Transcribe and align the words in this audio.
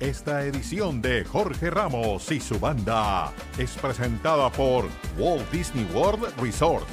Esta 0.00 0.44
edición 0.44 1.02
de 1.02 1.24
Jorge 1.24 1.70
Ramos 1.70 2.30
y 2.30 2.38
su 2.38 2.60
banda 2.60 3.32
es 3.58 3.72
presentada 3.72 4.48
por 4.48 4.88
Walt 5.18 5.50
Disney 5.50 5.88
World 5.92 6.24
Resort. 6.40 6.86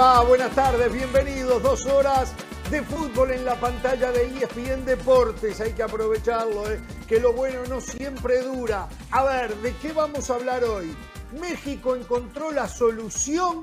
Buenas 0.00 0.54
tardes, 0.54 0.90
bienvenidos. 0.90 1.62
Dos 1.62 1.84
horas 1.84 2.32
de 2.70 2.82
fútbol 2.82 3.32
en 3.32 3.44
la 3.44 3.60
pantalla 3.60 4.10
de 4.10 4.24
ESPN 4.28 4.86
Deportes. 4.86 5.60
Hay 5.60 5.74
que 5.74 5.82
aprovecharlo, 5.82 6.70
¿eh? 6.72 6.80
que 7.06 7.20
lo 7.20 7.34
bueno 7.34 7.58
no 7.68 7.82
siempre 7.82 8.40
dura. 8.40 8.88
A 9.10 9.24
ver, 9.24 9.54
¿de 9.56 9.74
qué 9.76 9.92
vamos 9.92 10.30
a 10.30 10.36
hablar 10.36 10.64
hoy? 10.64 10.96
México 11.38 11.94
encontró 11.96 12.50
la 12.50 12.66
solución 12.66 13.62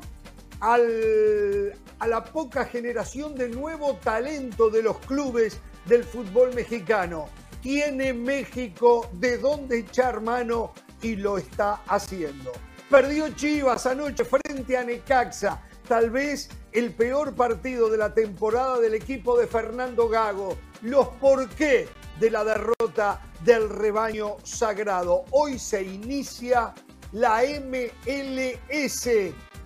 al- 0.60 1.74
a 1.98 2.06
la 2.06 2.24
poca 2.24 2.66
generación 2.66 3.34
de 3.34 3.50
nuevo 3.50 3.96
talento 3.96 4.70
de 4.70 4.84
los 4.84 5.00
clubes 5.00 5.58
del 5.86 6.04
fútbol 6.04 6.54
mexicano. 6.54 7.30
Tiene 7.64 8.14
México 8.14 9.10
de 9.14 9.40
dónde 9.40 9.80
echar 9.80 10.22
mano 10.22 10.72
y 11.02 11.16
lo 11.16 11.40
está 11.40 11.82
haciendo. 11.88 12.52
Perdió 12.92 13.28
Chivas 13.30 13.88
anoche 13.88 14.24
frente 14.24 14.78
a 14.78 14.84
Necaxa, 14.84 15.64
tal 15.88 16.10
vez 16.10 16.50
el 16.74 16.94
peor 16.94 17.34
partido 17.34 17.90
de 17.90 17.98
la 17.98 18.14
temporada 18.14 18.80
del 18.80 18.94
equipo 18.94 19.38
de 19.38 19.48
Fernando 19.48 20.10
Gago. 20.10 20.58
Los 20.82 21.08
por 21.20 21.48
qué 21.50 21.88
de 22.20 22.30
la 22.30 22.44
derrota 22.44 23.22
del 23.44 23.70
rebaño 23.70 24.38
sagrado. 24.44 25.26
Hoy 25.32 25.58
se 25.58 25.84
inicia 25.84 26.74
la 27.14 27.42
MLS, 27.42 29.08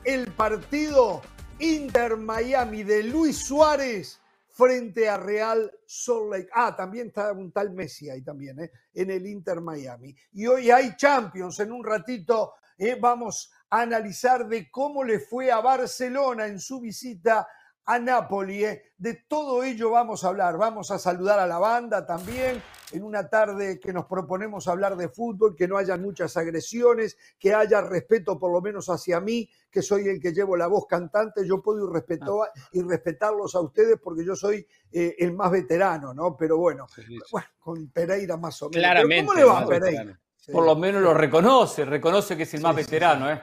el 0.03 0.31
partido 0.33 1.21
Inter 1.59 2.17
Miami 2.17 2.83
de 2.83 3.03
Luis 3.03 3.37
Suárez 3.37 4.19
frente 4.49 5.09
a 5.09 5.17
Real 5.17 5.71
Salt 5.85 6.31
Lake. 6.31 6.49
Ah, 6.53 6.75
también 6.75 7.07
está 7.07 7.31
un 7.31 7.51
tal 7.51 7.71
Messi 7.71 8.09
ahí 8.09 8.21
también, 8.21 8.59
¿eh? 8.59 8.71
en 8.93 9.09
el 9.09 9.25
Inter 9.25 9.59
Miami. 9.59 10.15
Y 10.33 10.45
hoy 10.45 10.69
hay 10.69 10.95
Champions. 10.95 11.59
En 11.59 11.71
un 11.71 11.83
ratito 11.83 12.53
eh, 12.77 12.97
vamos 12.99 13.51
analizar 13.71 14.47
de 14.47 14.69
cómo 14.69 15.03
le 15.03 15.19
fue 15.19 15.51
a 15.51 15.59
Barcelona 15.61 16.45
en 16.45 16.59
su 16.59 16.79
visita 16.79 17.47
a 17.85 17.97
Napoli. 17.97 18.63
¿eh? 18.63 18.83
De 18.97 19.25
todo 19.27 19.63
ello 19.63 19.89
vamos 19.89 20.23
a 20.23 20.27
hablar. 20.27 20.57
Vamos 20.57 20.91
a 20.91 20.99
saludar 20.99 21.39
a 21.39 21.47
la 21.47 21.57
banda 21.57 22.05
también 22.05 22.61
en 22.91 23.03
una 23.03 23.27
tarde 23.29 23.79
que 23.79 23.93
nos 23.93 24.05
proponemos 24.05 24.67
hablar 24.67 24.97
de 24.97 25.07
fútbol, 25.09 25.55
que 25.55 25.67
no 25.67 25.77
haya 25.77 25.97
muchas 25.97 26.35
agresiones, 26.37 27.17
que 27.39 27.55
haya 27.55 27.81
respeto 27.81 28.37
por 28.37 28.51
lo 28.51 28.61
menos 28.61 28.87
hacia 28.89 29.19
mí, 29.21 29.49
que 29.71 29.81
soy 29.81 30.09
el 30.09 30.19
que 30.19 30.33
llevo 30.33 30.57
la 30.57 30.67
voz 30.67 30.85
cantante. 30.87 31.47
Yo 31.47 31.61
puedo 31.61 31.85
ir, 31.87 31.89
respeto- 31.91 32.47
y 32.73 32.81
respetarlos 32.83 33.55
a 33.55 33.61
ustedes 33.61 33.97
porque 34.03 34.25
yo 34.25 34.35
soy 34.35 34.67
eh, 34.91 35.15
el 35.19 35.33
más 35.33 35.49
veterano, 35.49 36.13
¿no? 36.13 36.35
Pero 36.37 36.57
bueno, 36.57 36.85
bueno, 37.31 37.47
con 37.57 37.87
Pereira 37.89 38.35
más 38.37 38.61
o 38.61 38.65
menos. 38.69 38.79
Claramente. 38.81 39.25
¿Cómo 39.25 39.39
le 39.39 39.45
va, 39.45 39.65
Pereira? 39.65 40.19
Sí. 40.35 40.51
Por 40.51 40.65
lo 40.65 40.75
menos 40.75 41.01
lo 41.01 41.13
reconoce, 41.13 41.85
reconoce 41.85 42.35
que 42.35 42.43
es 42.43 42.53
el 42.55 42.61
más 42.61 42.75
sí, 42.75 42.81
veterano. 42.81 43.27
sí. 43.27 43.33
¿eh? 43.33 43.41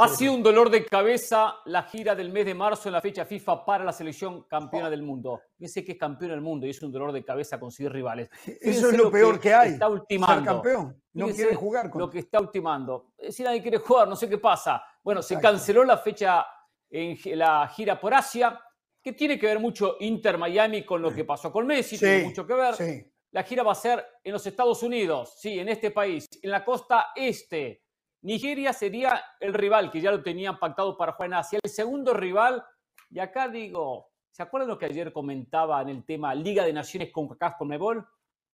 Ha 0.00 0.08
sido 0.08 0.32
un 0.32 0.44
dolor 0.44 0.70
de 0.70 0.84
cabeza 0.86 1.56
la 1.64 1.82
gira 1.82 2.14
del 2.14 2.30
mes 2.30 2.46
de 2.46 2.54
marzo 2.54 2.88
en 2.88 2.92
la 2.92 3.00
fecha 3.00 3.24
FIFA 3.24 3.64
para 3.64 3.82
la 3.82 3.92
selección 3.92 4.44
campeona 4.44 4.88
del 4.88 5.02
mundo. 5.02 5.40
Fíjense 5.56 5.84
que 5.84 5.92
es 5.92 5.98
campeona 5.98 6.34
del 6.34 6.40
mundo 6.40 6.66
y 6.66 6.70
es 6.70 6.80
un 6.82 6.92
dolor 6.92 7.10
de 7.10 7.24
cabeza 7.24 7.58
conseguir 7.58 7.90
rivales. 7.90 8.30
Eso 8.60 8.90
es 8.90 8.96
lo 8.96 9.10
peor 9.10 9.40
que, 9.40 9.52
hay. 9.52 9.72
Está 9.72 9.86
Ser 9.86 9.94
ultimando. 9.94 10.44
campeón. 10.44 11.02
No 11.14 11.24
Fíjense 11.24 11.42
quiere 11.42 11.56
jugar 11.56 11.90
con 11.90 12.00
Lo 12.00 12.08
que 12.08 12.20
está 12.20 12.38
ultimando. 12.38 13.14
Si 13.28 13.42
nadie 13.42 13.60
quiere 13.60 13.78
jugar, 13.78 14.06
no 14.06 14.14
sé 14.14 14.28
qué 14.28 14.38
pasa. 14.38 14.84
Bueno, 15.02 15.20
se 15.20 15.36
canceló 15.40 15.82
la 15.82 15.98
fecha 15.98 16.46
en 16.88 17.18
la 17.36 17.66
gira 17.66 18.00
por 18.00 18.14
Asia, 18.14 18.60
que 19.02 19.14
tiene 19.14 19.36
que 19.36 19.46
ver 19.46 19.58
mucho 19.58 19.96
Inter 19.98 20.38
Miami 20.38 20.84
con 20.84 21.02
lo 21.02 21.12
que 21.12 21.24
pasó 21.24 21.50
con 21.50 21.66
Messi, 21.66 21.98
tiene 21.98 22.24
mucho 22.24 22.46
que 22.46 22.54
ver. 22.54 22.74
Sí. 22.74 23.12
La 23.32 23.42
gira 23.42 23.64
va 23.64 23.72
a 23.72 23.74
ser 23.74 24.04
en 24.22 24.32
los 24.32 24.46
Estados 24.46 24.80
Unidos, 24.84 25.34
sí, 25.38 25.58
en 25.58 25.68
este 25.68 25.90
país, 25.90 26.26
en 26.40 26.50
la 26.52 26.64
costa 26.64 27.08
este. 27.16 27.82
Nigeria 28.22 28.72
sería 28.72 29.22
el 29.40 29.54
rival 29.54 29.90
que 29.90 30.00
ya 30.00 30.10
lo 30.10 30.22
tenían 30.22 30.58
pactado 30.58 30.96
para 30.96 31.12
jugar 31.12 31.28
en 31.28 31.34
Asia. 31.34 31.58
El 31.62 31.70
segundo 31.70 32.12
rival, 32.14 32.64
y 33.10 33.18
acá 33.20 33.48
digo, 33.48 34.10
¿se 34.30 34.42
acuerdan 34.42 34.68
lo 34.68 34.78
que 34.78 34.86
ayer 34.86 35.12
comentaba 35.12 35.80
en 35.82 35.88
el 35.90 36.04
tema 36.04 36.34
Liga 36.34 36.64
de 36.64 36.72
Naciones 36.72 37.10
con 37.12 37.28
CACAF 37.28 37.56
con 37.58 37.68
Mebol? 37.68 38.06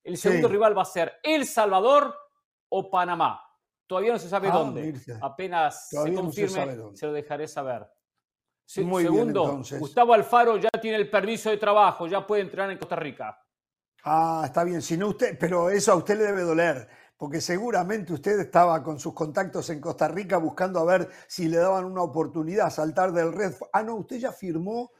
El 0.02 0.16
segundo 0.18 0.48
Sí. 0.48 0.52
rival 0.52 0.76
va 0.76 0.82
a 0.82 0.86
ser 0.86 1.14
El 1.22 1.46
Salvador 1.46 2.14
o 2.68 2.90
Panamá. 2.90 3.40
Todavía 3.86 4.12
no 4.12 4.18
se 4.18 4.28
sabe 4.28 4.48
Ah, 4.48 4.52
dónde. 4.52 4.94
Apenas 5.22 5.88
Todavía 5.90 6.12
se 6.16 6.22
no 6.22 6.32
se 6.32 6.42
confirme, 6.46 6.96
se 6.96 7.06
lo 7.06 7.12
dejaré 7.12 7.48
saber. 7.48 7.86
Se- 8.66 8.82
Muy 8.82 9.02
bien, 9.04 9.14
segundo. 9.14 9.62
Gustavo 9.78 10.14
Alfaro 10.14 10.56
ya 10.56 10.70
tiene 10.80 10.96
el 10.98 11.10
permiso 11.10 11.50
de 11.50 11.58
trabajo, 11.58 12.06
ya 12.06 12.26
puede 12.26 12.42
entrar 12.42 12.70
en 12.70 12.78
Costa 12.78 12.96
Rica. 12.96 13.38
Ah, 14.04 14.42
está 14.44 14.64
bien. 14.64 14.80
Si 14.82 14.96
no 14.98 15.08
usted, 15.08 15.38
pero 15.38 15.68
eso 15.70 15.92
a 15.92 15.96
usted 15.96 16.16
le 16.18 16.24
debe 16.24 16.42
doler, 16.42 16.88
porque 17.16 17.40
seguramente 17.40 18.12
usted 18.12 18.38
estaba 18.40 18.82
con 18.82 18.98
sus 18.98 19.14
contactos 19.14 19.70
en 19.70 19.80
Costa 19.80 20.08
Rica 20.08 20.36
buscando 20.38 20.80
a 20.80 20.84
ver 20.84 21.08
si 21.26 21.48
le 21.48 21.58
daban 21.58 21.84
una 21.84 22.02
oportunidad, 22.02 22.70
saltar 22.70 23.12
del 23.12 23.32
red. 23.32 23.52
Ah, 23.72 23.82
no, 23.82 23.96
usted 23.96 24.16
ya 24.18 24.32
firmó. 24.32 24.90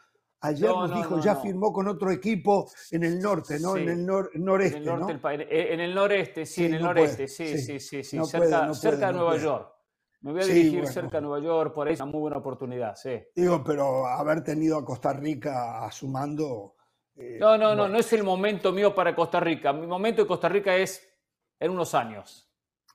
Ayer 0.40 0.68
No, 0.68 0.82
nos 0.82 0.90
no, 0.90 0.96
dijo, 0.98 1.16
no, 1.16 1.22
ya 1.24 1.36
firmó 1.36 1.72
con 1.72 1.88
otro 1.88 2.10
equipo 2.10 2.70
en 2.90 3.02
el 3.04 3.18
norte, 3.18 3.58
¿no? 3.60 3.74
Sí. 3.74 3.80
En 3.80 3.88
el 3.88 4.06
nor- 4.06 4.28
En 4.34 4.44
noreste, 4.44 4.78
el, 4.78 4.84
norte 4.84 5.44
eh, 5.50 5.72
en 5.72 5.80
el 5.80 5.94
noreste, 5.94 6.44
sí, 6.44 6.54
Sí, 6.54 6.64
en 6.66 6.74
el 6.74 6.82
no 6.82 6.88
noreste, 6.88 7.28
sí, 7.28 7.58
sí. 7.58 7.80
sí, 7.80 8.02
sí, 8.04 8.18
cerca, 8.24 8.38
puede, 8.38 8.66
no 8.66 8.74
cerca 8.74 8.96
puede, 8.96 9.06
de 9.06 9.12
Nueva 9.14 9.30
puede. 9.30 9.42
York. 9.44 9.74
Me 10.20 10.32
voy 10.32 10.40
a 10.40 10.44
Sí, 10.44 10.52
dirigir 10.52 10.80
bueno. 10.80 10.92
cerca 10.92 11.16
de 11.16 11.20
Nueva 11.22 11.40
York, 11.40 11.74
por 11.74 11.88
ahí, 11.88 11.94
una 11.94 12.04
muy 12.06 12.20
buena 12.20 12.36
oportunidad, 12.38 12.94
sí. 12.94 13.22
Digo, 13.34 13.64
pero 13.64 14.06
haber 14.06 14.44
tenido 14.44 14.76
a 14.78 14.84
Costa 14.84 15.12
Rica 15.14 15.84
a 15.84 15.90
su 15.90 16.08
mando. 16.08 16.74
eh, 17.16 17.38
No, 17.40 17.56
no, 17.56 17.74
no, 17.74 17.88
no 17.88 17.98
es 17.98 18.12
el 18.12 18.22
momento 18.22 18.70
mío 18.70 18.94
para 18.94 19.14
Costa 19.14 19.40
Rica. 19.40 19.72
Mi 19.72 19.86
momento 19.86 20.22
de 20.22 20.28
Costa 20.28 20.48
Rica 20.50 20.76
es 20.76 21.13
en 21.60 21.70
unos 21.70 21.94
años. 21.94 22.48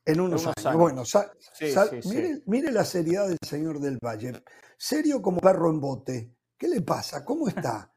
En 0.04 0.20
unos, 0.20 0.42
unos 0.42 0.56
años. 0.56 0.66
años. 0.66 0.80
Bueno, 0.80 1.04
sa- 1.04 1.30
Sí, 1.38 1.70
sa- 1.70 1.86
sí, 1.86 2.02
sí. 2.02 2.42
mire, 2.46 2.72
la 2.72 2.84
seriedad 2.84 3.28
del 3.28 3.38
señor 3.46 3.80
del 3.80 3.98
Valle. 4.04 4.42
Serio 4.76 5.20
como 5.20 5.40
perro 5.40 5.70
en 5.70 5.80
bote. 5.80 6.34
¿Qué 6.56 6.68
le 6.68 6.80
pasa? 6.82 7.24
¿Cómo 7.24 7.48
está? 7.48 7.92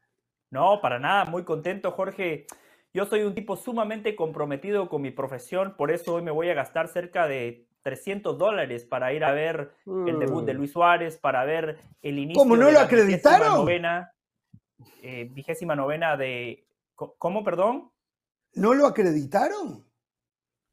No, 0.50 0.80
para 0.80 1.00
nada, 1.00 1.24
muy 1.24 1.42
contento, 1.42 1.90
Jorge. 1.90 2.46
Yo 2.92 3.06
soy 3.06 3.22
un 3.22 3.34
tipo 3.34 3.56
sumamente 3.56 4.14
comprometido 4.14 4.88
con 4.88 5.02
mi 5.02 5.10
profesión, 5.10 5.74
por 5.76 5.90
eso 5.90 6.14
hoy 6.14 6.22
me 6.22 6.30
voy 6.30 6.48
a 6.48 6.54
gastar 6.54 6.86
cerca 6.86 7.26
de 7.26 7.66
300 7.82 8.38
dólares 8.38 8.84
para 8.84 9.12
ir 9.12 9.24
a 9.24 9.32
ver 9.32 9.74
el 10.06 10.20
debut 10.20 10.44
de 10.44 10.54
Luis 10.54 10.70
Suárez, 10.70 11.18
para 11.18 11.44
ver 11.44 11.80
el 12.02 12.20
inicio 12.20 12.40
¿Cómo, 12.40 12.56
no 12.56 12.66
de 12.66 12.72
lo 12.72 12.78
la 12.78 12.84
acreditaron? 12.84 13.54
novena, 13.56 14.12
eh, 15.02 15.28
vigésima 15.32 15.74
novena 15.74 16.16
de... 16.16 16.64
¿Cómo, 16.94 17.42
perdón? 17.42 17.90
¿No 18.52 18.74
lo 18.74 18.86
acreditaron? 18.86 19.83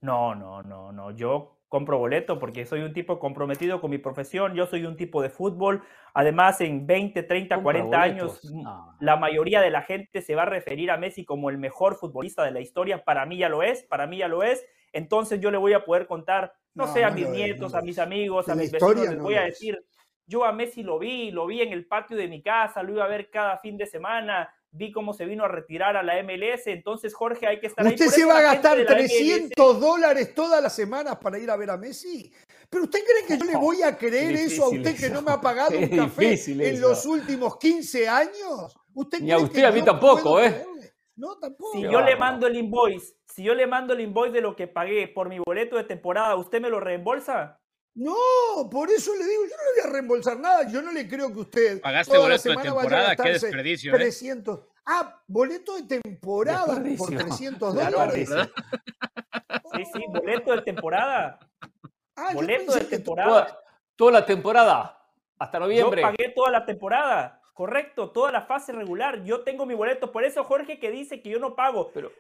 No, 0.02 0.36
no, 0.36 0.64
no, 0.64 0.92
no. 0.92 1.12
Yo 1.12 1.58
compro 1.68 1.98
boleto 1.98 2.38
porque 2.38 2.66
soy 2.66 2.82
un 2.82 2.92
tipo 2.92 3.18
comprometido 3.18 3.80
con 3.80 3.92
mi 3.92 3.98
profesión. 3.98 4.56
Yo 4.56 4.66
soy 4.66 4.86
un 4.86 4.98
tipo 4.98 5.22
de 5.22 5.30
fútbol. 5.30 5.84
Además, 6.14 6.60
en 6.60 6.86
20, 6.86 7.24
30, 7.24 7.56
Compra 7.56 7.74
40 7.74 8.02
años, 8.02 8.42
boletos. 8.42 8.52
No. 8.52 8.96
la 9.00 9.16
mayoría 9.16 9.62
de 9.62 9.70
la 9.70 9.82
gente 9.84 10.22
se 10.22 10.36
va 10.36 10.42
a 10.42 10.48
referir 10.48 10.92
a 10.92 10.98
Messi 10.98 11.24
como 11.24 11.50
el 11.50 11.58
mejor 11.58 11.96
futbolista 11.96 12.44
de 12.44 12.52
la 12.52 12.60
historia. 12.60 13.04
Para 13.06 13.26
mí 13.26 13.38
ya 13.38 13.48
lo 13.48 13.64
es, 13.64 13.84
para 13.84 14.08
mí 14.08 14.18
ya 14.18 14.28
lo 14.28 14.44
es. 14.44 14.66
Entonces 14.92 15.40
yo 15.40 15.52
le 15.52 15.58
voy 15.58 15.74
a 15.74 15.86
poder 15.86 16.08
contar, 16.08 16.54
no, 16.74 16.88
No, 16.88 16.94
sé, 16.94 17.04
a 17.04 17.10
no 17.10 17.16
mis 17.16 17.26
es, 17.28 17.32
nietos, 17.32 17.72
no 17.72 17.80
a 17.80 17.82
mis 17.82 18.00
amigos, 18.00 18.50
a 18.50 18.56
mis 18.56 18.72
vecinos, 18.72 18.96
les 19.10 19.20
voy 19.20 19.36
a 19.36 19.44
decir, 19.44 19.82
yo 20.26 20.44
a 20.44 20.52
Messi 20.52 20.84
lo 20.84 21.00
vi, 21.00 21.32
lo 21.32 21.46
vi 21.46 21.62
en 21.62 21.72
el 21.72 21.88
patio 21.88 22.18
de 22.18 22.28
mi 22.28 22.42
casa, 22.42 22.84
lo 22.84 22.94
iba 22.94 23.06
a 23.06 23.08
ver 23.08 23.30
cada 23.30 23.58
fin 23.60 23.78
de 23.78 23.86
semana, 23.86 24.54
vi 24.72 24.92
cómo 24.92 25.14
se 25.14 25.26
vino 25.26 25.44
a 25.44 25.48
retirar 25.48 25.98
a 25.98 26.04
la 26.04 26.22
MLS. 26.24 26.68
Entonces, 26.68 27.14
Jorge, 27.14 27.48
hay 27.48 27.60
que 27.60 27.68
estar 27.68 27.86
ahí. 27.86 27.94
¿Usted 27.94 28.08
se 28.08 28.26
va 28.26 28.38
a 28.38 28.42
gastar 28.42 28.78
de 28.78 28.86
la 28.86 28.96
MLS 28.96 29.08
300 29.08 29.80
dólares 29.80 30.34
todas 30.34 30.62
las 30.62 30.74
semanas 30.74 31.18
para 31.18 31.38
ir 31.38 31.52
a 31.52 31.58
ver 31.58 31.70
a 31.70 31.78
Messi? 31.78 32.32
¿Pero 32.70 32.86
usted 32.86 33.00
cree 33.04 33.28
que 33.28 33.38
yo 33.38 33.52
le 33.52 33.58
voy 33.58 33.82
a 33.82 33.98
creer 33.98 34.34
eso 34.34 34.66
a 34.66 34.70
usted 34.70 34.98
que 34.98 35.10
no 35.10 35.22
me 35.22 35.32
ha 35.32 35.42
pagado 35.42 35.78
un 35.78 35.90
café 35.90 36.34
en 36.34 36.62
eso. 36.62 36.88
los 36.88 37.06
últimos 37.06 37.58
15 37.58 38.08
años? 38.08 38.78
¿Usted 38.94 39.20
Ni 39.22 39.32
a 39.32 39.38
usted, 39.38 39.60
que 39.60 39.66
a 39.66 39.72
mí 39.72 39.82
tampoco, 39.82 40.40
¿eh? 40.40 40.50
creerle? 40.50 40.94
No, 41.16 41.38
tampoco. 41.38 41.74
Si 41.74 41.82
yo 41.84 42.02
le 42.02 42.16
mando 42.16 42.48
el 42.48 42.56
invoice, 42.56 43.16
si 43.26 43.44
yo 43.44 43.54
le 43.54 43.68
mando 43.68 43.94
el 43.94 44.02
invoice 44.02 44.34
de 44.34 44.42
lo 44.42 44.56
que 44.56 44.68
pagué 44.68 45.08
por 45.08 45.30
mi 45.30 45.40
boleto 45.40 45.76
de 45.76 45.84
temporada, 45.84 46.36
¿usted 46.36 46.62
me 46.62 46.70
lo 46.70 46.80
reembolsa? 46.80 47.61
No, 47.94 48.16
por 48.72 48.90
eso 48.90 49.14
le 49.16 49.26
digo, 49.26 49.44
yo 49.44 49.50
no 49.58 49.64
le 49.76 49.82
voy 49.82 49.90
a 49.90 49.94
reembolsar 49.94 50.40
nada. 50.40 50.68
Yo 50.72 50.82
no 50.82 50.92
le 50.92 51.08
creo 51.08 51.32
que 51.34 51.40
usted. 51.40 51.82
Pagaste 51.82 52.14
toda 52.14 52.30
la 52.30 52.36
boleto 52.36 52.50
de 52.50 52.56
semana 52.56 52.74
vaya 52.74 52.80
a 52.80 52.82
temporada, 52.82 53.16
qué 53.18 53.30
desperdicio, 53.34 53.92
¿eh? 53.94 53.98
300. 53.98 54.60
Ah, 54.86 55.22
boleto 55.28 55.76
de 55.76 55.84
temporada 56.00 56.66
por 56.66 56.82
Desperdicio. 56.84 57.20
300 57.28 57.74
Claro, 57.74 58.00
dólares. 58.00 58.30
Sí, 59.76 59.84
sí, 59.94 60.04
boleto 60.08 60.52
de 60.56 60.62
temporada. 60.62 61.40
Ah, 62.16 62.30
yo 62.32 62.36
Boleto 62.36 62.74
de 62.74 62.86
temporada. 62.86 63.30
Toda, 63.30 63.60
toda 63.96 64.12
la 64.12 64.26
temporada, 64.26 65.08
hasta 65.38 65.58
Yo 65.58 65.64
noviembre. 65.66 66.02
pagué 66.02 66.30
toda 66.36 66.52
la 66.52 66.66
temporada. 66.66 67.42
Correcto, 67.54 68.10
toda 68.12 68.32
la 68.32 68.42
fase 68.44 68.72
regular. 68.72 69.24
Yo 69.24 69.42
tengo 69.42 69.66
mi 69.66 69.76
boleto. 69.76 70.12
Por 70.12 70.24
eso 70.24 70.44
Jorge 70.46 70.80
que 70.80 70.90
dice 70.90 71.22
que 71.22 71.30
yo 71.30 71.40
no 71.40 71.56
pago. 71.56 71.92
Pero- 71.94 72.12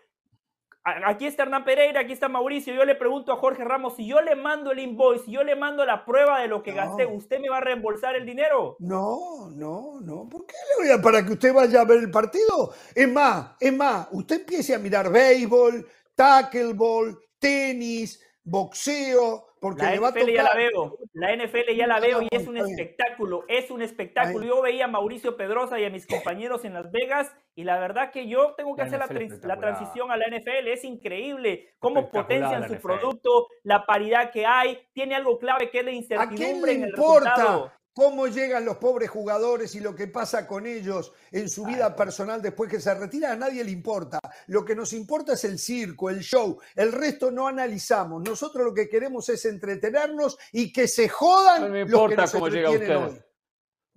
Aquí 0.83 1.27
está 1.27 1.43
Hernán 1.43 1.63
Pereira, 1.63 2.01
aquí 2.01 2.13
está 2.13 2.27
Mauricio. 2.27 2.73
Yo 2.73 2.85
le 2.85 2.95
pregunto 2.95 3.31
a 3.31 3.35
Jorge 3.37 3.63
Ramos, 3.63 3.95
si 3.95 4.07
yo 4.07 4.19
le 4.21 4.35
mando 4.35 4.71
el 4.71 4.79
invoice, 4.79 5.25
si 5.25 5.31
yo 5.31 5.43
le 5.43 5.55
mando 5.55 5.85
la 5.85 6.03
prueba 6.05 6.39
de 6.41 6.47
lo 6.47 6.63
que 6.63 6.71
No. 6.71 6.77
gasté, 6.77 7.05
¿usted 7.05 7.39
me 7.39 7.49
va 7.49 7.57
a 7.57 7.61
reembolsar 7.61 8.15
el 8.15 8.25
dinero? 8.25 8.77
No, 8.79 9.51
no, 9.51 9.99
no. 10.01 10.27
¿Por 10.27 10.47
qué 10.47 10.55
le 10.79 10.83
voy 10.87 10.91
a 10.97 10.99
para 11.01 11.23
que 11.23 11.33
usted 11.33 11.53
vaya 11.53 11.81
a 11.81 11.85
ver 11.85 11.99
el 11.99 12.09
partido? 12.09 12.73
Es 12.95 13.07
más, 13.07 13.51
es 13.59 13.71
más, 13.73 14.07
usted 14.11 14.37
empiece 14.39 14.73
a 14.73 14.79
mirar 14.79 15.11
béisbol, 15.11 15.87
tackleball, 16.15 17.15
tenis, 17.37 18.19
boxeo, 18.43 19.45
porque 19.61 19.83
La 19.83 19.91
le 19.91 19.99
va 19.99 20.07
a 20.07 20.11
NFL 20.11 20.31
ya 20.31 20.41
la 20.41 20.55
veo, 20.55 20.97
la 21.13 21.35
NFL 21.35 21.75
ya 21.77 21.85
la 21.85 21.99
veo 21.99 22.23
y 22.23 22.27
es 22.31 22.47
un 22.47 22.57
espectáculo, 22.57 23.45
es 23.47 23.69
un 23.69 23.83
espectáculo. 23.83 24.43
Yo 24.43 24.59
veía 24.59 24.85
a 24.85 24.87
Mauricio 24.87 25.37
Pedrosa 25.37 25.79
y 25.79 25.85
a 25.85 25.91
mis 25.91 26.07
compañeros 26.07 26.65
en 26.65 26.73
Las 26.73 26.91
Vegas 26.91 27.31
y 27.53 27.63
la 27.63 27.77
verdad 27.77 28.09
que 28.09 28.27
yo 28.27 28.55
tengo 28.57 28.75
que 28.75 28.81
La 28.81 28.87
hacer 28.87 28.99
la, 29.43 29.57
transición 29.59 30.09
a 30.09 30.17
la 30.17 30.25
NFL, 30.29 30.67
es 30.67 30.83
increíble 30.83 31.75
cómo 31.77 32.09
potencian 32.09 32.67
su 32.67 32.73
NFL. 32.73 32.81
producto, 32.81 33.49
la 33.61 33.85
paridad 33.85 34.31
que 34.31 34.47
hay, 34.47 34.79
tiene 34.93 35.13
algo 35.13 35.37
clave 35.37 35.69
que 35.69 35.81
es 35.81 35.85
la 35.85 35.91
¿A 35.91 35.93
quién 35.93 36.01
incertidumbre 36.01 36.71
le 36.71 36.77
en 36.77 36.83
el 36.85 36.89
importa 36.89 37.29
resultado. 37.35 37.71
Cómo 37.93 38.27
llegan 38.27 38.65
los 38.65 38.77
pobres 38.77 39.09
jugadores 39.09 39.75
y 39.75 39.79
lo 39.79 39.95
que 39.95 40.07
pasa 40.07 40.47
con 40.47 40.65
ellos 40.65 41.13
en 41.31 41.49
su 41.49 41.65
vida 41.65 41.95
personal 41.95 42.41
después 42.41 42.69
que 42.69 42.79
se 42.79 42.93
retiran? 42.93 43.31
A 43.33 43.35
nadie 43.47 43.63
le 43.63 43.71
importa. 43.71 44.19
Lo 44.47 44.63
que 44.63 44.75
nos 44.75 44.93
importa 44.93 45.33
es 45.33 45.43
el 45.43 45.59
circo, 45.59 46.09
el 46.09 46.19
show. 46.19 46.59
El 46.75 46.91
resto 46.91 47.31
no 47.31 47.47
analizamos. 47.47 48.23
Nosotros 48.23 48.65
lo 48.65 48.73
que 48.73 48.89
queremos 48.89 49.27
es 49.29 49.45
entretenernos 49.45 50.37
y 50.51 50.71
que 50.71 50.87
se 50.87 51.09
jodan 51.09 51.63
No 51.63 51.69
me 51.69 51.79
los 51.85 51.87
que 52.07 52.13
importa 52.13 52.21
nos 52.21 52.31
cómo 52.31 52.47
llega 52.47 52.69
usted. 52.69 52.95
hoy. 52.95 53.23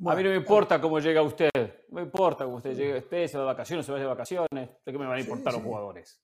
a 0.06 0.17
mí 0.17 0.23
no 0.25 0.31
me 0.31 0.37
importa 0.37 0.81
cómo 0.81 0.99
llega 0.99 1.23
usted. 1.23 1.50
No 1.88 1.97
me 1.97 2.02
importa 2.02 2.44
cómo 2.44 2.56
usted 2.56 2.75
llegue. 2.75 2.99
Usted 2.99 3.26
se 3.29 3.37
va 3.37 3.44
de 3.44 3.47
vacaciones, 3.47 3.87
se 3.87 3.93
vaya 3.93 4.05
de 4.05 4.08
vacaciones. 4.08 4.70
¿De 4.85 4.93
qué 4.93 4.99
me 4.99 5.06
van 5.06 5.17
a 5.17 5.20
importar 5.20 5.52
sí. 5.52 5.58
los 5.58 5.67
jugadores? 5.67 6.20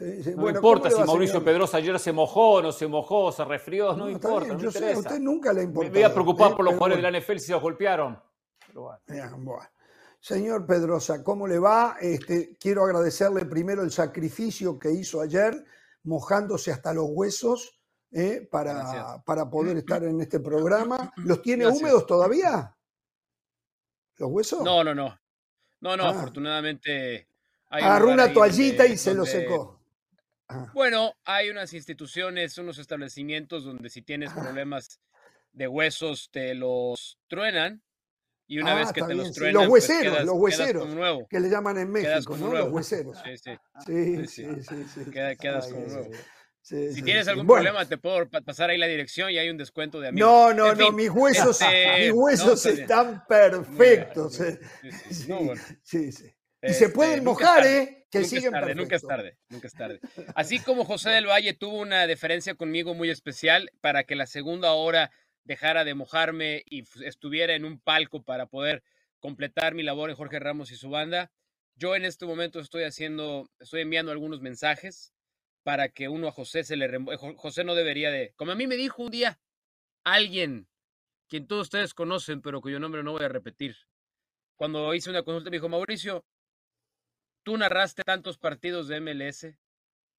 Sí, 0.00 0.22
sí. 0.24 0.30
No 0.30 0.36
Bueno, 0.42 0.52
me 0.52 0.58
importa 0.58 0.88
¿cómo 0.88 0.96
le 0.98 1.02
si 1.02 1.06
Mauricio 1.06 1.32
señor? 1.34 1.44
Pedrosa 1.44 1.76
ayer 1.76 1.98
se 2.00 2.12
mojó, 2.12 2.62
no 2.62 2.72
se 2.72 2.86
mojó, 2.88 3.30
se 3.32 3.44
resfrió. 3.44 3.92
No, 3.94 4.06
me 4.06 4.12
importa, 4.12 4.40
bien, 4.46 4.52
no 4.54 4.58
me 4.58 4.64
yo 4.64 4.70
sé, 4.72 4.78
a 4.78 4.80
interesa. 4.80 5.00
usted 5.08 5.20
nunca 5.20 5.52
le 5.52 5.60
Me 5.60 5.66
importa. 5.66 5.90
voy 5.92 6.02
a 6.02 6.12
preocupar 6.12 6.56
por 6.56 6.64
los 6.64 6.74
jugadores 6.74 6.96
de 7.02 7.10
la 7.10 7.18
NFL 7.20 7.32
si 7.38 7.46
se 7.46 7.52
los 7.52 7.62
golpearon. 7.62 8.20
Pero 8.66 8.82
bueno. 8.82 8.98
Bien, 9.06 9.44
bueno. 9.44 9.68
Señor 10.18 10.66
Pedrosa, 10.66 11.22
¿cómo 11.24 11.46
le 11.46 11.58
va? 11.58 11.96
Este, 12.00 12.56
quiero 12.60 12.84
agradecerle 12.84 13.44
primero 13.46 13.82
el 13.82 13.90
sacrificio 13.90 14.78
que 14.78 14.90
hizo 14.90 15.20
ayer, 15.22 15.64
mojándose 16.02 16.70
hasta 16.72 16.92
los 16.92 17.06
huesos 17.08 17.80
eh, 18.12 18.46
para, 18.50 19.22
para 19.24 19.48
poder 19.48 19.78
estar 19.78 20.04
en 20.04 20.20
este 20.20 20.40
programa. 20.40 21.12
¿Los 21.16 21.40
tiene 21.40 21.64
Gracias. 21.64 21.82
húmedos 21.82 22.06
todavía? 22.06 22.76
¿Los 24.18 24.30
huesos? 24.30 24.62
No, 24.62 24.84
no, 24.84 24.94
no. 24.94 25.18
No, 25.80 25.96
no, 25.96 26.04
Ah. 26.04 26.10
afortunadamente. 26.10 27.26
hay 27.70 27.82
Agarró 27.82 28.10
una 28.12 28.30
toallita 28.32 28.84
y 28.86 28.98
se 28.98 29.14
lo 29.14 29.24
secó. 29.24 29.79
Ah, 30.52 30.70
Bueno, 30.74 31.14
hay 31.24 31.48
unas 31.50 31.72
instituciones, 31.74 32.58
unos 32.58 32.78
establecimientos 32.78 33.64
donde 33.64 33.88
si 33.88 34.02
tienes 34.02 34.30
Ah. 34.32 34.42
problemas 34.42 35.00
de 35.52 35.68
huesos 35.68 36.28
te 36.32 36.54
los 36.54 37.18
truenan 37.28 37.82
y 38.48 38.58
una 38.58 38.72
Ah, 38.72 38.74
vez 38.76 38.92
que 38.92 39.00
te 39.00 39.06
bien, 39.06 39.18
los 39.18 39.32
truenan, 39.32 39.54
Los 39.54 39.68
pues, 39.68 39.88
hueseros, 39.88 40.12
quedas- 40.14 40.26
los 40.26 40.34
hueseros. 40.36 40.82
como 40.82 40.94
nuevo. 40.96 41.26
que 41.28 41.38
le 41.40 41.48
llaman 41.48 41.78
en 41.78 41.90
México, 41.90 42.36
¿no? 42.36 42.48
nuevo. 42.48 42.64
Los 42.66 42.74
hueseros. 42.74 43.16
Sí, 43.24 43.36
sí. 43.38 43.50
Sí, 43.86 44.16
Sí, 44.16 44.26
sí, 44.26 44.26
sí. 44.26 44.62
sí, 44.68 44.84
sí. 45.04 45.10
Queda- 45.12 45.36
quedas 45.36 45.66
Ay, 45.66 45.72
como 45.72 45.84
ay, 45.86 45.92
nuevo. 45.92 46.10
ay. 46.12 46.20
Sí, 46.62 46.92
Si 46.92 47.02
tienes 47.02 47.26
algún 47.26 47.46
Bueno, 47.46 47.62
problema, 47.64 47.88
te 47.88 47.96
puedo 47.96 48.28
pa- 48.28 48.42
pasar 48.42 48.68
ahí 48.70 48.76
la 48.76 48.86
dirección 48.86 49.30
y 49.30 49.38
hay 49.38 49.48
un 49.48 49.56
descuento 49.56 49.98
de 49.98 50.08
amigos. 50.08 50.28
No, 50.30 50.52
no, 50.52 50.72
En 50.72 50.78
no, 50.78 50.86
fin, 50.86 50.94
mis 50.94 51.10
huesos, 51.10 51.60
este, 51.62 51.98
mis 52.00 52.12
huesos 52.12 52.66
están 52.66 53.24
perfectos. 53.26 54.40
Eh. 54.40 54.60
No, 55.28 55.38
bueno. 55.42 55.62
sí, 55.82 56.12
sí. 56.12 56.30
Y 56.62 56.66
Este, 56.66 56.86
se 56.86 56.88
pueden 56.90 57.24
nunca 57.24 57.44
es 57.44 57.46
mojar, 57.46 57.66
¿eh? 57.66 58.06
Que 58.10 58.20
nunca 58.20 58.36
es 58.36 58.50
tarde, 58.50 58.74
nunca 58.74 58.96
es 58.96 59.02
tarde, 59.02 59.38
nunca 59.48 59.66
es 59.68 59.72
tarde. 59.74 60.00
Así 60.34 60.58
como 60.60 60.84
José 60.84 61.10
del 61.10 61.26
Valle 61.26 61.54
tuvo 61.54 61.78
una 61.78 62.06
deferencia 62.06 62.54
conmigo 62.54 62.94
muy 62.94 63.08
especial 63.08 63.70
para 63.80 64.04
que 64.04 64.16
la 64.16 64.26
segunda 64.26 64.72
hora 64.72 65.10
dejara 65.44 65.84
de 65.84 65.94
mojarme 65.94 66.62
y 66.66 66.84
estuviera 67.04 67.54
en 67.54 67.64
un 67.64 67.80
palco 67.80 68.22
para 68.22 68.46
poder 68.46 68.82
completar 69.20 69.74
mi 69.74 69.82
labor 69.82 70.10
en 70.10 70.16
Jorge 70.16 70.38
Ramos 70.38 70.70
y 70.70 70.76
su 70.76 70.90
banda, 70.90 71.30
yo 71.76 71.94
en 71.96 72.04
este 72.04 72.26
momento 72.26 72.60
estoy 72.60 72.82
haciendo, 72.84 73.50
estoy 73.58 73.80
enviando 73.82 74.12
algunos 74.12 74.40
mensajes 74.40 75.12
para 75.62 75.88
que 75.88 76.08
uno 76.08 76.28
a 76.28 76.32
José 76.32 76.64
se 76.64 76.76
le 76.76 76.88
Jo- 77.16 77.36
José 77.36 77.64
no 77.64 77.74
debería 77.74 78.10
de, 78.10 78.32
como 78.36 78.52
a 78.52 78.54
mí 78.54 78.66
me 78.66 78.76
dijo 78.76 79.02
un 79.02 79.10
día 79.10 79.38
alguien, 80.04 80.68
quien 81.28 81.46
todos 81.46 81.62
ustedes 81.62 81.94
conocen, 81.94 82.42
pero 82.42 82.60
cuyo 82.60 82.80
nombre 82.80 83.02
no 83.02 83.12
voy 83.12 83.24
a 83.24 83.28
repetir, 83.28 83.76
cuando 84.56 84.94
hice 84.94 85.10
una 85.10 85.22
consulta 85.22 85.50
me 85.50 85.56
dijo, 85.56 85.68
Mauricio, 85.68 86.24
tú 87.42 87.56
narraste 87.56 88.02
tantos 88.02 88.38
partidos 88.38 88.88
de 88.88 89.00
MLS, 89.00 89.46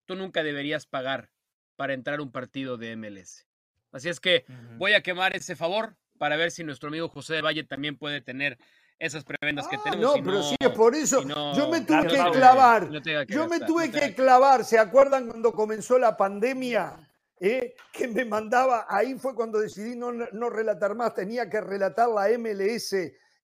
tú 0.06 0.16
nunca 0.16 0.44
deberías 0.44 0.86
pagar 0.86 1.30
para 1.76 1.94
entrar 1.94 2.20
a 2.20 2.24
un 2.24 2.32
partido 2.32 2.78
de 2.78 2.96
MLS. 2.96 3.46
Así 3.92 4.10
es 4.10 4.20
que 4.20 4.46
voy 4.78 4.94
a 4.94 5.02
quemar 5.02 5.36
ese 5.36 5.56
favor 5.56 5.96
para 6.18 6.36
ver 6.38 6.52
si 6.52 6.64
nuestro 6.64 6.90
amigo 6.90 7.10
José 7.10 7.36
de 7.36 7.42
Valle 7.42 7.64
también 7.64 7.98
puede 7.98 8.22
tener 8.22 8.58
esas 9.00 9.24
prebendas 9.24 9.68
que 9.68 9.78
Ah, 9.78 9.82
tenemos. 9.84 10.18
no, 10.18 10.24
pero 10.24 10.44
sí 10.44 10.56
es 10.60 10.70
por 10.70 10.94
eso. 10.96 11.24
no- 11.26 11.56
yo 11.58 11.68
me 11.70 11.80
y 11.80 11.82
tuve 11.82 12.08
que 12.08 12.32
clavar. 12.32 12.90
no 12.92 13.02
que 13.02 13.26
Yo 13.28 13.48
me 13.48 13.60
tuve 13.60 13.92
que 13.92 14.14
clavar. 14.14 14.64
¿Se 14.64 14.78
acuerdan 14.78 15.28
cuando 15.28 15.52
comenzó 15.54 15.98
la 15.98 16.16
pandemia? 16.16 17.08
Eh, 17.40 17.76
Que 17.92 18.08
me 18.08 18.24
mandaba, 18.24 18.86
ahí 18.88 19.16
fue 19.18 19.34
cuando 19.34 19.60
decidí 19.60 19.96
no, 19.96 20.12
no 20.12 20.50
relatar 20.52 20.94
más, 20.94 21.16
tenía 21.16 21.50
que 21.50 21.60
relatar 21.60 22.08
la 22.10 22.30
MLS 22.30 22.94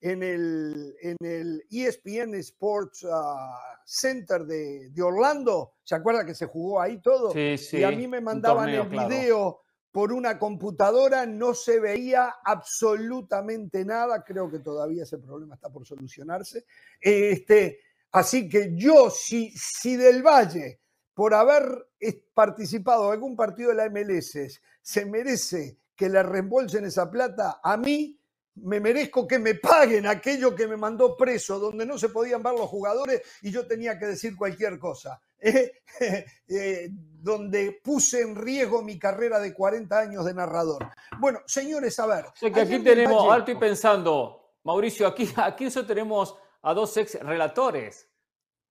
en 0.02 0.24
el, 0.24 0.96
en 1.02 1.18
el 1.22 1.64
ESPN 1.72 2.36
Sports 2.36 3.06
ah, 3.12 3.60
Center 3.86 4.46
de, 4.46 4.90
de 4.90 5.02
Orlando. 5.02 5.74
¿Se 5.84 5.96
acuerda 5.96 6.26
que 6.26 6.36
se 6.36 6.46
jugó 6.46 6.82
ahí 6.82 7.02
todo? 7.02 7.32
Sí, 7.32 7.58
sí. 7.58 7.78
y 7.78 7.84
a 7.84 7.92
mí 7.92 8.08
me 8.08 8.22
mandaban 8.22 8.66
torneo, 8.66 8.84
el 8.84 8.90
claro. 8.90 9.10
video 9.10 9.62
por 9.92 10.14
una 10.14 10.38
computadora, 10.38 11.26
no 11.26 11.56
se 11.56 11.80
veía 11.80 12.36
absolutamente 12.44 13.84
nada, 13.84 14.24
creo 14.24 14.48
que 14.48 14.60
todavía 14.60 15.04
ese 15.04 15.18
problema 15.18 15.56
está 15.56 15.70
por 15.70 15.88
solucionarse. 15.88 16.66
Este, 17.02 17.80
así 18.12 18.48
que 18.48 18.76
yo, 18.76 19.10
si, 19.10 19.52
si 19.58 19.96
del 19.96 20.22
Valle, 20.22 20.82
por 21.16 21.34
haber 21.34 21.88
participado 22.36 23.08
en 23.08 23.14
algún 23.14 23.36
partido 23.36 23.70
de 23.70 23.76
la 23.76 23.90
MLS, 23.90 24.62
se 24.84 25.06
merece 25.08 25.80
que 25.96 26.10
le 26.10 26.22
reembolsen 26.22 26.86
esa 26.86 27.10
plata, 27.10 27.60
a 27.64 27.76
mí 27.76 28.17
me 28.64 28.80
merezco 28.80 29.28
que 29.28 29.40
me 29.40 29.56
paguen 29.56 30.08
aquello 30.08 30.56
que 30.56 30.68
me 30.68 30.78
mandó 30.78 31.16
preso, 31.16 31.60
donde 31.60 31.86
no 31.86 31.98
se 31.98 32.10
podían 32.10 32.42
ver 32.42 32.54
los 32.54 32.68
jugadores 32.70 33.22
y 33.42 33.52
yo 33.52 33.68
tenía 33.68 33.98
que 33.98 34.08
decir 34.08 34.36
cualquier 34.36 34.80
cosa. 34.80 35.22
Eh, 35.40 35.72
eh, 36.48 36.90
donde 36.92 37.80
puse 37.84 38.22
en 38.22 38.36
riesgo 38.36 38.82
mi 38.82 38.98
carrera 38.98 39.40
de 39.40 39.54
40 39.54 40.00
años 40.00 40.26
de 40.26 40.34
narrador. 40.34 40.90
Bueno, 41.20 41.40
señores, 41.46 42.00
a 42.00 42.08
ver. 42.08 42.26
O 42.26 42.36
sea 42.36 42.52
que 42.52 42.62
aquí 42.62 42.80
tenemos, 42.80 43.24
ahora 43.24 43.40
estoy 43.40 43.56
pensando, 43.56 44.54
Mauricio, 44.64 45.08
aquí, 45.08 45.30
aquí 45.36 45.66
eso 45.66 45.86
tenemos 45.86 46.36
a 46.62 46.74
dos 46.74 46.96
ex 46.98 47.16
relatores 47.22 48.10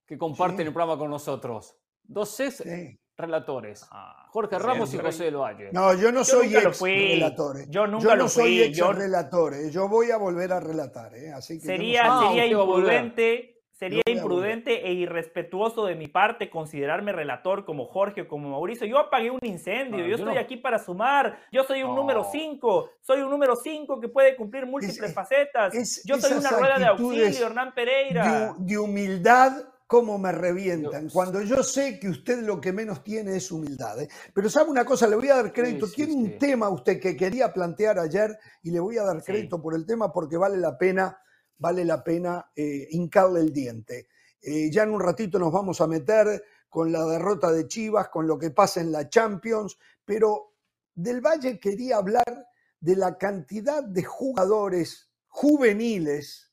que 0.04 0.18
comparten 0.18 0.58
Sí. 0.58 0.62
el 0.64 0.72
programa 0.72 0.98
con 0.98 1.10
nosotros. 1.10 1.76
Dos 2.02 2.40
ex 2.40 2.56
Sí. 2.56 2.98
Relatores. 3.16 3.86
Ah, 3.90 4.26
Jorge 4.30 4.56
Sí, 4.56 4.62
Ramos 4.62 4.94
y 4.94 4.98
José 4.98 5.24
del 5.24 5.36
Valle. 5.36 5.70
No, 5.72 5.94
yo 5.94 6.12
no 6.12 6.18
Yo 6.20 6.24
soy 6.24 6.54
ex 6.54 6.78
fui. 6.78 7.14
relator. 7.14 7.60
eh. 7.60 7.66
Yo 7.68 7.86
nunca 7.86 8.04
Yo 8.04 8.10
no 8.10 8.16
lo 8.24 8.28
soy 8.28 8.42
fui. 8.58 8.62
ex 8.62 8.76
Yo- 8.76 8.92
relator. 8.92 9.54
eh. 9.54 9.70
Yo 9.70 9.88
voy 9.88 10.10
a 10.10 10.16
volver 10.18 10.52
a 10.52 10.60
relatar. 10.60 11.14
eh. 11.14 11.32
Así 11.32 11.58
que 11.58 11.66
yo 11.66 11.72
no 11.72 11.76
Sería, 11.76 12.06
soy- 12.06 12.10
Ah, 12.12 12.28
sería 12.28 12.46
imprudente, 12.46 13.52
sería 13.72 14.02
imprudente 14.06 14.86
e 14.88 14.92
irrespetuoso 14.92 15.84
de 15.86 15.94
mi 15.96 16.08
parte 16.08 16.48
considerarme 16.50 17.12
relator 17.12 17.64
como 17.64 17.86
Jorge 17.86 18.22
o 18.22 18.28
como 18.28 18.50
Mauricio. 18.50 18.86
Yo 18.86 18.98
apagué 18.98 19.30
un 19.30 19.38
incendio, 19.42 19.98
Ah, 19.98 20.02
yo 20.02 20.06
yo 20.08 20.14
estoy 20.16 20.34
no. 20.34 20.40
aquí 20.40 20.56
para 20.58 20.78
sumar. 20.78 21.38
Yo 21.52 21.64
soy 21.64 21.82
un 21.82 21.94
número 21.94 22.20
No. 22.22 22.28
5, 22.30 22.90
soy 23.00 23.20
un 23.22 23.30
número 23.30 23.54
5 23.56 24.00
que 24.00 24.08
puede 24.08 24.36
cumplir 24.36 24.66
múltiples 24.66 25.10
es- 25.10 25.14
facetas. 25.14 25.74
es- 25.74 26.02
yo 26.04 26.18
soy 26.18 26.34
una 26.38 26.50
rueda 26.50 26.78
de 26.78 26.86
auxilio, 26.86 27.46
Hernán 27.46 27.74
Pereira. 27.74 28.54
de 28.58 28.78
humildad, 28.78 29.52
como 29.86 30.18
me 30.18 30.32
revientan. 30.32 31.08
Cuando 31.10 31.40
yo 31.42 31.62
sé 31.62 31.98
que 32.00 32.08
usted 32.08 32.42
lo 32.42 32.60
que 32.60 32.72
menos 32.72 33.04
tiene 33.04 33.36
es 33.36 33.50
humildad. 33.52 34.02
eh. 34.02 34.08
Pero 34.34 34.50
sabe 34.50 34.70
una 34.70 34.84
cosa, 34.84 35.06
le 35.06 35.16
voy 35.16 35.28
a 35.28 35.36
dar 35.36 35.52
crédito. 35.52 35.86
sí, 35.86 35.94
tiene 35.96 36.14
un 36.14 36.38
tema 36.38 36.68
usted 36.68 37.00
que 37.00 37.16
quería 37.16 37.52
plantear 37.52 37.98
ayer 37.98 38.36
y 38.62 38.70
le 38.70 38.80
voy 38.80 38.98
a 38.98 39.04
dar 39.04 39.22
crédito 39.22 39.60
por 39.62 39.74
el 39.74 39.86
tema 39.86 40.12
porque 40.12 40.36
vale 40.36 40.56
la 40.56 40.76
pena, 40.76 41.18
vale 41.58 41.84
la 41.84 42.02
pena 42.02 42.50
eh, 42.54 42.88
hincarle 42.90 43.40
el 43.40 43.52
diente. 43.52 44.08
Eh, 44.42 44.70
ya 44.70 44.82
en 44.82 44.90
un 44.90 45.00
ratito 45.00 45.38
nos 45.38 45.52
vamos 45.52 45.80
a 45.80 45.86
meter 45.86 46.42
con 46.68 46.90
la 46.90 47.04
derrota 47.06 47.52
de 47.52 47.66
Chivas, 47.68 48.08
con 48.08 48.26
lo 48.26 48.38
que 48.38 48.50
pasa 48.50 48.80
en 48.80 48.92
la 48.92 49.08
Champions, 49.08 49.78
pero 50.04 50.54
del 50.94 51.20
Valle 51.20 51.58
quería 51.60 51.96
hablar 51.96 52.46
de 52.80 52.96
la 52.96 53.16
cantidad 53.16 53.82
de 53.84 54.02
jugadores 54.02 55.10
juveniles 55.28 56.45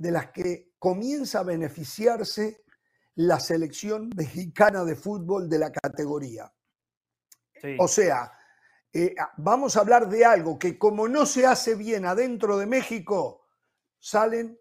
de 0.00 0.10
las 0.10 0.30
que 0.32 0.72
comienza 0.78 1.40
a 1.40 1.42
beneficiarse 1.42 2.64
la 3.16 3.38
selección 3.38 4.08
mexicana 4.16 4.82
de 4.82 4.96
fútbol 4.96 5.46
de 5.48 5.58
la 5.58 5.70
categoría. 5.70 6.50
Sí. 7.60 7.76
O 7.78 7.86
sea, 7.86 8.32
eh, 8.94 9.14
vamos 9.36 9.76
a 9.76 9.80
hablar 9.80 10.08
de 10.08 10.24
algo 10.24 10.58
que 10.58 10.78
como 10.78 11.06
no 11.06 11.26
se 11.26 11.44
hace 11.44 11.74
bien 11.74 12.06
adentro 12.06 12.56
de 12.56 12.64
México, 12.64 13.46
salen 13.98 14.58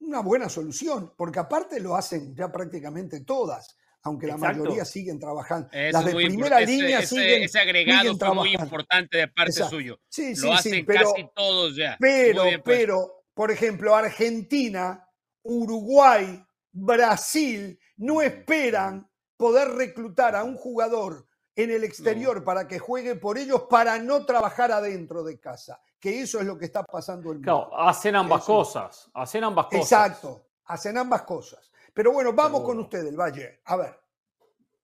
una 0.00 0.20
buena 0.20 0.50
solución, 0.50 1.14
porque 1.16 1.38
aparte 1.38 1.80
lo 1.80 1.96
hacen 1.96 2.34
ya 2.36 2.52
prácticamente 2.52 3.20
todas, 3.24 3.74
aunque 4.02 4.26
la 4.26 4.34
Exacto. 4.34 4.58
mayoría 4.64 4.84
siguen 4.84 5.18
trabajando. 5.18 5.70
Eso 5.72 5.92
Las 5.98 6.04
de 6.04 6.14
primera 6.14 6.60
línea 6.60 6.98
ese, 6.98 7.16
siguen, 7.16 7.42
ese 7.44 7.58
agregado 7.58 8.00
siguen 8.12 8.18
fue 8.18 8.28
muy 8.34 8.50
trabajando. 8.50 8.64
importante 8.64 9.16
de 9.16 9.28
parte 9.28 9.50
Exacto. 9.52 9.76
suyo. 9.76 9.98
Sí, 10.10 10.34
Lo 10.34 10.42
sí, 10.42 10.50
hacen 10.52 10.72
sí, 10.74 10.82
pero, 10.82 11.10
casi 11.14 11.30
todos 11.34 11.74
ya. 11.74 11.96
pero, 11.98 12.44
bien, 12.44 12.62
pues. 12.62 12.78
pero, 12.78 13.17
por 13.38 13.52
ejemplo, 13.52 13.94
Argentina, 13.94 15.08
Uruguay, 15.44 16.44
Brasil 16.72 17.78
no 17.98 18.20
esperan 18.20 19.08
poder 19.36 19.68
reclutar 19.76 20.34
a 20.34 20.42
un 20.42 20.56
jugador 20.56 21.24
en 21.54 21.70
el 21.70 21.84
exterior 21.84 22.42
para 22.42 22.66
que 22.66 22.80
juegue 22.80 23.14
por 23.14 23.38
ellos 23.38 23.66
para 23.70 23.96
no 24.00 24.26
trabajar 24.26 24.72
adentro 24.72 25.22
de 25.22 25.38
casa, 25.38 25.80
que 26.00 26.20
eso 26.20 26.40
es 26.40 26.46
lo 26.46 26.58
que 26.58 26.64
está 26.64 26.82
pasando 26.82 27.30
en 27.30 27.40
Claro, 27.40 27.70
hacen 27.78 28.16
ambas 28.16 28.42
Eso. 28.42 28.54
cosas. 28.56 29.08
Hacen 29.14 29.44
ambas 29.44 29.66
cosas. 29.66 29.82
Exacto, 29.82 30.48
hacen 30.64 30.98
ambas 30.98 31.22
cosas. 31.22 31.70
Pero 31.94 32.10
bueno, 32.10 32.32
vamos 32.32 32.62
con 32.62 32.76
usted, 32.80 33.06
el 33.06 33.16
Valle. 33.16 33.60
A 33.66 33.76
ver. 33.76 34.00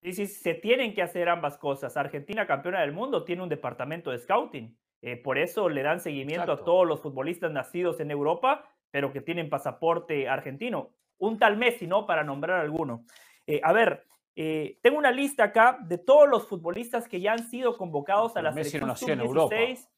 Sí, 0.00 0.12
sí, 0.12 0.26
se 0.28 0.54
tienen 0.54 0.94
que 0.94 1.02
hacer 1.02 1.28
ambas 1.28 1.58
cosas. 1.58 1.96
Argentina, 1.96 2.46
campeona 2.46 2.82
del 2.82 2.92
mundo, 2.92 3.24
tiene 3.24 3.42
un 3.42 3.48
departamento 3.48 4.12
de 4.12 4.20
scouting. 4.20 4.78
Eh, 5.06 5.16
por 5.18 5.36
eso 5.36 5.68
le 5.68 5.82
dan 5.82 6.00
seguimiento 6.00 6.44
Exacto. 6.44 6.62
a 6.62 6.64
todos 6.64 6.86
los 6.86 7.00
futbolistas 7.02 7.52
nacidos 7.52 8.00
en 8.00 8.10
Europa, 8.10 8.64
pero 8.90 9.12
que 9.12 9.20
tienen 9.20 9.50
pasaporte 9.50 10.26
argentino. 10.30 10.92
Un 11.18 11.38
tal 11.38 11.58
Messi, 11.58 11.86
¿no? 11.86 12.06
Para 12.06 12.24
nombrar 12.24 12.60
alguno. 12.60 13.04
Eh, 13.46 13.60
a 13.62 13.74
ver, 13.74 14.06
eh, 14.34 14.78
tengo 14.80 14.96
una 14.96 15.10
lista 15.12 15.44
acá 15.44 15.76
de 15.82 15.98
todos 15.98 16.26
los 16.26 16.48
futbolistas 16.48 17.06
que 17.06 17.20
ya 17.20 17.32
han 17.32 17.46
sido 17.50 17.76
convocados 17.76 18.34
a 18.38 18.40
la 18.40 18.50
Messi 18.50 18.78
no 18.78 18.86
selección 18.86 19.10
nació 19.10 19.12
en 19.12 19.20
Europa. 19.20 19.54
sub-16. 19.56 19.88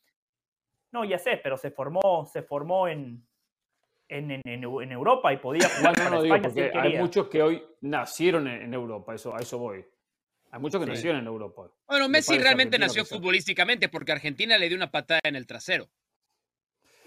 No, 0.91 1.05
ya 1.05 1.19
sé, 1.21 1.37
pero 1.41 1.57
se 1.57 1.71
formó, 1.71 2.27
se 2.27 2.43
formó 2.43 2.89
en, 2.89 3.25
en, 4.09 4.31
en- 4.33 4.43
en 4.45 4.63
Eu- 4.65 4.83
en 4.83 4.91
Europa 4.91 5.33
y 5.33 5.37
podía 5.37 5.69
No, 5.83 5.91
jugar 5.91 5.99
no, 5.99 6.05
para 6.05 6.11
no 6.17 6.23
digo, 6.23 6.35
España 6.35 6.53
si 6.53 6.61
porque 6.63 6.79
hay 6.79 6.99
muchos 6.99 7.29
que 7.29 7.43
hoy 7.45 7.63
nacieron 7.81 8.49
en, 8.49 8.63
en 8.63 8.75
Europa, 8.75 9.15
eso, 9.15 9.37
a 9.37 9.39
eso 9.39 9.57
voy. 9.59 9.85
Hay 10.57 10.63
muchos 10.63 10.81
que 10.81 10.87
Sí. 10.87 10.93
nacieron 10.93 11.21
en 11.21 11.27
Europa. 11.27 11.71
Bueno, 11.87 12.09
Me 12.09 12.13
Messi 12.19 12.39
realmente 12.39 12.79
nació 12.79 13.05
futbolísticamente 13.05 13.91
porque 13.91 14.13
Argentina 14.13 14.57
le 14.57 14.69
dio 14.69 14.77
una 14.79 14.91
patada 14.91 15.21
en 15.25 15.37
el 15.37 15.47
trasero. 15.47 15.91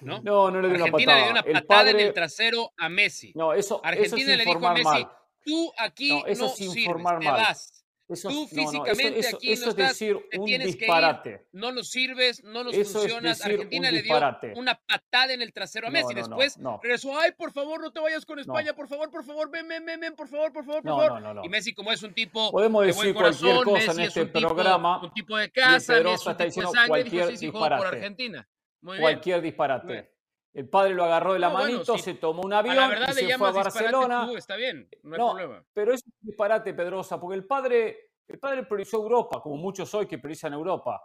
¿No? 0.01 0.21
No, 0.21 0.51
no 0.51 0.61
le 0.61 0.67
dio 0.67 0.75
una 0.75 0.85
Argentina 0.85 1.13
le 1.15 1.19
dio 1.23 1.27
patada. 1.29 1.31
una 1.31 1.59
El 1.59 1.65
patada 1.65 1.89
en 1.89 1.99
el 1.99 2.13
trasero 2.13 2.71
a 2.77 2.89
Messi. 2.89 3.31
No, 3.35 3.53
eso, 3.53 3.77
eso 3.77 3.81
Argentina 3.83 4.31
es 4.33 4.37
le 4.37 4.45
dijo 4.45 4.67
a 4.67 4.73
Messi, 4.73 4.83
mal. 4.83 5.11
tú 5.43 5.73
aquí 5.79 6.09
No, 6.09 6.19
no, 6.19 6.25
eso 6.27 6.45
es 6.45 6.55
sirves, 6.57 6.85
te 6.85 6.93
mal. 7.03 7.19
vas. 7.23 7.78
Eso, 8.09 8.27
Tú 8.29 8.45
es- 8.45 8.53
no, 8.53 8.63
no, 8.63 8.85
eso- 8.87 8.95
físicamente 8.95 9.27
aquí 9.27 9.51
eso 9.51 9.65
no 9.65 9.71
es 9.71 9.77
estás, 9.77 9.89
decir 9.89 10.17
te 10.31 10.39
un 10.39 10.45
tienes 10.45 10.65
que 10.65 10.71
ir. 10.71 10.77
disparate. 10.79 11.45
No 11.51 11.71
nos 11.71 11.89
sirves, 11.91 12.43
no 12.43 12.63
nos 12.63 12.75
funcionas. 12.75 13.45
Argentina 13.45 13.91
le 13.91 14.01
dio 14.01 14.13
disparate. 14.15 14.53
una 14.55 14.75
patada 14.79 15.31
en 15.33 15.43
el 15.43 15.53
trasero 15.53 15.87
a 15.87 15.91
Messi. 15.91 16.15
Después 16.15 16.57
regresó, 16.81 17.19
ay, 17.19 17.31
por 17.37 17.51
favor, 17.51 17.79
no 17.81 17.91
te 17.91 17.99
vayas 17.99 18.25
con 18.25 18.39
España, 18.39 18.73
por 18.73 18.87
favor, 18.87 19.11
por 19.11 19.23
favor, 19.23 19.51
ven, 19.51 19.67
ven, 19.67 19.85
ven, 19.85 19.99
ven, 19.99 20.15
por 20.15 20.27
favor, 20.27 20.51
por 20.51 20.65
favor, 20.65 20.81
por 20.81 20.91
favor. 21.21 21.45
Y 21.45 21.49
Messi, 21.49 21.73
como 21.75 21.91
es 21.91 22.01
un 22.01 22.13
tipo 22.15 22.51
Podemos 22.51 22.83
de 22.85 22.93
buen 22.93 23.13
cualquier 23.13 23.53
corazón, 23.53 23.63
cosa 23.63 23.79
en 23.91 23.97
Messi 23.97 24.01
es 24.01 24.07
este 24.07 24.21
un 24.23 24.33
tipo, 24.33 24.47
programa. 24.47 25.03
un 25.03 25.13
tipo 25.13 25.37
de 25.37 25.51
casa, 25.51 25.69
Messi 25.71 25.91
es 25.91 26.25
un 26.25 26.37
tipo 26.37 26.61
de 26.61 26.67
sangre, 26.77 27.03
dijo, 27.03 27.27
sí, 27.29 27.37
sí, 27.37 27.51
por 27.51 27.61
disparate. 27.61 27.95
Argentina. 27.97 28.49
Muy 28.81 28.93
bien. 28.93 29.01
Cualquier 29.03 29.41
disparate. 29.41 30.11
El 30.53 30.67
padre 30.67 30.93
lo 30.95 31.03
agarró 31.03 31.33
de 31.33 31.39
la 31.39 31.49
No, 31.49 31.53
bueno, 31.53 31.73
manito, 31.73 31.95
sí. 31.97 32.03
se 32.03 32.13
tomó 32.15 32.41
un 32.41 32.53
A 32.53 32.59
avión 32.59 32.75
la 32.75 32.87
verdad 32.87 33.09
y 33.11 33.21
le 33.21 33.27
se 33.31 33.37
fue 33.37 33.47
a 33.49 33.51
Barcelona. 33.51 34.25
tú, 34.27 34.35
está 34.37 34.55
bien, 34.55 34.89
no 35.03 35.13
hay 35.15 35.19
No, 35.19 35.29
problema. 35.31 35.65
pero 35.73 35.93
es 35.93 36.03
un 36.03 36.13
disparate, 36.21 36.73
Pedrosa, 36.73 37.19
porque 37.19 37.35
el 37.35 37.45
padre, 37.45 38.09
el 38.27 38.39
padre 38.39 38.63
priorizó 38.63 38.97
Europa, 38.97 39.41
como 39.41 39.57
muchos 39.57 39.93
hoy 39.93 40.07
que 40.07 40.17
priorizan 40.17 40.53
Europa. 40.53 41.01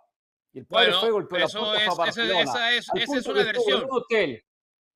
Y 0.53 0.61
el 0.61 0.67
padre 0.67 0.87
Bueno, 0.87 1.01
fue, 1.01 1.11
golpeó 1.11 1.39
la 1.39 1.47
puerta, 1.49 1.75
es- 1.77 1.81
a 1.81 1.85
esa- 1.93 1.95
Barcelona. 1.95 2.41
esa 2.43 2.73
es- 2.73 2.89
esa 2.95 3.31
una 3.31 3.45
versión. 3.45 3.85
un 3.85 3.89
hotel. 3.91 4.45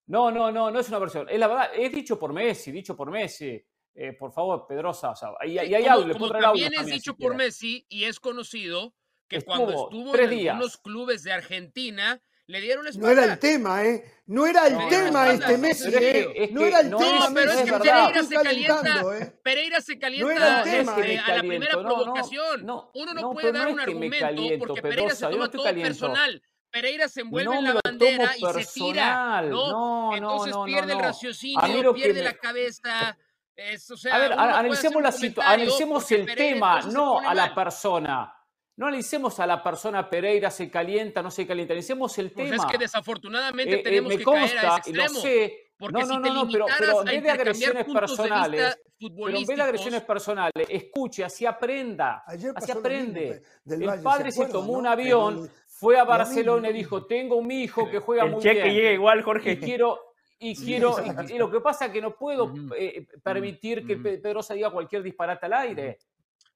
No, 0.07 0.31
no, 0.31 0.51
no, 0.51 0.71
no 0.71 0.79
es 0.79 0.89
una 0.89 0.99
versión. 0.99 1.29
Es 1.29 1.39
la 1.39 1.47
verdad, 1.47 1.69
es 1.75 1.91
dicho 1.91 2.17
por 2.17 2.33
Messi, 2.33 2.71
dicho 2.71 2.95
por 2.95 3.11
Messi. 3.11 3.63
Eh, 3.93 4.13
por 4.13 4.31
favor, 4.31 4.65
Pedrosa, 4.67 5.11
o 5.11 5.15
sea, 5.15 5.29
y, 5.45 5.51
y 5.51 5.57
hay 5.59 5.83
como, 5.83 5.93
audio, 5.95 6.13
como 6.13 6.25
audio 6.27 6.41
también 6.41 6.73
es 6.75 6.85
dicho 6.87 7.11
si 7.15 7.21
por. 7.23 7.35
Messi 7.35 7.85
y 7.89 8.05
es 8.05 8.19
conocido 8.19 8.95
que 9.27 9.41
cuando 9.41 9.69
Estuvo 9.71 10.15
en 10.15 10.29
días. 10.29 10.53
algunos 10.55 10.77
clubes 10.77 11.23
de 11.23 11.33
Argentina 11.33 12.21
le 12.49 12.61
dieron 12.61 12.83
la 12.83 12.89
No 12.91 12.97
espalda. 12.97 13.23
era 13.23 13.33
el 13.33 13.39
tema, 13.39 13.85
¿eh? 13.85 14.03
No 14.25 14.45
era 14.47 14.67
el 14.67 14.73
No, 14.73 14.81
no, 14.81 14.89
tema 14.89 15.25
no, 15.25 15.31
este 15.31 15.51
no, 15.53 15.57
Messi, 15.59 15.89
¿eh? 15.89 15.91
que- 15.99 16.43
es 16.43 16.51
No 16.51 16.61
era 16.65 16.79
el 16.79 16.89
no, 16.89 16.97
tema, 16.97 17.29
No, 17.29 17.33
pero 17.35 17.51
es 17.51 17.61
que. 17.61 17.71
Pereira 17.73 18.23
se 18.23 18.35
calienta. 18.35 19.01
¿eh? 19.19 19.39
Pereira 19.43 19.81
se 19.81 19.99
calienta 19.99 20.33
era 20.35 20.57
el 20.57 20.63
tema, 20.63 20.97
eh, 20.99 21.13
¿eh? 21.13 21.19
a 21.19 21.33
la 21.35 21.39
primera 21.41 21.71
caliento, 21.71 21.83
no, 21.83 21.89
no, 21.89 21.95
provocación. 22.03 22.65
no, 22.65 22.91
Uno 22.95 23.13
no, 23.13 23.21
no, 23.21 23.31
puede 23.33 23.51
dar 23.51 23.67
no 23.67 23.73
un 23.73 23.79
argumento 23.79 24.17
caliento, 24.19 24.65
porque 24.67 24.81
Pereira 24.81 25.15
se 25.15 25.25
no 25.25 25.31
toma 25.31 25.51
todo 25.51 25.63
caliento. 25.63 25.87
personal. 25.89 26.41
Pereira 26.71 27.07
se 27.07 27.21
envuelve 27.21 27.51
No 27.53 27.59
en 27.59 27.63
la 27.65 27.79
bandera 27.83 28.31
y 28.37 28.63
se 28.63 28.71
tira. 28.73 29.41
¿no? 29.43 29.49
No, 29.49 29.71
no, 30.11 30.15
Entonces 30.15 30.53
no, 30.53 30.59
no, 30.59 30.65
pierde 30.65 30.91
el 30.93 30.97
no. 30.99 31.03
raciocinio, 31.03 31.93
pierde 31.93 32.13
me- 32.13 32.23
la 32.23 32.33
cabeza. 32.33 33.17
Es, 33.55 33.91
o 33.91 33.97
sea, 33.97 34.15
A 34.15 34.19
ver, 34.19 34.33
analicemos 34.33 35.01
la 35.03 35.13
analicemos 35.45 36.11
el 36.11 36.33
tema, 36.33 36.81
no 36.81 37.19
a 37.19 37.33
la 37.35 37.47
mal. 37.47 37.55
persona. 37.55 38.33
No 38.79 38.87
analicemos 38.87 39.37
a 39.41 39.45
la 39.45 39.61
persona 39.61 40.09
Pereira, 40.09 40.49
se 40.49 40.71
calienta, 40.71 41.21
no 41.21 41.29
se 41.29 41.45
calienta, 41.45 41.73
analicemos 41.73 42.17
el 42.17 42.31
Pues 42.31 42.49
tema. 42.49 42.63
es 42.63 42.71
que 42.71 42.77
desafortunadamente 42.77 43.75
Eh, 43.75 43.79
eh, 43.79 43.83
tenemos 43.83 44.07
me 44.09 44.17
que 44.17 44.23
caer 44.23 44.37
a 44.37 44.39
consta, 44.39 44.77
ese 44.77 44.89
y 44.89 44.93
lo 44.93 45.01
extremo. 45.03 45.21
sé. 45.21 45.65
Porque 45.77 45.93
No, 45.99 46.05
si 46.07 46.15
no, 46.15 46.21
te 46.21 46.29
no, 46.29 46.33
no, 46.45 46.51
pero, 46.51 46.65
pero 46.77 46.99
en 47.01 47.05
vez 47.07 47.23
de 47.23 47.29
agresiones 47.31 47.83
puntos 47.83 48.01
de 48.01 48.17
personales, 48.17 48.77
pero 48.97 49.27
en 49.37 49.45
vez 49.45 49.57
de 49.57 49.61
agresiones 49.63 50.01
personales, 50.03 50.67
escuche, 50.69 51.25
así 51.25 51.45
aprenda, 51.45 52.23
Ayer 52.25 52.53
así 52.55 52.71
aprende. 52.71 53.41
del 53.65 53.81
El 53.83 53.89
Valle, 53.89 54.01
padre 54.03 54.31
¿se 54.31 54.45
tomó 54.45 54.71
un 54.73 54.87
avión, 54.87 55.41
Pero- 55.41 55.53
fue 55.67 55.99
a 55.99 56.05
Barcelona 56.05 56.69
y 56.69 56.73
dijo, 56.73 57.05
tengo 57.05 57.35
un 57.35 57.51
hijo 57.51 57.89
que 57.89 57.99
juega 57.99 58.23
El 58.23 58.31
muy 58.31 58.41
cheque 58.41 58.63
bien. 58.63 58.75
llega 58.75 58.91
igual, 58.93 59.23
Jorge. 59.23 59.51
y 59.51 59.57
quiero 59.57 59.99
y 60.41 60.55
Sí, 60.55 60.65
quiero 60.67 60.95
y, 61.27 61.33
y 61.33 61.37
lo 61.37 61.51
que 61.51 61.59
pasa 61.59 61.87
es 61.87 61.91
que 61.91 62.01
no 62.01 62.15
puedo 62.15 62.53
eh, 62.77 63.05
permitir 63.21 63.85
que 63.85 63.97
Pedrosa 63.97 64.53
diga 64.53 64.69
cualquier 64.71 65.03
disparate 65.03 65.45
al 65.47 65.53
aire. 65.53 65.97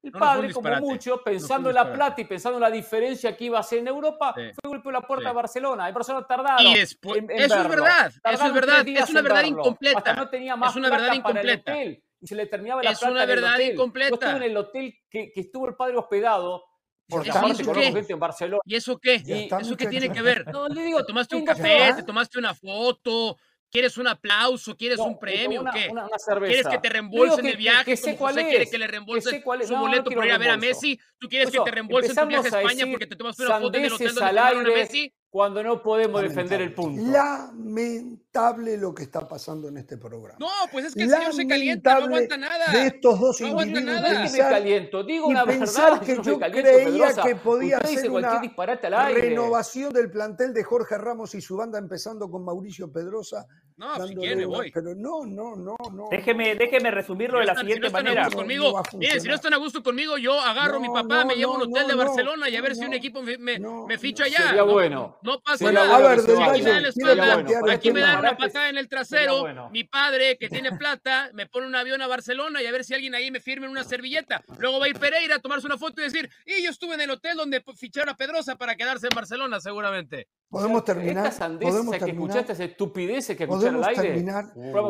El 0.04 0.12
No, 0.12 0.18
no 0.18 0.24
padre, 0.24 0.52
como 0.52 0.76
mucho, 0.80 1.22
pensando 1.24 1.70
un 1.70 1.76
en 1.76 1.82
la 1.82 1.92
plata 1.92 2.20
y 2.20 2.24
pensando 2.24 2.58
en 2.58 2.62
la 2.62 2.70
diferencia 2.70 3.34
que 3.36 3.44
iba 3.44 3.56
a 3.56 3.60
hacer 3.60 3.78
en 3.78 3.88
Europa, 3.88 4.34
Sí, 4.36 4.42
fue 4.42 4.60
y 4.64 4.68
golpeó 4.68 4.92
la 4.92 5.00
puerta 5.00 5.22
sí. 5.24 5.28
de 5.28 5.34
Barcelona. 5.34 5.88
El 5.88 5.94
Barcelona 5.94 6.26
tardaron. 6.26 6.66
Y 6.66 6.74
después, 6.78 7.18
en- 7.18 7.30
en 7.30 7.38
eso 7.38 7.54
es 7.56 7.68
verlo. 7.68 7.68
verdad, 7.84 8.06
eso 8.08 8.16
es 8.16 8.22
Tardaron 8.22 8.54
verdad, 8.54 8.88
es 8.88 9.10
una 9.10 9.22
verdad 9.22 9.36
verlo. 9.42 9.58
incompleta. 9.60 9.98
Hasta 9.98 10.14
no 10.14 10.28
tenía 10.28 10.56
más 10.56 10.70
Es 10.70 10.76
una 10.76 10.90
verdad 10.90 11.06
plata 11.06 11.22
para 11.22 11.40
el 11.40 11.46
incompleta. 11.48 11.72
hotel. 11.72 12.04
Y 12.20 12.26
se 12.26 12.34
le 12.34 12.46
terminaba 12.46 12.82
la 12.82 12.90
Es 12.90 12.98
plata 12.98 13.12
una 13.12 13.24
en 13.24 13.30
el 13.30 13.34
verdad 13.36 13.54
hotel. 13.54 13.66
Yo 13.66 13.72
incompleta. 13.72 14.14
estuve 14.14 14.36
en 14.36 14.42
el 14.50 14.56
hotel 14.56 14.94
que, 15.10 15.32
que 15.32 15.40
estuvo 15.40 15.68
el 15.68 15.74
padre 15.74 15.96
hospedado, 15.96 16.64
porque 17.08 17.30
aparte 17.30 17.62
¿eso 17.62 17.72
qué? 17.72 17.92
gente 17.92 18.12
en 18.12 18.20
Barcelona. 18.20 18.60
¿Y 18.64 18.74
eso 18.76 18.98
qué? 18.98 19.22
Y 19.24 19.48
¿Eso 19.60 19.76
qué 19.76 19.86
tiene 19.86 20.10
que 20.10 20.20
ver? 20.22 20.46
No, 20.52 20.68
le 20.68 20.82
digo, 20.82 20.98
¿Te 21.00 21.06
tomaste 21.06 21.34
un 21.36 21.44
café? 21.46 21.92
¿Te 21.96 22.02
tomaste 22.02 22.38
una 22.38 22.54
foto? 22.54 23.36
¿Quieres 23.74 23.98
un 23.98 24.06
aplauso? 24.06 24.76
¿Quieres 24.76 24.98
No, 24.98 25.06
un 25.06 25.12
me 25.14 25.18
premio? 25.18 25.62
o 25.62 25.64
qué? 25.72 25.88
Una, 25.90 26.06
una 26.06 26.16
cerveza. 26.16 26.46
¿Quieres 26.46 26.68
que 26.68 26.78
te 26.78 26.88
reembolsen 26.90 27.38
digo 27.38 27.48
el 27.48 27.56
viaje? 27.56 27.84
que 27.86 27.96
sé 27.96 28.04
como 28.04 28.18
cuál 28.18 28.34
José 28.34 28.42
es, 28.42 28.48
quiere 28.50 28.70
que 28.70 28.78
le 28.78 28.84
que 28.86 28.90
reembolsen 28.92 29.32
sé 29.32 29.42
cuál 29.42 29.60
es. 29.62 29.66
su 29.66 29.72
No, 29.72 29.80
no 29.80 29.86
boleto 29.86 30.04
quiero 30.04 30.20
por 30.20 30.26
ir 30.26 30.32
a 30.32 30.38
ver 30.38 30.50
a. 30.50 30.56
Messi. 30.56 31.00
¿Tú 31.18 31.28
quieres 31.28 31.50
que 31.50 31.58
te 31.58 31.70
reembolsen 31.72 32.14
tu 32.14 32.26
viaje 32.28 32.54
a 32.54 32.60
España 32.60 32.86
porque 32.88 33.06
te 33.08 33.16
tomaste 33.16 33.42
una 33.46 33.58
foto 33.58 33.76
en 33.76 33.84
el 33.86 33.92
hotel 33.92 34.14
donde 34.14 34.30
a 34.30 34.62
Messi? 34.62 35.12
cuando 35.28 35.64
no 35.64 35.82
podemos 35.82 36.22
defender 36.22 36.60
el 36.60 36.68
Lamentable. 36.68 37.00
punto. 37.00 37.12
Lamentable 37.12 38.76
lo 38.76 38.94
que 38.94 39.02
está 39.02 39.26
pasando 39.26 39.66
en 39.66 39.78
este 39.78 39.98
programa. 39.98 40.36
No, 40.38 40.46
pues 40.70 40.84
es 40.84 40.94
que 40.94 41.02
el 41.02 41.10
señor 41.10 41.34
se 41.34 41.44
calienta, 41.48 41.94
no 41.94 42.00
Lamentable 42.06 42.36
aguanta 42.36 42.36
nada. 42.36 42.72
de 42.72 42.86
estos 42.86 43.18
dos 43.20 43.40
No 43.40 43.46
aguanta 43.48 43.80
individuos 43.80 44.00
nada. 44.02 44.08
No 44.12 44.14
que 44.14 44.14
me 44.22 44.28
pensar, 44.30 44.50
caliento, 44.52 45.02
digo 45.02 45.26
una 45.26 45.44
pensar 45.44 45.90
verdad. 45.94 46.06
que 46.06 46.14
no 46.14 46.22
yo 46.22 46.38
caliento, 46.38 46.70
creía 46.70 46.84
Pedrosa. 46.86 47.22
que 47.24 47.34
podía 47.34 47.80
ser 47.80 48.10
una 48.12 48.38
disparate 48.38 48.86
al 48.86 48.94
aire. 48.94 49.20
renovación 49.22 49.92
del 49.92 50.08
plantel 50.08 50.54
de 50.54 50.62
Jorge 50.62 50.98
Ramos 50.98 51.34
y 51.34 51.40
su 51.40 51.56
banda, 51.56 51.80
empezando 51.80 52.30
con 52.30 52.44
Mauricio 52.44 52.92
Pedrosa. 52.92 53.44
No, 53.76 54.06
si 54.06 54.14
quiere 54.14 54.36
me 54.36 54.46
voy. 54.46 54.70
Pero 54.70 54.94
no, 54.94 55.24
no, 55.26 55.56
no, 55.56 55.76
no. 55.92 56.08
Déjeme, 56.10 56.54
déjeme 56.54 56.92
resumirlo 56.92 57.40
de 57.40 57.46
la 57.46 57.56
siguiente 57.56 57.80
no 57.80 57.86
están 57.88 58.06
a 58.06 58.10
manera. 58.10 58.24
gusto 58.26 58.36
No, 58.36 58.42
conmigo, 58.42 58.64
no 58.68 58.72
va 58.74 58.80
a 58.80 58.96
miren, 58.96 59.20
si 59.20 59.28
no 59.28 59.34
están 59.34 59.54
a 59.54 59.56
gusto 59.56 59.82
conmigo, 59.82 60.16
yo 60.16 60.40
agarro 60.40 60.76
a 60.76 60.80
mi 60.80 60.88
papá, 60.88 61.20
no, 61.22 61.26
me 61.26 61.34
llevo 61.34 61.54
a 61.54 61.56
un 61.56 61.62
no, 61.62 61.66
hotel 61.76 61.88
de 61.88 61.92
no, 61.96 61.98
Barcelona 62.04 62.48
y 62.48 62.54
a 62.54 62.58
no, 62.58 62.62
ver 62.64 62.76
si 62.76 62.84
un 62.84 62.94
equipo 62.94 63.22
me, 63.22 63.36
me- 63.38 63.58
no, 63.58 63.86
me 63.86 63.98
ficha 63.98 64.24
allá. 64.24 64.36
Sería 64.36 64.62
no, 64.62 64.66
bueno. 64.66 65.18
No 65.22 65.40
pasa 65.40 65.72
nada. 65.72 65.96
a 65.96 65.98
ver, 66.00 66.20
Aquí 66.20 66.28
me 66.28 66.34
dan 66.36 66.44
la 66.44 66.52
bueno. 66.52 66.62
quiero 66.62 66.88
espalda, 66.88 67.14
bueno. 67.34 67.48
plantear 67.48 67.76
aquí 67.76 67.92
me 67.92 68.00
dan 68.00 68.18
una 68.20 68.36
patada 68.36 68.68
en 68.68 68.78
el 68.78 68.88
trasero. 68.88 69.40
bueno. 69.40 69.70
Mi 69.70 69.82
padre, 69.84 70.36
que 70.38 70.48
tiene 70.48 70.70
plata, 70.72 71.30
me 71.34 71.46
pone 71.46 71.66
un 71.66 71.74
avión 71.74 72.00
a 72.00 72.06
Barcelona 72.06 72.62
y 72.62 72.66
a 72.66 72.72
ver 72.72 72.84
si 72.84 72.94
alguien 72.94 73.14
ahí 73.16 73.32
me 73.32 73.40
firme 73.40 73.66
en 73.66 73.72
una 73.72 73.82
servilleta. 73.82 74.44
Luego 74.58 74.78
va 74.78 74.86
a 74.86 74.88
ir 74.88 74.98
Pereira 75.00 75.36
a 75.36 75.38
tomarse 75.40 75.66
una 75.66 75.78
foto 75.78 76.00
y 76.00 76.04
decir, 76.04 76.30
y 76.46 76.62
yo 76.62 76.70
estuve 76.70 76.94
en 76.94 77.00
el 77.00 77.10
hotel 77.10 77.36
donde 77.36 77.60
ficharon 77.76 78.10
a 78.10 78.16
Pedrosa 78.16 78.54
para 78.54 78.76
quedarse 78.76 79.08
en 79.10 79.16
Barcelona, 79.16 79.58
seguramente. 79.60 80.28
Podemos 80.48 80.84
terminar. 80.84 81.24
Estas 81.26 81.36
sandeces 81.36 81.72
Podemos 81.74 81.92
que 81.94 81.98
terminar. 82.00 82.22
escuchaste, 82.28 82.52
estas 82.52 82.70
estupideces 82.70 83.36
que 83.36 83.46
Podemos 83.46 83.86
al 83.86 83.90
aire. 83.96 84.02
terminar. 84.08 84.44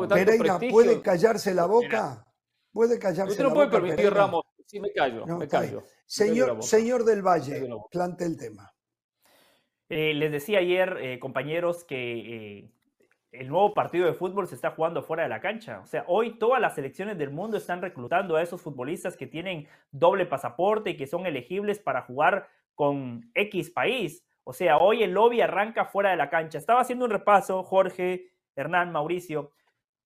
Pereira. 0.08 0.58
¿puede 0.70 1.00
callarse 1.00 1.54
la 1.54 1.66
boca? 1.66 2.26
¿Puede 2.72 2.98
callarse 2.98 3.32
Usted 3.32 3.44
la 3.44 3.48
no 3.48 3.54
puede 3.54 3.66
boca? 3.66 3.76
permitir, 3.78 3.96
Pereira? 3.96 4.16
Ramos. 4.26 4.44
Sí, 4.66 4.80
me 4.80 4.92
callo, 4.92 5.24
No, 5.26 5.38
me 5.38 5.46
callo. 5.48 5.80
La 5.80 5.86
Señor, 6.06 6.62
señor 6.62 7.04
del 7.04 7.22
Valle, 7.22 7.68
la 7.68 7.76
plante 7.90 8.24
el 8.24 8.36
tema. 8.36 8.72
Eh, 9.88 10.14
les 10.14 10.32
decía 10.32 10.58
ayer, 10.58 10.96
eh, 11.00 11.18
compañeros, 11.18 11.84
que 11.84 12.58
eh, 12.58 12.70
el 13.30 13.48
nuevo 13.48 13.74
partido 13.74 14.06
de 14.06 14.14
fútbol 14.14 14.48
se 14.48 14.54
está 14.54 14.70
jugando 14.72 15.02
fuera 15.02 15.22
de 15.24 15.28
la 15.28 15.40
cancha. 15.40 15.80
O 15.80 15.86
sea, 15.86 16.04
hoy 16.08 16.38
todas 16.38 16.60
las 16.60 16.74
selecciones 16.74 17.18
del 17.18 17.30
mundo 17.30 17.56
están 17.58 17.82
reclutando 17.82 18.36
a 18.36 18.42
esos 18.42 18.60
futbolistas 18.60 19.16
que 19.16 19.26
tienen 19.26 19.68
doble 19.90 20.24
pasaporte 20.26 20.90
y 20.90 20.96
que 20.96 21.06
son 21.06 21.26
elegibles 21.26 21.78
para 21.78 22.02
jugar 22.02 22.48
con 22.74 23.30
X 23.34 23.70
país. 23.70 24.23
O 24.44 24.52
sea, 24.52 24.78
hoy 24.78 25.02
el 25.02 25.12
lobby 25.12 25.40
arranca 25.40 25.86
fuera 25.86 26.10
de 26.10 26.16
la 26.16 26.30
cancha. 26.30 26.58
Estaba 26.58 26.80
haciendo 26.80 27.06
un 27.06 27.10
repaso, 27.10 27.62
Jorge, 27.64 28.30
Hernán, 28.54 28.92
Mauricio. 28.92 29.52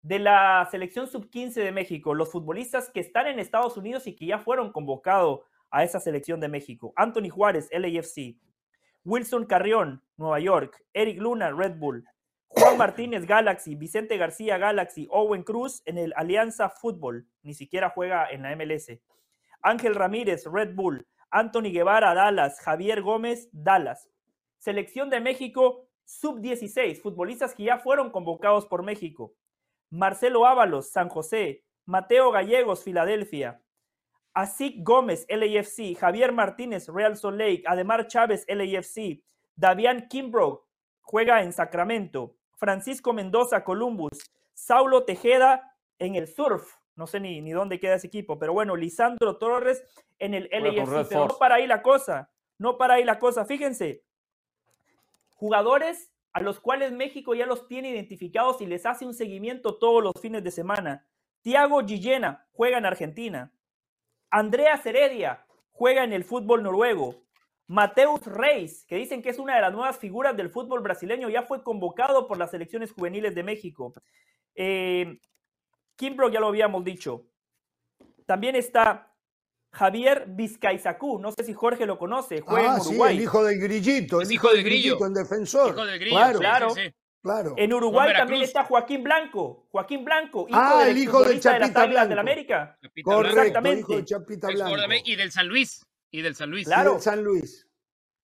de 0.01 0.21
la 0.21 0.67
selección 0.71 1.09
sub-15 1.09 1.55
de 1.55 1.73
México, 1.73 2.15
los 2.15 2.31
futbolistas 2.31 2.89
que 2.89 3.01
están 3.01 3.27
en 3.27 3.41
Estados 3.41 3.77
Unidos 3.77 4.07
y 4.07 4.15
que 4.15 4.27
ya 4.27 4.39
fueron 4.39 4.71
convocados 4.73 5.41
a 5.71 5.83
esa 5.85 5.99
selección 6.01 6.41
de 6.41 6.49
México. 6.49 6.93
Anthony 6.97 7.31
Juárez, 7.31 7.69
LAFC. 7.73 8.37
Wilson 9.05 9.45
Carrión, 9.47 10.03
Nueva 10.17 10.39
York. 10.41 10.85
Eric 10.95 11.21
Luna, 11.21 11.51
Red 11.51 11.77
Bull. 11.79 12.05
Juan 12.47 12.77
Martínez, 12.79 13.27
Galaxy. 13.27 13.75
Vicente 13.75 14.17
García, 14.17 14.57
Galaxy. 14.57 15.09
Owen 15.11 15.43
Cruz 15.43 15.83
en 15.85 15.99
el 15.99 16.13
Alianza 16.17 16.71
Fútbol. 16.71 17.27
Ni 17.43 17.55
siquiera 17.55 17.91
juega 17.91 18.31
en 18.31 18.43
la 18.43 18.55
MLS. 18.55 18.93
Ángel 19.63 19.95
Ramírez, 19.97 20.45
Red 20.47 20.75
Bull. 20.75 21.07
Anthony 21.31 21.73
Guevara, 21.73 22.15
Dallas. 22.15 22.61
Javier 22.61 23.03
Gómez, 23.03 23.49
Dallas. 23.53 24.09
Selección 24.59 25.11
de 25.11 25.21
México, 25.21 25.89
sub-16. 26.05 27.01
Futbolistas 27.01 27.55
que 27.55 27.65
ya 27.65 27.79
fueron 27.79 28.11
convocados 28.11 28.67
por 28.67 28.83
México. 28.83 29.35
Marcelo 29.91 30.47
Ábalos, 30.47 30.91
San 30.91 31.09
José. 31.09 31.65
Mateo 31.87 32.31
Gallegos, 32.31 32.85
Filadelfia. 32.85 33.63
Asik 34.35 34.85
Gómez, 34.85 35.27
LAFC, 35.29 35.97
Javier 35.99 36.33
Martínez, 36.33 36.87
Real 36.89 37.17
Salt 37.17 37.39
Lake, 37.39 37.65
Ademar 37.67 38.07
Chávez, 38.07 38.47
LAFC, 38.47 39.21
Davian 39.57 40.07
Kimbrough, 40.07 40.61
juega 41.01 41.43
en 41.43 41.53
Sacramento, 41.53 42.37
Francisco 42.55 43.13
Mendoza, 43.13 43.65
Columbus, 43.65 44.31
Saulo 44.55 45.05
Tejeda 45.05 45.75
en 45.99 46.15
el 46.15 46.29
Surf, 46.29 46.77
no 46.95 47.09
sé 47.09 47.19
ni, 47.19 47.41
ni 47.41 47.51
dónde 47.51 47.81
queda 47.81 47.97
ese 47.97 48.07
equipo, 48.07 48.39
pero 48.39 48.53
bueno, 48.53 48.77
Lisandro 48.77 49.39
Torres 49.39 49.83
en 50.21 50.35
el 50.35 50.49
LAFC, 50.53 51.09
pero 51.09 51.27
no 51.27 51.39
para 51.39 51.57
ahí 51.57 51.67
la 51.67 51.83
cosa, 51.83 52.31
no 52.59 52.79
para 52.79 52.95
ahí 52.95 53.05
la 53.05 53.19
cosa, 53.19 53.45
fíjense, 53.45 54.05
jugadores 55.39 56.13
a 56.33 56.41
los 56.41 56.61
cuales 56.61 56.93
México 56.93 57.35
ya 57.35 57.47
los 57.47 57.69
tiene 57.69 57.91
identificados 57.91 58.61
y 58.61 58.67
les 58.67 58.85
hace 58.85 59.07
un 59.07 59.15
seguimiento 59.15 59.79
todos 59.79 60.03
los 60.03 60.13
fines 60.21 60.43
de 60.43 60.51
semana. 60.51 61.07
Tiago 61.43 61.87
Gillena 61.87 62.47
juega 62.53 62.79
en 62.79 62.87
Argentina. 62.87 63.53
Andrea 64.31 64.81
Heredia 64.85 65.47
juega 65.71 66.03
en 66.03 66.13
el 66.13 66.25
fútbol 66.25 66.65
noruego. 66.65 67.23
Mateus 67.69 68.27
Reis, 68.27 68.85
que 68.87 68.97
dicen 68.97 69.23
que 69.23 69.29
es 69.31 69.39
una 69.39 69.55
de 69.55 69.61
las 69.61 69.73
nuevas 69.73 69.97
figuras 69.97 70.37
del 70.37 70.51
fútbol 70.51 70.81
brasileño, 70.81 71.29
ya 71.29 71.43
fue 71.43 71.63
convocado 71.63 72.27
por 72.27 72.37
las 72.37 72.51
selecciones 72.51 72.93
juveniles 72.93 73.35
de 73.35 73.43
México. 73.45 73.93
Eh, 74.57 75.21
ya 76.01 76.41
lo 76.41 76.49
habíamos 76.49 76.85
dicho. 76.85 77.27
También 78.27 78.57
está 78.57 79.08
Javier 79.73 80.25
Vizcaizacú, 80.29 81.19
no 81.19 81.31
sé 81.33 81.45
si 81.45 81.53
Jorge 81.53 81.85
lo 81.87 81.99
conoce, 81.99 82.41
juega 82.41 82.73
Ah, 82.73 82.77
en 82.77 82.83
sí, 82.83 82.89
Uruguay. 82.91 83.17
el 83.17 83.23
hijo 83.23 83.45
del 83.45 83.61
grillito. 83.61 84.21
Es 84.21 84.29
el 84.29 84.35
hijo 84.35 84.49
del 84.51 84.65
grillo. 84.65 84.97
grillito, 84.97 85.07
el 85.07 85.15
defensor. 85.15 85.71
Hijo 85.75 85.85
del 85.87 85.99
grillo. 85.99 86.17
Claro, 86.17 86.33
sí, 86.39 86.41
claro. 86.41 86.71
sí, 86.71 86.81
sí. 86.87 86.95
claro. 87.23 87.55
En 87.57 87.73
Uruguay 87.75 88.13
también 88.17 88.43
está 88.43 88.65
Joaquín 88.65 89.03
Blanco. 89.05 89.67
Joaquín 89.71 90.05
Blanco, 90.05 90.47
hijo 90.49 90.59
Ah, 90.59 90.81
del 90.81 90.89
el 90.97 90.99
hijo 91.03 91.23
del 91.23 91.37
exfutbolista 91.37 91.53
de 91.53 91.59
las 91.61 91.69
Chapita 91.69 91.81
del 91.83 91.91
Blanco. 91.91 92.21
América. 92.21 92.79
Capitán 92.81 93.15
Correcto, 93.15 93.35
Blanco, 93.35 93.47
Exactamente. 93.49 93.81
hijo 93.81 93.97
de 93.97 94.05
Chapita 94.05 94.47
Blanco. 94.49 94.77
Y 95.05 95.17
del 95.17 95.33
San 95.33 95.49
Luis. 95.49 95.83
Y 96.11 96.23
del 96.23 96.35
San 96.35 96.51
Luis. 96.51 96.67
Claro. 96.67 96.93
Del 96.93 97.03
San 97.03 97.23
Luis. 97.23 97.67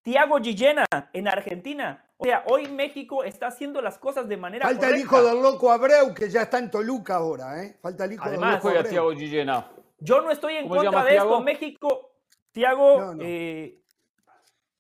Tiago 0.03 0.39
Gillena 0.41 0.85
en 1.13 1.29
Argentina. 1.29 2.01
O 2.17 2.25
sea, 2.25 2.45
hoy 2.47 2.69
México 2.69 3.25
está 3.25 3.49
haciendo 3.49 3.83
las 3.83 3.99
cosas 3.99 4.29
de 4.29 4.37
manera 4.37 4.65
Falta 4.67 4.87
el 4.87 4.93
correcta. 5.03 5.17
hijo 5.17 5.23
del 5.29 5.43
loco 5.43 5.73
Abreu, 5.73 6.15
que 6.15 6.31
ya 6.31 6.43
está 6.43 6.59
en 6.59 6.71
Toluca 6.71 7.17
ahora, 7.17 7.63
¿eh? 7.63 7.77
Falta 7.83 8.05
el 8.05 8.13
hijo 8.13 8.23
Además, 8.25 8.31
del 8.31 8.39
¿Cómo 8.41 8.53
loco 8.53 8.63
juega 8.63 8.79
Abreu. 8.81 8.91
Thiago 8.93 9.13
Gillena? 9.13 9.71
Yo 10.05 10.21
no 10.21 10.31
estoy 10.31 10.57
en 10.57 10.69
¿Cómo 10.69 10.81
se 10.81 10.87
contra 10.87 11.01
llama, 11.01 11.11
de 11.11 11.17
esto. 11.17 11.41
México, 11.41 12.11
Tiago, 12.53 13.01
No, 13.01 13.15
no. 13.15 13.23
eh, 13.25 13.81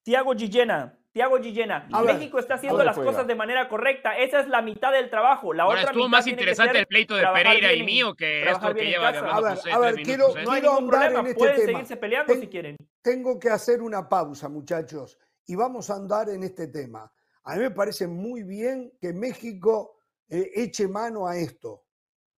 Tiago 0.02 0.34
Gillena. 0.34 0.98
Tiago 1.12 1.38
Gillena. 1.38 1.88
A 1.92 2.02
ver, 2.02 2.16
México 2.16 2.40
está 2.40 2.54
haciendo 2.54 2.76
¿dónde 2.76 2.86
las 2.86 2.96
juega? 2.96 3.12
cosas 3.12 3.26
de 3.28 3.34
manera 3.36 3.68
correcta. 3.68 4.18
Esa 4.18 4.40
es 4.40 4.48
la 4.48 4.60
mitad 4.62 4.90
del 4.92 5.08
trabajo. 5.10 5.54
La 5.54 5.62
Ahora 5.62 5.78
otra 5.80 5.90
estuvo 5.92 6.04
mitad 6.06 6.18
más 6.18 6.26
interesante 6.26 6.78
el 6.80 6.86
pleito 6.86 7.14
de 7.14 7.24
Pereira 7.32 7.68
bien 7.68 7.80
y 7.82 7.86
mío 7.86 8.14
que 8.14 8.40
trabajar 8.42 8.70
esto 8.72 8.80
que 8.80 8.86
lleva 8.90 9.08
A 9.08 9.12
ver, 9.40 9.58
a 9.72 9.78
ver, 9.78 9.94
tres 9.94 10.06
quiero- 10.06 10.24
minutos, 10.34 10.42
¿eh? 10.42 10.44
No 10.44 10.50
hay 10.52 10.62
ningún 10.62 10.88
problema. 10.90 11.20
en 11.20 11.26
este 11.26 11.38
Pueden 11.38 11.56
tema. 11.56 11.66
seguirse 11.66 11.96
peleando 11.96 12.32
Ten- 12.32 12.40
si 12.42 12.48
quieren. 12.48 12.76
Tengo 13.00 13.38
que 13.38 13.48
hacer 13.50 13.80
una 13.80 14.08
pausa, 14.08 14.48
muchachos, 14.48 15.16
y 15.46 15.54
vamos 15.54 15.88
a 15.88 15.94
andar 15.94 16.28
en 16.30 16.42
este 16.42 16.66
tema. 16.66 17.10
A 17.44 17.54
mí 17.54 17.60
me 17.60 17.70
parece 17.70 18.08
muy 18.08 18.42
bien 18.42 18.92
que 19.00 19.12
México 19.12 19.96
eh, 20.28 20.50
eche 20.56 20.88
mano 20.88 21.28
a 21.28 21.36
esto. 21.36 21.84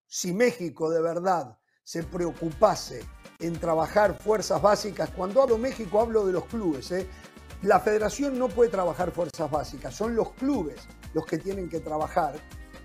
Si 0.07 0.35
México 0.35 0.91
de 0.91 1.01
verdad 1.01 1.57
se 1.87 2.03
preocupase 2.03 3.05
en 3.39 3.53
trabajar 3.61 4.19
fuerzas 4.19 4.61
básicas, 4.61 5.09
cuando 5.11 5.41
hablo 5.41 5.57
México 5.57 6.01
hablo 6.01 6.27
de 6.27 6.33
los 6.33 6.45
clubes, 6.47 6.91
¿eh? 6.91 7.07
la 7.63 7.79
federación 7.79 8.37
no 8.37 8.49
puede 8.49 8.71
trabajar 8.71 9.13
fuerzas 9.13 9.49
básicas, 9.49 9.95
son 9.95 10.17
los 10.17 10.33
clubes 10.33 10.81
los 11.15 11.25
que 11.25 11.39
tienen 11.39 11.69
que 11.69 11.79
trabajar. 11.79 12.35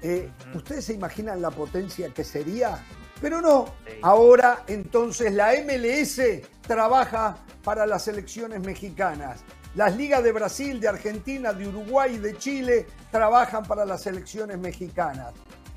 Eh. 0.04 0.30
¿Ustedes 0.54 0.86
se 0.86 0.94
imaginan 0.94 1.42
la 1.42 1.50
potencia 1.50 2.14
que 2.14 2.24
sería? 2.24 2.78
Pero 3.20 3.42
no, 3.42 3.66
Sí. 3.86 3.94
ahora 4.04 4.64
entonces 4.68 5.34
la 5.34 5.54
MLS 5.54 6.44
trabaja 6.62 7.38
para 7.64 7.88
las 7.88 8.04
selecciones 8.04 8.62
mexicanas. 8.62 9.42
Las 9.74 9.96
ligas 9.96 10.24
de 10.24 10.32
Brasil, 10.32 10.80
de 10.80 10.90
Argentina, 10.90 11.54
de 11.54 11.68
Uruguay 11.68 12.16
y 12.16 12.18
de 12.20 12.38
Chile 12.38 12.86
trabajan 13.10 13.64
para 13.64 13.84
las 13.84 14.04
selecciones 14.04 14.60
mexicanas. 14.60 15.34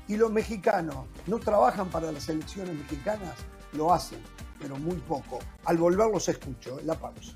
Y 0.07 0.17
los 0.17 0.31
mexicanos 0.31 1.07
no 1.25 1.39
trabajan 1.39 1.89
para 1.89 2.11
las 2.11 2.23
selecciones 2.23 2.75
mexicanas, 2.75 3.33
lo 3.73 3.91
hacen, 3.91 4.21
pero 4.59 4.77
muy 4.77 4.97
poco. 4.97 5.39
Al 5.65 5.77
volver 5.77 6.11
los 6.11 6.29
escucho, 6.29 6.79
en 6.79 6.87
la 6.87 6.93
pausa. 6.93 7.33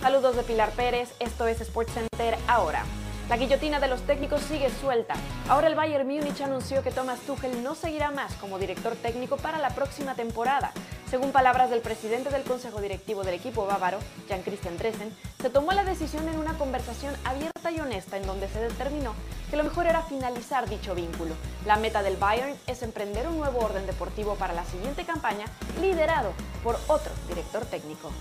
Saludos 0.00 0.34
de 0.34 0.42
Pilar 0.42 0.72
Pérez, 0.72 1.12
esto 1.20 1.46
es 1.46 1.58
SportsCenter 1.58 2.36
ahora. 2.48 2.84
La 3.28 3.36
guillotina 3.36 3.78
de 3.78 3.86
los 3.86 4.02
técnicos 4.02 4.40
sigue 4.40 4.68
suelta. 4.80 5.14
Ahora 5.48 5.68
el 5.68 5.76
Bayern 5.76 6.08
Múnich 6.08 6.40
anunció 6.40 6.82
que 6.82 6.90
Thomas 6.90 7.20
Tuchel 7.20 7.62
no 7.62 7.76
seguirá 7.76 8.10
más 8.10 8.34
como 8.36 8.58
director 8.58 8.96
técnico 8.96 9.36
para 9.36 9.58
la 9.58 9.70
próxima 9.70 10.16
temporada. 10.16 10.72
Según 11.10 11.32
palabras 11.32 11.70
del 11.70 11.80
presidente 11.80 12.30
del 12.30 12.44
consejo 12.44 12.80
directivo 12.80 13.24
del 13.24 13.34
equipo 13.34 13.66
bávaro, 13.66 13.98
Jan 14.28 14.42
Christian 14.42 14.78
Dressen, 14.78 15.12
se 15.42 15.50
tomó 15.50 15.72
la 15.72 15.82
decisión 15.82 16.28
en 16.28 16.38
una 16.38 16.56
conversación 16.56 17.12
abierta 17.24 17.72
y 17.72 17.80
honesta 17.80 18.16
en 18.16 18.28
donde 18.28 18.48
se 18.48 18.60
determinó 18.60 19.14
que 19.50 19.56
lo 19.56 19.64
mejor 19.64 19.88
era 19.88 20.02
finalizar 20.02 20.68
dicho 20.68 20.94
vínculo. 20.94 21.34
La 21.66 21.74
meta 21.74 22.04
del 22.04 22.16
Bayern 22.16 22.54
es 22.68 22.84
emprender 22.84 23.26
un 23.26 23.38
nuevo 23.38 23.58
orden 23.58 23.86
deportivo 23.86 24.36
para 24.36 24.54
la 24.54 24.64
siguiente 24.64 25.04
campaña, 25.04 25.46
liderado 25.80 26.32
por 26.62 26.76
otro 26.86 27.10
director 27.28 27.66
técnico. 27.66 28.12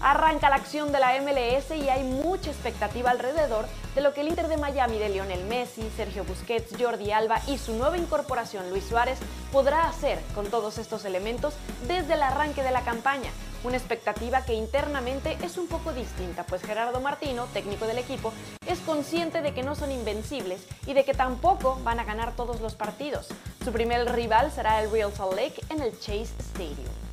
Arranca 0.00 0.48
la 0.48 0.56
acción 0.56 0.92
de 0.92 1.00
la 1.00 1.20
MLS 1.20 1.70
y 1.76 1.88
hay 1.88 2.04
mucha 2.04 2.50
expectativa 2.50 3.10
alrededor 3.10 3.66
de 3.96 4.00
lo 4.00 4.14
que 4.14 4.20
el 4.20 4.28
Inter 4.28 4.46
de 4.46 4.56
Miami 4.56 4.96
de 4.98 5.08
Lionel 5.08 5.44
Messi, 5.46 5.90
Sergio 5.96 6.22
Busquets, 6.24 6.74
Jordi 6.78 7.10
Alba 7.10 7.40
y 7.48 7.58
su 7.58 7.74
nueva 7.74 7.98
incorporación 7.98 8.70
Luis 8.70 8.84
Suárez 8.84 9.18
podrá 9.50 9.88
hacer 9.88 10.20
con 10.36 10.46
todos 10.46 10.78
estos 10.78 11.04
elementos 11.04 11.54
desde 11.88 12.14
el 12.14 12.22
arranque 12.22 12.62
de 12.62 12.70
la 12.70 12.82
campaña. 12.82 13.30
Una 13.64 13.76
expectativa 13.76 14.44
que 14.44 14.54
internamente 14.54 15.36
es 15.42 15.58
un 15.58 15.66
poco 15.66 15.92
distinta, 15.92 16.44
pues 16.44 16.62
Gerardo 16.62 17.00
Martino, 17.00 17.46
técnico 17.52 17.86
del 17.86 17.98
equipo, 17.98 18.32
es 18.68 18.78
consciente 18.80 19.42
de 19.42 19.52
que 19.52 19.64
no 19.64 19.74
son 19.74 19.90
invencibles 19.90 20.64
y 20.86 20.94
de 20.94 21.04
que 21.04 21.12
tampoco 21.12 21.76
van 21.82 21.98
a 21.98 22.04
ganar 22.04 22.36
todos 22.36 22.60
los 22.60 22.76
partidos. 22.76 23.26
Su 23.64 23.72
primer 23.72 24.12
rival 24.12 24.52
será 24.52 24.80
el 24.80 24.92
Real 24.92 25.12
Salt 25.12 25.34
Lake 25.34 25.60
en 25.70 25.82
el 25.82 25.98
Chase 25.98 26.32
Stadium. 26.38 27.07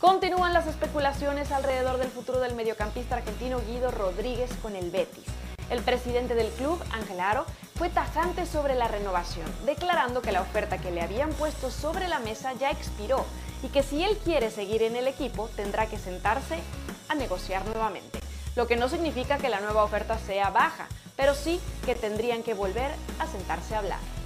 Continúan 0.00 0.52
las 0.52 0.68
especulaciones 0.68 1.50
alrededor 1.50 1.98
del 1.98 2.08
futuro 2.08 2.38
del 2.38 2.54
mediocampista 2.54 3.16
argentino 3.16 3.60
Guido 3.66 3.90
Rodríguez 3.90 4.48
con 4.62 4.76
el 4.76 4.92
Betis. 4.92 5.24
El 5.70 5.82
presidente 5.82 6.36
del 6.36 6.50
club, 6.52 6.80
Ángel 6.92 7.18
Aro, 7.18 7.44
fue 7.74 7.88
tajante 7.88 8.46
sobre 8.46 8.76
la 8.76 8.86
renovación, 8.86 9.46
declarando 9.66 10.22
que 10.22 10.30
la 10.30 10.42
oferta 10.42 10.78
que 10.78 10.92
le 10.92 11.02
habían 11.02 11.30
puesto 11.30 11.72
sobre 11.72 12.06
la 12.06 12.20
mesa 12.20 12.52
ya 12.52 12.70
expiró 12.70 13.24
y 13.64 13.68
que 13.68 13.82
si 13.82 14.04
él 14.04 14.16
quiere 14.18 14.52
seguir 14.52 14.84
en 14.84 14.94
el 14.94 15.08
equipo 15.08 15.50
tendrá 15.56 15.86
que 15.86 15.98
sentarse 15.98 16.60
a 17.08 17.16
negociar 17.16 17.66
nuevamente. 17.66 18.20
Lo 18.54 18.68
que 18.68 18.76
no 18.76 18.88
significa 18.88 19.38
que 19.38 19.48
la 19.48 19.58
nueva 19.58 19.82
oferta 19.82 20.16
sea 20.16 20.50
baja, 20.50 20.86
pero 21.16 21.34
sí 21.34 21.60
que 21.84 21.96
tendrían 21.96 22.44
que 22.44 22.54
volver 22.54 22.92
a 23.18 23.26
sentarse 23.26 23.74
a 23.74 23.78
hablar. 23.78 24.17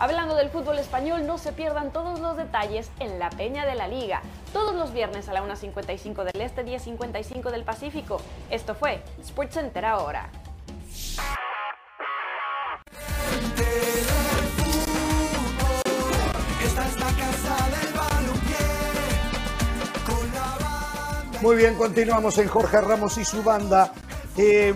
Hablando 0.00 0.36
del 0.36 0.48
fútbol 0.48 0.78
español, 0.78 1.26
no 1.26 1.38
se 1.38 1.52
pierdan 1.52 1.92
todos 1.92 2.20
los 2.20 2.36
detalles 2.36 2.88
en 3.00 3.18
la 3.18 3.30
Peña 3.30 3.66
de 3.66 3.74
la 3.74 3.88
Liga. 3.88 4.22
Todos 4.52 4.76
los 4.76 4.92
viernes 4.92 5.28
a 5.28 5.32
la 5.32 5.42
1.55 5.42 6.22
del 6.22 6.40
Este, 6.40 6.64
10.55 6.64 7.50
del 7.50 7.64
Pacífico. 7.64 8.20
Esto 8.48 8.76
fue 8.76 9.02
ahora. 9.84 10.30
Con 20.06 20.32
la 20.32 20.56
banda. 20.60 21.38
Muy 21.42 21.56
bien, 21.56 21.74
continuamos 21.74 22.38
en 22.38 22.46
Jorge 22.46 22.80
Ramos 22.80 23.18
y 23.18 23.24
su 23.24 23.42
banda. 23.42 23.92
Eh, 24.36 24.72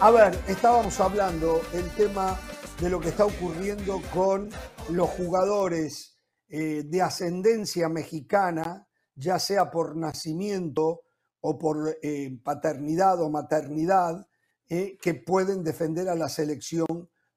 a 0.00 0.10
ver, 0.10 0.36
estábamos 0.48 0.98
hablando 0.98 1.62
el 1.72 1.88
tema 1.90 2.36
de 2.80 2.90
lo 2.90 3.00
que 3.00 3.08
está 3.08 3.24
ocurriendo 3.24 4.02
con 4.12 4.50
los 4.90 5.08
jugadores 5.10 6.18
eh, 6.48 6.82
de 6.84 7.02
ascendencia 7.02 7.88
mexicana, 7.88 8.86
ya 9.14 9.38
sea 9.38 9.70
por 9.70 9.96
nacimiento 9.96 11.04
o 11.40 11.58
por 11.58 11.96
eh, 12.02 12.38
paternidad 12.42 13.22
o 13.22 13.30
maternidad, 13.30 14.28
eh, 14.68 14.98
que 15.00 15.14
pueden 15.14 15.62
defender 15.64 16.08
a 16.08 16.14
la 16.14 16.28
selección 16.28 16.86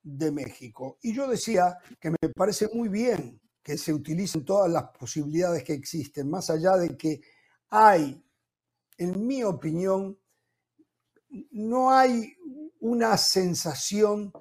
de 0.04 0.32
México. 0.32 0.98
Y 1.02 1.14
yo 1.14 1.28
decía 1.28 1.78
que 2.00 2.10
me 2.10 2.30
parece 2.36 2.70
muy 2.74 2.90
bien 2.90 3.40
que 3.64 3.78
se 3.78 3.94
utilicen 3.94 4.44
todas 4.44 4.70
las 4.70 4.86
posibilidades 4.98 5.64
que 5.64 5.74
existen, 5.74 6.30
más 6.30 6.50
allá 6.50 6.76
de 6.76 6.98
que 6.98 7.22
hay, 7.70 8.26
en 8.98 9.26
mi 9.26 9.44
opinión, 9.44 10.20
no 11.52 11.92
hay 11.92 12.34
una 12.80 13.16
sensación 13.18 14.34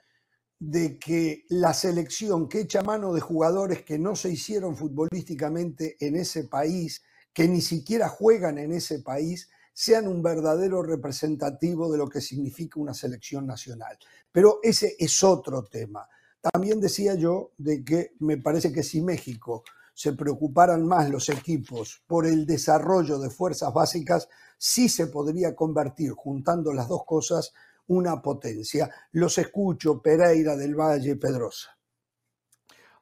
de 0.58 0.98
que 0.98 1.44
la 1.48 1.72
selección 1.72 2.48
que 2.48 2.60
echa 2.60 2.82
mano 2.82 3.12
de 3.12 3.20
jugadores 3.20 3.82
que 3.82 3.98
no 3.98 4.16
se 4.16 4.30
hicieron 4.30 4.76
futbolísticamente 4.76 5.96
en 6.00 6.16
ese 6.16 6.44
país, 6.44 7.02
que 7.32 7.46
ni 7.48 7.60
siquiera 7.60 8.08
juegan 8.08 8.58
en 8.58 8.72
ese 8.72 9.00
país, 9.00 9.48
sean 9.72 10.08
un 10.08 10.22
verdadero 10.22 10.82
representativo 10.82 11.90
de 11.92 11.98
lo 11.98 12.08
que 12.08 12.20
significa 12.20 12.80
una 12.80 12.94
selección 12.94 13.46
nacional. 13.46 13.96
Pero 14.32 14.58
ese 14.62 14.96
es 14.98 15.22
otro 15.22 15.62
tema. 15.64 16.08
También 16.40 16.80
decía 16.80 17.14
yo 17.14 17.52
de 17.58 17.84
que 17.84 18.14
me 18.18 18.38
parece 18.38 18.72
que 18.72 18.82
si 18.82 19.00
México 19.00 19.62
se 19.94 20.12
preocuparan 20.12 20.84
más 20.86 21.08
los 21.10 21.28
equipos 21.28 22.02
por 22.06 22.26
el 22.26 22.46
desarrollo 22.46 23.18
de 23.18 23.30
fuerzas 23.30 23.72
básicas, 23.72 24.28
sí 24.56 24.88
se 24.88 25.06
podría 25.06 25.54
convertir, 25.54 26.12
juntando 26.12 26.72
las 26.72 26.88
dos 26.88 27.04
cosas, 27.04 27.52
una 27.88 28.20
potencia. 28.22 28.88
Los 29.12 29.36
escucho, 29.38 30.00
Pereira 30.00 30.56
del 30.56 30.74
Valle, 30.74 31.16
Pedrosa. 31.16 31.76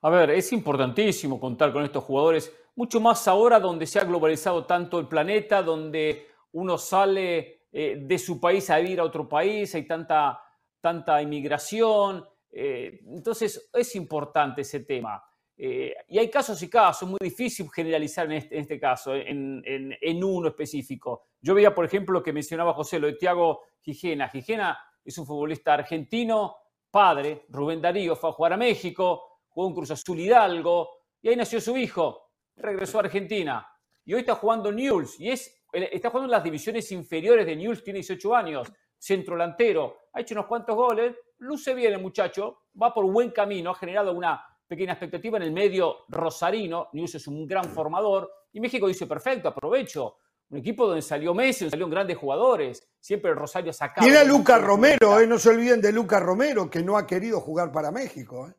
A 0.02 0.10
ver, 0.10 0.30
es 0.30 0.52
importantísimo 0.52 1.40
contar 1.40 1.72
con 1.72 1.82
estos 1.84 2.04
jugadores, 2.04 2.52
mucho 2.76 3.00
más 3.00 3.26
ahora 3.26 3.58
donde 3.58 3.86
se 3.86 3.98
ha 3.98 4.04
globalizado 4.04 4.64
tanto 4.66 4.98
el 4.98 5.08
planeta, 5.08 5.62
donde 5.62 6.26
uno 6.52 6.78
sale 6.78 7.62
eh, 7.72 7.98
de 8.00 8.18
su 8.18 8.38
país 8.40 8.68
a 8.70 8.80
ir 8.80 9.00
a 9.00 9.04
otro 9.04 9.28
país, 9.28 9.74
hay 9.74 9.86
tanta, 9.86 10.38
tanta 10.80 11.20
inmigración. 11.22 12.24
eh, 12.50 13.00
entonces, 13.08 13.68
es 13.72 13.96
importante 13.96 14.60
ese 14.62 14.80
tema. 14.80 15.22
Eh, 15.58 15.94
y 16.08 16.18
hay 16.18 16.30
casos 16.30 16.62
y 16.62 16.68
casos, 16.68 17.02
es 17.02 17.08
muy 17.08 17.18
difícil 17.20 17.66
generalizar 17.70 18.26
en 18.26 18.32
este, 18.32 18.54
en 18.56 18.60
este 18.62 18.78
caso, 18.78 19.14
en, 19.14 19.62
en- 19.64 19.96
en 20.00 20.22
uno 20.24 20.48
específico. 20.48 21.28
Yo 21.46 21.54
veía, 21.54 21.72
por 21.72 21.84
ejemplo, 21.84 22.12
lo 22.12 22.24
que 22.24 22.32
mencionaba 22.32 22.74
José, 22.74 22.98
lo 22.98 23.06
de 23.06 23.12
Tiago 23.12 23.62
Gijena. 23.80 24.28
Gijena 24.28 24.76
es 25.04 25.16
un 25.16 25.24
futbolista 25.24 25.74
argentino, 25.74 26.56
padre, 26.90 27.46
Rubén 27.50 27.80
Darío, 27.80 28.16
fue 28.16 28.30
a 28.30 28.32
jugar 28.32 28.54
a 28.54 28.56
México, 28.56 29.42
jugó 29.46 29.68
en 29.68 29.74
Cruz 29.76 29.92
Azul 29.92 30.18
Hidalgo, 30.18 30.90
y 31.22 31.28
ahí 31.28 31.36
nació 31.36 31.60
su 31.60 31.76
hijo, 31.76 32.32
regresó 32.56 32.98
a 32.98 33.02
Argentina, 33.02 33.64
y 34.04 34.14
hoy 34.14 34.20
está 34.22 34.34
jugando 34.34 34.72
Newell's, 34.72 35.20
y 35.20 35.30
es, 35.30 35.64
está 35.72 36.10
jugando 36.10 36.24
en 36.26 36.32
las 36.32 36.42
divisiones 36.42 36.90
inferiores 36.90 37.46
de 37.46 37.54
Newell's, 37.54 37.84
tiene 37.84 37.98
18 37.98 38.34
años, 38.34 38.72
centro 38.98 39.36
delantero, 39.36 39.98
ha 40.14 40.22
hecho 40.22 40.34
unos 40.34 40.46
cuantos 40.46 40.74
goles, 40.74 41.14
luce 41.38 41.74
bien 41.74 41.92
el 41.92 42.02
muchacho, 42.02 42.62
va 42.82 42.92
por 42.92 43.04
buen 43.04 43.30
camino, 43.30 43.70
ha 43.70 43.74
generado 43.76 44.12
una 44.12 44.44
pequeña 44.66 44.94
expectativa 44.94 45.36
en 45.36 45.44
el 45.44 45.52
medio 45.52 46.06
rosarino, 46.08 46.88
Newell's 46.92 47.14
es 47.14 47.28
un 47.28 47.46
gran 47.46 47.66
formador, 47.66 48.32
y 48.52 48.58
México 48.58 48.88
dice, 48.88 49.06
perfecto, 49.06 49.46
aprovecho, 49.46 50.16
un 50.48 50.58
equipo 50.58 50.86
donde 50.86 51.02
salió 51.02 51.34
Messi, 51.34 51.60
donde 51.60 51.70
salieron 51.70 51.90
grandes 51.90 52.16
jugadores, 52.16 52.86
siempre 53.00 53.30
el 53.30 53.36
Rosario 53.36 53.72
sacaba. 53.72 54.04
Tiene 54.04 54.18
a 54.18 54.24
Lucas 54.24 54.62
Romero, 54.62 55.18
eh, 55.18 55.26
no 55.26 55.38
se 55.38 55.50
olviden 55.50 55.80
de 55.80 55.92
Lucas 55.92 56.22
Romero, 56.22 56.70
que 56.70 56.82
no 56.82 56.96
ha 56.96 57.06
querido 57.06 57.40
jugar 57.40 57.72
para 57.72 57.90
México. 57.90 58.48
eh. 58.48 58.54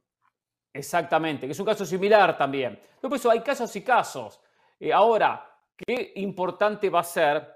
Exactamente, 0.73 1.47
que 1.47 1.54
es 1.54 1.60
un 1.60 1.65
caso 1.65 1.86
similar 1.86 2.38
también. 2.38 2.80
Pero 3.02 3.10
por 3.10 3.17
eso 3.17 3.32
hay 3.32 3.41
casos 3.41 3.76
y 3.76 3.82
casos. 3.82 4.39
Eh, 4.80 4.93
ahora, 4.93 5.50
qué 5.76 6.13
importante 6.15 6.89
va 6.89 7.00
a 7.00 7.04
ser, 7.04 7.47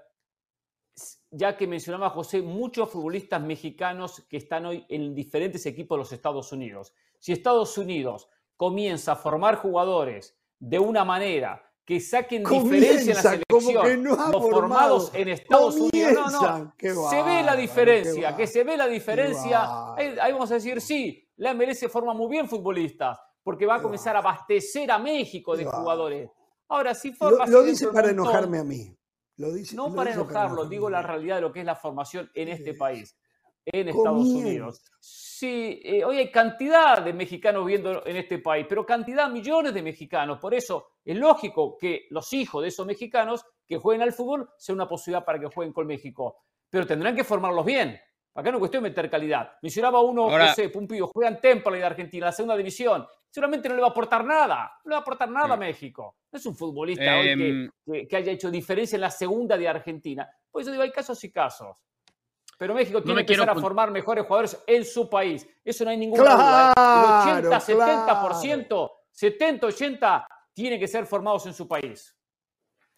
ya 1.30 1.56
que 1.56 1.66
mencionaba 1.66 2.10
José, 2.10 2.42
muchos 2.42 2.90
futbolistas 2.90 3.40
mexicanos 3.40 4.22
que 4.28 4.38
están 4.38 4.66
hoy 4.66 4.84
en 4.88 5.14
diferentes 5.14 5.64
equipos 5.66 5.96
de 5.96 6.00
los 6.00 6.12
Estados 6.12 6.50
Unidos. 6.52 6.94
Si 7.18 7.32
Estados 7.32 7.76
Unidos 7.78 8.28
comienza 8.56 9.12
a 9.12 9.16
formar 9.16 9.56
jugadores 9.56 10.36
de 10.58 10.78
una 10.78 11.04
manera 11.04 11.71
que 11.84 12.00
saquen 12.00 12.44
diferencia 12.44 13.10
en 13.10 13.16
la 13.16 13.22
selección, 13.22 14.02
no 14.02 14.10
los 14.10 14.18
formado. 14.18 14.50
formados 14.50 15.10
en 15.14 15.28
Estados 15.28 15.76
Unidos, 15.76 16.32
no, 16.32 16.58
no, 16.58 16.74
qué 16.78 16.94
se 16.94 17.22
ve 17.22 17.42
la 17.42 17.56
diferencia, 17.56 18.36
que 18.36 18.46
se 18.46 18.62
ve 18.64 18.76
la 18.76 18.86
diferencia. 18.86 19.94
Ahí, 19.96 20.16
ahí 20.20 20.32
vamos 20.32 20.50
a 20.52 20.54
decir, 20.54 20.80
sí, 20.80 21.28
la 21.36 21.54
MLS 21.54 21.88
forma 21.90 22.14
muy 22.14 22.28
bien 22.30 22.48
futbolistas, 22.48 23.18
porque 23.42 23.66
va 23.66 23.76
a 23.76 23.82
comenzar 23.82 24.14
a 24.14 24.20
abastecer 24.20 24.90
a 24.92 24.98
México 24.98 25.56
de 25.56 25.64
jugadores. 25.64 26.30
Ahora, 26.68 26.94
si 26.94 27.10
Lo, 27.10 27.16
forma 27.16 27.46
lo 27.46 27.58
así 27.60 27.70
dice 27.70 27.86
para 27.88 28.08
montón, 28.08 28.26
enojarme 28.26 28.58
a 28.58 28.64
mí. 28.64 28.96
Lo 29.36 29.52
dice, 29.52 29.74
No 29.74 29.88
lo 29.88 29.94
para 29.96 30.10
dice 30.10 30.20
enojarlo, 30.22 30.66
digo 30.66 30.88
la 30.88 31.02
realidad 31.02 31.36
de 31.36 31.40
lo 31.42 31.52
que 31.52 31.60
es 31.60 31.66
la 31.66 31.74
formación 31.74 32.30
en 32.34 32.48
este 32.48 32.72
Sí. 32.72 32.78
país, 32.78 33.16
en 33.64 33.88
Estados 33.88 34.18
Comienza. 34.26 34.48
Unidos. 34.48 34.82
Sí, 35.00 35.80
eh, 35.84 36.04
hoy 36.04 36.18
hay 36.18 36.30
cantidad 36.30 37.02
de 37.02 37.12
mexicanos 37.12 37.64
viendo 37.66 38.06
en 38.06 38.16
este 38.16 38.38
país, 38.38 38.66
pero 38.68 38.86
cantidad, 38.86 39.28
millones 39.28 39.74
de 39.74 39.82
mexicanos. 39.82 40.38
Por 40.38 40.54
eso 40.54 40.88
es 41.04 41.16
lógico 41.16 41.76
que 41.78 42.06
los 42.10 42.32
hijos 42.32 42.62
de 42.62 42.68
esos 42.68 42.86
mexicanos 42.86 43.44
que 43.66 43.76
jueguen 43.78 44.02
al 44.02 44.12
fútbol 44.12 44.48
sea 44.56 44.74
una 44.74 44.88
posibilidad 44.88 45.24
para 45.24 45.38
que 45.40 45.46
jueguen 45.46 45.72
con 45.72 45.86
México. 45.86 46.36
Pero 46.70 46.86
tendrán 46.86 47.14
que 47.16 47.24
formarlos 47.24 47.64
bien. 47.64 47.98
Acá 48.34 48.50
no 48.50 48.56
es 48.56 48.60
cuestión 48.60 48.82
de 48.82 48.90
meter 48.90 49.10
calidad. 49.10 49.52
Mencionaba 49.60 50.00
uno, 50.00 50.22
Ahora- 50.30 50.48
José 50.48 50.68
Pumpillo, 50.70 51.08
juega 51.08 51.28
en 51.30 51.40
Temple 51.40 51.76
de 51.78 51.84
Argentina, 51.84 52.26
la 52.26 52.32
segunda 52.32 52.56
división. 52.56 53.06
Seguramente 53.28 53.68
no 53.68 53.74
le 53.74 53.80
va 53.82 53.88
a 53.88 53.90
aportar 53.90 54.24
nada. 54.24 54.72
No 54.84 54.90
le 54.90 54.92
va 54.94 54.98
a 54.98 55.00
aportar 55.02 55.28
nada 55.30 55.52
a 55.54 55.56
Mm. 55.56 55.60
México. 55.60 56.16
No 56.30 56.38
es 56.38 56.46
un 56.46 56.56
futbolista 56.56 57.18
hoy 57.18 57.26
que, 57.26 57.32
Em, 57.32 57.70
que- 57.84 58.08
que 58.08 58.16
haya 58.16 58.32
hecho 58.32 58.50
diferencia 58.50 58.96
en 58.96 59.02
la 59.02 59.10
segunda 59.10 59.56
de 59.58 59.68
Argentina. 59.68 60.28
Por 60.50 60.62
eso 60.62 60.70
digo, 60.70 60.82
hay 60.82 60.90
casos 60.92 61.22
y 61.24 61.30
casos. 61.30 61.76
Pero 62.62 62.74
México 62.74 62.98
No 63.00 63.04
tiene 63.04 63.22
me 63.22 63.26
que 63.26 63.32
empezar 63.32 63.48
quiero 63.48 63.58
a 63.58 63.60
formar 63.60 63.90
mejores 63.90 64.24
jugadores 64.24 64.62
en 64.68 64.84
su 64.84 65.10
país. 65.10 65.44
Eso 65.64 65.82
no 65.82 65.90
hay 65.90 65.96
ninguna 65.96 66.22
duda. 66.22 66.68
¿eh? 66.68 66.72
Claro, 66.76 67.48
El 67.48 67.54
80-70%, 67.54 68.90
70-80% 69.20 70.26
tienen 70.54 70.78
que 70.78 70.86
ser 70.86 71.04
formados 71.06 71.44
en 71.46 71.54
su 71.54 71.66
país. 71.66 72.16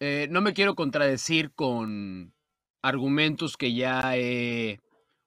eh, 0.01 0.27
no 0.29 0.43
me 0.43 0.53
quiero 0.53 0.75
contradecir 0.75 1.55
con 1.55 2.35
argumentos 2.83 3.57
que 3.57 3.73
ya 3.73 4.15
he 4.19 4.81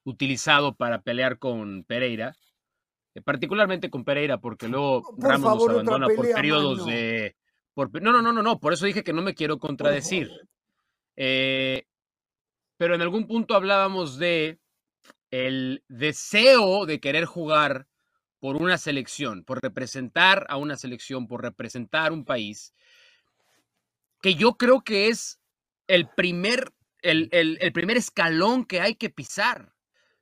utilizado 0.03 0.75
para 0.75 1.01
pelear 1.01 1.39
con 1.39 1.83
Pereira, 1.83 2.35
eh, 3.15 3.21
particularmente 3.23 3.89
con 3.89 4.03
Pereira, 4.03 4.37
porque 4.37 4.67
luego 4.67 5.01
Por 5.01 5.31
Ramos 5.31 5.49
favor, 5.49 5.61
nos 5.61 5.69
abandona 5.77 6.05
por 6.09 6.17
pelea 6.17 6.35
periodos 6.35 6.77
no. 6.77 6.85
de... 6.85 7.35
por 7.73 8.01
no, 8.03 8.11
no, 8.11 8.21
no, 8.21 8.31
no, 8.31 8.43
no, 8.43 8.59
por 8.59 8.73
eso 8.73 8.85
dije 8.85 9.03
que 9.03 9.13
no 9.13 9.23
me 9.23 9.33
quiero 9.33 9.57
contradecir. 9.57 10.29
Eh, 11.15 11.87
pero 12.77 12.95
en 12.95 13.01
algún 13.01 13.27
punto 13.27 13.55
hablábamos 13.55 14.17
de 14.17 14.59
el 15.31 15.83
deseo 15.89 16.85
de 16.85 16.99
querer 16.99 17.25
jugar 17.25 17.87
por 18.39 18.57
una 18.57 18.77
selección, 18.77 19.43
por 19.43 19.61
representar 19.61 20.45
a 20.49 20.57
una 20.57 20.77
selección, 20.77 21.27
por 21.27 21.41
representar 21.43 22.11
un 22.13 22.25
país, 22.25 22.73
que 24.21 24.35
yo 24.35 24.57
creo 24.57 24.81
que 24.83 25.07
es 25.07 25.39
el 25.87 26.07
primer, 26.09 26.73
el, 27.01 27.29
el- 27.31 27.57
el 27.61 27.71
primer 27.71 27.97
escalón 27.97 28.65
que 28.65 28.81
hay 28.81 28.95
que 28.95 29.09
pisar. 29.09 29.73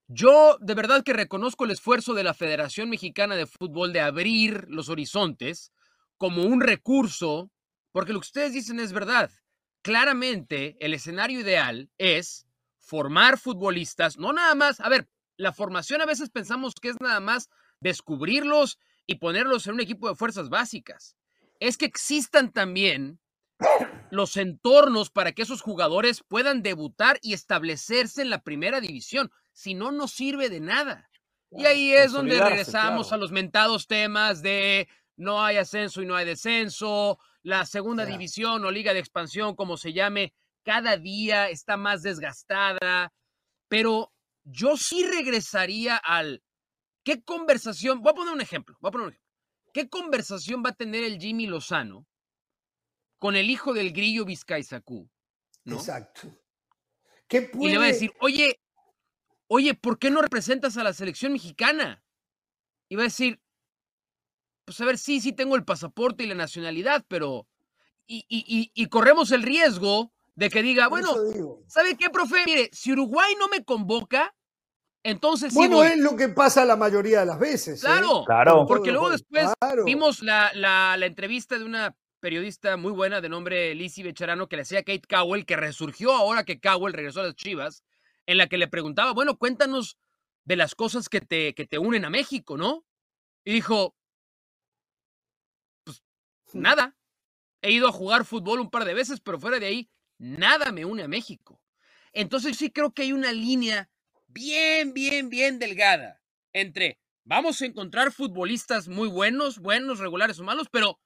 Yo 0.08 0.58
de 0.62 0.76
verdad 0.76 1.04
que 1.04 1.14
reconozco 1.14 1.66
el 1.66 1.72
esfuerzo 1.72 2.16
de 2.16 2.24
la 2.24 2.34
Federación 2.34 2.90
Mexicana 2.90 3.36
de 3.36 3.48
Fútbol 3.48 3.94
de 3.94 4.02
abrir 4.02 4.66
los 4.70 4.90
horizontes 4.90 5.72
como 6.18 6.44
un 6.44 6.62
recurso, 6.62 7.52
porque 7.92 8.14
lo 8.14 8.20
que 8.22 8.28
ustedes 8.28 8.54
dicen 8.54 8.80
es 8.80 8.94
verdad. 8.94 9.32
Claramente 9.84 10.78
el 10.80 10.94
escenario 10.94 11.40
ideal 11.42 11.90
es 11.98 12.45
formar 12.86 13.40
futbolistas, 13.40 14.18
no 14.18 14.32
nada 14.32 14.54
más, 14.56 14.80
a 14.80 14.90
ver, 14.90 15.08
la 15.38 15.52
formación 15.52 16.02
a 16.02 16.06
veces 16.06 16.30
pensamos 16.30 16.76
que 16.76 16.90
es 16.90 17.02
nada 17.02 17.20
más 17.20 17.50
descubrirlos 17.80 18.78
y 19.08 19.16
ponerlos 19.16 19.68
en 19.68 19.74
un 19.74 19.82
equipo 19.82 20.08
de 20.08 20.16
fuerzas 20.16 20.50
básicas. 20.50 21.16
Es 21.60 21.78
que 21.78 21.86
existan 21.86 22.52
también 22.52 23.20
los 24.12 24.38
entornos 24.38 25.10
para 25.10 25.32
que 25.32 25.42
esos 25.42 25.62
jugadores 25.62 26.24
puedan 26.28 26.62
debutar 26.62 27.18
y 27.22 27.34
establecerse 27.34 28.22
en 28.22 28.30
la 28.30 28.44
primera 28.44 28.80
división. 28.82 29.32
Si 29.52 29.74
no, 29.74 29.92
no 29.92 30.08
sirve 30.08 30.50
de 30.50 30.60
nada. 30.60 31.10
Y 31.52 31.66
ahí 31.66 31.92
es 31.94 32.12
donde 32.12 32.40
regresamos 32.40 33.08
claro. 33.08 33.16
a 33.16 33.22
los 33.22 33.32
mentados 33.32 33.88
temas 33.88 34.42
de 34.42 34.88
no 35.18 35.44
hay 35.44 35.58
ascenso 35.58 36.02
y 36.02 36.06
no 36.06 36.16
hay 36.16 36.26
descenso, 36.26 37.18
la 37.42 37.66
segunda 37.66 38.04
Claro. 38.04 38.18
división 38.18 38.66
o 38.66 38.72
liga 38.72 38.94
de 38.94 39.00
expansión, 39.00 39.56
como 39.56 39.78
se 39.78 39.94
llame, 39.94 40.34
cada 40.66 40.98
día 40.98 41.50
está 41.50 41.78
más 41.78 42.02
desgastada. 42.02 43.14
Pero 43.70 44.12
yo 44.44 44.76
sí 44.78 45.06
regresaría 45.06 45.96
al 45.98 46.44
¿qué 47.04 47.24
conversación? 47.24 48.02
Voy 48.02 48.12
a 48.12 48.16
poner 48.16 48.34
un 48.34 48.42
ejemplo, 48.42 48.76
voy 48.82 48.90
a 48.90 48.92
poner 48.92 49.08
un 49.08 49.14
ejemplo. 49.14 49.32
¿Qué 49.74 49.90
conversación 49.90 50.64
va 50.66 50.70
a 50.72 50.76
tener 50.76 51.04
el 51.04 51.20
Jimmy 51.20 51.48
Lozano 51.48 52.08
con 53.20 53.36
el 53.36 53.50
hijo 53.50 53.74
del 53.74 53.92
grillo 53.94 54.26
Vizcaizacú? 54.26 55.10
¿no? 55.66 55.76
Exacto. 55.76 56.30
¿Qué 57.28 57.50
Y 57.54 57.68
le 57.70 57.78
va 57.78 57.86
a 57.86 57.88
puede- 57.88 57.94
decir, 57.94 58.14
oye, 58.22 58.60
oye, 59.48 59.74
¿por 59.74 59.98
qué 60.00 60.10
no 60.12 60.22
representas 60.22 60.78
a 60.78 60.84
la 60.84 60.94
selección 60.94 61.34
mexicana? 61.34 62.04
Y 62.88 62.96
va 62.96 63.02
a 63.02 63.06
decir, 63.12 63.42
pues 64.64 64.80
a 64.80 64.86
ver, 64.86 64.98
sí, 64.98 65.20
sí 65.22 65.34
tengo 65.34 65.56
el 65.56 65.66
pasaporte 65.66 66.24
y 66.24 66.28
la 66.28 66.36
nacionalidad, 66.36 67.04
pero... 67.08 67.48
Y, 68.08 68.26
y- 68.30 68.46
y- 68.48 68.72
y 68.76 68.88
corremos 68.88 69.32
el 69.32 69.42
riesgo 69.44 70.14
de 70.36 70.50
que 70.50 70.62
diga, 70.62 70.88
bueno, 70.90 71.14
¿sabe 71.68 71.96
qué, 71.98 72.10
profe? 72.10 72.44
Mire, 72.46 72.70
si 72.74 72.92
Uruguay 72.92 73.34
no 73.40 73.48
me 73.48 73.64
convoca, 73.64 74.34
Entonces, 75.08 75.54
Bueno, 75.54 75.84
es 75.84 76.00
lo 76.00 76.16
que 76.16 76.30
pasa 76.30 76.66
la 76.66 76.76
mayoría 76.76 77.20
de 77.20 77.28
las 77.28 77.38
veces. 77.38 77.78
¿eh? 77.84 77.86
Claro, 77.86 78.24
Claro. 78.26 78.66
porque 78.68 78.92
luego 78.92 79.12
después 79.12 79.48
Claro. 79.60 79.84
vimos 79.86 80.24
la, 80.24 80.52
la- 80.56 80.98
la 80.98 81.06
entrevista 81.06 81.60
de 81.60 81.64
una 81.64 81.96
periodista 82.20 82.76
muy 82.76 82.92
buena 82.92 83.22
de 83.22 83.30
nombre 83.30 83.76
Lizzie 83.76 84.04
Becherano 84.04 84.50
que 84.50 84.56
le 84.56 84.64
hacía 84.64 84.80
a 84.80 84.84
Kate 84.84 85.04
Cowell, 85.08 85.46
que 85.46 85.58
resurgió 85.58 86.12
ahora 86.12 86.44
que 86.44 86.60
Cowell 86.60 86.94
regresó 86.94 87.20
a 87.20 87.26
las 87.26 87.36
Chivas, 87.36 87.84
en 88.26 88.40
la 88.40 88.48
que 88.48 88.58
le 88.58 88.68
preguntaba, 88.68 89.14
bueno, 89.14 89.38
cuéntanos 89.38 90.00
de 90.44 90.56
las 90.56 90.74
cosas 90.74 91.08
que 91.08 91.22
te, 91.22 91.54
que 91.54 91.68
te 91.68 91.78
unen 91.78 92.04
a 92.04 92.10
México, 92.10 92.58
¿no? 92.58 92.84
Y 93.44 93.54
dijo, 93.54 93.96
pues 95.84 96.02
nada, 96.54 96.96
he 97.62 97.72
ido 97.72 97.88
a 97.88 97.92
jugar 97.92 98.26
fútbol 98.26 98.60
un 98.60 98.72
par 98.72 98.86
de 98.86 98.96
veces, 98.96 99.20
pero 99.22 99.40
fuera 99.40 99.60
de 99.60 99.68
ahí, 99.68 99.90
nada 100.18 100.72
me 100.72 100.86
une 100.86 101.04
a 101.04 101.08
México. 101.08 101.62
Entonces 102.14 102.58
sí 102.58 102.72
creo 102.72 102.94
que 102.94 103.04
hay 103.04 103.14
una 103.14 103.32
línea 103.32 103.90
bien, 104.28 104.94
bien, 104.94 105.30
bien 105.30 105.60
delgada 105.60 106.22
entre 106.54 107.00
vamos 107.24 107.62
a 107.62 107.66
encontrar 107.66 108.12
futbolistas 108.12 108.88
muy 108.88 109.08
buenos, 109.10 109.60
buenos, 109.60 110.00
regulares 110.00 110.40
o 110.40 110.44
malos, 110.44 110.68
pero 110.72 111.00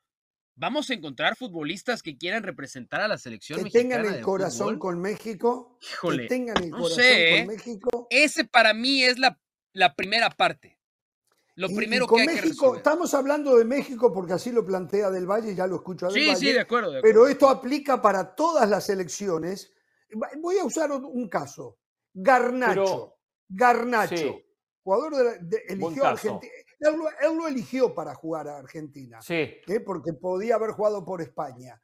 vamos 0.56 0.90
a 0.90 0.94
encontrar 0.94 1.36
futbolistas 1.36 2.04
que 2.04 2.18
quieran 2.18 2.44
representar 2.44 3.02
a 3.02 3.08
la 3.08 3.18
selección 3.18 3.60
Que 3.60 3.64
mexicana. 3.66 4.04
tengan 4.04 4.14
el 4.16 4.22
corazón 4.22 4.76
fútbol. 4.76 4.80
con 4.80 5.02
México. 5.02 5.78
Híjole, 5.82 6.24
que 6.24 6.30
tengan 6.30 6.64
el 6.64 6.70
no 6.72 6.78
corazón 6.78 6.98
sé, 7.04 7.36
¿eh? 7.36 7.46
con 7.46 7.56
México. 7.56 8.08
Ese 8.10 8.46
para 8.46 8.74
mí 8.74 9.04
es 9.04 9.18
la, 9.20 9.40
la 9.74 9.96
primera 9.96 10.30
parte. 10.30 10.79
Lo 11.60 11.68
Y- 11.68 11.74
y 11.74 11.76
primero 11.76 12.08
con 12.08 12.16
que 12.18 12.22
hay 12.30 12.36
México, 12.36 12.76
estamos 12.78 13.14
hablando 13.14 13.58
de 13.58 13.66
México 13.66 14.14
porque 14.14 14.32
así 14.34 14.50
lo 14.52 14.66
plantea 14.66 15.10
Del 15.12 15.26
Valle, 15.30 15.54
ya 15.54 15.68
lo 15.68 15.76
escucho 15.76 16.06
a 16.06 16.10
Del 16.10 16.22
Sí, 16.22 16.28
Valle. 16.30 16.40
sí, 16.40 16.54
de 16.54 16.60
acuerdo. 16.62 16.92
de 16.92 17.00
acuerdo. 17.00 17.14
Pero 17.14 17.28
esto 17.28 17.50
aplica 17.50 18.02
para 18.02 18.34
todas 18.34 18.70
las 18.70 18.90
elecciones. 18.90 19.74
Voy 20.42 20.58
a 20.58 20.64
usar 20.64 20.90
un- 20.92 21.28
caso. 21.28 21.78
Garnacho. 22.14 22.74
Pero- 22.74 23.18
Garnacho. 23.50 24.16
Sí. 24.18 24.46
Jugador 24.84 25.16
de, 25.18 25.24
la- 25.24 25.38
de- 25.42 25.64
eligió 25.68 26.06
a. 26.06 26.10
Argentina. 26.12 26.52
Él, 26.80 26.96
lo- 26.98 27.10
él 27.10 27.38
lo 27.38 27.48
eligió 27.48 27.94
para 27.94 28.16
jugar 28.16 28.48
a 28.48 28.58
Argentina. 28.58 29.22
Sí. 29.22 29.34
¿eh? 29.36 29.80
porque 29.86 30.14
podía 30.14 30.56
haber 30.56 30.72
jugado 30.72 31.04
por 31.04 31.22
España. 31.22 31.80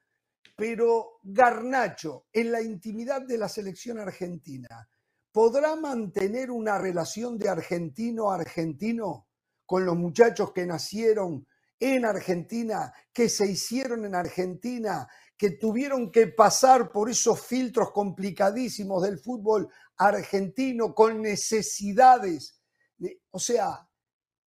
Pero 0.56 1.20
Garnacho, 1.22 2.28
en 2.32 2.52
la 2.54 2.62
intimidad 2.62 3.22
de 3.24 3.38
la 3.38 3.50
selección 3.50 4.00
argentina, 4.00 4.88
¿podrá 5.34 5.76
mantener 5.76 6.50
una 6.50 6.78
relación 6.78 7.38
de 7.38 7.50
argentino 7.50 8.32
a 8.32 8.36
argentino 8.36 9.28
con 9.66 9.86
los 9.86 9.96
muchachos 9.96 10.52
que 10.52 10.66
nacieron 10.66 11.48
en 11.80 12.06
Argentina, 12.06 12.94
que 13.12 13.28
se 13.30 13.52
hicieron 13.52 14.06
en 14.06 14.16
Argentina, 14.16 15.08
que 15.38 15.52
tuvieron 15.52 16.12
que 16.12 16.28
pasar 16.28 16.92
por 16.92 17.10
esos 17.10 17.42
filtros 17.42 17.92
complicadísimos 17.92 19.04
del 19.04 19.20
fútbol 19.20 19.68
argentino 19.98 20.94
con 20.94 21.22
necesidades? 21.22 22.62
de- 22.98 23.20
o 23.32 23.40
sea, 23.40 23.88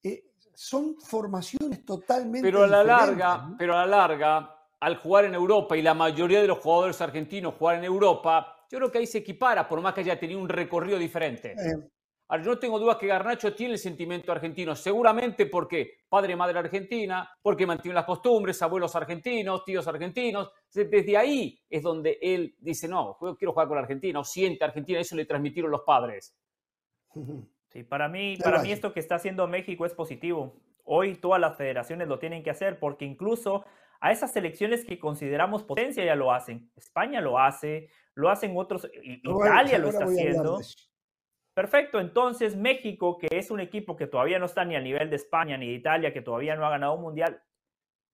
eh, 0.02 0.24
son 0.54 0.96
formaciones 0.98 1.85
totalmente 1.85 2.48
Pero 2.48 2.64
a 2.64 2.66
la 2.66 2.83
diferentes, 2.83 3.18
larga, 3.18 3.46
¿no? 3.48 3.57
pero 3.59 3.74
a 3.76 3.85
la 3.85 3.87
larga, 3.87 4.54
al 4.81 4.96
jugar 4.96 5.26
en 5.26 5.35
Europa 5.35 5.76
y 5.76 5.83
la 5.83 5.92
mayoría 5.94 6.40
de 6.40 6.46
los 6.46 6.59
jugadores 6.59 7.00
argentinos 7.00 7.54
jugar 7.59 7.76
en 7.76 7.85
Europa, 7.85 8.54
yo 8.70 8.78
creo 8.78 8.90
que 8.90 8.98
ahí 8.98 9.07
se 9.07 9.18
equipara, 9.18 9.68
por 9.68 9.81
más 9.81 9.92
que 9.94 10.00
haya 10.00 10.18
tenido 10.18 10.40
un 10.40 10.48
recorrido 10.48 10.98
diferente. 10.98 11.52
Eh, 11.52 11.88
yo 12.37 12.51
no 12.51 12.59
tengo 12.59 12.79
dudas 12.79 12.99
que 12.99 13.07
Garnacho 13.07 13.55
tiene 13.55 13.75
el 13.75 13.79
sentimiento 13.79 14.31
argentino, 14.31 14.77
seguramente 14.77 15.47
porque 15.47 16.01
padre 16.09 16.35
y 16.35 16.37
madre 16.37 16.59
argentina, 16.59 17.31
porque 17.41 17.67
mantiene 17.67 17.95
las 17.95 18.05
costumbres, 18.05 18.61
abuelos 18.61 18.95
argentinos, 18.95 19.64
tíos 19.64 19.88
argentinos. 19.88 20.51
Desde 20.73 21.17
ahí 21.17 21.59
es 21.71 21.83
donde 21.83 22.19
él 22.21 22.55
dice, 22.59 22.87
no, 22.87 23.17
yo 23.23 23.37
quiero 23.37 23.53
jugar 23.53 23.69
con 23.69 23.77
la 23.77 23.83
Argentina, 23.83 24.21
o 24.21 24.25
siente 24.25 24.64
Argentina, 24.64 25.01
eso 25.01 25.17
le 25.17 25.25
transmitieron 25.25 25.71
los 25.71 25.83
padres. 25.83 26.37
Sí, 27.71 27.83
para 27.83 28.09
mí, 28.09 28.38
para 28.43 28.62
mí 28.62 28.73
esto 28.73 28.95
que 28.95 29.01
está 29.01 29.17
haciendo 29.17 29.47
México 29.47 29.85
es 29.85 29.93
positivo. 29.93 30.59
Hoy 30.85 31.17
todas 31.17 31.38
las 31.38 31.55
federaciones 31.55 32.09
lo 32.09 32.19
tienen 32.19 32.43
que 32.43 32.49
hacer 32.49 32.79
porque 32.79 33.05
incluso 33.05 33.67
a 34.01 34.11
esas 34.11 34.33
selecciones 34.33 34.87
que 34.87 34.99
consideramos 34.99 35.64
potencia 35.64 36.03
ya 36.03 36.14
lo 36.14 36.33
hacen. 36.33 36.71
España 36.77 37.21
lo 37.21 37.38
hace, 37.38 37.91
lo 38.14 38.31
hacen 38.31 38.57
otros, 38.57 38.88
Bueno, 39.23 39.55
Italia 39.55 39.79
lo 39.79 39.88
está 39.91 40.05
haciendo. 40.05 40.61
Perfecto, 41.59 41.99
entonces 41.99 42.55
México, 42.55 43.18
que 43.18 43.27
es 43.33 43.51
un 43.51 43.59
equipo 43.59 43.97
que 43.97 44.07
todavía 44.07 44.38
no 44.38 44.47
está 44.47 44.64
ni 44.64 44.77
a 44.77 44.81
nivel 44.81 45.11
de 45.11 45.16
España 45.16 45.57
ni 45.59 45.66
de 45.66 45.73
Italia, 45.73 46.12
que 46.12 46.23
todavía 46.23 46.55
no 46.55 46.64
ha 46.64 46.71
ganado 46.71 46.94
un 46.94 47.03
mundial, 47.03 47.42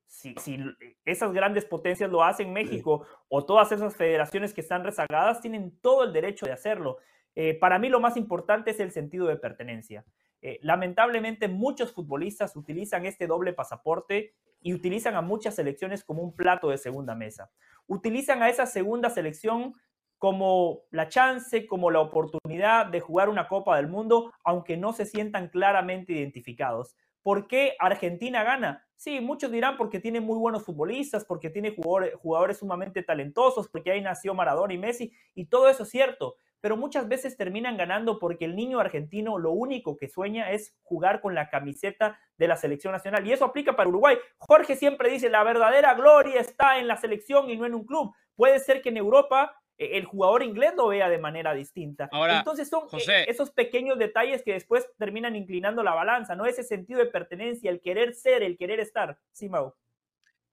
si, 0.07 0.35
si 0.37 0.59
esas 1.05 1.31
grandes 1.35 1.67
potencias 1.67 2.11
lo 2.11 2.25
hacen 2.25 2.55
México 2.55 3.07
o 3.29 3.45
todas 3.45 3.71
esas 3.71 3.95
federaciones 3.95 4.55
que 4.55 4.63
están 4.63 4.83
rezagadas, 4.83 5.43
tienen 5.43 5.79
todo 5.83 6.05
el 6.05 6.15
derecho 6.15 6.47
de 6.47 6.53
hacerlo. 6.53 6.97
Eh, 7.35 7.53
para 7.53 7.79
mí 7.79 7.91
lo 7.91 8.01
más 8.01 8.17
importante 8.17 8.71
es 8.71 8.81
el 8.81 8.93
sentido 8.93 9.27
de 9.27 9.37
pertenencia. 9.37 10.07
Eh, 10.41 10.59
lamentablemente 10.63 11.47
muchos 11.47 11.93
futbolistas 11.93 12.57
utilizan 12.57 13.05
este 13.05 13.27
doble 13.27 13.53
pasaporte 13.53 14.33
y 14.63 14.73
utilizan 14.73 15.17
a 15.17 15.21
muchas 15.21 15.55
selecciones 15.55 16.03
como 16.03 16.23
un 16.23 16.35
plato 16.35 16.71
de 16.71 16.79
segunda 16.79 17.15
mesa. 17.15 17.51
Utilizan 17.89 18.43
a 18.43 18.49
esa 18.49 18.65
segunda 18.65 19.11
selección 19.11 19.75
como 20.19 20.83
la 20.91 21.09
chance, 21.09 21.67
como 21.67 21.91
la 21.91 22.01
oportunidad 22.01 22.87
de 22.87 23.01
jugar 23.01 23.29
una 23.29 23.49
Copa 23.49 23.77
del 23.77 23.89
Mundo, 23.89 24.33
aunque 24.45 24.77
no 24.77 24.93
se 24.93 25.07
sientan 25.07 25.49
claramente 25.49 26.13
identificados. 26.13 26.97
¿Por 27.23 27.47
qué 27.47 27.75
Argentina 27.79 28.45
gana? 28.45 28.87
Sí, 28.97 29.21
muchos 29.21 29.51
dirán 29.51 29.77
porque 29.77 29.99
tiene 29.99 30.21
muy 30.21 30.39
buenos 30.39 30.65
futbolistas, 30.65 31.25
porque 31.25 31.51
tiene 31.51 31.75
jugadores, 31.75 32.15
jugadores 32.17 32.59
sumamente 32.59 33.03
talentosos, 33.03 33.69
porque 33.69 33.91
ahí 33.91 34.01
nació 34.01 34.35
Maradona 34.35 34.75
y 34.75 34.79
Messi, 34.79 35.13
y 35.35 35.47
todo 35.47 35.69
eso 35.69 35.83
es 35.83 35.91
cierto, 35.91 36.37
pero 36.61 36.77
muchas 36.77 37.09
veces 37.09 37.37
terminan 37.37 37.77
ganando 37.77 38.19
porque 38.19 38.45
el 38.45 38.57
niño 38.57 38.81
argentino 38.81 39.39
lo 39.39 39.53
único 39.53 39.97
que 39.97 40.09
sueña 40.09 40.51
es 40.51 40.75
jugar 40.83 41.21
con 41.21 41.35
la 41.35 41.51
camiseta 41.51 42.19
de 42.39 42.49
la 42.49 42.57
selección 42.57 42.93
nacional, 42.93 43.27
y 43.27 43.33
eso 43.33 43.45
aplica 43.45 43.75
para 43.75 43.89
Uruguay. 43.89 44.17
Jorge 44.39 44.77
siempre 44.77 45.11
dice, 45.11 45.29
la 45.29 45.45
verdadera 45.45 45.95
gloria 45.95 46.41
está 46.41 46.79
en 46.79 46.89
la 46.89 46.97
selección 46.97 47.51
y 47.51 47.57
no 47.57 47.67
en 47.67 47.75
un 47.75 47.85
club. 47.85 48.15
Puede 48.37 48.59
ser 48.59 48.83
que 48.83 48.89
en 48.89 48.97
Europa 48.97 49.55
el 49.79 50.05
jugador 50.05 50.43
inglés 50.43 50.75
lo 50.77 50.89
vea 50.89 51.09
de 51.09 51.19
manera 51.19 51.53
distinta. 51.55 52.09
Ahora, 52.13 52.39
Entonces 52.39 52.69
son 52.69 52.85
eh, 52.85 52.89
José. 52.91 53.31
esos 53.31 53.51
pequeños 53.51 53.99
detalles 53.99 54.43
que 54.43 54.53
después 54.53 54.89
terminan 54.99 55.35
inclinando 55.37 55.83
la 55.83 55.95
balanza, 55.95 56.37
¿no? 56.37 56.47
Ese 56.47 56.63
sentido 56.63 57.01
de 57.01 57.07
pertenencia, 57.07 57.71
el 57.71 57.81
querer 57.81 58.15
ser, 58.15 58.43
el 58.43 58.57
querer 58.57 58.81
estar. 58.81 59.19
Sí, 59.33 59.49
Mau. 59.49 59.75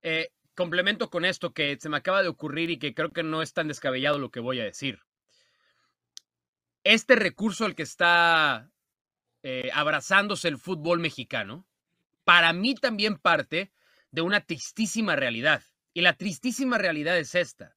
Eh, 0.01 0.31
complemento 0.55 1.09
con 1.09 1.25
esto 1.25 1.53
que 1.53 1.77
se 1.79 1.89
me 1.89 1.97
acaba 1.97 2.23
de 2.23 2.29
ocurrir 2.29 2.71
y 2.71 2.79
que 2.79 2.93
creo 2.93 3.11
que 3.11 3.23
no 3.23 3.41
es 3.41 3.53
tan 3.53 3.67
descabellado 3.67 4.17
lo 4.17 4.31
que 4.31 4.39
voy 4.39 4.59
a 4.59 4.63
decir. 4.63 4.99
Este 6.83 7.15
recurso 7.15 7.65
al 7.65 7.75
que 7.75 7.83
está 7.83 8.71
eh, 9.43 9.69
abrazándose 9.73 10.47
el 10.47 10.57
fútbol 10.57 10.99
mexicano, 10.99 11.67
para 12.23 12.53
mí 12.53 12.73
también 12.75 13.17
parte 13.17 13.71
de 14.09 14.21
una 14.21 14.41
tristísima 14.41 15.15
realidad. 15.15 15.63
Y 15.93 16.01
la 16.01 16.13
tristísima 16.13 16.77
realidad 16.77 17.17
es 17.17 17.35
esta. 17.35 17.75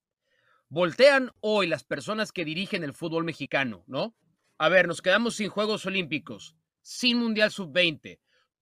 Voltean 0.74 1.30
hoy 1.38 1.68
las 1.68 1.84
personas 1.84 2.32
que 2.32 2.44
dirigen 2.44 2.82
el 2.82 2.94
fútbol 2.94 3.22
mexicano, 3.22 3.84
¿no? 3.86 4.16
A 4.58 4.68
ver, 4.68 4.88
nos 4.88 5.02
quedamos 5.02 5.36
sin 5.36 5.48
Juegos 5.48 5.86
Olímpicos, 5.86 6.56
sin 6.82 7.16
Mundial 7.18 7.52
Sub-20, 7.52 8.18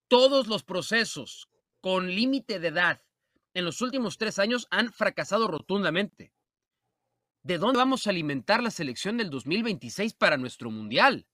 todos 0.07 0.45
los 0.45 0.61
procesos 0.61 1.49
con 1.81 2.13
límite 2.13 2.59
de 2.59 2.67
edad 2.67 3.01
en 3.55 3.65
los 3.65 3.81
últimos 3.81 4.19
tres 4.19 4.37
años 4.37 4.67
han 4.69 4.93
fracasado 4.93 5.47
rotundamente. 5.47 6.35
¿De 7.41 7.57
dónde 7.57 7.79
vamos 7.79 8.05
a 8.05 8.11
alimentar 8.11 8.61
la 8.61 8.69
selección 8.69 9.17
del 9.17 9.31
2026 9.31 10.13
para 10.13 10.37
nuestro 10.37 10.69
Mundial? 10.69 11.25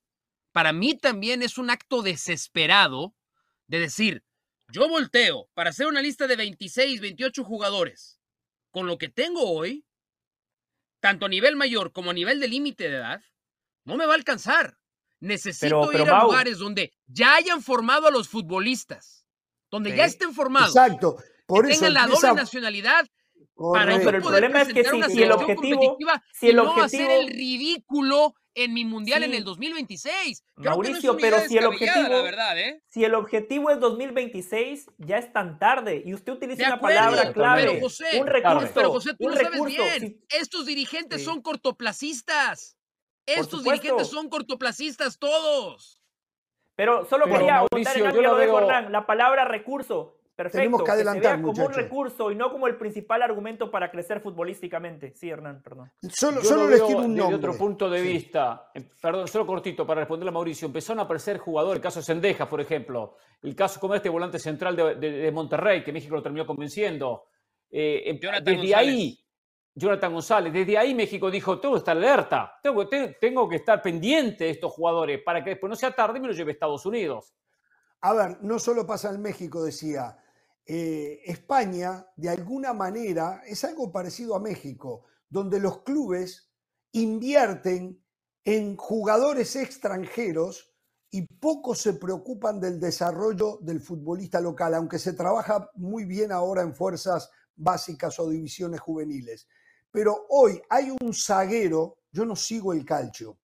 Para 0.53 0.71
mí 0.71 0.97
también 0.97 1.43
es 1.43 1.57
un 1.57 1.71
acto 1.71 2.03
desesperado 2.03 3.17
de 3.67 3.79
decir, 3.79 4.23
yo 4.69 4.87
volteo 4.87 5.49
para 5.53 5.71
hacer 5.71 5.87
una 5.87 6.01
lista 6.01 6.25
de 6.25 6.37
26, 6.37 7.01
28 7.01 7.43
jugadores. 7.43 8.21
Con 8.71 8.87
lo 8.87 8.97
que 8.97 9.09
tengo 9.09 9.43
hoy, 9.43 9.85
tanto 10.99 11.25
a 11.25 11.29
nivel 11.29 11.55
mayor 11.55 11.91
como 11.91 12.11
a 12.11 12.13
nivel 12.13 12.39
de 12.39 12.47
límite 12.47 12.89
de 12.89 12.97
edad, 12.97 13.21
no 13.85 13.95
me 13.97 14.05
va 14.05 14.13
a 14.13 14.17
alcanzar. 14.17 14.77
Necesito 15.21 15.81
Pero- 15.81 15.89
pero, 15.91 16.03
ir 16.05 16.09
a 16.09 16.13
Mau- 16.19 16.25
lugares 16.27 16.57
donde 16.59 16.93
ya 17.07 17.35
hayan 17.35 17.61
formado 17.61 18.07
a 18.07 18.11
los 18.11 18.29
futbolistas, 18.29 19.25
donde 19.69 19.95
ya 19.95 20.05
estén 20.05 20.33
formados, 20.33 20.69
Exacto. 20.75 21.17
Por 21.45 21.65
que 21.65 21.71
eso 21.73 21.85
tengan 21.85 21.93
la 21.93 22.07
doble 22.07 22.33
nacionalidad 22.33 23.05
para 23.73 23.85
No, 23.91 23.97
yo 23.99 24.05
pero 24.05 24.17
el 24.17 24.23
problema 24.23 24.61
es 24.61 24.67
que 24.73 24.83
si- 24.83 25.23
el 25.23 25.31
objetivo- 25.31 25.97
si 26.33 26.49
el 26.49 26.55
no 26.55 26.71
hacer 26.81 27.01
objetivo- 27.01 27.11
el 27.21 27.27
ridículo 27.27 28.33
en 28.55 28.73
mi 28.73 28.83
mundial 28.85 29.23
en 29.23 29.33
el 29.33 29.43
2026. 29.43 30.43
Creo 30.43 30.55
que 30.55 30.63
no 30.63 30.71
es 30.71 30.77
Mauricio, 30.89 31.17
pero 31.17 31.39
si 31.39 31.57
el 31.57 31.65
objetivo- 31.65 32.09
la 32.09 32.21
verdad, 32.21 32.57
¿eh? 32.59 32.81
Si 32.87 33.03
el 33.05 33.13
objetivo 33.15 33.69
es 33.69 33.79
2026, 33.79 34.87
ya 34.97 35.17
es 35.17 35.31
tan 35.31 35.59
tarde. 35.59 36.01
Y 36.05 36.13
usted 36.13 36.33
utiliza 36.33 36.67
una 36.67 36.79
palabra 36.79 37.31
clave. 37.31 37.65
pero 37.67 37.79
José, 37.81 38.19
un 38.19 38.27
recurso. 38.27 38.71
pero 38.73 38.91
José, 38.91 39.09
tú 39.11 39.25
un 39.25 39.31
lo 39.31 39.35
sabes 39.37 39.51
recurso. 39.51 39.75
bien. 39.83 39.99
Si- 40.29 40.37
Estos 40.37 40.65
dirigentes 40.65 41.19
Sí. 41.19 41.25
son 41.25 41.41
cortoplacistas. 41.41 42.77
Estos 43.25 43.63
dirigentes 43.63 44.07
son 44.07 44.29
cortoplacistas 44.29 45.19
todos. 45.19 46.01
Pero 46.75 47.05
solo 47.09 47.25
Pero, 47.25 47.37
quería 47.37 47.53
Mauricio, 47.71 48.05
en 48.07 48.15
yo 48.15 48.21
lo 48.21 48.35
veo- 48.35 48.59
Hernán, 48.59 48.91
la 48.91 49.05
palabra 49.05 49.45
recurso. 49.45 50.18
Perfecto, 50.39 50.57
Tenemos 50.59 50.79
que 50.83 50.85
se 50.85 50.91
adelantar, 50.93 51.35
vea 51.37 51.45
como 51.45 51.65
un 51.65 51.73
recurso 51.73 52.31
y 52.31 52.35
no 52.37 52.49
como 52.49 52.65
el 52.67 52.77
principal 52.77 53.21
argumento 53.21 53.69
para 53.69 53.91
crecer 53.91 54.21
futbolísticamente. 54.21 55.13
Sí, 55.13 55.29
Hernán, 55.29 55.61
perdón. 55.61 55.91
Solo, 56.09 56.41
Yo 56.41 56.47
solo 56.47 56.63
lo 56.63 56.69
les 56.69 56.85
tiro 56.87 56.99
un 56.99 57.13
desde 57.13 57.17
nombre. 57.29 57.35
otro 57.49 57.57
punto 57.57 57.89
de 57.89 58.01
Sí. 58.01 58.07
vista. 58.07 58.71
Eh, 58.73 58.87
Perdón, 59.01 59.27
solo 59.27 59.45
cortito 59.45 59.85
para 59.85 59.99
responderle 59.99 60.29
a 60.29 60.31
Mauricio. 60.31 60.65
Empezaron 60.67 60.99
a 60.99 61.03
aparecer 61.03 61.39
jugadores, 61.39 61.79
el 61.79 61.83
caso 61.83 61.99
de 61.99 62.05
Sendejas, 62.05 62.47
por 62.47 62.61
ejemplo. 62.61 63.15
El 63.41 63.53
caso 63.53 63.81
como 63.81 63.95
este 63.95 64.07
volante 64.07 64.39
central 64.39 64.77
de, 64.77 64.95
de- 64.95 65.11
de 65.11 65.31
Monterrey, 65.33 65.83
que 65.83 65.91
México 65.91 66.15
lo 66.15 66.23
terminó 66.23 66.45
convenciendo. 66.45 67.25
Eh, 67.69 68.03
em- 68.05 68.17
Jonathan 68.17 68.45
desde 68.45 68.57
González. 68.61 68.87
ahí, 68.95 69.19
Jonathan 69.75 70.13
González, 70.13 70.53
desde 70.53 70.77
ahí 70.77 70.93
México 70.95 71.29
dijo, 71.29 71.59
tengo 71.59 71.75
que 71.75 71.79
estar 71.79 71.97
alerta, 71.97 72.57
tengo, 72.63 72.87
te- 72.87 73.17
tengo 73.19 73.49
que 73.49 73.57
estar 73.57 73.81
pendiente 73.81 74.45
de 74.45 74.51
estos 74.51 74.71
jugadores 74.71 75.21
para 75.21 75.43
que 75.43 75.49
después 75.49 75.69
no 75.69 75.75
sea 75.75 75.91
tarde 75.91 76.17
y 76.17 76.21
me 76.21 76.27
lo 76.29 76.33
lleve 76.33 76.51
a 76.51 76.53
Estados 76.53 76.85
Unidos. 76.85 77.33
A 78.01 78.13
ver, 78.13 78.37
no 78.43 78.59
solo 78.59 78.87
pasa 78.87 79.09
en 79.09 79.21
México, 79.21 79.61
decía. 79.61 80.15
Eh, 80.71 81.23
España, 81.25 82.05
de 82.15 82.29
alguna 82.29 82.73
manera, 82.73 83.41
es 83.47 83.63
algo 83.63 83.91
parecido 83.91 84.35
a 84.35 84.39
México, 84.39 85.05
donde 85.27 85.59
los 85.59 85.81
clubes 85.81 86.51
invierten 86.91 87.99
en 88.43 88.77
jugadores 88.77 89.55
extranjeros 89.55 90.71
y 91.09 91.25
poco 91.25 91.73
se 91.73 91.93
preocupan 91.93 92.59
del 92.59 92.79
desarrollo 92.79 93.57
del 93.63 93.81
futbolista 93.81 94.39
local, 94.39 94.75
aunque 94.75 94.99
se 94.99 95.13
trabaja 95.13 95.71
muy 95.73 96.05
bien 96.05 96.31
ahora 96.31 96.61
en 96.61 96.75
fuerzas 96.75 97.31
básicas 97.55 98.19
o 98.19 98.29
divisiones 98.29 98.79
juveniles. 98.79 99.47
Pero 99.89 100.27
hoy 100.29 100.61
hay 100.69 100.95
un 101.01 101.15
zaguero, 101.15 101.97
yo 102.11 102.25
no 102.25 102.35
sigo 102.35 102.73
el 102.73 102.85
calcio, 102.85 103.39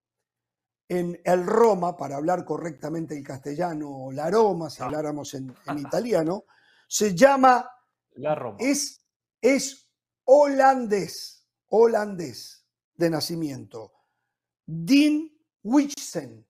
en 0.88 1.20
el 1.24 1.44
Roma, 1.44 1.98
para 1.98 2.18
hablar 2.18 2.46
correctamente 2.46 3.18
el 3.18 3.24
castellano, 3.24 3.90
o 3.90 4.12
la 4.12 4.30
Roma, 4.30 4.70
si 4.70 4.84
habláramos 4.84 5.34
en, 5.34 5.52
en 5.66 5.80
italiano, 5.80 6.46
se 6.88 7.16
llama, 7.16 7.70
La 8.14 8.36
Roma. 8.36 8.58
es, 8.60 9.06
es 9.42 9.90
holandés, 10.24 11.48
holandés 11.70 12.66
de 12.96 13.10
nacimiento. 13.10 13.92
Dean 14.66 15.30
Wichsen. 15.64 16.46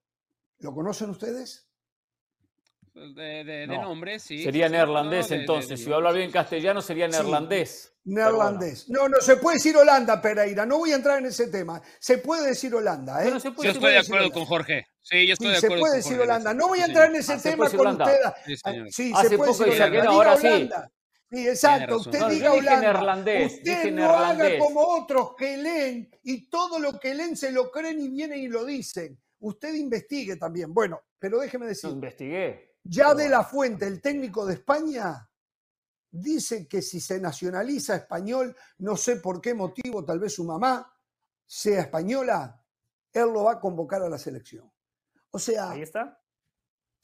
¿Lo 0.59 0.73
conocen 0.73 1.09
ustedes? 1.09 1.67
De, 2.93 3.43
de- 3.43 3.43
de 3.43 3.67
No. 3.67 3.81
nombre, 3.81 4.19
sí. 4.19 4.41
sería 4.43 4.69
neerlandés 4.69 5.25
no, 5.25 5.29
de- 5.31 5.35
de- 5.35 5.41
entonces. 5.41 5.69
de- 5.79 5.85
si 5.85 5.91
habla 5.91 6.11
bien 6.13 6.31
castellano 6.31 6.81
sería 6.81 7.07
Sí. 7.07 7.11
neerlandés. 7.11 7.93
Neerlandés. 8.05 8.87
No, 8.89 9.09
no, 9.09 9.17
se 9.19 9.37
puede 9.37 9.57
decir 9.57 9.75
Holanda, 9.75 10.21
Pereira. 10.21 10.65
No 10.65 10.77
voy 10.77 10.91
a 10.91 10.95
entrar 10.95 11.17
en 11.19 11.25
ese 11.25 11.47
tema. 11.47 11.81
Se 11.99 12.19
puede 12.19 12.47
decir 12.47 12.73
Holanda, 12.73 13.19
¿eh? 13.21 13.23
Bueno, 13.25 13.39
se 13.39 13.51
puede 13.51 13.67
Yo 13.67 13.73
Se 13.73 13.77
estoy 13.77 13.81
puede 13.81 13.93
de 13.93 13.97
decir 13.99 14.13
acuerdo 14.13 14.25
Holanda. 14.27 14.39
con 14.39 14.45
Jorge. 14.45 14.87
Sí, 15.01 15.27
yo 15.27 15.33
estoy 15.33 15.47
Sí, 15.47 15.53
de 15.53 15.59
se 15.59 15.65
acuerdo 15.65 15.81
puede 15.81 15.91
con 15.91 15.97
decir 15.97 16.11
Jorge 16.17 16.23
Holanda. 16.31 16.53
No 16.53 16.67
voy 16.67 16.79
a 16.79 16.85
entrar 16.85 17.09
en 17.09 17.15
ese 17.15 17.33
Ah, 17.33 17.39
se 17.39 17.49
tema 17.51 17.65
puede 17.65 17.77
con 17.77 17.87
Holanda. 17.87 18.05
usted. 18.05 18.17
Sí, 18.45 18.57
señor. 18.57 18.87
Sí, 18.91 19.11
Hace 19.15 19.29
se 19.29 19.37
puede 19.37 19.51
poco 19.51 19.63
decir 19.65 19.81
Holanda. 19.81 20.01
Diga 20.01 20.11
ahora 20.13 20.37
sí. 20.37 20.47
Holanda. 20.47 20.91
Sí, 21.31 21.47
exacto. 21.47 21.97
Usted 21.97 22.19
No, 22.19 22.29
diga 22.29 22.53
Holanda. 22.53 22.79
neerlandés, 22.81 23.53
Usted 23.53 23.63
dije 23.63 23.91
no 23.91 24.09
haga 24.17 24.57
como 24.59 24.81
otros 24.81 25.35
que 25.35 25.57
leen 25.57 26.09
y 26.23 26.49
todo 26.49 26.79
lo 26.79 26.99
que 26.99 27.15
leen 27.15 27.35
se 27.35 27.51
lo 27.51 27.71
creen 27.71 27.99
y 27.99 28.09
vienen 28.09 28.39
y 28.39 28.47
lo 28.47 28.63
dicen. 28.63 29.19
Usted 29.39 29.73
investigue 29.73 30.35
también. 30.37 30.73
Bueno, 30.73 31.01
pero 31.19 31.39
déjeme 31.39 31.65
No, 31.65 31.69
decir, 31.69 31.89
investigué. 31.89 32.75
ya 32.83 33.05
Pero 33.07 33.15
de 33.15 33.29
la 33.29 33.43
fuente, 33.43 33.85
el 33.87 33.99
técnico 34.01 34.45
de 34.45 34.53
España, 34.53 35.27
dice 36.21 36.67
que 36.67 36.81
si 36.81 36.99
se 36.99 37.19
nacionaliza 37.19 37.95
español, 37.95 38.55
no 38.79 38.95
sé 38.97 39.17
por 39.17 39.41
qué 39.41 39.53
motivo, 39.53 40.03
tal 40.05 40.19
vez 40.19 40.33
su 40.33 40.43
mamá 40.43 40.91
sea 41.45 41.81
española, 41.81 42.61
él 43.13 43.25
lo 43.33 43.43
va 43.43 43.53
a 43.53 43.59
convocar 43.59 44.01
a 44.01 44.09
la 44.09 44.17
selección. 44.17 44.71
O 45.31 45.39
sea, 45.39 45.71
Ahí 45.71 45.81
está. 45.81 46.19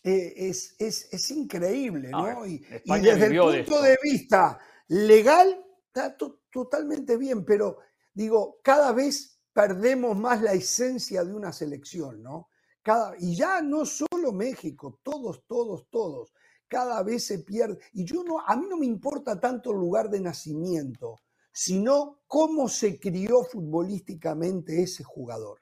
eh, 0.04 0.34
es, 0.36 0.76
es- 0.80 1.08
es 1.12 1.32
increíble, 1.32 2.10
¿no? 2.10 2.46
Y, 2.46 2.56
y 2.86 3.00
desde 3.00 3.28
el 3.28 3.38
punto 3.38 3.54
esto. 3.54 3.82
de 3.82 3.98
vista 4.02 4.60
legal, 4.88 5.64
está 5.88 6.16
to- 6.18 6.42
totalmente 6.52 7.18
bien, 7.18 7.46
pero 7.46 7.78
digo, 8.14 8.60
cada 8.64 8.92
vez 8.94 9.40
perdemos 9.54 10.18
más 10.18 10.42
la 10.42 10.54
esencia 10.54 11.24
de 11.24 11.34
una 11.34 11.52
selección, 11.54 12.22
¿no? 12.24 12.50
Cada, 12.82 13.14
y 13.20 13.36
ya 13.36 13.62
no 13.62 13.86
solo 13.86 14.32
México, 14.32 15.00
todos, 15.04 15.44
todos, 15.46 15.88
todos, 15.90 16.34
cada 16.72 17.04
vez 17.04 17.28
se 17.28 17.40
pierde. 17.40 17.78
Y 17.92 18.06
yo 18.06 18.24
no, 18.24 18.40
a 18.40 18.56
mí 18.56 18.66
no 18.68 18.78
me 18.78 18.88
importa 18.88 19.40
tanto 19.40 19.72
el 19.72 19.78
lugar 19.78 20.10
de 20.10 20.22
nacimiento, 20.22 21.18
sino 21.52 22.22
cómo 22.26 22.70
se 22.70 22.98
crió 22.98 23.44
futbolísticamente 23.44 24.82
ese 24.82 25.04
jugador 25.04 25.60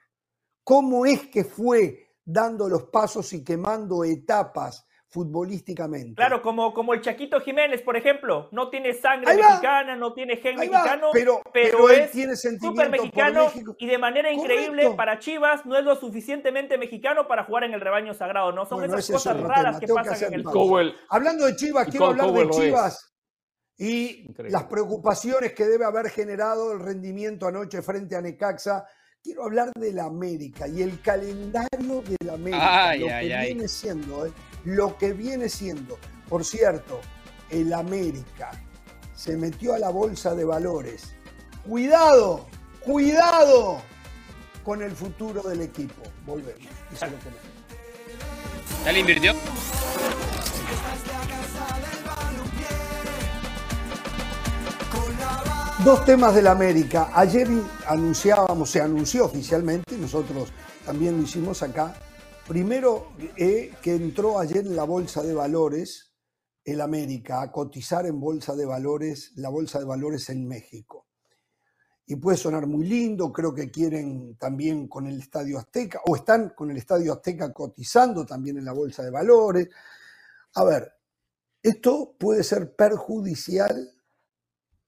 cómo 0.70 1.04
es 1.04 1.26
que 1.26 1.42
fue 1.42 2.14
dando 2.24 2.68
los 2.68 2.84
pasos 2.84 3.32
y 3.32 3.42
quemando 3.42 4.04
etapas 4.04 4.86
futbolísticamente. 5.10 6.14
Claro, 6.14 6.40
como, 6.40 6.72
como 6.72 6.94
el 6.94 7.00
Chaquito 7.00 7.40
Jiménez, 7.40 7.82
por 7.82 7.96
ejemplo. 7.96 8.48
No 8.52 8.70
tiene 8.70 8.94
sangre 8.94 9.34
mexicana, 9.34 9.96
no 9.96 10.12
tiene 10.14 10.36
gen 10.36 10.58
Ahí 10.58 10.68
va, 10.68 10.78
mexicano, 10.78 11.08
pero, 11.12 11.42
pero, 11.52 11.78
pero 11.78 11.90
él 11.90 12.00
es 12.02 12.10
tiene 12.12 12.36
sentimiento 12.36 12.82
por 12.82 12.90
mexicano 12.90 13.44
México. 13.46 13.74
y 13.78 13.86
de 13.86 13.98
manera 13.98 14.32
increíble 14.32 14.82
Correcto. 14.82 14.96
para 14.96 15.18
Chivas 15.18 15.66
no 15.66 15.76
es 15.76 15.84
lo 15.84 15.96
suficientemente 15.96 16.78
mexicano 16.78 17.26
para 17.26 17.44
jugar 17.44 17.64
en 17.64 17.74
el 17.74 17.80
rebaño 17.80 18.14
sagrado. 18.14 18.52
No 18.52 18.64
son 18.66 18.78
Bueno, 18.78 18.94
esas 18.94 19.10
es 19.10 19.16
cosas 19.16 19.40
raras 19.40 19.64
tema, 19.64 19.80
que 19.80 19.86
tengo 19.86 19.96
pasan 19.98 20.28
en 20.28 20.34
el. 20.34 20.44
Cowell, 20.44 20.94
Hablando 21.08 21.46
de 21.46 21.56
Chivas, 21.56 21.88
Y 21.88 21.90
quiero 21.90 22.06
hablar 22.06 22.32
de. 22.32 22.50
Chivas 22.50 23.06
y 23.76 24.26
Increíble. 24.28 24.50
las 24.52 24.64
preocupaciones 24.64 25.54
que 25.54 25.64
debe 25.64 25.84
haber 25.86 26.10
generado 26.10 26.72
el 26.72 26.80
rendimiento 26.80 27.46
anoche 27.46 27.82
frente 27.82 28.14
a 28.14 28.20
Necaxa. 28.20 28.86
Quiero 29.22 29.44
hablar 29.44 29.70
del 29.74 29.98
América 29.98 30.66
y 30.66 30.80
el 30.80 30.98
calendario 31.02 32.02
del 32.02 32.30
América, 32.30 32.88
Ay, 32.88 33.00
lo 33.00 33.06
que 33.06 33.12
ay, 33.12 33.46
viene 33.52 33.68
siendo, 33.68 34.24
¿eh? 34.24 34.32
lo 34.64 34.96
que 34.96 35.12
viene 35.12 35.50
siendo. 35.50 35.98
Por 36.26 36.42
cierto, 36.42 37.02
el 37.50 37.74
América 37.74 38.50
se 39.14 39.36
metió 39.36 39.74
a 39.74 39.78
la 39.78 39.90
bolsa 39.90 40.34
de 40.34 40.46
valores. 40.46 41.14
Cuidado, 41.68 42.46
cuidado 42.80 43.82
con 44.64 44.80
el 44.82 44.92
futuro 44.92 45.42
del 45.42 45.60
equipo. 45.60 46.00
Volvemos 46.24 46.62
y 46.90 46.96
se 46.96 47.04
lo 47.04 47.18
comento. 47.18 47.42
¿Ya 48.86 48.92
le 48.92 49.00
invirtió? 49.00 49.34
Dos 55.84 56.04
temas 56.04 56.34
del 56.34 56.46
América. 56.46 57.10
Ayer 57.14 57.48
anunciábamos, 57.86 58.70
se 58.70 58.82
anunció 58.82 59.24
oficialmente, 59.24 59.96
nosotros 59.96 60.52
también 60.84 61.16
lo 61.16 61.22
hicimos 61.22 61.62
acá. 61.62 61.94
Primero, 62.46 63.12
eh, 63.34 63.72
que 63.80 63.94
entró 63.94 64.38
ayer 64.38 64.66
en 64.66 64.76
la 64.76 64.84
Bolsa 64.84 65.22
de 65.22 65.32
Valores 65.32 66.12
el 66.64 66.82
América, 66.82 67.40
a 67.40 67.50
cotizar 67.50 68.04
en 68.04 68.20
Bolsa 68.20 68.54
de 68.54 68.66
Valores, 68.66 69.32
la 69.36 69.48
Bolsa 69.48 69.78
de 69.78 69.86
Valores 69.86 70.28
en 70.28 70.46
México. 70.46 71.06
Y 72.04 72.16
puede 72.16 72.36
sonar 72.36 72.66
muy 72.66 72.86
lindo, 72.86 73.32
creo 73.32 73.54
que 73.54 73.70
quieren 73.70 74.36
también 74.36 74.86
con 74.86 75.06
el 75.06 75.18
Estadio 75.18 75.58
Azteca, 75.58 76.02
o 76.06 76.14
están 76.14 76.50
con 76.50 76.70
el 76.70 76.76
Estadio 76.76 77.14
Azteca 77.14 77.54
cotizando 77.54 78.26
también 78.26 78.58
en 78.58 78.66
la 78.66 78.72
Bolsa 78.72 79.02
de 79.02 79.10
Valores. 79.10 79.68
A 80.56 80.64
ver, 80.64 80.92
esto 81.62 82.16
puede 82.18 82.44
ser 82.44 82.76
perjudicial 82.76 83.94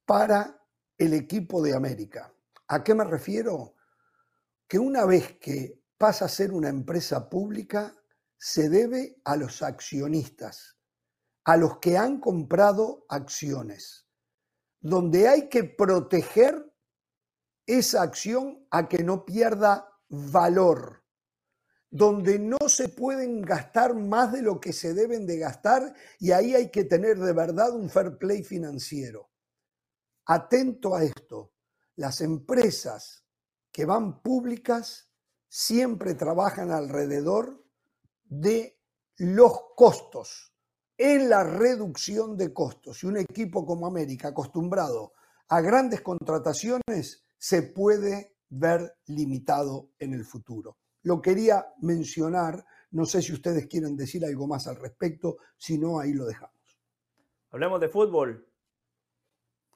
para 0.05 0.62
el 1.03 1.15
equipo 1.15 1.61
de 1.63 1.75
América. 1.75 2.33
¿A 2.69 2.85
qué 2.85 2.95
me 2.95 3.05
refiero? 3.05 3.75
Que 4.69 4.79
una 4.79 5.05
vez 5.05 5.37
que 5.41 5.83
pasa 5.99 6.27
a 6.27 6.29
ser 6.29 6.53
una 6.53 6.69
empresa 6.69 7.29
pública, 7.29 7.95
se 8.39 8.69
debe 8.69 9.21
a 9.25 9.37
los 9.37 9.63
accionistas, 9.63 10.79
a 11.45 11.57
los 11.57 11.79
que 11.79 11.97
han 11.99 12.21
comprado 12.21 13.05
acciones, 13.09 14.07
donde 14.81 15.29
hay 15.29 15.49
que 15.49 15.65
proteger 15.65 16.73
esa 17.67 18.03
acción 18.03 18.67
a 18.71 18.89
que 18.89 19.03
no 19.03 19.25
pierda 19.25 19.89
valor, 20.09 21.05
donde 21.91 22.39
no 22.39 22.69
se 22.69 22.89
pueden 22.89 23.43
gastar 23.43 23.95
más 23.95 24.33
de 24.33 24.43
lo 24.43 24.61
que 24.61 24.73
se 24.73 24.95
deben 24.95 25.27
de 25.27 25.39
gastar 25.39 25.95
y 26.19 26.31
ahí 26.31 26.55
hay 26.55 26.71
que 26.71 26.85
tener 26.85 27.19
de 27.19 27.33
verdad 27.33 27.75
un 27.75 27.91
fair 27.91 28.19
play 28.19 28.43
financiero 28.43 29.32
atento 30.27 30.95
a 30.95 31.05
esto, 31.05 31.53
las 31.97 32.21
empresas 32.21 33.25
que 33.71 33.85
van 33.85 34.23
públicas 34.23 35.11
siempre 35.49 36.15
trabajan 36.15 36.71
alrededor 36.71 37.65
de 38.25 38.79
los 39.19 39.53
costos, 39.77 40.55
en 40.97 41.29
la 41.29 41.45
reducción 41.45 42.37
de 42.37 42.53
costos. 42.53 43.03
Y 43.03 43.07
un 43.07 43.19
equipo 43.19 43.67
como 43.67 43.87
América, 43.87 44.29
acostumbrado 44.29 45.13
a 45.49 45.61
grandes 45.61 46.01
contrataciones, 46.01 47.25
se 47.39 47.63
puede 47.63 48.37
ver 48.49 48.95
limitado 49.07 49.91
en 49.99 50.15
el 50.15 50.25
futuro. 50.25 50.79
Lo 51.03 51.21
quería 51.21 51.67
mencionar, 51.81 52.65
no 52.93 53.05
sé 53.05 53.21
si 53.21 53.33
ustedes 53.33 53.67
quieren 53.67 53.97
decir 53.97 54.25
algo 54.25 54.47
más 54.47 54.67
al 54.67 54.77
respecto, 54.77 55.39
si 55.57 55.79
no, 55.79 55.99
ahí 55.99 56.13
lo 56.13 56.25
dejamos. 56.25 56.81
Hablemos 57.51 57.81
de 57.81 57.89
fútbol. 57.89 58.52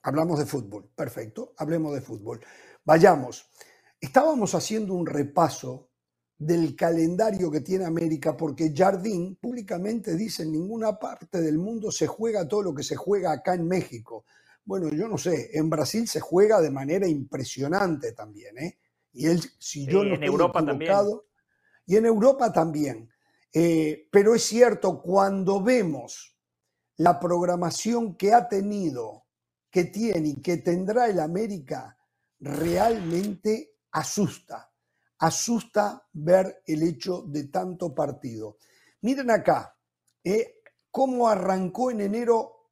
Hablamos 0.06 0.38
de 0.38 0.46
fútbol, 0.46 0.88
perfecto, 0.94 1.52
hablemos 1.56 1.92
de 1.92 2.00
fútbol. 2.00 2.38
Vayamos. 2.84 3.50
Estábamos 4.00 4.54
haciendo 4.54 4.94
un 4.94 5.04
repaso 5.04 5.90
del 6.38 6.76
calendario 6.76 7.50
que 7.50 7.60
tiene 7.60 7.86
América, 7.86 8.36
porque 8.36 8.72
Jardín 8.72 9.34
públicamente 9.34 10.14
dice 10.14 10.44
en 10.44 10.52
ninguna 10.52 10.96
parte 10.96 11.40
del 11.42 11.58
mundo 11.58 11.90
se 11.90 12.06
juega 12.06 12.46
todo 12.46 12.62
lo 12.62 12.72
que 12.72 12.84
se 12.84 12.94
juega 12.94 13.32
acá 13.32 13.54
en 13.54 13.66
México. 13.66 14.24
Bueno, 14.64 14.90
yo 14.90 15.08
no 15.08 15.18
sé, 15.18 15.50
en 15.58 15.68
Brasil 15.68 16.06
se 16.06 16.20
juega 16.20 16.60
de 16.60 16.70
manera 16.70 17.08
impresionante 17.08 18.12
también, 18.12 18.56
¿eh? 18.58 18.78
Y 19.12 19.26
él, 19.26 19.40
si 19.58 19.86
yo 19.88 20.02
Sí, 20.02 20.08
no 20.10 20.14
en 20.14 20.22
estoy 20.22 20.28
Europa 20.28 20.64
también. 20.64 20.92
y 21.84 21.96
en 21.96 22.06
Europa 22.06 22.52
también. 22.52 23.10
Eh, 23.52 24.06
pero 24.12 24.36
es 24.36 24.44
cierto, 24.44 25.02
cuando 25.02 25.60
vemos 25.64 26.38
la 26.98 27.18
programación 27.18 28.14
que 28.16 28.32
ha 28.34 28.46
tenido, 28.46 29.25
que 29.70 29.84
tiene 29.84 30.28
y 30.28 30.42
que 30.42 30.58
tendrá 30.58 31.06
el 31.08 31.20
América, 31.20 31.96
realmente 32.40 33.76
asusta. 33.92 34.70
Asusta 35.18 36.06
ver 36.12 36.62
el 36.66 36.82
hecho 36.82 37.22
de 37.22 37.44
tanto 37.44 37.94
partido. 37.94 38.58
Miren 39.02 39.30
acá, 39.30 39.76
eh, 40.22 40.60
cómo 40.90 41.28
arrancó 41.28 41.90
en 41.90 42.00
enero, 42.02 42.70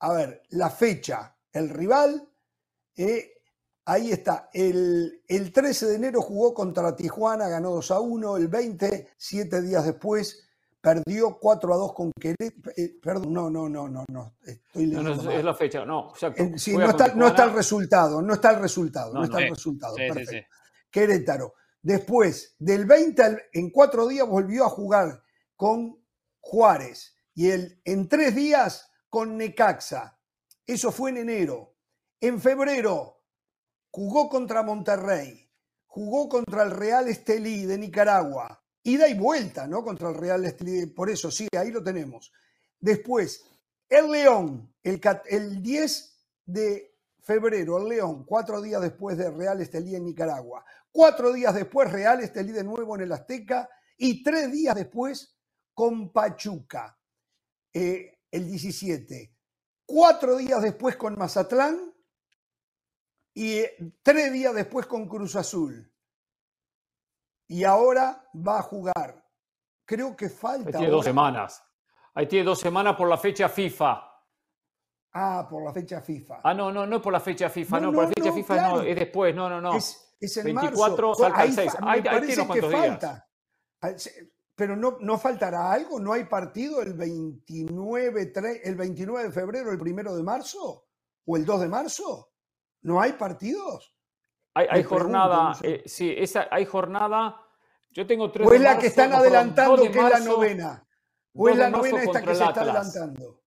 a 0.00 0.12
ver, 0.12 0.42
la 0.50 0.70
fecha, 0.70 1.36
el 1.52 1.70
rival, 1.70 2.28
eh, 2.96 3.42
ahí 3.84 4.12
está, 4.12 4.48
el, 4.52 5.22
el 5.26 5.52
13 5.52 5.86
de 5.86 5.94
enero 5.96 6.22
jugó 6.22 6.54
contra 6.54 6.96
Tijuana, 6.96 7.48
ganó 7.48 7.70
2 7.70 7.90
a 7.90 8.00
1, 8.00 8.36
el 8.36 8.48
20, 8.48 9.08
siete 9.16 9.62
días 9.62 9.84
después, 9.84 10.43
perdió 10.84 11.38
4 11.40 11.72
a 11.72 11.76
2 11.78 11.94
con 11.94 12.12
Querétaro, 12.12 12.74
eh, 12.76 12.98
perdón, 13.02 13.32
no, 13.32 13.48
no, 13.48 13.70
no, 13.70 13.88
no, 13.88 14.04
no, 14.12 14.36
estoy 14.44 14.86
No, 14.88 15.02
no, 15.02 15.08
leyendo 15.10 15.30
es, 15.30 15.44
la 15.44 15.54
fecha, 15.54 15.86
no. 15.86 16.10
exacto. 16.10 16.42
En- 16.42 16.58
sí, 16.58 16.76
no 16.76 16.90
está, 16.90 17.08
con 17.10 17.18
no 17.20 17.26
está 17.28 17.44
el 17.44 17.52
resultado, 17.54 18.20
no 18.20 18.34
está 18.34 18.50
el 18.50 18.60
resultado, 18.60 19.14
no, 19.14 19.20
No, 19.20 19.24
está 19.24 19.38
el 19.38 19.48
resultado. 19.48 19.94
Sí, 19.96 20.02
perfecto. 20.06 20.32
sí. 20.32 20.38
Querétaro. 20.90 21.54
Después, 21.80 22.54
del 22.58 22.84
20 22.84 23.22
al, 23.22 23.42
en 23.54 23.70
cuatro 23.70 24.06
días 24.06 24.28
volvió 24.28 24.66
a 24.66 24.68
jugar 24.68 25.22
con 25.56 26.04
Juárez 26.40 27.16
y 27.34 27.50
el, 27.50 27.80
en 27.86 28.06
tres 28.06 28.34
días 28.34 28.90
con 29.08 29.38
Necaxa. 29.38 30.18
Eso 30.66 30.92
fue 30.92 31.10
en 31.10 31.16
enero. 31.16 31.76
En 32.20 32.40
febrero 32.40 33.22
jugó 33.90 34.28
contra 34.28 34.62
Monterrey, 34.62 35.50
jugó 35.86 36.28
contra 36.28 36.62
el 36.62 36.72
Real 36.72 37.08
Estelí 37.08 37.64
de 37.64 37.78
Nicaragua. 37.78 38.63
Ida 38.84 39.08
y 39.08 39.14
vuelta, 39.14 39.66
¿no? 39.66 39.82
Contra 39.82 40.10
el 40.10 40.14
Real 40.14 40.44
Estelí. 40.44 40.86
Por 40.86 41.08
eso, 41.08 41.30
sí, 41.30 41.48
ahí 41.58 41.70
lo 41.70 41.82
tenemos. 41.82 42.30
Después, 42.78 43.44
el 43.88 44.10
León, 44.10 44.74
el, 44.82 45.00
el 45.26 45.62
10 45.62 46.20
de 46.44 46.94
febrero, 47.22 47.78
el 47.78 47.88
León, 47.88 48.24
cuatro 48.26 48.60
días 48.60 48.82
después 48.82 49.16
de 49.16 49.30
Real 49.30 49.60
Estelí 49.62 49.96
en 49.96 50.04
Nicaragua. 50.04 50.64
Cuatro 50.92 51.32
días 51.32 51.54
después, 51.54 51.90
Real 51.90 52.20
Estelí 52.20 52.52
de 52.52 52.62
nuevo 52.62 52.94
en 52.94 53.02
el 53.02 53.12
Azteca. 53.12 53.68
Y 53.96 54.22
tres 54.22 54.52
días 54.52 54.74
después, 54.74 55.34
con 55.72 56.12
Pachuca, 56.12 56.98
eh, 57.72 58.18
el 58.30 58.46
17. 58.46 59.34
Cuatro 59.86 60.36
días 60.36 60.60
después 60.60 60.96
con 60.96 61.16
Mazatlán. 61.16 61.94
Y 63.32 63.60
eh, 63.60 63.76
tres 64.02 64.30
días 64.30 64.54
después 64.54 64.84
con 64.86 65.08
Cruz 65.08 65.36
Azul. 65.36 65.90
Y 67.48 67.64
ahora 67.64 68.28
va 68.34 68.58
a 68.58 68.62
jugar. 68.62 69.24
Creo 69.84 70.16
que 70.16 70.26
Ahí 70.26 70.30
falta. 70.30 70.70
tiene 70.70 70.86
dos 70.88 70.94
ahora- 70.96 71.04
semanas. 71.04 71.64
Ahí 72.14 72.26
tiene 72.26 72.44
dos 72.44 72.58
semanas 72.60 72.96
por 72.96 73.08
la 73.08 73.18
fecha 73.18 73.48
FIFA. 73.48 74.02
Ah, 75.12 75.46
por 75.48 75.64
la 75.64 75.72
fecha 75.72 76.00
FIFA. 76.00 76.40
Ah, 76.42 76.54
no, 76.54 76.72
no, 76.72 76.86
no 76.86 76.96
es 76.96 77.02
por 77.02 77.12
la 77.12 77.20
fecha 77.20 77.48
FIFA, 77.50 77.80
No, 77.80 77.86
no, 77.86 77.92
por 77.92 78.02
la 78.04 78.08
fecha 78.08 78.28
no, 78.30 78.34
FIFA 78.34 78.54
claro. 78.54 78.76
no, 78.76 78.82
es 78.82 78.96
después, 78.96 79.34
no, 79.34 79.48
no, 79.48 79.60
no. 79.60 79.74
Es, 79.76 80.16
es 80.20 80.36
en 80.38 80.44
24 80.44 81.08
marzo. 81.08 81.22
salta 81.22 81.42
el 81.44 81.48
Ahí 81.50 81.54
6. 81.54 81.72
fa- 81.72 81.78
Ahí- 81.90 82.02
me 82.02 82.08
ahí 82.08 82.18
tiene 82.20 82.34
unos 82.34 82.46
cuantos 82.46 82.70
días. 82.70 82.86
falta. 82.88 83.28
Ah, 83.82 83.90
Pero 84.56 84.76
no, 84.76 84.96
no 85.00 85.18
faltará 85.18 85.72
algo, 85.72 85.98
no 85.98 86.12
hay 86.12 86.24
partido 86.26 86.80
el 86.80 86.94
29, 86.94 88.32
tre- 88.32 88.60
el 88.62 88.76
29 88.76 89.24
de 89.28 89.32
febrero, 89.32 89.72
el 89.72 89.78
primero 89.78 90.14
de 90.14 90.22
marzo 90.22 90.86
o 91.26 91.36
el 91.36 91.44
2 91.44 91.60
de 91.60 91.68
marzo. 91.68 92.30
¿No 92.82 93.00
hay 93.00 93.12
partidos? 93.14 93.93
Hay, 94.54 94.66
hay 94.70 94.82
Me 94.82 94.88
pregunto, 94.88 94.94
jornada, 95.04 95.42
no 95.48 95.54
sé. 95.54 95.70
eh, 95.74 95.82
sí, 95.86 96.14
esa, 96.16 96.48
hay 96.50 96.64
jornada. 96.64 97.40
Yo 97.90 98.06
tengo 98.06 98.30
tres 98.30 98.46
¿O 98.48 98.52
es 98.52 98.60
la 98.60 98.68
marzo, 98.70 98.80
que 98.80 98.86
están 98.88 99.10
no, 99.10 99.16
adelantando, 99.16 99.76
que 99.82 99.88
es 99.88 99.94
la 99.96 100.02
marzo, 100.02 100.24
novena? 100.32 100.84
¿O 101.34 101.48
es 101.48 101.56
la 101.56 101.70
marzo 101.70 101.86
novena 101.88 102.02
esta 102.02 102.22
que 102.22 102.30
el 102.30 102.36
se 102.36 102.44
está 102.44 102.60
Atlas. 102.60 102.76
adelantando? 102.96 103.40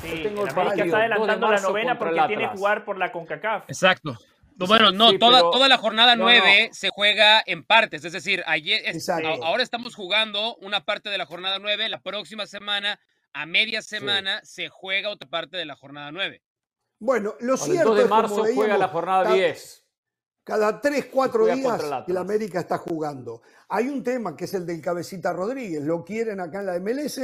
Sí, 0.00 0.08
Yo 0.08 0.22
tengo 0.22 0.42
el 0.42 0.48
el 0.48 0.52
América 0.52 0.54
partido, 0.64 0.84
está 0.84 0.84
2 0.84 0.90
de 0.90 0.94
adelantando 1.04 1.46
la 1.46 1.52
marzo 1.52 1.68
novena 1.68 1.98
porque 1.98 2.18
el 2.18 2.26
tiene 2.26 2.42
que 2.50 2.56
jugar 2.56 2.84
por 2.84 2.98
la 2.98 3.12
CONCACAF. 3.12 3.64
Exacto. 3.68 4.16
No, 4.56 4.66
Bueno, 4.66 4.92
no, 4.92 5.10
Sí, 5.10 5.18
toda, 5.18 5.38
pero- 5.38 5.50
toda 5.50 5.68
la 5.68 5.78
jornada 5.78 6.14
no, 6.16 6.24
9 6.24 6.68
no. 6.68 6.74
se 6.74 6.90
juega 6.90 7.42
en 7.46 7.64
partes. 7.64 8.04
Es 8.04 8.12
decir, 8.12 8.42
ayer, 8.46 8.82
es- 8.84 9.08
ahora 9.08 9.62
estamos 9.62 9.94
jugando 9.94 10.56
una 10.56 10.84
parte 10.84 11.08
de 11.10 11.18
la 11.18 11.26
jornada 11.26 11.58
9. 11.58 11.88
La 11.88 12.00
próxima 12.00 12.46
semana, 12.46 13.00
a 13.32 13.46
media 13.46 13.80
semana, 13.82 14.40
se 14.44 14.68
juega 14.68 15.08
otra 15.08 15.28
parte 15.28 15.56
de 15.56 15.64
la 15.64 15.74
jornada 15.74 16.12
9. 16.12 16.42
Bueno, 17.00 17.34
lo 17.40 17.54
el 17.54 17.58
cierto 17.58 17.88
2 17.88 17.96
de 17.98 18.02
es 18.04 18.08
como 18.08 18.20
marzo 18.22 18.34
juega 18.36 18.52
veíamos, 18.54 18.78
la 18.78 18.88
jornada 18.88 19.22
cada- 19.24 19.34
10. 19.34 19.81
Cada 20.44 20.80
3, 20.80 21.06
4 21.06 21.40
juega 21.40 21.54
días 21.54 21.66
el. 21.66 22.16
América 22.16 22.60
está 22.60 22.78
jugando. 22.78 23.42
Hay 23.68 23.88
un 23.88 24.02
tema 24.02 24.36
que 24.36 24.44
es 24.46 24.54
el 24.54 24.66
del 24.66 24.80
cabecita 24.80 25.32
Rodríguez. 25.32 25.82
Lo 25.84 26.04
quieren 26.04 26.40
acá 26.40 26.60
en 26.60 26.66
la 26.66 26.76
MLS, 26.80 27.20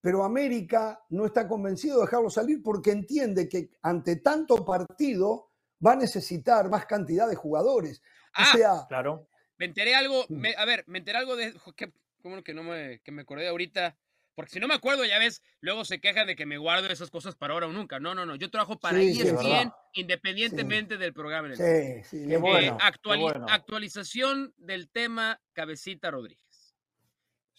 pero 0.00 0.24
América 0.24 1.00
no 1.10 1.26
está 1.26 1.46
convencido 1.46 1.98
de 1.98 2.06
dejarlo 2.06 2.28
salir 2.30 2.62
porque 2.62 2.90
entiende 2.90 3.48
que 3.48 3.70
ante 3.82 4.16
tanto 4.16 4.64
partido 4.64 5.52
va 5.84 5.92
a 5.92 5.96
necesitar 5.96 6.68
más 6.68 6.86
cantidad 6.86 7.28
de 7.28 7.36
jugadores. 7.36 8.02
Ah, 8.34 8.50
o 8.52 8.56
sea, 8.56 8.86
Claro. 8.88 9.28
Me 9.58 9.66
enteré 9.66 9.94
algo, 9.94 10.24
Mm. 10.28 10.34
me- 10.40 10.54
a 10.56 10.64
ver, 10.66 10.84
me 10.86 10.98
enteré 10.98 11.18
algo 11.18 11.34
de, 11.36 11.54
que, 11.76 11.90
¿cómo 12.22 12.42
que 12.42 12.52
no 12.52 12.62
me, 12.62 13.00
que 13.02 13.10
me 13.12 13.22
acordé 13.22 13.48
ahorita? 13.48 13.96
Porque 14.36 14.52
si 14.52 14.60
no 14.60 14.68
me 14.68 14.74
acuerdo, 14.74 15.04
ya 15.06 15.18
ves, 15.18 15.42
luego 15.60 15.84
se 15.86 15.98
quejan 15.98 16.26
de 16.26 16.36
que 16.36 16.44
me 16.46 16.58
guardo 16.58 16.86
esas 16.88 17.10
cosas 17.10 17.34
para 17.34 17.54
ahora 17.54 17.66
o 17.66 17.72
nunca. 17.72 17.98
No, 17.98 18.14
no, 18.14 18.24
no, 18.26 18.36
yo 18.36 18.50
trabajo 18.50 18.78
para 18.78 18.98
Sí, 18.98 19.14
sí, 19.14 19.22
es 19.22 19.28
ESPN 19.32 19.72
independientemente 19.94 20.98
del 20.98 21.14
programa. 21.14 21.48
en 21.48 21.52
el 21.54 22.02
sí, 22.04 22.04
sí, 22.20 22.28
Qué 22.28 22.34
es 22.34 22.40
bueno. 22.40 22.76
Eh, 22.76 22.78
actuali- 22.82 23.26
qué 23.26 23.32
bueno. 23.38 23.46
Actualización 23.48 24.52
del 24.58 24.90
tema 24.90 25.40
Cabecita 25.54 26.10
Rodríguez. 26.10 26.76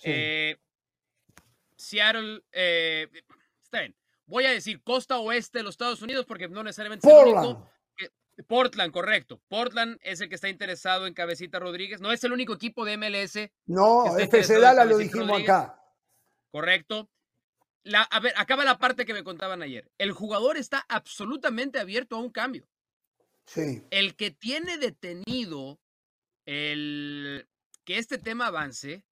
Eh, 0.04 0.56
Seattle, 1.76 2.42
eh, 2.52 3.08
está 3.64 3.80
bien. 3.82 3.96
Voy 4.26 4.46
a 4.46 4.52
decir 4.52 4.82
costa 4.84 5.18
oeste 5.20 5.58
de 5.60 5.64
los 5.64 5.74
Estados 5.74 6.02
Unidos 6.02 6.26
porque 6.26 6.48
no 6.48 6.64
necesariamente 6.64 7.08
es 7.08 7.14
el 7.14 7.20
único. 7.28 7.42
Portland. 7.42 7.68
Portland, 8.48 8.92
correcto. 8.94 9.42
Portland 9.48 9.98
es 10.04 10.22
el 10.22 10.30
que 10.30 10.36
está 10.36 10.48
interesado 10.48 11.08
en 11.08 11.16
Cabecita 11.16 11.58
Rodríguez. 11.58 12.02
No 12.02 12.12
es 12.12 12.24
el 12.24 12.34
único 12.34 12.54
equipo 12.54 12.86
de 12.86 12.94
MLS, 12.98 13.52
No, 13.66 14.06
está 14.06 14.12
FC 14.22 14.24
interesado 14.26 14.60
en 14.60 14.62
Dala 14.62 14.86
lo 14.86 14.98
dijimos 15.00 15.28
Rodríguez. 15.28 15.50
acá. 15.50 15.82
Correcto. 16.52 17.10
La, 17.84 18.02
a 18.02 18.20
ver, 18.20 18.34
acaba 18.36 18.66
la 18.66 18.78
parte 18.78 19.06
que 19.06 19.14
me 19.14 19.24
contaban 19.24 19.62
ayer. 19.62 19.90
El 19.98 20.12
jugador 20.12 20.58
está 20.58 20.86
absolutamente 20.90 21.80
abierto 21.80 22.16
a 22.16 22.20
un 22.20 22.32
cambio. 22.32 22.68
Sí. 23.46 23.82
El 23.92 24.16
que 24.16 24.32
tiene 24.32 24.78
detenido 24.78 25.80
el 26.46 27.48
que 27.86 27.98
este 27.98 28.18
tema 28.18 28.48
avance 28.48 29.06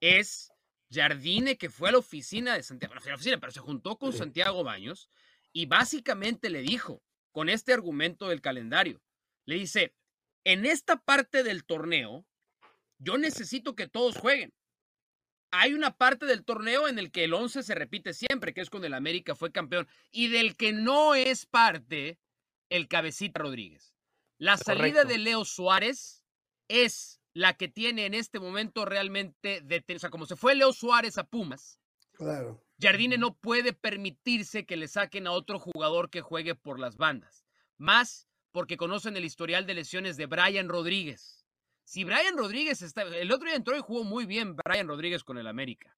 es 0.00 0.52
Jardine, 0.90 1.56
que 1.56 1.70
fue 1.70 1.88
a 1.88 1.92
la 1.92 1.98
oficina 1.98 2.54
de 2.54 2.62
Santiago, 2.62 2.94
no 2.94 3.00
fue 3.00 3.10
a 3.10 3.12
la 3.12 3.16
oficina, 3.16 3.38
pero 3.38 3.52
se 3.52 3.60
juntó 3.60 3.96
con 3.98 4.12
Sí. 4.12 4.18
Santiago 4.18 4.64
Baños 4.64 5.08
y 5.52 5.66
básicamente 5.66 6.50
le 6.50 6.62
dijo, 6.62 7.02
con 7.32 7.48
este 7.48 7.72
argumento 7.72 8.28
del 8.28 8.40
calendario, 8.40 9.02
le 9.44 9.56
dice, 9.56 9.94
en 10.44 10.66
esta 10.66 10.96
parte 10.96 11.42
del 11.42 11.64
torneo, 11.64 12.24
yo 12.98 13.18
necesito 13.18 13.74
que 13.74 13.88
todos 13.88 14.16
jueguen. 14.16 14.52
Hay 15.50 15.74
una 15.74 15.96
parte 15.96 16.26
del 16.26 16.44
torneo 16.44 16.88
en 16.88 16.98
el 16.98 17.10
que 17.10 17.24
el 17.24 17.34
11 17.34 17.62
se 17.62 17.74
repite 17.74 18.12
siempre, 18.14 18.52
que 18.52 18.60
es 18.60 18.70
cuando 18.70 18.86
el 18.86 18.94
América 18.94 19.34
fue 19.34 19.52
campeón, 19.52 19.88
y 20.10 20.28
del 20.28 20.56
que 20.56 20.72
no 20.72 21.14
es 21.14 21.46
parte 21.46 22.18
el 22.68 22.88
cabecita 22.88 23.40
Rodríguez. 23.40 23.94
La 24.38 24.56
salida 24.56 25.02
Correcto. 25.02 25.08
de 25.08 25.18
Leo 25.18 25.44
Suárez 25.44 26.22
es 26.68 27.20
la 27.32 27.54
que 27.56 27.68
tiene 27.68 28.06
en 28.06 28.14
este 28.14 28.40
momento 28.40 28.84
realmente 28.84 29.60
detenido. 29.62 29.98
O 29.98 30.00
sea, 30.00 30.10
como 30.10 30.26
se 30.26 30.36
fue 30.36 30.54
Leo 30.54 30.72
Suárez 30.72 31.16
a 31.18 31.24
Pumas, 31.24 31.80
Claro. 32.16 32.62
Jardine 32.80 33.18
no 33.18 33.36
puede 33.36 33.72
permitirse 33.72 34.64
que 34.64 34.76
le 34.76 34.88
saquen 34.88 35.26
a 35.26 35.32
otro 35.32 35.58
jugador 35.58 36.10
que 36.10 36.22
juegue 36.22 36.54
por 36.54 36.78
las 36.78 36.96
bandas. 36.96 37.44
Más 37.76 38.26
porque 38.52 38.78
conocen 38.78 39.16
el 39.16 39.24
historial 39.24 39.66
de 39.66 39.74
lesiones 39.74 40.16
de 40.16 40.26
Brian 40.26 40.68
Rodríguez. 40.68 41.45
Si 41.86 42.02
Brian 42.02 42.36
Rodríguez 42.36 42.82
está. 42.82 43.02
El 43.02 43.30
otro 43.30 43.46
día 43.46 43.56
entró 43.56 43.76
y 43.76 43.80
jugó 43.80 44.02
muy 44.02 44.26
bien 44.26 44.56
Brian 44.56 44.88
Rodríguez 44.88 45.22
con 45.22 45.38
el 45.38 45.46
América. 45.46 45.96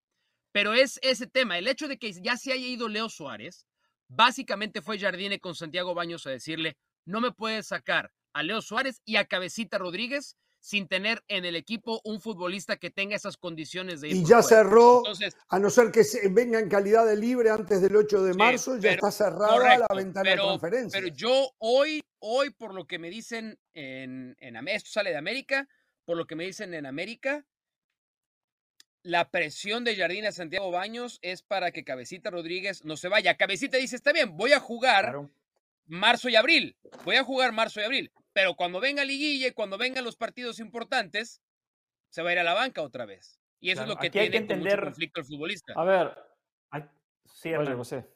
Pero 0.53 0.74
es 0.74 0.99
ese 1.03 1.26
tema, 1.26 1.57
el 1.57 1.66
hecho 1.66 1.89
de 1.89 1.99
que 1.99 2.12
ya 2.12 2.36
se 2.36 2.53
haya 2.53 2.66
ido 2.66 2.89
Leo 2.89 3.09
Suárez, 3.09 3.66
básicamente 4.09 4.82
fue 4.82 4.99
Jardine 4.99 5.41
con 5.41 5.55
Santiago 5.55 5.95
Baños 5.95 6.26
a 6.26 6.30
decirle: 6.30 6.76
no 7.07 7.22
me 7.22 7.32
puedes 7.32 7.68
sacar 7.68 8.12
a 8.34 8.43
Leo 8.43 8.61
Suárez 8.61 9.01
y 9.07 9.16
a 9.16 9.24
Cabecita 9.24 9.78
Rodríguez 9.78 10.36
sin 10.61 10.89
tener 10.89 11.22
en 11.28 11.47
el 11.47 11.57
equipo 11.57 12.01
un 12.05 12.20
futbolista 12.20 12.76
que 12.76 12.91
tenga 12.91 13.16
esas 13.16 13.39
condiciones 13.39 14.01
de 14.03 14.09
ir 14.09 14.16
Y 14.16 14.20
ya 14.24 14.43
fuera". 14.43 14.43
cerró, 14.43 14.99
Entonces, 14.99 15.36
a 15.49 15.59
no 15.59 15.70
ser 15.70 15.91
que 15.91 16.05
se 16.05 16.28
venga 16.28 16.59
en 16.59 16.68
calidad 16.68 17.07
de 17.07 17.16
libre 17.16 17.49
antes 17.49 17.80
del 17.80 17.97
8 17.97 18.24
de 18.24 18.32
Sí, 18.32 18.39
marzo, 18.39 18.76
ya 18.76 18.91
está 18.93 19.11
cerrada 19.11 19.49
correcto, 19.57 19.86
la 19.89 19.95
ventana 19.97 20.24
pero, 20.30 20.43
de 20.43 20.49
conferencia. 20.51 21.01
Pero 21.01 21.14
yo 21.14 21.51
hoy, 21.59 22.03
hoy, 22.18 22.51
por 22.51 22.74
lo 22.74 22.86
que 22.86 22.99
me 22.99 23.09
dicen 23.09 23.59
en, 23.72 24.36
en 24.41 24.68
esto 24.68 24.91
sale 24.91 25.11
de 25.11 25.16
América, 25.16 25.68
por 26.09 26.16
lo 26.16 26.26
que 26.26 26.36
me 26.36 26.46
dicen 26.46 26.72
en 26.72 26.86
América, 26.86 27.44
la 29.02 29.30
presión 29.30 29.84
de 29.84 29.94
Jardín 29.94 30.24
a 30.24 30.32
Santiago 30.32 30.70
Baños 30.70 31.18
es 31.20 31.42
para 31.42 31.70
que 31.70 31.84
Cabecita 31.84 32.30
Rodríguez 32.30 32.82
no 32.86 32.96
se 32.96 33.09
vaya. 33.09 33.36
Cabecita 33.36 33.76
dice, 33.76 33.96
está 33.96 34.14
bien, 34.14 34.34
voy 34.34 34.54
a 34.54 34.59
jugar 34.59 35.04
Claro. 35.04 35.30
marzo 35.84 36.30
y 36.30 36.36
abril. 36.36 36.78
Voy 37.04 37.16
a 37.16 37.24
jugar 37.24 37.52
marzo 37.52 37.82
y 37.82 37.84
abril. 37.84 38.11
Pero 38.32 38.54
cuando 38.56 38.80
venga 38.80 39.04
Liguilla 39.04 39.48
y 39.48 39.52
cuando 39.52 39.76
vengan 39.76 40.02
los 40.02 40.16
partidos 40.16 40.61
importantes, 40.61 41.42
se 42.09 42.22
va 42.22 42.30
a 42.30 42.32
ir 42.32 42.38
a 42.38 42.42
la 42.42 42.54
banca 42.54 42.80
otra 42.80 43.04
vez. 43.04 43.38
Y 43.61 43.68
eso 43.70 43.80
Claro, 43.84 43.90
es 43.92 43.94
lo 43.96 44.00
que 44.00 44.06
hay 44.06 44.11
que 44.11 44.30
tiene 44.30 44.46
con 44.46 44.56
mucho 44.61 44.66
entender- 44.70 44.84
conflicto 44.84 45.20
el 45.20 45.26
futbolista. 45.26 45.72
A 45.76 45.84
ver, 45.84 46.16
sí, 47.26 47.50
vaya, 47.50 47.61
Hernán. 47.64 47.76
José. 47.76 48.06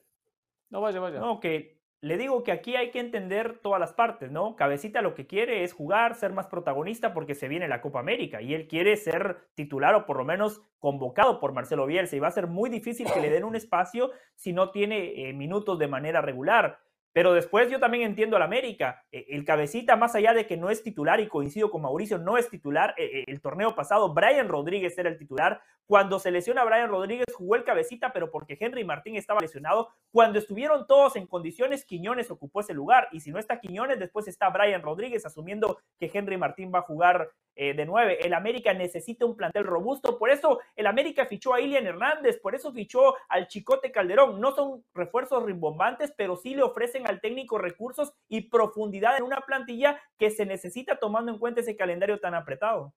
No, 0.71 0.81
vaya, 0.81 0.99
vaya. 0.99 1.21
No, 1.21 1.39
que 1.41 1.82
le 2.03 2.19
digo 2.19 2.43
que 2.43 2.51
aquí 2.51 2.75
hay 2.75 2.91
que 2.91 2.99
entender 2.99 3.61
todas 3.63 3.79
las 3.79 3.93
partes, 3.93 4.33
¿no? 4.33 4.57
Cabecita 4.57 5.03
lo 5.03 5.15
que 5.15 5.29
quiere 5.29 5.63
es 5.63 5.73
jugar, 5.73 6.17
ser 6.17 6.33
más 6.33 6.49
protagonista 6.49 7.15
porque 7.15 7.37
se 7.37 7.47
viene 7.47 7.69
la 7.69 7.81
Copa 7.81 8.01
América 8.01 8.43
y 8.43 8.55
él 8.55 8.67
quiere 8.67 8.97
ser 8.97 9.47
titular 9.55 9.95
o 9.95 10.05
por 10.05 10.17
lo 10.17 10.25
menos 10.25 10.63
convocado 10.81 11.39
por 11.39 11.53
Marcelo 11.53 11.87
Bielsa 11.87 12.17
y 12.17 12.19
va 12.19 12.27
a 12.27 12.33
ser 12.33 12.49
muy 12.49 12.71
difícil 12.71 13.07
que 13.13 13.21
le 13.21 13.31
den 13.31 13.45
un 13.45 13.55
espacio 13.55 14.11
si 14.35 14.53
no 14.53 14.73
tiene 14.73 15.29
eh, 15.29 15.33
minutos 15.33 15.79
de 15.79 15.87
manera 15.87 16.21
regular. 16.21 16.81
Pero 17.13 17.35
después 17.35 17.71
yo 17.71 17.79
también 17.79 18.05
entiendo 18.05 18.37
al 18.37 18.43
América. 18.43 19.05
Eh, 19.13 19.27
El 19.29 19.45
cabecita, 19.45 19.97
más 19.97 20.15
allá 20.15 20.33
de 20.33 20.47
que 20.47 20.57
no 20.57 20.71
es 20.71 20.83
titular, 20.83 21.21
y 21.21 21.29
coincido 21.29 21.71
con 21.71 21.83
Mauricio, 21.83 22.19
no 22.19 22.39
es 22.39 22.49
titular. 22.49 22.95
eh, 22.97 23.11
eh, 23.13 23.25
El 23.27 23.41
torneo 23.41 23.75
pasado, 23.75 24.13
Brian 24.15 24.49
Rodríguez 24.49 24.97
era 24.99 25.09
el 25.09 25.19
titular. 25.19 25.61
Cuando 25.87 26.19
se 26.19 26.31
lesiona 26.31 26.65
Brian 26.65 26.89
Rodríguez, 26.89 27.27
jugó 27.35 27.57
el 27.57 27.65
cabecita, 27.65 28.13
pero 28.13 28.31
porque 28.31 28.57
Henry 28.59 28.85
Martín 28.85 29.17
estaba 29.17 29.41
lesionado. 29.41 29.91
Cuando 30.11 30.39
estuvieron 30.39 30.87
todos 30.87 31.17
en 31.17 31.27
condiciones, 31.27 31.85
Quiñones 31.85 32.31
ocupó 32.31 32.61
ese 32.61 32.73
lugar. 32.73 33.09
Y 33.13 33.21
si 33.21 33.31
no 33.31 33.39
está 33.39 33.61
Quiñones, 33.61 33.99
después 33.99 34.29
está 34.29 34.49
Brian 34.51 34.83
Rodríguez, 34.83 35.27
asumiendo 35.27 35.79
que 35.99 36.11
Henry 36.13 36.39
Martín 36.39 36.73
va 36.75 36.79
a 36.81 36.83
jugar 36.83 37.29
eh, 37.55 37.75
de 37.75 37.85
nueve. 37.85 38.19
El 38.25 38.35
América 38.35 38.73
necesita 38.73 39.27
un 39.27 39.37
plantel 39.37 39.65
robusto. 39.65 40.19
Por 40.19 40.31
eso 40.31 40.61
el 40.75 40.87
América 40.87 41.27
fichó 41.27 41.53
a 41.53 41.61
Ilian 41.61 41.87
Hernández, 41.87 42.41
por 42.41 42.55
eso 42.55 42.73
fichó 42.73 43.15
al 43.29 43.47
Chicote 43.49 43.93
Calderón. 43.93 44.41
No 44.41 44.53
son 44.53 44.85
refuerzos 44.95 45.45
rimbombantes, 45.45 46.13
pero 46.17 46.37
sí 46.37 46.55
le 46.55 46.63
ofrecen 46.63 47.07
al 47.07 47.21
técnico 47.21 47.59
recursos 47.59 48.13
y 48.29 48.43
profundidad 48.49 49.17
en 49.19 49.25
una 49.25 49.41
plantilla 49.43 50.01
que 50.19 50.31
se 50.31 50.47
necesita 50.47 50.97
tomando 50.97 51.31
en 51.33 51.39
cuenta 51.39 51.61
ese 51.61 51.77
calendario 51.77 52.21
tan 52.21 52.35
apretado. 52.35 52.95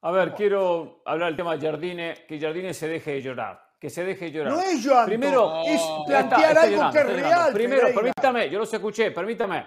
A 0.00 0.12
ver, 0.12 0.34
quiero 0.34 1.02
hablar 1.04 1.28
del 1.28 1.36
tema 1.36 1.56
de 1.56 1.66
Jardine, 1.66 2.14
que 2.28 2.38
Jardine 2.40 2.72
se 2.72 2.86
deje 2.86 3.12
de 3.14 3.22
llorar. 3.22 3.60
Que 3.80 3.90
se 3.90 4.04
deje 4.04 4.26
de 4.26 4.30
llorar. 4.32 4.52
No 4.52 4.60
es 4.60 4.84
llanto, 4.84 5.06
Primero, 5.06 5.64
No. 5.64 6.04
Plantear 6.06 6.50
está 6.50 6.62
algo 6.62 6.76
llorando, 6.76 6.92
que 6.92 6.98
es 6.98 7.06
real. 7.22 7.52
Primero, 7.52 7.80
Pereira. 7.82 8.00
permítame, 8.00 8.50
yo 8.50 8.58
los 8.60 8.72
escuché, 8.72 9.10
permítame. 9.10 9.66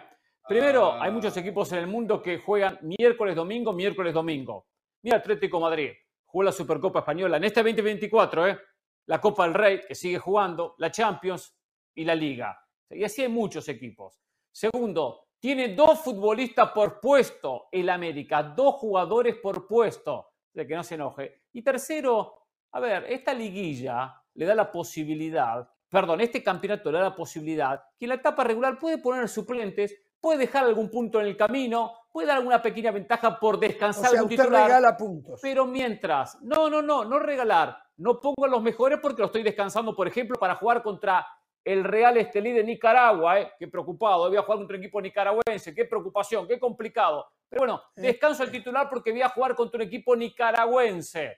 Primero, 0.52 0.92
Ah. 0.92 1.04
hay 1.04 1.12
muchos 1.12 1.38
equipos 1.38 1.72
en 1.72 1.80
el 1.80 1.88
mundo 1.88 2.22
que 2.22 2.38
juegan 2.38 2.78
miércoles, 2.82 3.38
domingo, 3.38 3.72
miércoles, 3.72 4.14
domingo. 4.14 4.68
Mira 5.02 5.16
Atlético 5.16 5.62
Madrid, 5.62 5.92
jugó 6.26 6.44
la 6.44 6.52
Supercopa 6.52 7.00
Española 7.00 7.38
en 7.38 7.46
este 7.46 7.64
2024, 7.64 8.48
¿eh? 8.48 8.60
La 9.06 9.22
Copa 9.22 9.46
del 9.46 9.54
Rey, 9.54 9.80
que 9.88 9.96
sigue 9.96 10.20
jugando, 10.20 10.76
la 10.80 10.92
Champions 10.92 11.58
y 11.96 12.04
la 12.04 12.16
Liga. 12.16 12.62
Y 12.90 13.02
así 13.06 13.22
hay 13.22 13.30
muchos 13.30 13.70
equipos. 13.70 14.20
Segundo, 14.52 15.30
tiene 15.40 15.70
dos 15.74 16.00
futbolistas 16.00 16.72
por 16.72 17.00
puesto 17.00 17.70
el 17.72 17.90
América, 17.90 18.44
dos 18.44 18.76
jugadores 18.76 19.38
por 19.38 19.66
puesto, 19.66 20.32
de 20.54 20.68
que 20.68 20.76
no 20.76 20.84
se 20.84 20.96
enoje. 20.96 21.44
Y 21.54 21.62
tercero, 21.62 22.48
a 22.74 22.80
ver, 22.82 23.06
esta 23.08 23.34
liguilla 23.34 24.22
le 24.34 24.46
da 24.46 24.54
la 24.54 24.70
posibilidad, 24.70 25.66
perdón, 25.88 26.20
este 26.20 26.44
campeonato 26.44 26.92
le 26.92 26.98
da 26.98 27.06
la 27.06 27.16
posibilidad 27.16 27.82
que 27.98 28.04
en 28.04 28.10
la 28.10 28.16
etapa 28.16 28.44
regular 28.44 28.78
puede 28.78 28.98
poner 28.98 29.30
suplentes, 29.30 29.98
puede 30.22 30.38
dejar 30.40 30.64
algún 30.66 30.90
punto 30.90 31.20
en 31.20 31.26
el 31.28 31.36
camino, 31.36 31.94
puede 32.12 32.28
dar 32.28 32.38
alguna 32.38 32.62
pequeña 32.62 32.92
ventaja 32.92 33.40
por 33.40 33.56
O 33.56 33.58
descansar 33.58 34.12
sea, 34.12 34.20
algún 34.20 34.32
usted 34.32 34.44
titular. 34.44 34.68
regala 34.68 34.96
puntos. 34.96 35.40
Pero 35.42 35.66
mientras, 35.66 36.40
no, 36.42 36.70
no, 36.70 36.82
no, 36.82 37.04
no 37.04 37.20
regalar. 37.20 37.78
No 37.98 38.20
pongo 38.22 38.46
a 38.46 38.48
los 38.48 38.62
mejores 38.62 39.00
porque 39.00 39.22
lo 39.22 39.26
estoy 39.28 39.44
descansando, 39.44 39.96
por 39.96 40.08
ejemplo, 40.08 40.38
para 40.40 40.56
jugar 40.56 40.82
contra 40.82 41.28
el 41.64 41.84
Real 41.84 42.18
Estelí 42.18 42.52
de 42.52 42.64
Nicaragua. 42.64 43.40
¿eh? 43.40 43.52
Qué 43.60 43.68
preocupado, 43.68 44.28
voy 44.30 44.38
a 44.38 44.42
jugar 44.42 44.60
contra 44.60 44.78
un 44.78 44.84
equipo 44.84 45.02
nicaragüense, 45.02 45.76
qué 45.76 45.86
preocupación, 45.86 46.48
qué 46.48 46.60
complicado. 46.60 47.28
Pero 47.50 47.62
bueno, 47.62 47.82
descanso 47.96 48.44
el 48.44 48.52
titular 48.52 48.90
porque 48.90 49.12
voy 49.12 49.22
a 49.22 49.30
jugar 49.30 49.56
contra 49.56 49.78
un 49.78 49.88
equipo 49.88 50.16
nicaragüense. 50.16 51.38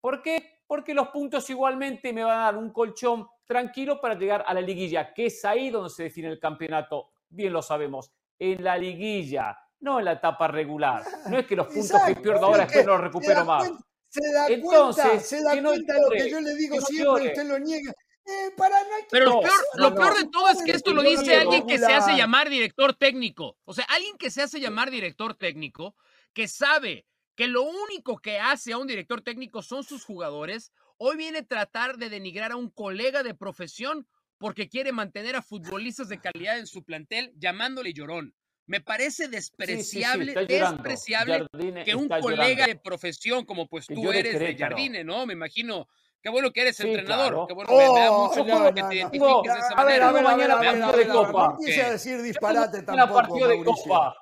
¿Por 0.00 0.22
qué? 0.22 0.60
Porque 0.66 0.92
los 0.92 1.08
puntos 1.08 1.48
igualmente 1.48 2.12
me 2.12 2.24
van 2.24 2.38
a 2.38 2.42
dar 2.44 2.56
un 2.56 2.70
colchón 2.72 3.26
tranquilo 3.46 4.00
para 4.00 4.14
llegar 4.14 4.44
a 4.46 4.52
la 4.52 4.60
liguilla, 4.60 5.14
que 5.14 5.26
es 5.26 5.44
ahí 5.44 5.70
donde 5.70 5.90
se 5.90 6.04
define 6.04 6.28
el 6.28 6.38
campeonato. 6.38 7.10
Bien 7.30 7.52
lo 7.52 7.62
sabemos, 7.62 8.10
en 8.38 8.62
la 8.64 8.76
liguilla, 8.78 9.58
no 9.80 9.98
en 9.98 10.06
la 10.06 10.12
etapa 10.12 10.48
regular. 10.48 11.04
No 11.28 11.38
es 11.38 11.46
que 11.46 11.56
los 11.56 11.66
puntos 11.66 12.00
que 12.06 12.16
pierdo 12.16 12.46
ahora 12.46 12.64
es 12.64 12.72
que 12.72 12.78
después 12.78 12.86
no 12.86 12.92
los 12.92 13.00
recupero 13.02 13.44
más. 13.44 13.66
cuenta- 13.68 13.84
Se 14.10 14.32
da 14.32 14.46
Entonces, 14.48 15.04
cuenta, 15.04 15.20
se 15.24 15.42
da 15.42 15.54
que 15.54 15.60
no 15.60 15.68
cuenta 15.70 15.94
lo 16.00 16.08
que 16.10 16.30
yo 16.30 16.40
le 16.40 16.54
digo 16.54 16.76
no 16.76 16.80
siempre, 16.86 17.04
llore. 17.04 17.26
usted 17.28 17.44
lo 17.46 17.58
niega. 17.58 17.92
Eh, 18.24 18.50
para 18.56 18.80
no 18.82 18.88
Pero 19.10 19.24
lo 19.26 19.40
peor, 19.40 19.52
lo 19.74 19.90
no. 19.90 19.96
peor 19.96 20.16
de 20.18 20.28
todo 20.30 20.48
es 20.50 20.62
que 20.62 20.72
esto 20.72 20.92
lo 20.94 21.02
dice 21.02 21.36
alguien 21.36 21.66
que 21.66 21.78
se 21.78 21.92
hace 21.92 22.16
llamar 22.16 22.48
director 22.48 22.94
técnico. 22.94 23.56
O 23.64 23.72
sea, 23.74 23.84
alguien 23.88 24.16
que 24.18 24.30
se 24.30 24.42
hace 24.42 24.60
llamar 24.60 24.90
director 24.90 25.34
técnico, 25.34 25.94
que 26.32 26.46
sabe 26.48 27.06
que 27.36 27.46
lo 27.46 27.62
único 27.62 28.18
que 28.18 28.38
hace 28.38 28.72
a 28.72 28.78
un 28.78 28.86
director 28.86 29.20
técnico 29.22 29.62
son 29.62 29.82
sus 29.84 30.04
jugadores, 30.04 30.72
hoy 30.98 31.16
viene 31.16 31.38
a 31.38 31.46
tratar 31.46 31.96
de 31.98 32.08
denigrar 32.10 32.52
a 32.52 32.56
un 32.56 32.68
colega 32.70 33.22
de 33.22 33.34
profesión 33.34 34.06
porque 34.38 34.68
quiere 34.68 34.92
mantener 34.92 35.36
a 35.36 35.42
futbolistas 35.42 36.08
de 36.08 36.20
calidad 36.20 36.58
en 36.58 36.66
su 36.66 36.84
plantel 36.84 37.32
llamándole 37.36 37.92
llorón. 37.92 38.34
Me 38.66 38.80
parece 38.80 39.24
Sí, 39.24 39.30
sí, 39.30 39.42
sí, 39.42 39.56
despreciable, 39.58 40.34
despreciable 40.46 41.38
Jardine 41.52 41.84
que 41.84 41.94
un 41.94 42.06
colega 42.08 42.44
llorando. 42.52 42.66
de 42.66 42.76
profesión 42.76 43.44
como 43.46 43.66
pues 43.66 43.86
Que 43.86 43.94
tú 43.94 44.12
eres 44.12 44.38
de. 44.38 44.56
Jardine, 44.56 45.04
¿no? 45.04 45.24
Me 45.24 45.32
imagino, 45.32 45.86
qué 46.22 46.28
bueno 46.28 46.50
que 46.52 46.60
eres 46.60 46.76
Sí, 46.76 46.86
entrenador, 46.86 47.28
claro. 47.32 47.46
qué 47.46 47.54
bueno, 47.54 47.70
me, 47.72 47.78
me 47.78 48.00
da 48.00 48.12
Oh, 48.12 48.28
mucho 48.28 48.44
no, 48.44 48.54
gusto 48.58 48.74
que 48.74 48.82
no, 48.82 48.88
te 48.88 48.94
no. 48.94 49.00
identifiques 49.00 49.52
de 49.54 49.58
esa 49.58 49.74
A 49.74 49.84
ver, 49.84 50.02
a 50.02 50.12
ver, 50.12 50.26
a 50.26 50.36
ver, 50.36 50.48
Mañana 50.48 50.54
a 50.54 50.60
ver, 50.60 50.80
partido 50.80 50.88
a 50.88 50.92
de 50.92 50.96
ver, 50.98 51.10
a 51.10 51.16
ver, 51.22 51.26
Copa. 51.32 51.56
no 51.58 51.86
a 51.86 51.90
decir 51.90 52.22
disparate 52.22 52.82
Tengo 52.82 52.96
tampoco, 52.96 53.14
partido 53.20 53.48
de. 53.48 53.64
Copa. 53.64 54.16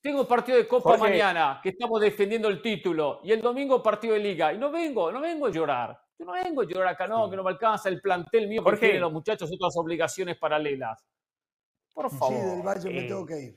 Tengo 0.00 0.28
partido 0.28 0.58
de 0.58 0.66
Copa 0.68 0.90
Jorge. 0.90 1.04
mañana, 1.12 1.60
que 1.62 1.68
estamos 1.70 2.00
defendiendo 2.00 2.48
el 2.48 2.60
título. 2.62 3.20
Y 3.24 3.32
el 3.32 3.40
domingo 3.40 3.82
partido 3.82 4.14
de 4.14 4.20
Liga. 4.20 4.52
Y 4.52 4.58
no 4.58 4.70
vengo, 4.70 5.10
no 5.12 5.20
vengo 5.20 5.46
a 5.46 5.50
llorar. 5.50 6.00
Yo 6.22 6.26
no 6.26 6.32
vengo 6.34 6.62
a 6.62 6.64
llorar 6.64 6.88
acá, 6.94 7.08
no, 7.08 7.28
que 7.28 7.36
no 7.36 7.42
me 7.42 7.50
alcanza 7.50 7.88
el 7.88 8.00
plantel 8.00 8.46
mío 8.46 8.62
porque 8.62 8.76
Jorge. 8.76 8.86
tienen 8.86 9.00
los 9.02 9.12
muchachos 9.12 9.50
otras 9.52 9.76
obligaciones 9.76 10.36
paralelas. 10.38 11.04
Por 11.92 12.08
Sí, 12.10 12.16
favor. 12.16 12.34
del 12.44 12.62
Valle 12.62 12.90
me 12.90 12.98
eh, 13.04 13.08
tengo 13.08 13.26
que 13.26 13.40
ir. 13.40 13.56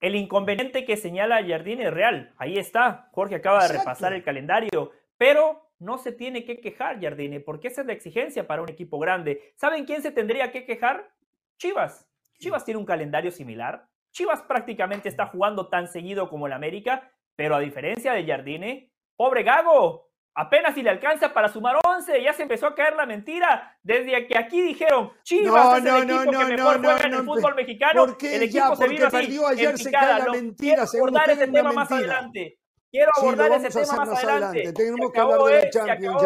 El 0.00 0.16
inconveniente 0.16 0.86
que 0.86 0.96
señala 0.96 1.46
Jardine 1.46 1.84
es 1.84 1.92
real. 1.92 2.32
Ahí 2.38 2.56
está. 2.56 3.10
Jorge 3.12 3.34
acaba 3.34 3.58
de 3.58 3.66
Exacto. 3.66 3.82
repasar 3.82 4.12
el 4.14 4.24
calendario. 4.24 4.90
Pero 5.18 5.70
no 5.80 5.98
se 5.98 6.12
tiene 6.12 6.44
que 6.46 6.60
quejar 6.60 6.98
Jardine, 6.98 7.40
porque 7.40 7.68
esa 7.68 7.82
es 7.82 7.86
la 7.86 7.92
exigencia 7.92 8.46
para 8.46 8.62
un 8.62 8.70
equipo 8.70 8.98
grande. 8.98 9.52
¿Saben 9.56 9.84
quién 9.84 10.00
se 10.00 10.12
tendría 10.12 10.50
que 10.50 10.64
quejar? 10.64 11.12
Chivas. 11.58 12.08
Chivas 12.38 12.64
tiene 12.64 12.78
un 12.80 12.86
calendario 12.86 13.30
similar. 13.30 13.86
Chivas 14.12 14.40
prácticamente 14.42 15.10
está 15.10 15.26
jugando 15.26 15.68
tan 15.68 15.88
seguido 15.88 16.30
como 16.30 16.46
el 16.46 16.54
América, 16.54 17.12
pero 17.36 17.54
a 17.54 17.60
diferencia 17.60 18.14
de 18.14 18.24
Jardine, 18.26 18.90
pobre 19.14 19.42
Gago, 19.42 20.10
apenas 20.34 20.74
si 20.74 20.82
le 20.82 20.90
alcanza 20.90 21.32
para 21.32 21.48
sumar 21.48 21.76
11, 21.84 22.22
ya 22.22 22.32
se 22.32 22.42
empezó 22.42 22.66
a 22.66 22.74
caer 22.74 22.94
la 22.96 23.06
mentira. 23.06 23.76
Desde 23.82 24.26
que 24.26 24.38
aquí 24.38 24.60
dijeron, 24.62 25.10
Chivas 25.22 25.52
No, 25.52 25.76
es 25.76 25.82
no, 25.84 25.96
el 25.96 26.02
equipo 26.04 26.24
no, 26.24 26.30
que 26.30 26.44
no, 26.44 26.48
mejor 26.48 26.80
no, 26.80 26.88
juega 26.90 27.06
en 27.06 27.14
el 27.14 27.24
fútbol 27.24 27.54
mexicano. 27.54 28.06
porque 28.06 28.36
el 28.36 28.50
ya, 28.50 28.60
equipo 28.60 28.76
se 28.76 28.82
porque 28.84 28.94
vino 28.94 29.06
así, 29.06 29.16
perdió 29.16 29.46
ayer, 29.46 29.78
se 29.78 29.90
cae 29.90 30.18
la 30.18 30.32
mentira, 30.32 30.86
quiero 30.86 31.04
abordar 31.06 31.30
ese 31.30 31.48
tema 31.48 31.72
más 31.72 31.92
adelante. 31.92 32.58
Quiero 32.90 33.10
abordar 33.16 33.52
ese 33.52 33.68
tema 33.70 33.96
más 34.04 34.08
adelante. 34.24 34.58
adelante. 34.58 34.72
Tenemos 34.72 35.06
Se 35.06 35.12
que 35.12 35.20
hablar 35.20 35.40
de 35.40 35.62
la 35.62 35.70
Champions. 35.70 36.24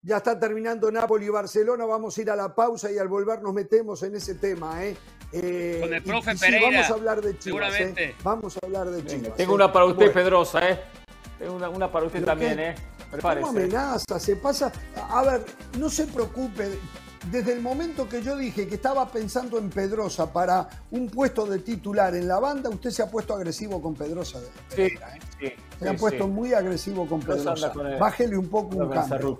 Ya 0.00 0.18
está 0.18 0.38
terminando 0.38 0.90
Napoli 0.92 1.26
y 1.26 1.28
Barcelona, 1.28 1.84
vamos 1.84 2.16
a 2.16 2.22
ir 2.22 2.30
a 2.30 2.36
la 2.36 2.54
pausa 2.54 2.90
y 2.90 2.98
al 2.98 3.08
volver 3.08 3.42
nos 3.42 3.52
metemos 3.52 4.00
en 4.04 4.14
ese 4.14 4.36
tema, 4.36 4.84
¿eh? 4.84 4.96
Eh, 5.32 5.78
Con 5.82 5.92
el 5.92 6.02
profe 6.02 6.32
y 6.32 6.36
sí, 6.38 6.44
Pereira, 6.46 6.70
vamos 6.70 6.90
a 6.90 6.94
hablar 6.94 7.20
de 7.20 7.30
Chivas, 7.38 7.42
seguramente. 7.42 8.04
¿eh? 8.04 8.14
Vamos 8.22 8.56
a 8.56 8.64
hablar 8.64 8.86
de 8.90 9.04
Chivas. 9.04 9.36
Tengo 9.36 9.52
¿eh? 9.52 9.54
una 9.56 9.72
para 9.72 9.84
usted, 9.86 9.96
Bueno, 9.96 10.12
Pedrosa, 10.14 10.70
¿eh? 10.70 10.80
Una, 11.40 11.68
una 11.68 11.90
para 11.90 12.06
usted 12.06 12.20
¿Pero 12.20 12.32
también, 12.32 12.56
qué? 12.56 12.68
¿eh? 12.70 12.74
¿Cómo 12.98 13.10
Prepárese. 13.10 13.48
amenaza? 13.48 14.18
Se 14.18 14.36
pasa. 14.36 14.72
A 15.10 15.22
ver, 15.22 15.44
no 15.78 15.88
se 15.88 16.06
preocupe. 16.06 16.78
Desde 17.30 17.52
el 17.52 17.60
momento 17.60 18.08
que 18.08 18.22
yo 18.22 18.36
dije 18.36 18.68
que 18.68 18.76
estaba 18.76 19.10
pensando 19.10 19.58
en 19.58 19.70
Pedrosa 19.70 20.32
para 20.32 20.68
un 20.92 21.08
puesto 21.08 21.46
de 21.46 21.58
titular 21.58 22.14
en 22.14 22.28
la 22.28 22.38
banda, 22.38 22.70
usted 22.70 22.90
se 22.90 23.02
ha 23.02 23.10
puesto 23.10 23.34
agresivo 23.34 23.82
con 23.82 23.94
Pedrosa. 23.94 24.38
Sí, 24.68 24.82
¿eh? 24.82 24.98
sí, 25.40 25.52
Se 25.80 25.88
ha 25.88 25.92
sí, 25.92 25.98
puesto 25.98 26.24
sí. 26.24 26.30
muy 26.30 26.54
agresivo 26.54 27.06
con 27.06 27.20
Pedrosa 27.20 27.72
con 27.72 27.98
Bájele 27.98 28.36
un 28.38 28.48
poco 28.48 28.76
un 28.76 28.88
cambio. 28.88 29.38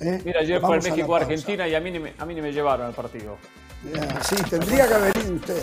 ¿eh? 0.00 0.20
Mira, 0.24 0.42
la 0.42 0.60
pausa. 0.60 0.90
México-Argentina 0.90 1.66
y 1.66 1.74
a 1.74 1.80
mí, 1.80 1.90
ni 1.90 1.98
me, 1.98 2.14
a 2.18 2.26
mí 2.26 2.34
ni 2.34 2.42
me 2.42 2.52
llevaron 2.52 2.86
al 2.86 2.94
partido. 2.94 3.36
Sí, 4.22 4.36
tendría 4.48 4.86
que 4.86 4.94
haber 4.94 5.16
ido 5.16 5.34
usted. 5.34 5.62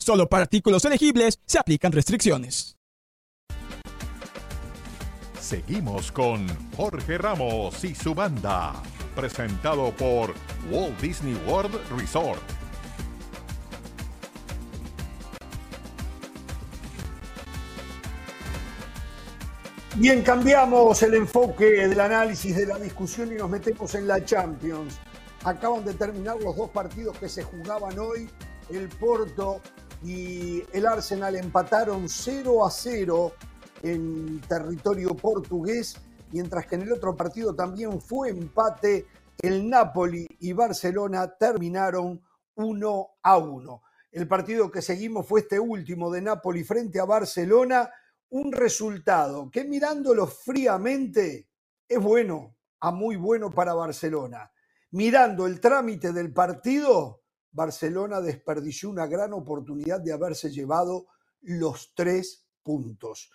Solo 0.00 0.26
para 0.28 0.44
artículos 0.44 0.82
elegibles 0.86 1.38
se 1.44 1.58
aplican 1.58 1.92
restricciones. 1.92 2.78
Seguimos 5.38 6.10
con 6.10 6.46
Jorge 6.74 7.18
Ramos 7.18 7.84
y 7.84 7.94
su 7.94 8.14
banda. 8.14 8.82
Presentado 9.14 9.94
por 9.96 10.32
Walt 10.70 10.98
Disney 11.00 11.34
World 11.46 11.76
Resort. 11.98 12.40
Bien, 19.96 20.22
cambiamos 20.22 21.02
el 21.02 21.14
enfoque 21.14 21.88
del 21.88 22.00
análisis 22.00 22.56
de 22.56 22.66
la 22.66 22.78
discusión 22.78 23.32
y 23.32 23.34
nos 23.34 23.50
metemos 23.50 23.94
en 23.94 24.06
la 24.06 24.24
Champions. 24.24 24.98
Acaban 25.44 25.84
de 25.84 25.92
terminar 25.92 26.36
los 26.42 26.56
dos 26.56 26.70
partidos 26.70 27.18
que 27.18 27.28
se 27.28 27.42
jugaban 27.42 27.98
hoy. 27.98 28.30
El 28.70 28.88
Porto 28.88 29.60
y 30.02 30.62
el 30.72 30.86
Arsenal 30.86 31.36
empataron 31.36 32.08
0 32.08 32.64
a 32.64 32.70
0 32.70 33.32
en 33.82 34.40
territorio 34.42 35.10
portugués, 35.10 35.96
mientras 36.32 36.66
que 36.66 36.76
en 36.76 36.82
el 36.82 36.92
otro 36.92 37.16
partido 37.16 37.54
también 37.54 38.00
fue 38.00 38.30
empate. 38.30 39.06
El 39.40 39.68
Napoli 39.68 40.26
y 40.40 40.52
Barcelona 40.52 41.34
terminaron 41.38 42.20
1 42.54 43.08
a 43.22 43.38
1. 43.38 43.82
El 44.12 44.28
partido 44.28 44.70
que 44.70 44.82
seguimos 44.82 45.26
fue 45.26 45.40
este 45.40 45.58
último 45.58 46.10
de 46.10 46.20
Napoli 46.20 46.64
frente 46.64 47.00
a 47.00 47.04
Barcelona 47.04 47.90
un 48.30 48.52
resultado 48.52 49.50
que 49.50 49.64
mirándolo 49.64 50.26
fríamente 50.26 51.48
es 51.88 51.98
bueno, 51.98 52.56
a 52.80 52.90
muy 52.90 53.16
bueno 53.16 53.50
para 53.50 53.74
Barcelona. 53.74 54.50
Mirando 54.92 55.46
el 55.46 55.60
trámite 55.60 56.12
del 56.12 56.32
partido, 56.32 57.19
Barcelona 57.52 58.20
desperdició 58.20 58.90
una 58.90 59.06
gran 59.06 59.32
oportunidad 59.32 60.00
de 60.00 60.12
haberse 60.12 60.50
llevado 60.50 61.06
los 61.42 61.92
tres 61.94 62.46
puntos. 62.62 63.30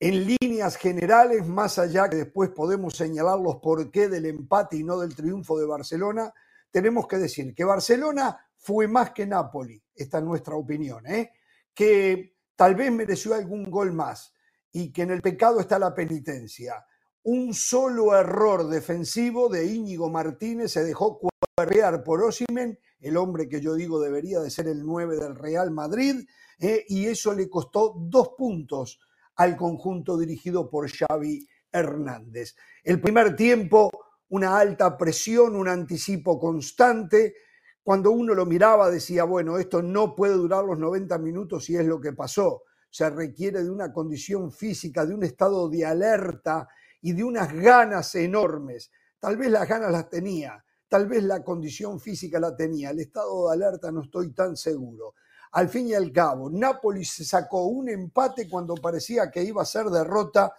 En 0.00 0.26
líneas 0.40 0.76
generales, 0.76 1.46
más 1.46 1.78
allá 1.78 2.08
que 2.08 2.16
después 2.16 2.50
podemos 2.50 2.96
señalar 2.96 3.38
los 3.38 3.56
porqué 3.56 4.08
del 4.08 4.26
empate 4.26 4.76
y 4.76 4.84
no 4.84 4.98
del 4.98 5.14
triunfo 5.14 5.58
de 5.58 5.66
Barcelona, 5.66 6.32
tenemos 6.70 7.06
que 7.06 7.18
decir 7.18 7.54
que 7.54 7.64
Barcelona 7.64 8.36
fue 8.56 8.88
más 8.88 9.12
que 9.12 9.26
Napoli, 9.26 9.80
esta 9.94 10.18
es 10.18 10.24
nuestra 10.24 10.56
opinión, 10.56 11.06
¿eh? 11.06 11.32
que 11.72 12.36
tal 12.56 12.74
vez 12.74 12.90
mereció 12.90 13.34
algún 13.34 13.70
gol 13.70 13.92
más 13.92 14.34
y 14.72 14.92
que 14.92 15.02
en 15.02 15.12
el 15.12 15.22
pecado 15.22 15.60
está 15.60 15.78
la 15.78 15.94
penitencia. 15.94 16.84
Un 17.22 17.54
solo 17.54 18.16
error 18.18 18.68
defensivo 18.68 19.48
de 19.48 19.66
Íñigo 19.66 20.10
Martínez 20.10 20.72
se 20.72 20.84
dejó 20.84 21.20
cuarrear 21.56 22.02
por 22.02 22.22
Osimen, 22.22 22.78
el 23.00 23.16
hombre 23.16 23.48
que 23.48 23.60
yo 23.60 23.74
digo 23.74 24.00
debería 24.00 24.40
de 24.40 24.50
ser 24.50 24.68
el 24.68 24.84
9 24.84 25.16
del 25.16 25.34
Real 25.34 25.70
Madrid, 25.70 26.26
eh, 26.58 26.84
y 26.88 27.06
eso 27.06 27.32
le 27.32 27.48
costó 27.48 27.94
dos 27.96 28.30
puntos 28.36 29.00
al 29.36 29.56
conjunto 29.56 30.16
dirigido 30.16 30.70
por 30.70 30.88
Xavi 30.90 31.46
Hernández. 31.70 32.54
El 32.82 33.00
primer 33.00 33.34
tiempo, 33.34 33.90
una 34.28 34.58
alta 34.58 34.96
presión, 34.96 35.56
un 35.56 35.68
anticipo 35.68 36.38
constante. 36.38 37.34
Cuando 37.82 38.12
uno 38.12 38.34
lo 38.34 38.46
miraba 38.46 38.90
decía, 38.90 39.24
bueno, 39.24 39.58
esto 39.58 39.82
no 39.82 40.14
puede 40.14 40.34
durar 40.34 40.64
los 40.64 40.78
90 40.78 41.18
minutos 41.18 41.68
y 41.68 41.76
es 41.76 41.84
lo 41.84 42.00
que 42.00 42.12
pasó 42.12 42.62
se 42.94 43.10
requiere 43.10 43.64
de 43.64 43.70
una 43.72 43.92
condición 43.92 44.52
física, 44.52 45.04
de 45.04 45.12
un 45.12 45.24
estado 45.24 45.68
de 45.68 45.84
alerta 45.84 46.68
y 47.02 47.12
de 47.12 47.24
unas 47.24 47.52
ganas 47.52 48.14
enormes. 48.14 48.92
Tal 49.18 49.36
vez 49.36 49.50
las 49.50 49.68
ganas 49.68 49.90
las 49.90 50.08
tenía, 50.08 50.64
tal 50.94 51.08
vez 51.08 51.24
la 51.24 51.42
condición 51.42 51.98
física 51.98 52.38
la 52.38 52.54
tenía, 52.54 52.90
el 52.90 53.00
estado 53.00 53.48
de 53.48 53.54
alerta 53.54 53.90
no 53.90 54.02
estoy 54.02 54.32
tan 54.32 54.56
seguro. 54.56 55.14
Al 55.50 55.68
fin 55.68 55.88
y 55.88 55.94
al 55.94 56.12
cabo, 56.12 56.48
Nápoles 56.48 57.10
se 57.10 57.24
sacó 57.24 57.64
un 57.64 57.88
empate 57.88 58.48
cuando 58.48 58.76
parecía 58.76 59.28
que 59.28 59.42
iba 59.42 59.60
a 59.60 59.66
ser 59.66 59.86
derrota, 59.86 60.54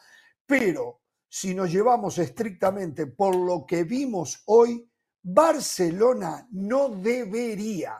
pero 0.45 0.99
si 1.29 1.55
nos 1.55 1.71
llevamos 1.71 2.17
estrictamente 2.17 3.07
por 3.07 3.33
lo 3.33 3.65
que 3.65 3.85
vimos 3.85 4.43
hoy, 4.47 4.91
Barcelona 5.23 6.49
no 6.51 6.89
debería, 6.89 7.97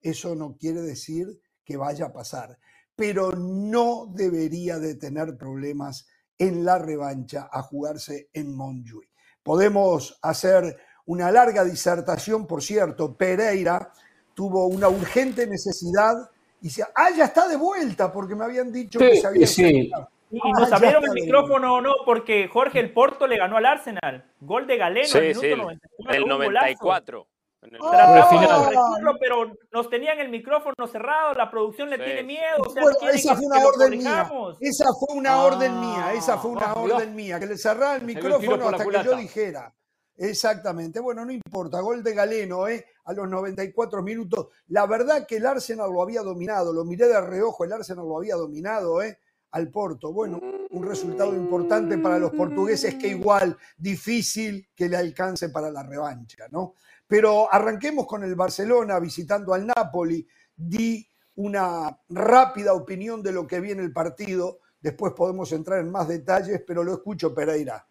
eso 0.00 0.34
no 0.34 0.56
quiere 0.56 0.80
decir 0.80 1.40
que 1.64 1.76
vaya 1.76 2.06
a 2.06 2.12
pasar, 2.12 2.58
pero 2.96 3.30
no 3.30 4.10
debería 4.12 4.80
de 4.80 4.96
tener 4.96 5.36
problemas 5.36 6.04
en 6.36 6.64
la 6.64 6.78
revancha 6.78 7.48
a 7.52 7.62
jugarse 7.62 8.28
en 8.32 8.56
Montjuic. 8.56 9.08
Podemos 9.44 10.18
hacer 10.22 10.76
una 11.06 11.30
larga 11.30 11.64
disertación, 11.64 12.46
por 12.46 12.62
cierto, 12.62 13.14
Pereira 13.14 13.92
tuvo 14.34 14.66
una 14.66 14.88
urgente 14.88 15.46
necesidad 15.46 16.30
y 16.60 16.70
se, 16.70 16.82
ah, 16.82 17.10
ya 17.16 17.24
está 17.26 17.48
de 17.48 17.56
vuelta, 17.56 18.12
porque 18.12 18.34
me 18.34 18.44
habían 18.44 18.72
dicho 18.72 18.98
que 18.98 19.16
se 19.16 19.26
había... 19.26 19.46
sí. 19.46 19.90
Y 20.28 20.38
Ah, 20.42 20.50
nos 20.60 20.72
abrieron 20.72 21.04
el 21.04 21.12
micrófono 21.12 21.74
o 21.74 21.80
no, 21.80 21.92
porque 22.04 22.48
Jorge 22.48 22.80
el 22.80 22.92
Porto 22.92 23.28
le 23.28 23.38
ganó 23.38 23.56
al 23.58 23.64
Arsenal. 23.66 24.24
Gol 24.40 24.66
de 24.66 24.76
Galeno 24.76 25.06
Sí, 25.06 25.18
al 25.18 25.22
minuto 25.28 25.40
sí, 25.40 25.54
94. 25.54 26.14
el 26.16 26.22
un 26.24 26.28
golazo. 26.28 26.50
94. 26.50 27.26
En 27.62 27.74
el- 27.76 27.80
Ah, 27.80 27.90
Tratamos 27.90 28.30
de 28.30 28.36
final. 28.38 28.64
corregirlo, 28.64 29.16
pero 29.20 29.52
nos 29.70 29.88
tenían 29.88 30.18
el 30.18 30.28
micrófono 30.28 30.74
cerrado, 30.90 31.32
la 31.34 31.48
producción 31.48 31.90
le 31.90 31.96
Sí. 31.98 32.02
tiene 32.04 32.22
miedo. 32.24 32.56
O 32.58 32.70
sea, 32.70 32.82
Bueno, 32.82 32.98
esa 33.12 33.36
fue 33.36 33.46
una 33.46 33.64
orden 33.66 33.90
mía. 33.98 34.28
Esa 34.60 34.92
fue 34.92 35.14
una 35.16 35.32
Ah, 35.32 35.44
orden 35.44 35.80
mía. 35.80 36.12
Esa 36.14 36.38
fue 36.38 36.50
una 36.50 36.74
orden 36.74 37.14
mía. 37.14 37.38
Que 37.38 37.46
le 37.46 37.56
cerrara 37.56 37.94
el 37.94 38.00
el 38.00 38.06
micrófono 38.08 38.68
hasta 38.68 38.84
que 38.84 39.04
yo 39.04 39.16
dijera. 39.16 39.72
Exactamente. 40.16 41.00
Bueno, 41.00 41.24
no 41.24 41.32
importa. 41.32 41.80
Gol 41.80 42.02
de 42.02 42.14
Galeno, 42.14 42.66
¿eh? 42.68 42.86
A 43.04 43.12
los 43.12 43.28
94 43.28 44.02
minutos. 44.02 44.48
La 44.68 44.86
verdad 44.86 45.26
que 45.26 45.36
el 45.36 45.46
Arsenal 45.46 45.92
lo 45.92 46.02
había 46.02 46.22
dominado. 46.22 46.72
Lo 46.72 46.84
miré 46.84 47.06
de 47.06 47.20
reojo. 47.20 47.64
El 47.64 47.72
Arsenal 47.72 48.06
lo 48.06 48.16
había 48.16 48.36
dominado, 48.36 49.02
¿eh? 49.02 49.18
Al 49.50 49.70
Porto. 49.70 50.12
Bueno, 50.12 50.40
un 50.70 50.86
resultado 50.86 51.34
importante 51.34 51.98
para 51.98 52.18
los 52.18 52.32
portugueses 52.32 52.94
que 52.94 53.08
igual 53.08 53.56
difícil 53.76 54.68
que 54.74 54.88
le 54.88 54.96
alcance 54.96 55.50
para 55.50 55.70
la 55.70 55.82
revancha, 55.82 56.46
¿no? 56.50 56.74
Pero 57.06 57.52
arranquemos 57.52 58.06
con 58.06 58.24
el 58.24 58.34
Barcelona 58.34 58.98
visitando 58.98 59.52
al 59.54 59.66
Napoli. 59.66 60.26
Di 60.56 61.06
una 61.36 62.00
rápida 62.08 62.72
opinión 62.72 63.22
de 63.22 63.32
lo 63.32 63.46
que 63.46 63.60
viene 63.60 63.82
el 63.82 63.92
partido. 63.92 64.60
Después 64.80 65.12
podemos 65.12 65.52
entrar 65.52 65.80
en 65.80 65.90
más 65.90 66.08
detalles, 66.08 66.62
pero 66.66 66.82
lo 66.82 66.94
escucho, 66.94 67.34
Pereira. 67.34 67.86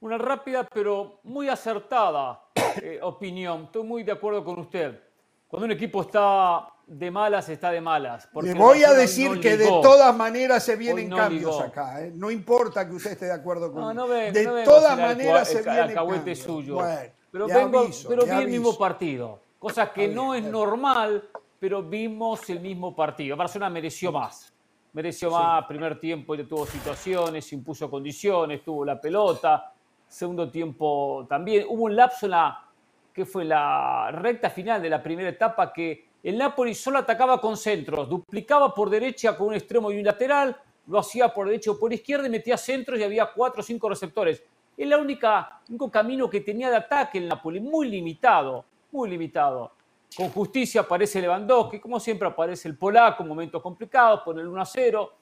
Una 0.00 0.16
rápida 0.16 0.66
pero 0.72 1.20
muy 1.24 1.48
acertada 1.48 2.40
eh, 2.82 2.98
opinión. 3.02 3.64
Estoy 3.64 3.82
muy 3.82 4.02
de 4.02 4.12
acuerdo 4.12 4.42
con 4.42 4.58
usted. 4.58 4.98
Cuando 5.46 5.66
un 5.66 5.72
equipo 5.72 6.02
está 6.02 6.68
de 6.86 7.10
malas, 7.10 7.48
está 7.48 7.70
de 7.70 7.80
malas. 7.80 8.28
porque 8.32 8.52
Le 8.52 8.58
voy 8.58 8.82
a 8.82 8.92
decir 8.92 9.30
no 9.30 9.40
que 9.40 9.56
de 9.56 9.66
todas 9.66 10.16
maneras 10.16 10.64
se 10.64 10.76
vienen 10.76 11.08
no 11.08 11.16
cambios 11.16 11.56
ligó. 11.56 11.60
acá. 11.60 12.02
¿eh? 12.02 12.12
No 12.14 12.30
importa 12.30 12.86
que 12.88 12.94
usted 12.94 13.12
esté 13.12 13.26
de 13.26 13.32
acuerdo 13.32 13.70
conmigo. 13.72 13.92
no 13.92 14.08
de 14.08 14.62
todas 14.64 14.98
maneras 14.98 15.48
se 15.48 15.62
vienen 15.62 15.94
cambios. 15.94 16.38
suyo. 16.38 16.74
Bueno, 16.76 17.12
pero 17.30 17.46
vengo, 17.46 17.78
aviso, 17.80 18.08
pero 18.08 18.24
vi 18.24 18.30
el 18.30 18.48
mismo 18.48 18.76
partido. 18.78 19.40
Cosa 19.58 19.92
que 19.92 20.08
no 20.08 20.34
es 20.34 20.40
bien. 20.40 20.52
normal, 20.52 21.28
pero 21.58 21.82
vimos 21.82 22.48
el 22.48 22.60
mismo 22.60 22.96
partido. 22.96 23.36
Barcelona 23.36 23.68
mereció 23.68 24.10
más. 24.10 24.52
Mereció 24.94 25.30
más. 25.30 25.66
Primer 25.66 26.00
tiempo 26.00 26.36
tuvo 26.38 26.64
situaciones, 26.66 27.52
impuso 27.52 27.90
condiciones, 27.90 28.64
tuvo 28.64 28.84
la 28.84 29.00
pelota. 29.00 29.74
Segundo 30.10 30.50
tiempo 30.50 31.24
también. 31.28 31.66
Hubo 31.68 31.84
un 31.84 31.94
lapso 31.94 32.26
en 32.26 32.32
la 32.32 32.66
que 33.14 33.24
fue 33.24 33.44
la 33.44 34.10
recta 34.10 34.50
final 34.50 34.82
de 34.82 34.90
la 34.90 35.00
primera 35.00 35.28
etapa 35.28 35.72
que 35.72 36.08
el 36.24 36.36
Napoli 36.36 36.74
solo 36.74 36.98
atacaba 36.98 37.40
con 37.40 37.56
centros, 37.56 38.08
duplicaba 38.08 38.74
por 38.74 38.90
derecha 38.90 39.36
con 39.36 39.48
un 39.48 39.54
extremo 39.54 39.92
y 39.92 39.98
un 39.98 40.04
lateral, 40.04 40.60
lo 40.88 40.98
hacía 40.98 41.32
por 41.32 41.46
derecha 41.46 41.70
o 41.70 41.78
por 41.78 41.92
izquierda 41.92 42.26
y 42.26 42.30
metía 42.30 42.56
centros 42.56 42.98
y 42.98 43.04
había 43.04 43.30
cuatro 43.32 43.60
o 43.60 43.62
cinco 43.62 43.88
receptores. 43.88 44.42
Es 44.76 44.96
única, 44.96 45.60
único 45.68 45.88
camino 45.88 46.28
que 46.28 46.40
tenía 46.40 46.70
de 46.70 46.76
ataque 46.76 47.18
el 47.18 47.28
Napoli, 47.28 47.60
muy 47.60 47.88
limitado, 47.88 48.64
muy 48.90 49.08
limitado. 49.08 49.70
Con 50.16 50.30
justicia 50.30 50.80
aparece 50.80 51.20
Lewandowski, 51.20 51.78
como 51.78 52.00
siempre 52.00 52.26
aparece 52.26 52.66
el 52.66 52.76
polaco, 52.76 53.22
momentos 53.22 53.62
complicados, 53.62 54.22
pone 54.24 54.40
el 54.40 54.48
1 54.48 54.60
a 54.60 54.66
0. 54.66 55.12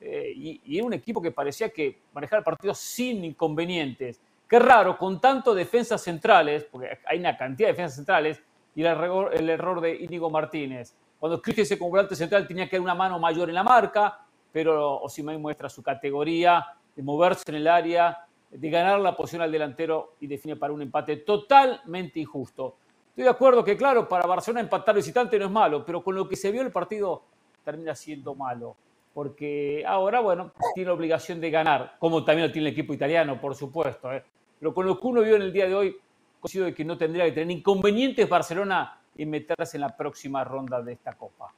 Eh, 0.00 0.32
y, 0.34 0.60
y 0.64 0.80
un 0.80 0.92
equipo 0.92 1.20
que 1.20 1.30
parecía 1.30 1.70
que 1.70 2.00
manejaba 2.12 2.38
el 2.38 2.44
partido 2.44 2.74
sin 2.74 3.24
inconvenientes. 3.24 4.20
Qué 4.48 4.58
raro, 4.58 4.96
con 4.96 5.20
tanto 5.20 5.54
defensas 5.54 6.02
centrales, 6.02 6.64
porque 6.64 6.98
hay 7.06 7.18
una 7.18 7.36
cantidad 7.36 7.68
de 7.68 7.72
defensas 7.72 7.96
centrales, 7.96 8.42
y 8.74 8.82
el 8.82 8.88
error, 8.88 9.30
el 9.34 9.48
error 9.48 9.80
de 9.80 9.96
Íñigo 9.96 10.30
Martínez. 10.30 10.94
Cuando 11.18 11.40
Christensen 11.40 11.78
como 11.78 11.90
volante 11.90 12.14
central 12.14 12.46
tenía 12.46 12.68
que 12.68 12.76
dar 12.76 12.82
una 12.82 12.94
mano 12.94 13.18
mayor 13.18 13.48
en 13.48 13.54
la 13.54 13.64
marca, 13.64 14.20
pero 14.52 15.00
Osimhen 15.00 15.40
muestra 15.40 15.68
su 15.68 15.82
categoría 15.82 16.64
de 16.94 17.02
moverse 17.02 17.42
en 17.48 17.56
el 17.56 17.68
área, 17.68 18.26
de 18.50 18.70
ganar 18.70 19.00
la 19.00 19.16
posición 19.16 19.42
al 19.42 19.50
delantero 19.50 20.14
y 20.20 20.26
define 20.26 20.56
para 20.56 20.72
un 20.72 20.82
empate 20.82 21.16
totalmente 21.16 22.20
injusto. 22.20 22.76
Estoy 23.08 23.24
de 23.24 23.30
acuerdo 23.30 23.64
que, 23.64 23.76
claro, 23.76 24.06
para 24.06 24.26
Barcelona 24.26 24.60
empatar 24.60 24.94
visitante 24.94 25.38
no 25.38 25.46
es 25.46 25.50
malo, 25.50 25.84
pero 25.84 26.04
con 26.04 26.14
lo 26.14 26.28
que 26.28 26.36
se 26.36 26.50
vio 26.50 26.62
el 26.62 26.70
partido 26.70 27.22
termina 27.64 27.94
siendo 27.94 28.34
malo. 28.34 28.76
Porque 29.16 29.82
ahora, 29.86 30.20
bueno, 30.20 30.52
tiene 30.74 30.90
obligación 30.90 31.40
de 31.40 31.50
ganar, 31.50 31.96
como 31.98 32.22
también 32.22 32.48
lo 32.48 32.52
tiene 32.52 32.68
el 32.68 32.74
equipo 32.74 32.92
italiano, 32.92 33.40
por 33.40 33.54
supuesto. 33.54 34.12
¿eh? 34.12 34.22
Pero 34.58 34.74
con 34.74 34.84
lo 34.84 35.00
que 35.00 35.06
uno 35.06 35.22
vio 35.22 35.36
en 35.36 35.40
el 35.40 35.54
día 35.54 35.66
de 35.66 35.74
hoy, 35.74 35.96
considero 36.38 36.74
que 36.74 36.84
no 36.84 36.98
tendría 36.98 37.24
que 37.24 37.32
tener 37.32 37.50
inconvenientes 37.56 38.28
Barcelona 38.28 39.00
en 39.16 39.30
meterse 39.30 39.78
en 39.78 39.80
la 39.80 39.96
próxima 39.96 40.44
ronda 40.44 40.82
de 40.82 40.92
esta 40.92 41.14
Copa. 41.14 41.50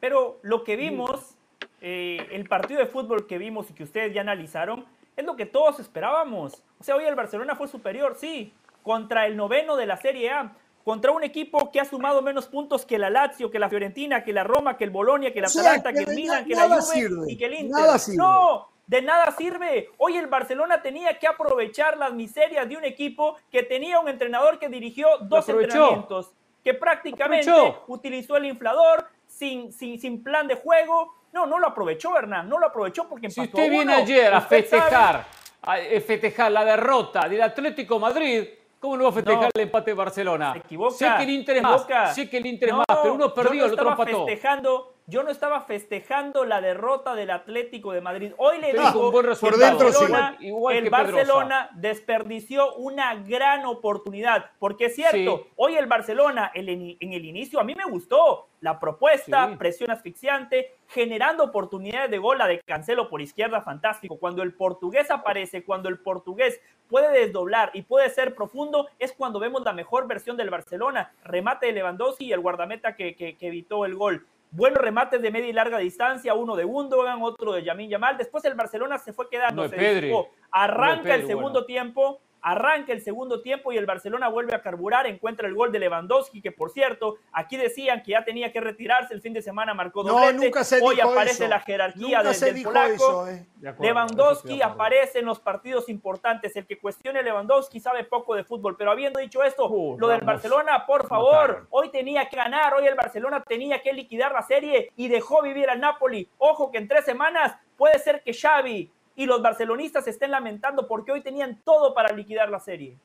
Pero 0.00 0.40
lo 0.42 0.64
que 0.64 0.74
vimos, 0.74 1.36
eh, 1.80 2.26
el 2.32 2.48
partido 2.48 2.80
de 2.80 2.86
fútbol 2.86 3.28
que 3.28 3.38
vimos 3.38 3.70
y 3.70 3.74
que 3.74 3.84
ustedes 3.84 4.12
ya 4.12 4.22
analizaron, 4.22 4.84
es 5.16 5.24
lo 5.24 5.36
que 5.36 5.46
todos 5.46 5.78
esperábamos. 5.78 6.64
O 6.80 6.82
sea, 6.82 6.96
hoy 6.96 7.04
el 7.04 7.14
Barcelona 7.14 7.54
fue 7.54 7.68
superior, 7.68 8.16
sí, 8.16 8.52
contra 8.82 9.28
el 9.28 9.36
noveno 9.36 9.76
de 9.76 9.86
la 9.86 9.98
Serie 9.98 10.32
A, 10.32 10.56
contra 10.84 11.12
un 11.12 11.22
equipo 11.24 11.70
que 11.70 11.80
ha 11.80 11.84
sumado 11.84 12.22
menos 12.22 12.46
puntos 12.46 12.84
que 12.86 12.98
la 12.98 13.10
Lazio, 13.10 13.50
que 13.50 13.58
la 13.58 13.68
Fiorentina, 13.68 14.24
que 14.24 14.32
la 14.32 14.44
Roma, 14.44 14.76
que 14.76 14.84
el 14.84 14.90
Bolonia, 14.90 15.32
que 15.32 15.40
la 15.40 15.46
O 15.46 15.50
sea, 15.50 15.62
Atalanta, 15.62 15.92
que 15.92 16.04
que 16.04 16.10
el 16.10 16.16
Milan, 16.16 16.44
que 16.44 16.54
la 16.54 16.62
Juve 16.68 16.82
sirve, 16.82 17.32
y 17.32 17.36
que 17.36 17.44
el 17.46 17.54
Inter. 17.54 17.70
nada 17.70 17.98
sirve. 17.98 18.18
No, 18.18 18.68
de 18.86 19.02
nada 19.02 19.30
sirve. 19.32 19.90
Hoy 19.98 20.16
el 20.16 20.26
Barcelona 20.26 20.82
tenía 20.82 21.18
que 21.18 21.26
aprovechar 21.26 21.96
las 21.96 22.12
miserias 22.12 22.68
de 22.68 22.76
un 22.76 22.84
equipo 22.84 23.36
que 23.50 23.62
tenía 23.62 24.00
un 24.00 24.08
entrenador 24.08 24.58
que 24.58 24.68
dirigió 24.68 25.06
dos 25.22 25.48
entrenamientos, 25.48 26.32
que 26.64 26.74
prácticamente 26.74 27.50
Aprovechó. 27.50 27.84
utilizó 27.88 28.36
el 28.36 28.46
inflador 28.46 29.06
sin, 29.26 29.72
sin, 29.72 30.00
sin 30.00 30.22
plan 30.22 30.46
de 30.48 30.56
juego. 30.56 31.14
No, 31.32 31.46
no 31.46 31.58
lo 31.58 31.68
aprovechó, 31.68 32.16
Hernán, 32.16 32.48
no 32.48 32.58
lo 32.58 32.66
aprovechó 32.66 33.08
porque 33.08 33.30
Si 33.30 33.40
empató 33.40 33.58
usted 33.58 33.68
a 33.68 33.70
viene 33.70 33.94
uno. 33.94 34.02
ayer 34.02 34.34
a 34.34 34.38
Usted 34.38 34.66
sabe- 34.66 34.80
festejar, 34.82 35.26
a 35.62 35.80
eh, 35.80 36.00
festejar 36.00 36.52
la 36.52 36.64
derrota 36.64 37.26
del 37.28 37.40
Atlético 37.40 37.98
Madrid, 37.98 38.46
¿cómo 38.82 38.96
no 38.96 39.04
va 39.04 39.10
a 39.10 39.12
festejar 39.12 39.42
No. 39.44 39.48
el 39.54 39.60
empate 39.62 39.92
de 39.92 39.94
Barcelona? 39.94 40.52
Se 40.52 40.58
equivoca. 40.58 40.94
sé 40.96 41.06
que 41.16 41.22
el 41.22 41.30
Inter 41.30 41.56
es 41.56 41.62
más, 41.62 41.86
sé 42.14 42.28
que 42.28 42.36
el 42.36 42.46
Inter 42.46 42.68
es 42.68 42.74
No, 42.74 42.78
más, 42.86 42.98
pero 43.02 43.14
uno 43.14 43.26
yo 43.28 43.34
perdió, 43.34 43.60
no 43.60 43.66
el 43.66 43.72
otro 43.72 43.90
empató. 43.90 44.26
festejando, 44.26 44.94
yo 45.06 45.22
no 45.22 45.30
estaba 45.30 45.60
festejando 45.62 46.44
la 46.44 46.60
derrota 46.60 47.14
del 47.14 47.30
Atlético 47.30 47.92
de 47.92 48.00
Madrid. 48.00 48.32
Hoy 48.38 48.58
le 48.58 48.72
digo 48.72 49.10
buen 49.10 49.34
sí. 49.34 49.46
Barcelona, 49.84 50.36
Igual- 50.40 50.44
igual 50.44 50.76
el 50.76 50.84
Pedrosa. 50.84 51.02
Barcelona 51.12 51.70
desperdició 51.74 52.74
una 52.76 53.14
gran 53.16 53.64
oportunidad. 53.66 54.50
Porque 54.58 54.86
es 54.86 54.94
cierto, 54.94 55.38
Sí. 55.38 55.50
hoy 55.56 55.76
el 55.76 55.86
Barcelona 55.86 56.50
el 56.54 56.68
en 56.68 57.12
el 57.12 57.24
inicio 57.24 57.60
a 57.60 57.64
mí 57.64 57.74
me 57.74 57.84
gustó 57.84 58.48
la 58.60 58.78
propuesta, 58.78 59.48
Sí. 59.50 59.56
presión 59.56 59.90
asfixiante, 59.90 60.72
generando 60.88 61.42
oportunidades 61.44 62.10
de 62.10 62.18
gol, 62.18 62.38
la 62.38 62.46
de 62.46 62.60
Cancelo 62.60 63.08
por 63.08 63.20
izquierda, 63.20 63.60
fantástico. 63.62 64.18
Cuando 64.18 64.42
el 64.42 64.54
portugués 64.54 65.10
aparece, 65.10 65.64
cuando 65.64 65.88
el 65.88 65.98
portugués 65.98 66.60
puede 66.88 67.10
desdoblar 67.26 67.70
y 67.74 67.82
puede 67.82 68.08
ser 68.10 68.34
profundo, 68.34 68.88
es 68.98 69.12
cuando 69.12 69.40
vemos 69.40 69.62
la 69.64 69.72
mejor 69.72 70.06
versión 70.06 70.36
del 70.36 70.50
Barcelona. 70.50 71.12
Remate 71.24 71.66
de 71.66 71.72
Lewandowski 71.72 72.26
y 72.26 72.32
el 72.32 72.40
guardameta 72.40 72.94
que, 72.94 73.16
que- 73.16 73.36
que 73.36 73.46
evitó 73.48 73.84
el 73.84 73.96
gol. 73.96 74.26
Buenos 74.54 74.82
remates 74.82 75.22
de 75.22 75.30
media 75.30 75.48
y 75.48 75.52
larga 75.54 75.78
distancia, 75.78 76.34
uno 76.34 76.56
de 76.56 76.64
Gundogan, 76.64 77.22
otro 77.22 77.52
de 77.52 77.64
Yamin 77.64 77.88
Yamal. 77.88 78.18
Después 78.18 78.44
el 78.44 78.54
Barcelona 78.54 78.98
se 78.98 79.14
fue 79.14 79.30
quedando, 79.30 79.62
de 79.62 79.70
se 79.70 79.76
Pedri. 79.76 80.12
Arranca 80.50 81.14
el 81.14 81.26
segundo 81.26 81.52
bueno. 81.60 81.64
tiempo, 81.64 82.20
arranca 82.42 82.92
el 82.92 83.00
segundo 83.00 83.40
tiempo 83.40 83.72
y 83.72 83.78
el 83.78 83.86
Barcelona 83.86 84.28
vuelve 84.28 84.54
a 84.54 84.60
carburar, 84.62 85.06
encuentra 85.06 85.46
el 85.48 85.54
gol 85.54 85.70
de 85.72 85.78
Lewandowski, 85.78 86.42
que 86.42 86.52
por 86.52 86.70
cierto, 86.70 87.16
aquí 87.32 87.56
decían 87.56 88.02
que 88.02 88.10
ya 88.12 88.24
tenía 88.24 88.52
que 88.52 88.60
retirarse, 88.60 89.14
el 89.14 89.22
fin 89.22 89.32
de 89.32 89.40
semana 89.42 89.74
marcó 89.74 90.02
No, 90.02 90.14
doblete. 90.14 90.34
nunca 90.34 90.64
se 90.64 90.80
Hoy 90.82 90.96
dijo 90.96 91.10
aparece 91.10 91.44
eso. 91.44 91.48
la 91.48 91.60
jerarquía 91.60 92.18
Nunca 92.18 92.22
del, 92.24 92.34
se 92.34 92.46
del 92.46 92.54
dijo 92.56 92.70
polaco. 92.70 92.92
eso, 92.94 93.28
eh. 93.28 93.46
De 93.56 93.68
acuerdo, 93.68 93.94
Lewandowski 93.94 94.56
de 94.58 94.64
aparece 94.64 95.20
en 95.20 95.26
los 95.26 95.38
partidos 95.38 95.88
importantes. 95.88 96.56
El 96.56 96.66
que 96.66 96.78
cuestione 96.80 97.22
Lewandowski 97.22 97.78
sabe 97.78 98.02
poco 98.04 98.34
de 98.34 98.42
fútbol. 98.44 98.76
Pero 98.76 98.90
habiendo 98.90 99.20
dicho 99.20 99.42
esto, 99.44 99.68
Uh, 99.70 99.96
lo 99.98 100.08
del. 100.08 100.20
Barcelona, 100.22 100.84
por 100.86 101.06
favor, 101.06 101.66
hoy 101.70 101.90
tenía 101.90 102.28
que 102.28 102.36
ganar. 102.36 102.74
Hoy 102.74 102.86
el 102.86 102.94
Barcelona 102.96 103.42
tenía 103.46 103.80
que 103.82 103.92
liquidar 103.92 104.32
la 104.32 104.42
serie 104.42 104.90
y 104.96 105.08
dejó 105.08 105.42
vivir 105.42 105.70
al 105.70 105.78
Napoli. 105.80 106.28
Ojo 106.38 106.70
que 106.72 106.78
en 106.78 106.88
tres 106.88 107.04
semanas 107.04 107.56
puede 107.76 107.98
ser 108.00 108.22
que 108.24 108.32
Xavi 108.34 108.90
y 109.14 109.26
los 109.26 109.42
barcelonistas 109.42 110.04
se 110.04 110.10
estén 110.10 110.30
lamentando 110.30 110.86
porque 110.86 111.12
hoy 111.12 111.22
tenían 111.22 111.60
todo 111.64 111.94
para 111.94 112.14
liquidar 112.14 112.50
la 112.50 112.60
serie. 112.60 112.98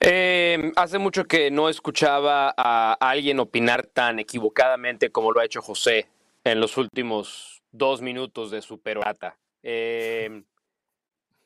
Eh, 0.00 0.72
hace 0.76 0.98
mucho 0.98 1.24
que 1.24 1.50
no 1.50 1.68
escuchaba 1.68 2.54
a 2.56 2.94
alguien 2.94 3.38
opinar 3.38 3.86
tan 3.86 4.18
equivocadamente 4.18 5.10
como 5.10 5.30
lo 5.30 5.40
ha 5.40 5.44
hecho 5.44 5.60
José 5.60 6.08
en 6.42 6.58
los 6.58 6.78
últimos 6.78 7.62
dos 7.70 8.00
minutos 8.00 8.50
de 8.50 8.62
su 8.62 8.80
perorata. 8.80 9.38
Eh, 9.62 10.42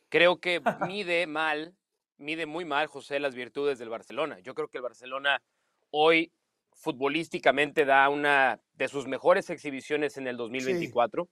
creo 0.08 0.38
que 0.38 0.62
mide 0.88 1.26
mal, 1.26 1.74
mide 2.16 2.46
muy 2.46 2.64
mal 2.64 2.86
José 2.86 3.18
las 3.18 3.34
virtudes 3.34 3.78
del 3.80 3.88
Barcelona. 3.88 4.38
Yo 4.38 4.54
creo 4.54 4.68
que 4.68 4.78
el 4.78 4.82
Barcelona 4.82 5.42
hoy 5.90 6.30
futbolísticamente 6.74 7.84
da 7.84 8.08
una 8.08 8.60
de 8.74 8.88
sus 8.88 9.06
mejores 9.06 9.50
exhibiciones 9.50 10.16
en 10.16 10.26
el 10.26 10.36
2024, 10.36 11.28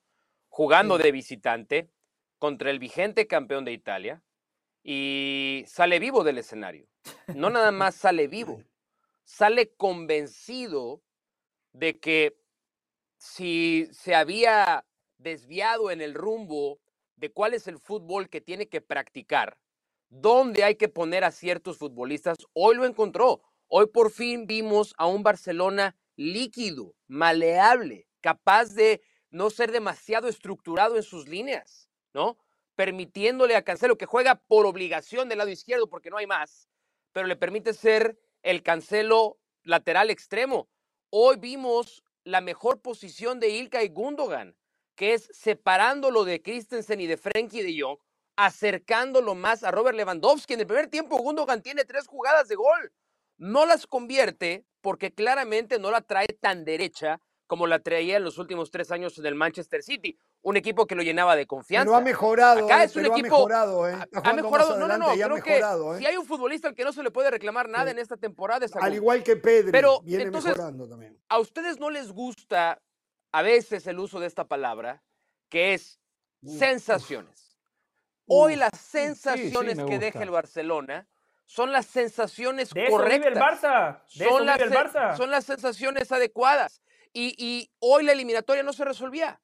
jugando 0.52 0.98
de 0.98 1.12
visitante 1.12 1.88
contra 2.38 2.70
el 2.70 2.78
vigente 2.78 3.26
campeón 3.26 3.64
de 3.64 3.72
Italia 3.72 4.22
y 4.84 5.64
sale 5.66 5.98
vivo 5.98 6.24
del 6.24 6.36
escenario. 6.36 6.86
No 7.34 7.48
nada 7.48 7.72
más 7.72 7.94
sale 7.94 8.28
vivo, 8.28 8.62
sale 9.24 9.72
convencido 9.74 11.00
de 11.72 11.98
que 11.98 12.36
si 13.16 13.88
se 13.92 14.14
había 14.14 14.84
desviado 15.16 15.90
en 15.90 16.02
el 16.02 16.12
rumbo 16.12 16.80
de 17.16 17.32
cuál 17.32 17.54
es 17.54 17.66
el 17.66 17.78
fútbol 17.78 18.28
que 18.28 18.42
tiene 18.42 18.68
que 18.68 18.82
practicar, 18.82 19.56
dónde 20.10 20.64
hay 20.64 20.74
que 20.74 20.90
poner 20.90 21.24
a 21.24 21.30
ciertos 21.30 21.78
futbolistas, 21.78 22.36
hoy 22.52 22.76
lo 22.76 22.84
encontró. 22.84 23.40
Hoy 23.68 23.86
por 23.86 24.10
fin 24.10 24.46
vimos 24.46 24.92
a 24.98 25.06
un 25.06 25.22
Barcelona 25.22 25.96
líquido, 26.14 26.94
maleable, 27.06 28.06
capaz 28.20 28.74
de 28.74 29.00
no 29.32 29.50
ser 29.50 29.72
demasiado 29.72 30.28
estructurado 30.28 30.96
en 30.96 31.02
sus 31.02 31.26
líneas, 31.26 31.88
¿no? 32.12 32.38
Permitiéndole 32.76 33.56
a 33.56 33.62
Cancelo 33.62 33.98
que 33.98 34.06
juega 34.06 34.36
por 34.36 34.66
obligación 34.66 35.28
del 35.28 35.38
lado 35.38 35.50
izquierdo 35.50 35.88
porque 35.88 36.10
no 36.10 36.18
hay 36.18 36.26
más, 36.26 36.68
pero 37.12 37.26
le 37.26 37.36
permite 37.36 37.72
ser 37.74 38.18
el 38.42 38.62
Cancelo 38.62 39.40
lateral 39.64 40.10
extremo. 40.10 40.68
Hoy 41.10 41.36
vimos 41.36 42.04
la 42.24 42.40
mejor 42.40 42.80
posición 42.82 43.40
de 43.40 43.48
Ilka 43.48 43.82
y 43.82 43.88
Gundogan, 43.88 44.54
que 44.94 45.14
es 45.14 45.28
separándolo 45.32 46.24
de 46.24 46.42
Christensen 46.42 47.00
y 47.00 47.06
de 47.06 47.16
Frenkie 47.16 47.62
de 47.62 47.80
Jong, 47.80 47.98
acercándolo 48.36 49.34
más 49.34 49.64
a 49.64 49.70
Robert 49.70 49.96
Lewandowski. 49.96 50.54
En 50.54 50.60
el 50.60 50.66
primer 50.66 50.88
tiempo 50.88 51.16
Gundogan 51.16 51.62
tiene 51.62 51.84
tres 51.84 52.06
jugadas 52.06 52.48
de 52.48 52.56
gol. 52.56 52.92
No 53.38 53.64
las 53.64 53.86
convierte 53.86 54.66
porque 54.82 55.12
claramente 55.12 55.78
no 55.78 55.90
la 55.90 56.02
trae 56.02 56.28
tan 56.28 56.64
derecha 56.64 57.20
como 57.52 57.66
la 57.66 57.80
traía 57.80 58.16
en 58.16 58.24
los 58.24 58.38
últimos 58.38 58.70
tres 58.70 58.90
años 58.92 59.18
en 59.18 59.26
el 59.26 59.34
Manchester 59.34 59.82
City, 59.82 60.16
un 60.40 60.56
equipo 60.56 60.86
que 60.86 60.94
lo 60.94 61.02
llenaba 61.02 61.36
de 61.36 61.46
confianza. 61.46 61.84
Pero 61.84 61.96
ha 61.96 62.00
mejorado, 62.00 62.64
Acá 62.64 62.80
eh, 62.80 62.86
es 62.86 62.96
un 62.96 63.02
pero 63.02 63.14
equipo- 63.14 63.26
ha 63.26 63.38
mejorado, 63.40 63.88
eh. 63.90 63.92
Ha- 64.24 64.32
mejorado, 64.32 64.78
no, 64.78 64.88
no, 64.88 64.96
no, 64.96 65.10
que 65.12 65.50
mejorado, 65.50 65.94
eh. 65.94 65.98
si 65.98 66.06
hay 66.06 66.16
un 66.16 66.24
futbolista 66.24 66.68
al 66.68 66.74
que 66.74 66.82
no 66.82 66.94
se 66.94 67.02
le 67.02 67.10
puede 67.10 67.30
reclamar 67.30 67.68
nada 67.68 67.84
Sí. 67.84 67.90
en 67.90 67.98
esta 67.98 68.16
temporada 68.16 68.64
es 68.64 68.74
a 68.74 68.78
Al 68.78 68.94
igual 68.94 69.22
que 69.22 69.36
Pedri, 69.36 69.70
Pero, 69.70 70.00
viene 70.00 70.24
entonces, 70.24 70.52
mejorando 70.56 70.88
también. 70.88 71.18
a 71.28 71.38
ustedes 71.40 71.78
no 71.78 71.90
les 71.90 72.10
gusta 72.10 72.80
a 73.32 73.42
veces 73.42 73.86
el 73.86 73.98
uso 73.98 74.18
de 74.18 74.28
esta 74.28 74.44
palabra, 74.44 75.02
que 75.50 75.74
es 75.74 76.00
sensaciones. 76.42 77.58
Hoy 78.26 78.56
las 78.56 78.70
sí, 78.80 78.98
sensaciones 78.98 79.78
que 79.84 79.98
deja 79.98 80.22
el 80.22 80.30
Barcelona 80.30 81.06
son 81.44 81.70
las 81.70 81.84
sensaciones 81.84 82.70
De 82.70 82.84
eso 82.86 82.96
vive 82.96 83.14
el 83.28 83.34
correctas. 83.34 83.60
Barça. 83.62 84.02
De 84.18 84.24
eso 84.24 84.36
Son 84.38 84.46
las, 84.46 84.56
vive 84.56 84.68
el 84.68 84.72
Barça. 84.72 85.16
son 85.18 85.30
las 85.30 85.44
sensaciones 85.44 86.10
adecuadas. 86.12 86.80
Y, 87.12 87.34
y 87.38 87.70
hoy 87.78 88.04
la 88.04 88.12
eliminatoria 88.12 88.62
no 88.62 88.72
se 88.72 88.84
resolvía. 88.84 89.40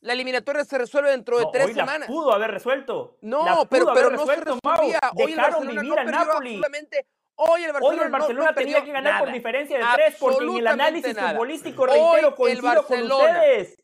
La 0.00 0.12
eliminatoria 0.12 0.64
se 0.64 0.78
resuelve 0.78 1.10
dentro 1.10 1.38
de 1.38 1.44
No, 1.44 1.50
tres 1.50 1.66
hoy 1.66 1.74
la 1.74 1.82
semanas. 1.84 2.08
pudo 2.08 2.32
haber 2.32 2.50
resuelto. 2.52 3.18
No, 3.20 3.44
La 3.44 3.54
pudo 3.56 3.68
pero, 3.68 3.90
haber 3.90 4.04
pero 4.04 4.16
no 4.16 4.26
se 4.26 4.36
resuelto, 4.36 4.58
Mau. 4.62 4.72
resolvía. 4.76 5.00
Hoy 5.16 5.22
el 5.22 5.36
Dejaron 5.36 5.52
Barcelona 5.52 5.80
vivir 5.80 5.88
no 5.88 5.94
perdió 5.96 6.10
Napoli. 6.12 6.48
absolutamente. 6.54 7.06
Hoy 7.40 7.62
el 7.64 7.72
Barcelona, 7.72 7.88
Hoy 7.88 8.04
el 8.06 8.10
no- 8.12 8.18
Barcelona 8.18 8.46
no 8.50 8.54
tenía 8.54 8.84
que 8.84 8.92
ganar 8.92 9.18
por 9.24 9.32
diferencia 9.32 9.78
de 9.78 9.84
tres, 9.94 10.16
porque 10.18 10.44
en 10.44 10.56
el 10.56 10.66
análisis 10.66 11.14
nada. 11.16 11.30
futbolístico, 11.32 11.82
Hoy 11.82 11.88
reitero, 11.90 12.28
el 12.28 12.34
coincido 12.34 12.62
con 12.62 12.74
Barcelona- 12.98 13.38
ustedes. 13.38 13.76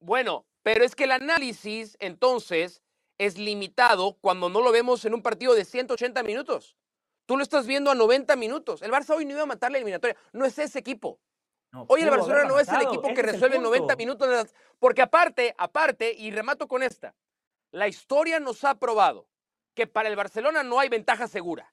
Bueno, 0.00 0.46
pero 0.62 0.84
es 0.84 0.94
que 0.94 1.04
el 1.04 1.12
análisis 1.12 1.96
entonces 2.00 2.82
es 3.18 3.36
limitado 3.38 4.16
cuando 4.20 4.48
no 4.48 4.60
lo 4.62 4.72
vemos 4.72 5.04
en 5.04 5.14
un 5.14 5.22
partido 5.22 5.54
de 5.54 5.64
180 5.64 6.22
minutos. 6.22 6.76
Tú 7.26 7.36
lo 7.36 7.42
estás 7.42 7.66
viendo 7.66 7.90
a 7.90 7.94
90 7.94 8.34
minutos. 8.34 8.82
El 8.82 8.90
Barça 8.90 9.14
hoy 9.14 9.24
no 9.24 9.32
iba 9.32 9.42
a 9.42 9.46
matar 9.46 9.70
la 9.70 9.78
eliminatoria. 9.78 10.16
No 10.32 10.44
es 10.44 10.58
ese 10.58 10.78
equipo. 10.78 11.20
No, 11.72 11.84
Hoy 11.88 12.02
el 12.02 12.10
Barcelona 12.10 12.44
no 12.44 12.58
es 12.58 12.68
el 12.68 12.82
equipo 12.82 13.14
que 13.14 13.22
resuelve 13.22 13.56
en 13.56 13.62
90 13.62 13.80
punto. 13.86 13.96
minutos. 13.96 14.28
de 14.28 14.34
las- 14.34 14.54
Porque 14.78 15.02
aparte, 15.02 15.54
aparte, 15.56 16.12
y 16.12 16.30
remato 16.32 16.66
con 16.66 16.82
esta, 16.82 17.14
la 17.70 17.86
historia 17.86 18.40
nos 18.40 18.64
ha 18.64 18.74
probado 18.78 19.28
que 19.74 19.86
para 19.86 20.08
el 20.08 20.16
Barcelona 20.16 20.62
no 20.64 20.80
hay 20.80 20.88
ventaja 20.88 21.28
segura. 21.28 21.72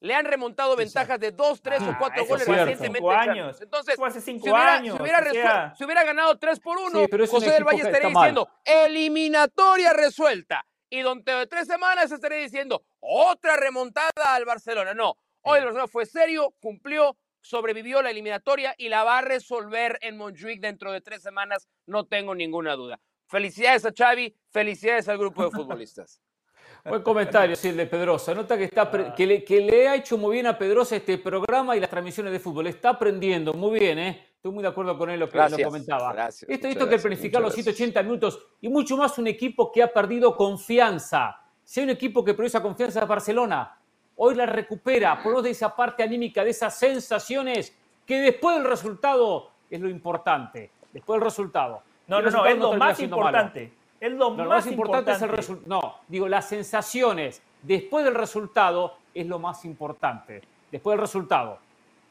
Le 0.00 0.14
han 0.14 0.24
remontado 0.26 0.76
ventajas 0.76 1.18
de 1.20 1.32
dos, 1.32 1.60
tres 1.62 1.82
o 1.82 1.90
Ah, 1.90 1.96
cuatro 1.98 2.22
eso 2.22 2.28
goles 2.32 2.46
recientemente. 2.46 3.08
años. 3.10 3.60
Entonces, 3.60 3.96
hace 4.02 4.20
si 4.20 4.32
hubiera, 4.38 4.74
años, 4.74 4.96
si 4.96 5.02
hubiera 5.02 5.18
o 5.18 5.22
resuel- 5.22 5.42
sea. 5.42 5.74
si 5.76 5.84
hubiera 5.84 6.04
ganado 6.04 6.38
3 6.38 6.60
por 6.60 6.76
1, 6.78 7.00
Sí, 7.06 7.26
José 7.28 7.50
del 7.50 7.64
Valle 7.64 7.82
estaría 7.82 8.08
diciendo 8.08 8.48
eliminatoria 8.64 9.92
resuelta. 9.92 10.66
Y 10.88 11.02
dentro 11.02 11.38
de 11.38 11.46
tres 11.46 11.66
semanas 11.66 12.10
estaría 12.12 12.38
diciendo 12.38 12.84
otra 13.00 13.56
remontada 13.56 14.10
al 14.24 14.44
Barcelona. 14.44 14.94
No, 14.94 15.16
hoy 15.42 15.58
el 15.58 15.64
Barcelona 15.64 15.88
fue 15.88 16.06
serio, 16.06 16.54
cumplió, 16.60 17.16
sobrevivió 17.46 18.02
la 18.02 18.10
eliminatoria 18.10 18.74
y 18.76 18.88
la 18.88 19.04
va 19.04 19.18
a 19.18 19.22
resolver 19.22 19.98
en 20.02 20.16
Montjuic 20.16 20.60
dentro 20.60 20.92
de 20.92 21.00
tres 21.00 21.22
semanas, 21.22 21.68
no 21.86 22.04
tengo 22.06 22.34
ninguna 22.34 22.74
duda. 22.74 22.98
Felicidades 23.28 23.84
a 23.84 23.92
Xavi, 23.96 24.34
felicidades 24.50 25.08
al 25.08 25.18
grupo 25.18 25.44
de 25.44 25.50
futbolistas. 25.50 26.20
Buen 26.84 27.02
comentario, 27.02 27.56
sí, 27.56 27.68
el 27.68 27.76
de 27.76 27.86
Pedrosa. 27.86 28.34
Nota 28.34 28.56
que, 28.56 28.64
está, 28.64 29.14
que, 29.14 29.26
le, 29.26 29.44
que 29.44 29.60
le 29.60 29.88
ha 29.88 29.96
hecho 29.96 30.16
muy 30.18 30.34
bien 30.34 30.46
a 30.46 30.56
Pedrosa 30.56 30.96
este 30.96 31.18
programa 31.18 31.76
y 31.76 31.80
las 31.80 31.90
transmisiones 31.90 32.32
de 32.32 32.38
fútbol. 32.38 32.68
Está 32.68 32.90
aprendiendo 32.90 33.52
muy 33.54 33.80
bien, 33.80 33.98
¿eh? 33.98 34.26
Estoy 34.36 34.52
muy 34.52 34.62
de 34.62 34.68
acuerdo 34.68 34.96
con 34.96 35.10
él 35.10 35.18
lo 35.18 35.28
que 35.28 35.36
Gracias, 35.36 35.60
lo 35.60 35.66
comentaba. 35.66 36.12
gracias, 36.12 36.48
esto 36.48 36.68
esto 36.68 36.84
que 36.84 36.90
gracias, 36.90 37.02
planificar 37.02 37.42
los 37.42 37.52
muchas 37.52 37.64
gracias. 37.64 37.76
180 37.76 38.02
minutos 38.04 38.46
y 38.60 38.68
mucho 38.68 38.96
más 38.96 39.18
un 39.18 39.26
equipo 39.26 39.72
que 39.72 39.82
ha 39.82 39.92
perdido 39.92 40.36
confianza. 40.36 41.36
Si 41.64 41.80
hay 41.80 41.84
un 41.84 41.90
equipo 41.90 42.24
que 42.24 42.36
esa 42.44 42.62
confianza 42.62 43.00
es 43.00 43.08
Barcelona. 43.08 43.80
Hoy 44.16 44.34
la 44.34 44.46
recupera, 44.46 45.22
por 45.22 45.42
de 45.42 45.50
esa 45.50 45.74
parte 45.74 46.02
anímica, 46.02 46.42
de 46.42 46.50
esas 46.50 46.78
sensaciones 46.78 47.76
que 48.06 48.20
después 48.20 48.56
del 48.56 48.64
resultado 48.64 49.50
es 49.70 49.80
lo 49.80 49.88
importante. 49.88 50.70
Después 50.92 51.18
del 51.18 51.24
resultado. 51.24 51.82
No, 52.06 52.22
no, 52.22 52.30
no, 52.30 52.46
es 52.46 52.58
lo 52.58 52.72
más 52.74 52.98
importante. 53.00 53.72
Es 54.00 54.12
lo, 54.12 54.30
No, 54.30 54.44
lo 54.44 54.50
más, 54.50 54.66
importante, 54.66 55.12
es 55.12 55.22
el 55.22 55.28
resultado. 55.28 55.68
No, 55.68 55.94
digo, 56.08 56.28
las 56.28 56.48
sensaciones 56.48 57.42
después 57.62 58.04
del 58.04 58.14
resultado 58.14 58.94
es 59.14 59.26
lo 59.26 59.38
más 59.38 59.64
importante. 59.64 60.42
Después 60.70 60.94
del 60.94 61.00
resultado. 61.00 61.58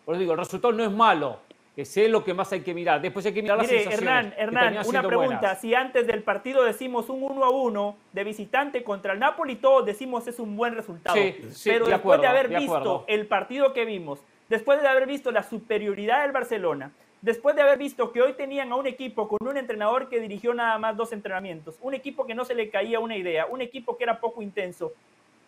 Por 0.04 0.16
eso 0.16 0.20
digo, 0.20 0.34
el 0.34 0.40
resultado 0.40 0.74
no 0.74 0.84
es 0.84 0.92
malo, 0.92 1.40
sé 1.84 2.08
lo 2.08 2.24
que 2.24 2.34
más 2.34 2.50
hay 2.54 2.62
que 2.62 2.74
mirar. 2.74 3.02
Después 3.02 3.26
hay 3.26 3.34
que 3.34 3.42
mirar 3.42 3.58
las 3.58 3.68
Mire, 3.68 3.84
sensaciones. 3.84 4.16
Hernán, 4.16 4.32
que 4.32 4.42
Hernán, 4.42 4.88
una 4.88 5.04
pregunta. 5.04 5.40
buenas. 5.40 5.60
Si 5.60 5.74
antes 5.76 6.08
del 6.08 6.24
partido 6.24 6.64
decimos 6.64 7.10
un 7.10 7.22
1 7.24 7.44
a 7.44 7.50
1 7.50 7.98
de 8.14 8.24
visitante 8.24 8.84
contra 8.84 9.12
el 9.12 9.20
Napoli, 9.20 9.56
todos 9.58 9.86
decimos 9.86 10.26
es 10.28 10.40
un 10.40 10.56
buen 10.56 10.74
resultado. 10.76 11.18
Sí, 11.18 11.36
sí, 11.52 11.70
Pero 11.70 11.86
de 11.86 11.92
después 11.92 12.16
acuerdo, 12.16 12.22
de 12.22 12.28
haber 12.30 12.48
de 12.50 12.58
visto 12.60 12.76
acuerdo. 12.76 13.04
el 13.08 13.28
partido 13.28 13.74
que 13.74 13.84
vimos, 13.84 14.20
después 14.48 14.82
de 14.82 14.88
haber 14.88 15.06
visto 15.06 15.32
la 15.32 15.44
superioridad 15.44 16.22
del 16.22 16.32
Barcelona, 16.32 16.92
después 17.22 17.56
de 17.56 17.64
haber 17.64 17.78
visto 17.80 18.12
que 18.14 18.22
hoy 18.22 18.34
tenían 18.34 18.72
a 18.72 18.76
un 18.76 18.86
equipo 18.88 19.28
con 19.28 19.46
un 19.46 19.58
entrenador 19.58 20.08
que 20.08 20.20
dirigió 20.22 20.54
nada 20.54 20.78
más 20.78 20.96
dos 20.96 21.12
entrenamientos, 21.12 21.78
un 21.82 21.94
equipo 21.94 22.26
que 22.26 22.36
no 22.36 22.46
se 22.46 22.56
le 22.56 22.70
caía 22.70 23.00
una 23.00 23.18
idea, 23.18 23.48
un 23.48 23.62
equipo 23.62 23.98
que 23.98 24.04
era 24.06 24.20
poco 24.22 24.42
intenso. 24.42 24.94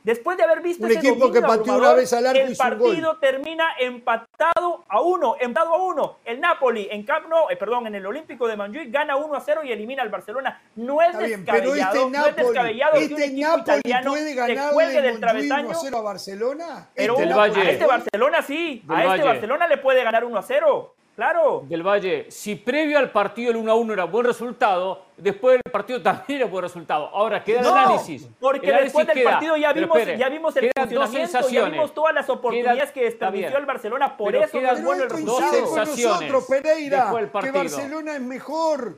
Después 0.07 0.37
de 0.37 0.43
haber 0.45 0.61
visto 0.61 0.85
Un 0.85 0.91
ese 0.91 0.99
equipo 0.99 1.29
que 1.29 1.41
pateó 1.41 1.75
una 1.75 1.91
vez 1.91 2.13
al 2.13 2.27
arco 2.27 2.39
y 2.39 2.41
el 2.41 2.51
hizo 2.53 2.63
un 2.63 2.69
gol. 2.77 2.87
partido 2.91 3.17
termina 3.17 3.65
empatado 3.77 4.85
a 4.87 5.01
uno, 5.01 5.35
empatado 5.37 5.73
a 5.73 5.83
uno. 5.83 6.19
El 6.23 6.39
Napoli 6.39 6.87
en 6.89 7.03
Camp 7.03 7.27
Nou, 7.27 7.49
eh, 7.49 7.57
perdón, 7.57 7.87
en 7.87 7.95
el 7.95 8.05
Olímpico 8.05 8.47
de 8.47 8.55
Montjuic 8.55 8.89
gana 8.89 9.17
1 9.17 9.35
a 9.35 9.41
0 9.41 9.65
y 9.65 9.73
elimina 9.73 10.03
al 10.03 10.07
Barcelona. 10.09 10.61
No 10.77 11.01
es 11.01 11.09
Está 11.09 11.19
bien, 11.19 11.43
pero 11.43 11.73
descabellado, 11.73 11.93
este 11.93 11.99
no 11.99 12.05
es 12.05 12.11
Napoli, 12.37 12.45
descabellado 12.47 12.91
que 12.93 12.97
un 12.99 13.03
este 13.03 13.25
equipo 13.25 13.47
Napoli 13.49 13.79
italiano 13.79 14.09
puede 14.11 14.29
se 14.29 14.35
ganarle 14.35 14.73
cuelgue 14.73 15.01
del 15.01 15.03
Montjuic 15.03 15.17
1 15.17 15.19
travesaño. 15.19 15.71
a 15.71 15.75
0 15.75 15.97
a 15.97 16.01
Barcelona. 16.01 16.89
Pero 16.95 17.17
Este 17.19 17.33
a 17.33 17.69
este 17.69 17.85
Barcelona 17.85 18.41
sí, 18.41 18.83
Del 18.85 18.95
a 18.95 18.99
este 18.99 19.09
Valle. 19.09 19.23
Barcelona 19.23 19.67
le 19.67 19.77
puede 19.77 20.03
ganar 20.05 20.23
1 20.23 20.37
a 20.37 20.41
0. 20.41 20.95
Claro. 21.17 21.63
Del 21.67 21.81
Valle, 21.81 22.27
si 22.29 22.53
previo 22.55 22.99
al 22.99 23.09
partido 23.09 23.49
el 23.49 23.57
1 23.57 23.71
a 23.71 23.75
1 23.75 23.91
era 23.93 24.03
buen 24.03 24.23
resultado, 24.23 25.01
después 25.17 25.55
del 25.55 25.71
partido 25.71 25.99
también 26.03 26.41
era 26.41 26.45
buen 26.47 26.61
resultado. 26.63 27.07
Ahora 27.07 27.43
queda 27.43 27.61
el 27.61 27.65
No, 27.65 27.73
análisis. 27.73 28.27
Porque 28.39 28.67
El 28.67 28.73
análisis 28.75 28.93
después 28.95 29.07
del 29.07 29.15
queda- 29.23 29.31
partido 29.31 29.57
ya 29.57 29.73
vimos, 29.73 29.97
espere, 29.97 30.17
ya 30.19 30.29
vimos 30.29 30.55
el 30.57 30.65
dos 30.65 30.73
funcionamiento, 30.77 31.49
ya 31.49 31.65
vimos 31.71 31.93
todas 31.95 32.13
las 32.13 32.29
oportunidades 32.29 32.83
Queda- 32.83 32.93
que 32.93 33.07
bien. 33.31 33.51
el 33.57 33.65
Barcelona, 33.65 34.15
por 34.15 34.31
Pero 34.31 34.43
eso 34.45 34.57
no 34.57 34.61
quedan 34.61 34.77
es 34.77 34.83
bueno 34.83 35.03
el 35.03 35.09
dos 35.09 35.17
resultado. 35.41 35.49
con 35.65 35.75
sensaciones 35.85 36.31
nosotros, 36.31 36.45
Pereira, 36.61 36.97
después 36.97 37.21
del 37.23 37.29
que. 37.31 37.57
Barcelona 37.75 38.13
es 38.15 38.21
mejor. 38.21 38.97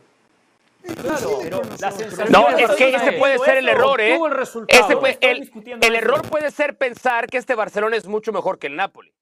Claro, 1.01 1.39
pero 1.41 1.61
la 1.79 2.25
No, 2.29 2.49
es 2.49 2.71
que 2.71 2.95
ese 2.95 3.11
puede 3.13 3.37
ser 3.39 3.57
el 3.59 3.69
error, 3.69 4.01
¿eh? 4.01 4.15
el 4.15 4.31
resultado. 4.31 4.85
Ese 4.87 4.97
puede- 4.97 5.17
el, 5.21 5.49
el 5.81 5.95
error 5.95 6.21
puede 6.23 6.51
ser 6.51 6.77
pensar 6.77 7.27
que 7.27 7.37
este 7.37 7.55
Barcelona 7.55 7.95
es 7.95 8.07
mucho 8.07 8.33
mejor 8.33 8.59
que 8.59 8.67
el 8.67 8.75
Napoli. 8.75 9.13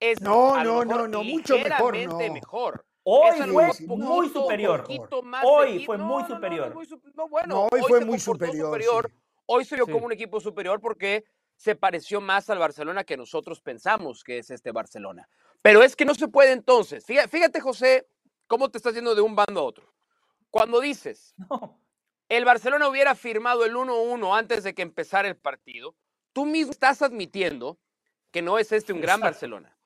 Es 0.00 0.20
No, 0.20 0.54
a 0.54 0.64
no, 0.64 0.80
mejor 0.80 0.86
no, 0.86 1.08
no, 1.08 1.22
mucho 1.24 1.58
mejor, 1.58 1.96
no. 1.96 2.18
mejor. 2.32 2.86
Hoy 3.02 3.36
fue 3.38 3.76
muy 3.96 4.28
superior. 4.28 4.84
más 5.24 5.44
Hoy 5.46 5.68
equipo. 5.76 5.86
fue 5.86 5.98
muy 5.98 6.24
superior. 6.24 6.74
bueno, 7.28 7.68
hoy 7.70 7.80
fue 7.86 8.04
muy 8.04 8.18
superior, 8.18 8.80
sí. 8.80 9.12
Hoy 9.46 9.64
se 9.64 9.74
vio 9.74 9.86
Sí. 9.86 9.92
como 9.92 10.06
un 10.06 10.12
equipo 10.12 10.40
superior 10.40 10.80
porque 10.80 11.24
se 11.56 11.74
pareció 11.74 12.20
más 12.20 12.48
al 12.50 12.58
Barcelona 12.58 13.04
que 13.04 13.16
nosotros 13.16 13.60
pensamos 13.60 14.22
que 14.24 14.38
es 14.38 14.50
este 14.50 14.70
Barcelona. 14.72 15.28
Pero 15.60 15.82
es 15.82 15.96
que 15.96 16.04
no 16.04 16.14
se 16.14 16.28
puede 16.28 16.52
entonces. 16.52 17.04
Fíjate, 17.04 17.28
fíjate 17.28 17.60
José, 17.60 18.06
cómo 18.46 18.70
te 18.70 18.78
estás 18.78 18.94
yendo 18.94 19.14
de 19.14 19.20
un 19.22 19.34
bando 19.34 19.60
a 19.60 19.64
otro. 19.64 19.92
Cuando 20.50 20.80
dices, 20.80 21.34
No. 21.50 21.78
el 22.28 22.44
Barcelona 22.44 22.88
hubiera 22.88 23.14
firmado 23.14 23.64
el 23.64 23.74
1-1 23.74 24.34
antes 24.38 24.62
de 24.62 24.74
que 24.74 24.82
empezara 24.82 25.28
el 25.28 25.36
partido, 25.36 25.94
tú 26.32 26.46
mismo 26.46 26.70
estás 26.70 27.02
admitiendo 27.02 27.78
que 28.30 28.40
no 28.42 28.58
es 28.58 28.70
este 28.72 28.92
un 28.92 29.00
gran 29.00 29.18
Exacto. 29.18 29.32
Barcelona. 29.34 29.76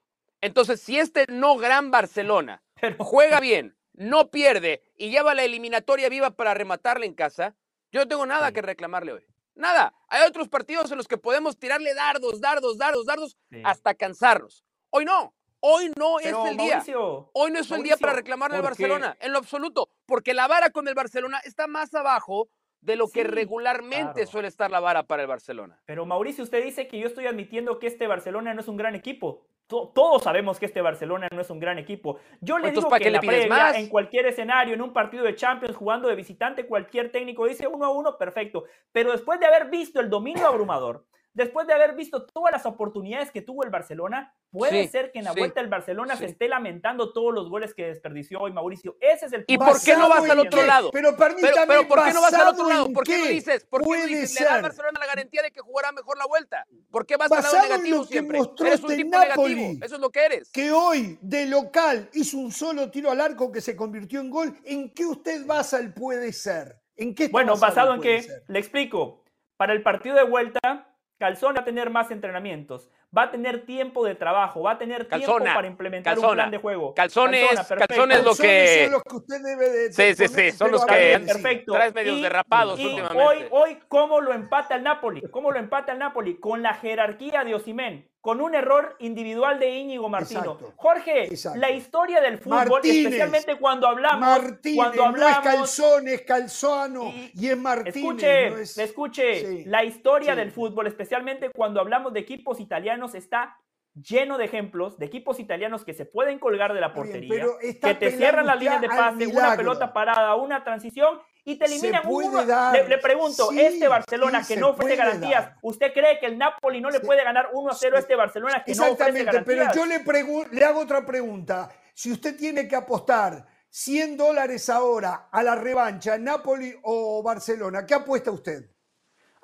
Entonces, 0.45 0.81
si 0.81 0.99
este 0.99 1.25
no 1.29 1.57
gran 1.57 1.91
Barcelona 1.91 2.63
Pero 2.81 2.97
juega 3.05 3.41
bien, 3.41 3.77
no 3.95 4.31
pierde 4.31 4.83
y 4.97 5.11
lleva 5.11 5.35
la 5.35 5.45
eliminatoria 5.45 6.09
viva 6.09 6.31
para 6.33 6.53
rematarle 6.55 7.07
en 7.07 7.15
casa, 7.15 7.55
yo 7.93 8.01
no 8.01 8.09
tengo 8.09 8.27
nada 8.27 8.49
Sí. 8.49 8.55
que 8.55 8.63
reclamarle 8.63 9.13
hoy. 9.13 9.27
Nada. 9.55 9.95
Hay 10.09 10.27
otros 10.29 10.49
partidos 10.49 10.91
en 10.91 10.99
los 10.99 11.07
que 11.09 11.17
podemos 11.17 11.57
tirarle 11.59 11.95
dardos, 11.95 12.41
dardos, 12.41 12.77
dardos, 12.77 13.07
dardos 13.07 13.37
Sí. 13.51 13.63
hasta 13.65 13.95
cansarnos. 13.95 14.65
Hoy 14.91 15.05
no. 15.05 15.35
Hoy 15.61 15.91
no 15.97 16.17
Pero, 16.23 16.45
es 16.45 16.51
el 16.51 16.57
día. 16.59 16.85
Hoy 17.33 17.51
no 17.51 17.59
es 17.61 17.71
el 17.71 17.83
día 17.83 17.97
para 17.97 18.13
reclamarle 18.13 18.57
al 18.59 18.63
Barcelona, 18.63 19.17
en 19.21 19.33
lo 19.33 19.39
absoluto, 19.39 19.89
porque 20.05 20.35
la 20.35 20.47
vara 20.47 20.69
con 20.71 20.89
el 20.89 20.95
Barcelona 20.95 21.39
está 21.45 21.67
más 21.69 21.95
abajo 21.95 22.51
de 22.83 22.97
lo 22.97 23.09
que 23.09 23.25
regularmente 23.25 24.13
claro. 24.13 24.31
suele 24.31 24.49
estar 24.49 24.71
la 24.71 24.81
vara 24.81 25.05
para 25.05 25.23
el 25.23 25.29
Barcelona. 25.29 25.81
Pero 25.87 26.05
Mauricio, 26.05 26.45
usted 26.45 26.63
dice 26.63 26.87
que 26.87 26.99
yo 26.99 27.07
estoy 27.07 27.27
admitiendo 27.29 27.79
que 27.79 27.87
este 27.87 28.07
Barcelona 28.07 28.53
no 28.53 28.61
es 28.61 28.69
un 28.69 28.77
gran 28.77 28.95
equipo. 28.95 29.47
To- 29.67 29.93
Todos 29.95 30.23
sabemos 30.23 30.59
que 30.59 30.67
este 30.67 30.81
Barcelona 30.83 31.29
no 31.33 31.41
es 31.41 31.49
un 31.51 31.59
gran 31.59 31.79
equipo. 31.79 32.19
Yo 32.41 32.59
le 32.59 32.69
Entonces, 32.69 32.75
digo 32.85 32.91
¿para 32.91 33.01
que 33.01 33.07
en 33.09 33.13
le 33.13 33.17
la 33.19 33.21
previa, 33.23 33.49
más? 33.49 33.77
en 33.77 33.89
cualquier 33.89 34.27
escenario, 34.27 34.75
en 34.75 34.83
un 34.83 34.93
partido 34.93 35.25
de 35.25 35.35
Champions, 35.35 35.77
jugando 35.77 36.09
de 36.09 36.15
visitante, 36.15 36.67
cualquier 36.67 37.11
técnico 37.11 37.47
dice 37.47 37.67
uno 37.67 37.87
a 37.87 37.91
uno, 37.91 38.19
perfecto. 38.19 38.65
Pero 38.93 39.13
después 39.13 39.41
de 39.41 39.47
haber 39.47 39.71
visto 39.71 40.01
el 40.01 40.11
dominio 40.11 40.47
abrumador, 40.47 41.07
después 41.35 41.67
de 41.67 41.75
haber 41.75 41.95
visto 41.95 42.25
todas 42.27 42.53
las 42.53 42.65
oportunidades 42.65 43.31
que 43.31 43.43
tuvo 43.43 43.65
el 43.65 43.71
Barcelona, 43.71 44.35
puede 44.51 44.85
Sí, 44.85 44.89
ser 44.89 45.11
que 45.13 45.19
en 45.19 45.25
la 45.27 45.33
sí, 45.33 45.41
vuelta 45.41 45.61
el 45.61 45.69
Barcelona 45.69 46.17
se 46.17 46.27
esté 46.27 46.49
lamentando 46.49 47.13
todos 47.13 47.35
los 47.35 47.51
goles 47.51 47.75
que 47.75 47.87
desperdició 47.87 48.41
hoy 48.41 48.53
Mauricio. 48.53 48.97
Ese 49.01 49.27
es 49.27 49.33
el 49.33 49.45
¿Y 49.49 49.59
por 49.59 49.83
qué 49.83 49.95
no 49.97 50.09
¿Basado 50.09 50.23
vas 50.23 50.31
al 50.31 50.39
en 50.41 50.47
otro 50.47 50.61
qué? 50.61 50.67
lado? 50.67 50.91
Pero 50.93 51.17
permítame, 51.17 51.53
Pero, 51.55 51.67
pero 51.67 51.89
¿por 51.89 52.05
qué 52.05 52.13
no 52.15 52.21
vas 52.23 52.35
al 52.35 52.41
otro 52.49 52.65
¿basado 52.65 52.69
lado? 52.69 52.87
en 52.87 52.93
¿Por 52.93 53.05
qué 53.05 53.19
no 53.19 53.25
dices? 53.27 53.67
¿Por 53.67 53.83
qué 53.83 53.89
no 53.89 54.07
dices? 54.07 54.41
Le 54.41 54.47
da 54.47 54.55
al. 54.55 54.63
Barcelona 54.63 55.01
la 55.01 55.07
garantía 55.07 55.43
de 55.43 55.51
que 55.51 55.61
jugará 55.61 55.93
mejor 55.93 56.17
la 56.17 56.27
vuelta. 56.27 56.65
¿Por 56.91 57.05
qué 57.05 57.17
vas 57.17 57.31
al 57.33 57.39
Basado 57.39 57.55
lado 57.57 57.67
en 57.67 57.71
negativo 57.73 57.97
lo 57.99 58.03
que 58.07 58.13
siempre? 58.13 58.39
mostró 58.39 58.67
Eres 58.69 58.81
un 58.81 58.91
este 58.93 59.03
tipo 59.05 59.19
Napoli. 59.19 59.55
negativo. 59.57 59.85
Eso 59.87 59.95
es 59.97 60.01
lo 60.01 60.11
que 60.11 60.25
eres. 60.25 60.51
que 60.53 60.73
hoy 60.73 61.19
de 61.21 61.47
local 61.47 62.09
hizo 62.15 62.39
un 62.39 62.53
solo 62.53 62.91
tiro 62.91 63.11
al 63.11 63.21
arco 63.21 63.51
que 63.51 63.61
se 63.61 63.75
convirtió 63.75 64.21
en 64.21 64.31
gol, 64.31 64.57
¿en 64.65 64.91
qué 64.95 65.05
usted 65.05 65.45
basa 65.45 65.79
el 65.81 65.93
puede 65.93 66.33
ser? 66.33 66.77
¿En 66.97 67.13
qué 67.13 67.25
está 67.25 67.33
Bueno, 67.33 67.57
basado 67.57 67.91
el 67.91 67.97
en 67.97 68.03
que, 68.03 68.23
ser? 68.23 68.45
le 68.47 68.59
explico, 68.61 69.25
para 69.57 69.73
el 69.73 69.83
partido 69.83 70.15
de 70.15 70.23
vuelta, 70.23 70.94
Calzón 71.19 71.55
va 71.57 71.61
a 71.61 71.65
tener 71.65 71.91
más 71.91 72.11
entrenamientos, 72.11 72.91
va 73.17 73.23
a 73.25 73.31
tener 73.31 73.65
tiempo 73.65 74.05
de 74.05 74.15
trabajo, 74.17 74.63
va 74.63 74.73
a 74.73 74.79
tener 74.79 75.07
tiempo 75.09 75.27
Calzona, 75.27 75.55
para 75.55 75.67
implementar 75.69 76.17
un 76.19 76.23
calzona. 76.23 76.43
plan 76.43 76.51
de 76.51 76.59
juego. 76.59 76.95
Calzones, 76.95 77.49
perfecto. 77.51 77.77
calzones 77.87 78.19
lo 78.19 78.31
Calzones 78.31 78.41
que- 78.71 78.83
son 78.85 78.93
los 78.93 79.03
que 79.05 79.17
usted 79.17 79.43
debe 79.43 79.69
de- 79.71 79.93
Sí, 79.93 80.15
sí, 80.15 80.29
sí, 80.29 80.51
son 80.53 80.71
los 80.73 80.85
que- 80.85 81.21
perfecto. 81.25 81.73
Traes 81.73 81.95
medios 81.95 82.21
derrapados 82.21 82.81
y 82.81 82.87
últimamente. 82.87 83.23
Hoy, 83.25 83.47
hoy, 83.51 83.79
¿cómo 83.89 84.21
lo 84.21 84.33
empata 84.33 84.75
el 84.75 84.83
Napoli? 84.83 85.23
¿Cómo 85.31 85.53
lo 85.53 85.59
empata 85.59 85.93
el 85.93 85.99
Napoli? 86.01 86.37
Con 86.41 86.63
la 86.63 86.75
jerarquía 86.75 87.45
de 87.45 87.55
Osimén, 87.55 88.11
con 88.25 88.41
un 88.41 88.55
error 88.55 88.97
individual 89.01 89.59
de 89.59 89.69
Íñigo 89.69 90.09
Martino. 90.09 90.41
Exacto, 90.41 90.73
Jorge, 90.77 91.25
exacto. 91.25 91.59
la 91.61 91.71
historia 91.71 92.23
del 92.23 92.39
fútbol, 92.39 92.71
Martínez, 92.71 92.97
especialmente 93.05 93.57
cuando 93.57 93.87
hablamos, 93.87 94.21
Martínez, 94.21 94.77
cuando 94.77 95.03
no 95.13 95.29
es 95.29 95.37
hablamos 95.37 95.45
Calzón, 95.45 96.09
es 96.09 96.23
Calzano 96.23 97.05
Y- 97.11 97.33
y, 97.35 97.49
es 97.51 97.59
Martínez. 97.59 97.97
Escuche, 97.97 98.51
no 98.51 98.57
es- 98.57 98.79
escuche, 98.79 99.41
Sí, 99.47 99.65
la 99.67 99.85
historia 99.85 100.33
sí. 100.33 100.39
del 100.39 100.53
fútbol, 100.53 100.87
especialmente 100.87 101.51
cuando 101.51 101.81
hablamos 101.83 102.15
de 102.15 102.21
equipos 102.21 102.61
italianos, 102.61 103.15
está 103.15 103.59
lleno 103.93 104.39
de 104.39 104.47
ejemplos 104.47 104.99
de 104.99 105.05
equipos 105.05 105.39
italianos 105.39 105.85
que 105.85 105.93
se 105.93 106.07
pueden 106.07 106.39
colgar 106.39 106.73
de 106.73 106.81
la 106.81 106.89
bien, 106.89 106.97
portería, 106.97 107.45
que 107.61 107.95
te 107.95 108.11
cierran 108.11 108.47
las 108.47 108.59
líneas 108.59 108.81
de 108.81 108.89
pase, 108.89 109.27
una 109.27 109.55
pelota 109.55 109.93
parada, 109.93 110.35
una 110.35 110.65
transición 110.65 111.19
y 111.45 111.57
te 111.57 111.69
Se 111.69 111.75
eliminan 111.75 112.03
puede 112.03 112.47
dar, 112.47 112.73
Le, 112.75 112.89
le 112.89 112.99
pregunto, 112.99 113.49
sí, 113.51 113.61
este 113.61 113.87
Barcelona 113.89 114.43
sí, 114.43 114.49
que 114.49 114.55
se 114.55 114.61
no 114.61 114.71
ofrece 114.71 114.97
garantías, 114.97 115.45
dar. 115.45 115.59
¿usted 115.63 115.93
cree 115.93 116.19
que 116.19 116.27
el 116.27 116.39
Napoli 116.39 116.81
no 116.81 116.91
le 116.91 117.01
puede 117.01 117.23
ganar 117.23 117.51
1 117.53 117.71
a 117.71 117.75
0 117.75 117.97
a 117.97 118.01
este 118.01 118.15
Barcelona 118.17 118.65
que 118.65 118.75
no 118.75 118.83
ofrece 118.93 118.93
Exactamente, 119.21 119.45
pero 119.45 119.59
garantías? 119.65 119.75
yo 119.77 119.87
le, 119.87 120.05
pregu- 120.05 120.49
le 120.51 120.65
hago 120.65 120.81
otra 120.81 121.05
pregunta. 121.05 121.71
si 121.93 122.11
usted 122.13 122.37
tiene 122.37 122.67
que 122.67 122.77
apostar 122.77 123.47
100 123.71 124.17
dólares 124.17 124.69
ahora 124.71 125.29
a 125.31 125.43
la 125.43 125.55
revancha, 125.55 126.17
Napoli 126.19 126.75
o 126.83 127.23
Barcelona, 127.23 127.85
¿qué 127.85 127.95
apuesta 127.95 128.31
usted? 128.31 128.71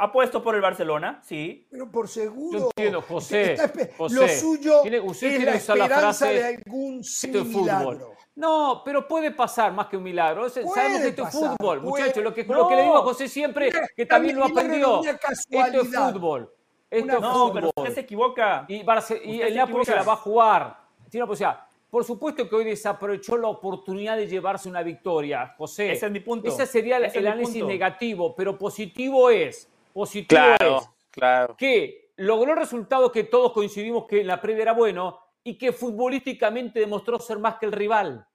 Apuesto 0.03 0.43
por 0.43 0.55
el 0.55 0.61
Barcelona, 0.61 1.21
sí. 1.23 1.67
Pero 1.71 1.91
por 1.91 2.09
seguro. 2.09 2.59
Yo 2.59 2.65
entiendo, 2.77 3.03
José. 3.03 3.53
Está 3.53 3.73
espe- 3.73 3.97
José, 3.97 4.15
lo 4.15 4.29
suyo 4.29 4.81
tiene- 4.83 5.01
usted 5.01 5.27
es 5.27 5.31
tiene 5.37 5.45
la 5.47 5.53
que 5.53 5.59
usar 5.59 5.77
la 5.79 5.85
esperanza 5.85 6.27
frase, 6.27 6.35
de 6.35 6.45
algún 6.47 7.01
Esto 7.01 7.27
es 7.27 7.45
fútbol. 7.49 7.61
milagro. 7.63 8.13
No, 8.37 8.83
pero 8.85 9.07
puede 9.07 9.31
pasar 9.33 9.73
más 9.73 9.89
que 9.89 9.97
un 9.99 10.03
milagro. 10.05 10.47
Es- 10.47 10.55
Sabemos 10.55 11.01
que 11.03 11.09
esto 11.09 11.27
es 11.27 11.33
fútbol, 11.33 11.81
muchachos. 11.83 12.25
Lo 12.25 12.33
que, 12.33 12.45
No. 12.45 12.55
lo 12.55 12.69
que 12.69 12.77
le 12.77 12.83
digo 12.83 12.97
a 12.97 13.03
José 13.03 13.29
siempre, 13.29 13.67
Mira, 13.67 13.87
que 13.95 14.07
también 14.07 14.37
lo 14.39 14.47
milagro 14.49 14.61
aprendió. 14.67 15.01
Esto 15.05 15.83
es 15.83 15.89
fútbol. 16.13 16.51
Esto 16.91 17.05
Una 17.05 17.15
es 17.15 17.21
No, 17.21 17.53
pero 17.53 17.67
fútbol. 17.69 17.73
usted 17.85 17.95
se 17.95 18.01
equivoca. 18.01 18.65
Y, 18.69 18.83
Barce- 18.83 19.21
y 19.23 19.35
Usted 19.37 19.47
el 19.49 19.57
Napoli 19.57 19.85
se 19.85 19.95
la 19.95 20.03
va 20.03 20.15
a 20.15 20.17
jugar. 20.17 20.77
Tiene 21.11 21.25
una 21.25 21.29
posibilidad. 21.29 21.61
Por 21.91 22.05
supuesto 22.05 22.49
que 22.49 22.55
hoy 22.55 22.65
desaprovechó 22.65 23.37
la 23.37 23.49
oportunidad 23.49 24.17
de 24.17 24.29
llevarse 24.29 24.69
una 24.69 24.83
victoria, 24.83 25.55
José. 25.59 25.93
Ese 25.93 26.07
es 26.07 26.13
mi 26.13 26.21
punto. 26.21 26.49
Ese 26.49 26.65
sería 26.67 26.97
el, 26.99 27.05
es 27.07 27.17
análisis 27.17 27.55
punto. 27.55 27.67
negativo, 27.67 28.35
pero 28.35 28.57
positivo 28.57 29.29
es, 29.29 29.69
positivo 29.93 30.41
Claro, 30.57 30.79
es 30.79 30.89
claro. 31.11 31.57
que 31.57 32.13
logró 32.17 32.55
resultados 32.55 33.13
que 33.13 33.25
todos 33.25 33.53
coincidimos 33.53 34.07
que 34.07 34.21
en 34.21 34.27
la 34.27 34.41
previa 34.41 34.63
era 34.63 34.73
bueno 34.73 35.19
y 35.43 35.57
que 35.57 35.73
futbolísticamente 35.73 36.81
demostró 36.81 37.19
ser 37.19 37.39
más 37.39 37.57
que 37.57 37.67
el 37.67 37.73
rival. 37.73 38.27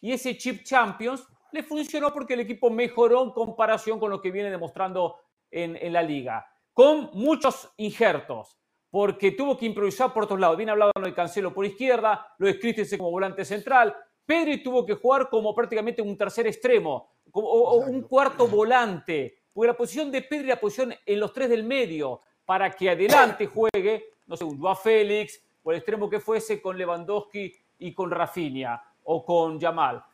Y 0.00 0.12
ese 0.12 0.36
Chip 0.36 0.64
Champions 0.64 1.26
le 1.52 1.62
funcionó 1.62 2.12
porque 2.12 2.34
el 2.34 2.40
equipo 2.40 2.70
mejoró 2.70 3.22
en 3.22 3.30
comparación 3.30 4.00
con 4.00 4.10
lo 4.10 4.20
que 4.20 4.30
viene 4.30 4.50
demostrando 4.50 5.16
en, 5.50 5.76
en 5.76 5.92
la 5.92 6.02
liga, 6.02 6.44
con 6.72 7.10
muchos 7.12 7.70
injertos, 7.76 8.58
porque 8.90 9.30
tuvo 9.32 9.56
que 9.56 9.66
improvisar 9.66 10.12
por 10.12 10.24
otros 10.24 10.40
lados. 10.40 10.56
Bien 10.56 10.70
hablado 10.70 10.90
lo 10.98 11.06
de 11.06 11.14
Cancelo 11.14 11.54
por 11.54 11.64
izquierda, 11.64 12.34
lo 12.38 12.46
de 12.48 12.58
Christensen 12.58 12.98
como 12.98 13.10
volante 13.12 13.44
central. 13.44 13.94
Pedri 14.26 14.62
tuvo 14.62 14.84
que 14.84 14.94
jugar 14.94 15.28
como 15.28 15.54
prácticamente 15.54 16.02
un 16.02 16.16
tercer 16.16 16.46
extremo, 16.48 17.10
como- 17.30 17.46
o, 17.48 17.70
o 17.72 17.76
un 17.86 18.02
cuarto 18.02 18.48
volante, 18.48 19.43
porque 19.54 19.68
la 19.68 19.76
posición 19.76 20.10
de 20.10 20.22
Pedri 20.22 20.48
la 20.48 20.60
posición 20.60 20.94
en 21.06 21.20
los 21.20 21.32
tres 21.32 21.48
del 21.48 21.62
medio, 21.64 22.20
para 22.44 22.70
que 22.70 22.90
adelante 22.90 23.46
juegue, 23.46 24.10
no 24.26 24.36
sé, 24.36 24.44
un 24.44 24.58
Joao 24.60 24.74
Félix, 24.76 25.40
o 25.62 25.70
el 25.70 25.78
extremo 25.78 26.10
que 26.10 26.20
fuese 26.20 26.60
con 26.60 26.76
Lewandowski 26.76 27.54
y 27.78 27.94
con 27.94 28.10
Rafinha, 28.10 28.82
o 29.04 29.24
con 29.24 29.58
Yamal. 29.58 30.04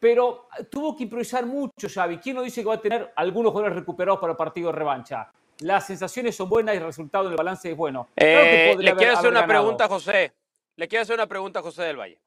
Pero 0.00 0.48
eh, 0.58 0.64
tuvo 0.64 0.96
que 0.96 1.04
improvisar 1.04 1.46
mucho 1.46 1.88
Xavi. 1.88 2.18
¿Quién 2.18 2.36
no 2.36 2.42
dice 2.42 2.60
que 2.62 2.68
va 2.68 2.74
a 2.74 2.80
tener 2.80 3.12
algunos 3.16 3.52
jugadores 3.52 3.76
recuperados 3.78 4.20
para 4.20 4.32
el 4.32 4.36
partido 4.36 4.70
de 4.70 4.78
revancha? 4.78 5.30
Las 5.60 5.86
sensaciones 5.86 6.36
son 6.36 6.48
buenas 6.48 6.74
y 6.74 6.78
el 6.78 6.84
resultado 6.84 7.24
del 7.28 7.36
balance 7.36 7.70
es 7.70 7.76
bueno. 7.76 8.08
Claro 8.14 8.40
Eh, 8.40 8.74
le 8.78 8.82
quiero 8.84 8.92
haber- 8.96 9.08
hacer 9.10 9.30
una 9.30 9.38
haber 9.40 9.48
ganado. 9.48 9.64
pregunta, 9.64 9.88
José. 9.88 10.32
Le 10.76 10.86
quiero 10.88 11.02
hacer 11.02 11.14
una 11.14 11.26
pregunta 11.26 11.58
a 11.58 11.62
José 11.62 11.82
del 11.82 11.96
Valle. 11.96 12.20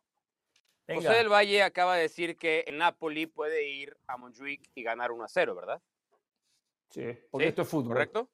Venga. 0.88 1.02
José 1.02 1.14
del 1.18 1.30
Valle 1.32 1.64
acaba 1.64 1.96
de 1.96 2.02
decir 2.02 2.36
que 2.36 2.66
el 2.68 2.78
Napoli 2.78 3.26
puede 3.28 3.70
ir 3.70 3.96
a 4.08 4.18
Montjuic 4.18 4.70
y 4.76 4.84
ganar 4.84 5.12
1 5.14 5.24
a 5.24 5.28
0, 5.30 5.56
¿verdad? 5.56 5.80
Sí, 6.92 7.04
porque 7.32 7.46
¿Sí? 7.46 7.50
esto 7.50 7.62
es 7.64 7.68
fútbol. 7.68 7.94
¿Correcto? 7.94 8.30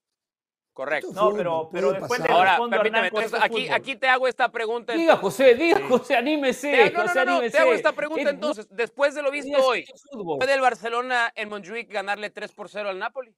Correcto. 0.74 1.10
No, 1.14 1.34
pero, 1.34 1.70
pero 1.72 1.92
después 1.92 2.20
le 2.20 2.30
Ahora, 2.32 2.58
que 3.02 3.08
entonces 3.08 3.40
aquí, 3.42 3.68
aquí 3.70 3.96
te 3.96 4.08
hago 4.08 4.28
esta 4.28 4.50
pregunta. 4.52 4.94
Diga. 4.94 5.16
José, 5.18 5.56
diga, 5.56 5.82
José, 5.88 6.16
anímese. 6.16 6.70
Te 6.72 6.84
hago- 6.84 6.98
no, 6.98 7.02
José, 7.04 7.20
no, 7.20 7.26
no, 7.26 7.32
anímese. 7.32 7.58
te 7.58 7.64
hago 7.64 7.74
esta 7.74 7.92
pregunta 7.94 8.30
Eh, 8.30 8.34
entonces. 8.34 8.68
Después 8.70 9.16
de 9.16 9.22
lo 9.24 9.30
no 9.30 9.32
visto 9.32 9.58
hoy, 9.66 9.80
esto 9.80 9.96
es 9.96 10.04
fútbol. 10.12 10.38
¿puede 10.38 10.54
el 10.54 10.62
Barcelona 10.62 11.32
en 11.36 11.50
Montjuic 11.50 11.92
ganarle 11.92 12.30
3 12.30 12.52
por 12.52 12.70
0 12.70 12.90
al 12.90 13.00
Napoli? 13.00 13.34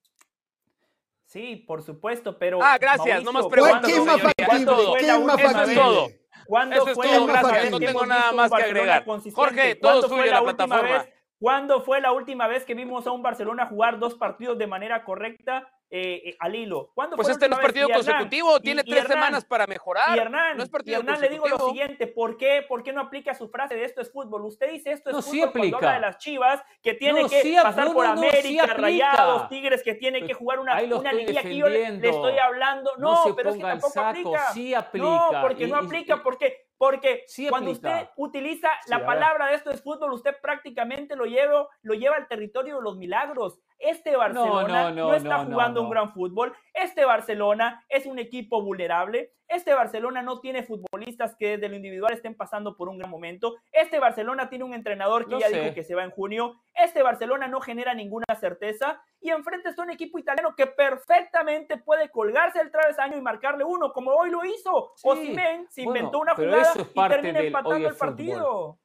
Sí, 1.26 1.56
por 1.68 1.82
supuesto, 1.84 2.38
pero. 2.38 2.60
Ah, 2.62 2.78
gracias, 2.78 3.24
no 3.24 3.32
más 3.32 3.46
preguntas, 3.48 3.82
¿cuándo 3.82 3.88
¿Qué 3.88 3.94
es 3.94 4.06
más 4.06 4.22
factible? 4.22 5.00
¿Qué 5.00 5.06
es 5.08 5.20
más 5.22 5.40
Eso 5.40 5.48
es 5.48 5.54
factible? 5.54 5.82
todo. 5.82 6.08
¿Cuándo 6.46 6.76
Eso 6.76 6.88
es 6.90 6.96
fue 6.96 7.06
todo, 7.08 7.14
la 7.16 7.22
última 7.22 7.40
gracias, 7.42 7.62
vez 7.64 7.72
no 7.72 7.80
tengo 7.80 8.06
nada 8.06 8.32
más 8.32 8.52
que 8.52 8.64
agregar. 8.64 9.06
Jorge, 9.34 9.76
todo 9.76 9.92
¿Cuándo 10.02 10.08
suyo 10.10 10.26
la 10.26 10.42
última 10.42 10.66
plataforma. 10.68 11.04
vez- 11.04 11.14
¿Cuándo 11.40 11.82
fue 11.82 12.02
la 12.02 12.12
última 12.12 12.48
vez 12.48 12.66
que 12.66 12.76
vimos 12.76 13.08
a 13.08 13.12
un 13.12 13.24
Barcelona 13.24 13.66
jugar 13.66 13.98
dos 13.98 14.16
partidos 14.16 14.58
de 14.58 14.68
manera 14.68 15.06
correcta 15.06 15.70
eh, 15.92 16.22
eh, 16.26 16.36
al 16.40 16.56
hilo? 16.56 16.92
¿Cuándo 16.94 17.16
Pues 17.16 17.30
este 17.30 17.50
no 17.50 17.56
es 17.56 17.62
partido 17.62 17.86
Hernán, 17.88 17.98
consecutivo, 18.06 18.58
y- 18.58 18.62
tiene 18.62 18.82
y 18.86 18.90
tres 18.90 19.04
Hernán, 19.06 19.18
semanas 19.18 19.46
para 19.46 19.66
mejorar. 19.68 20.16
Y 20.16 20.20
Hernán, 20.20 20.58
no 20.58 20.64
es 20.64 20.70
y 20.70 20.72
partido 20.72 21.00
Hernán 21.00 21.20
le 21.22 21.30
digo 21.30 21.48
lo 21.48 21.58
siguiente, 21.58 22.08
¿por 22.08 22.38
qué, 22.38 22.64
¿por 22.68 22.84
qué 22.84 22.94
no 22.94 23.02
aplica 23.02 23.34
su 23.34 23.50
frase 23.50 23.76
de 23.76 23.86
esto 23.86 24.02
es 24.02 24.12
fútbol? 24.12 24.46
Usted 24.46 24.70
dice 24.72 24.92
esto 24.92 25.10
es 25.10 25.16
No, 25.16 25.22
fútbol 25.22 25.34
sí 25.48 25.52
cuando 25.52 25.78
habla 25.78 25.94
de 25.94 26.00
las 26.02 26.18
chivas, 26.20 26.64
que 26.84 26.94
tiene 26.94 27.24
No, 27.24 27.30
que 27.30 27.42
sí 27.42 27.56
pasar 27.62 27.86
no, 27.88 27.94
por 27.94 28.06
no, 28.06 28.16
no, 28.16 28.22
sí 28.22 28.60
América. 28.60 28.74
Rayados, 28.76 29.50
Tigres, 29.50 29.84
que 29.84 29.96
tiene 29.96 30.20
que 30.22 30.28
Pues, 30.28 30.38
jugar 30.38 30.60
una, 30.60 30.82
una 30.84 31.14
liguilla 31.14 31.42
que 31.42 31.56
yo 31.56 31.68
le, 31.68 31.84
estoy 32.08 32.38
hablando. 32.38 32.92
No 32.98 33.24
se 33.24 33.34
pero 33.34 33.50
es 33.50 33.56
que 33.56 33.62
tampoco 33.62 33.94
saco, 33.94 34.08
aplica. 34.10 34.52
sí 34.54 34.74
aplica. 34.74 35.06
No, 35.08 35.32
porque 35.42 35.64
Y- 35.66 35.72
no 35.72 35.82
y- 35.82 35.86
aplica, 35.86 36.22
porque, 36.24 36.68
porque 36.78 37.24
Sí 37.28 37.48
cuando 37.50 37.72
aplica. 37.72 37.90
usted 38.02 38.10
utiliza 38.16 38.70
Sí, 38.84 38.92
la 38.92 39.06
palabra 39.06 39.48
de 39.48 39.56
esto 39.56 39.72
es 39.72 39.82
fútbol, 39.82 40.14
usted 40.14 40.36
prácticamente 40.42 41.16
lo 41.16 41.26
lleva, 41.26 41.68
lo 41.82 41.94
lleva 41.96 42.16
al 42.16 42.28
territorio 42.28 42.78
de 42.78 42.82
los 42.84 42.96
milagros. 42.98 43.60
Este 43.80 44.16
Barcelona 44.16 44.92
no, 44.92 45.08
no, 45.08 45.14
está 45.16 45.44
no, 45.44 45.52
jugando 45.52 45.82
un 45.82 45.90
gran 45.90 46.12
fútbol. 46.14 46.54
Este 46.74 47.06
Barcelona 47.06 47.84
es 47.88 48.06
un 48.06 48.20
equipo 48.20 48.62
vulnerable. 48.62 49.34
Este 49.48 49.74
Barcelona 49.74 50.22
no 50.22 50.42
tiene 50.42 50.64
futbolistas 50.64 51.36
que 51.36 51.52
desde 51.52 51.70
lo 51.70 51.76
individual 51.76 52.14
estén 52.14 52.36
pasando 52.36 52.76
por 52.76 52.90
un 52.90 52.98
gran 53.00 53.10
momento. 53.10 53.56
Este 53.72 53.98
Barcelona 53.98 54.50
tiene 54.50 54.66
un 54.66 54.74
entrenador 54.74 55.26
que 55.26 55.32
Lo 55.32 55.40
ya 55.40 55.48
sé. 55.48 55.62
dijo 55.62 55.74
que 55.74 55.84
se 55.84 55.96
va 55.96 56.04
en 56.04 56.12
junio. 56.12 56.62
Este 56.76 57.02
Barcelona 57.02 57.48
no 57.48 57.62
genera 57.62 57.94
ninguna 57.94 58.26
certeza. 58.40 59.02
Y 59.22 59.30
enfrente 59.30 59.70
está 59.70 59.82
un 59.82 59.90
equipo 59.90 60.20
italiano 60.20 60.54
que 60.56 60.68
perfectamente 60.68 61.78
puede 61.78 62.10
colgarse 62.10 62.62
el 62.62 62.72
travesaño 62.72 63.18
y 63.18 63.22
marcarle 63.22 63.64
uno, 63.64 63.92
como 63.92 64.12
hoy 64.12 64.30
lo 64.30 64.44
hizo. 64.46 64.92
Sí, 64.98 65.08
Osimhen 65.08 65.68
se 65.70 65.84
bueno, 65.84 65.98
inventó 65.98 66.20
una 66.20 66.36
jugada 66.36 66.62
es 66.62 66.88
y 66.94 67.08
termina 67.08 67.40
empatando 67.40 67.88
el 67.88 67.94
fútbol. 67.94 67.98
partido. 67.98 68.80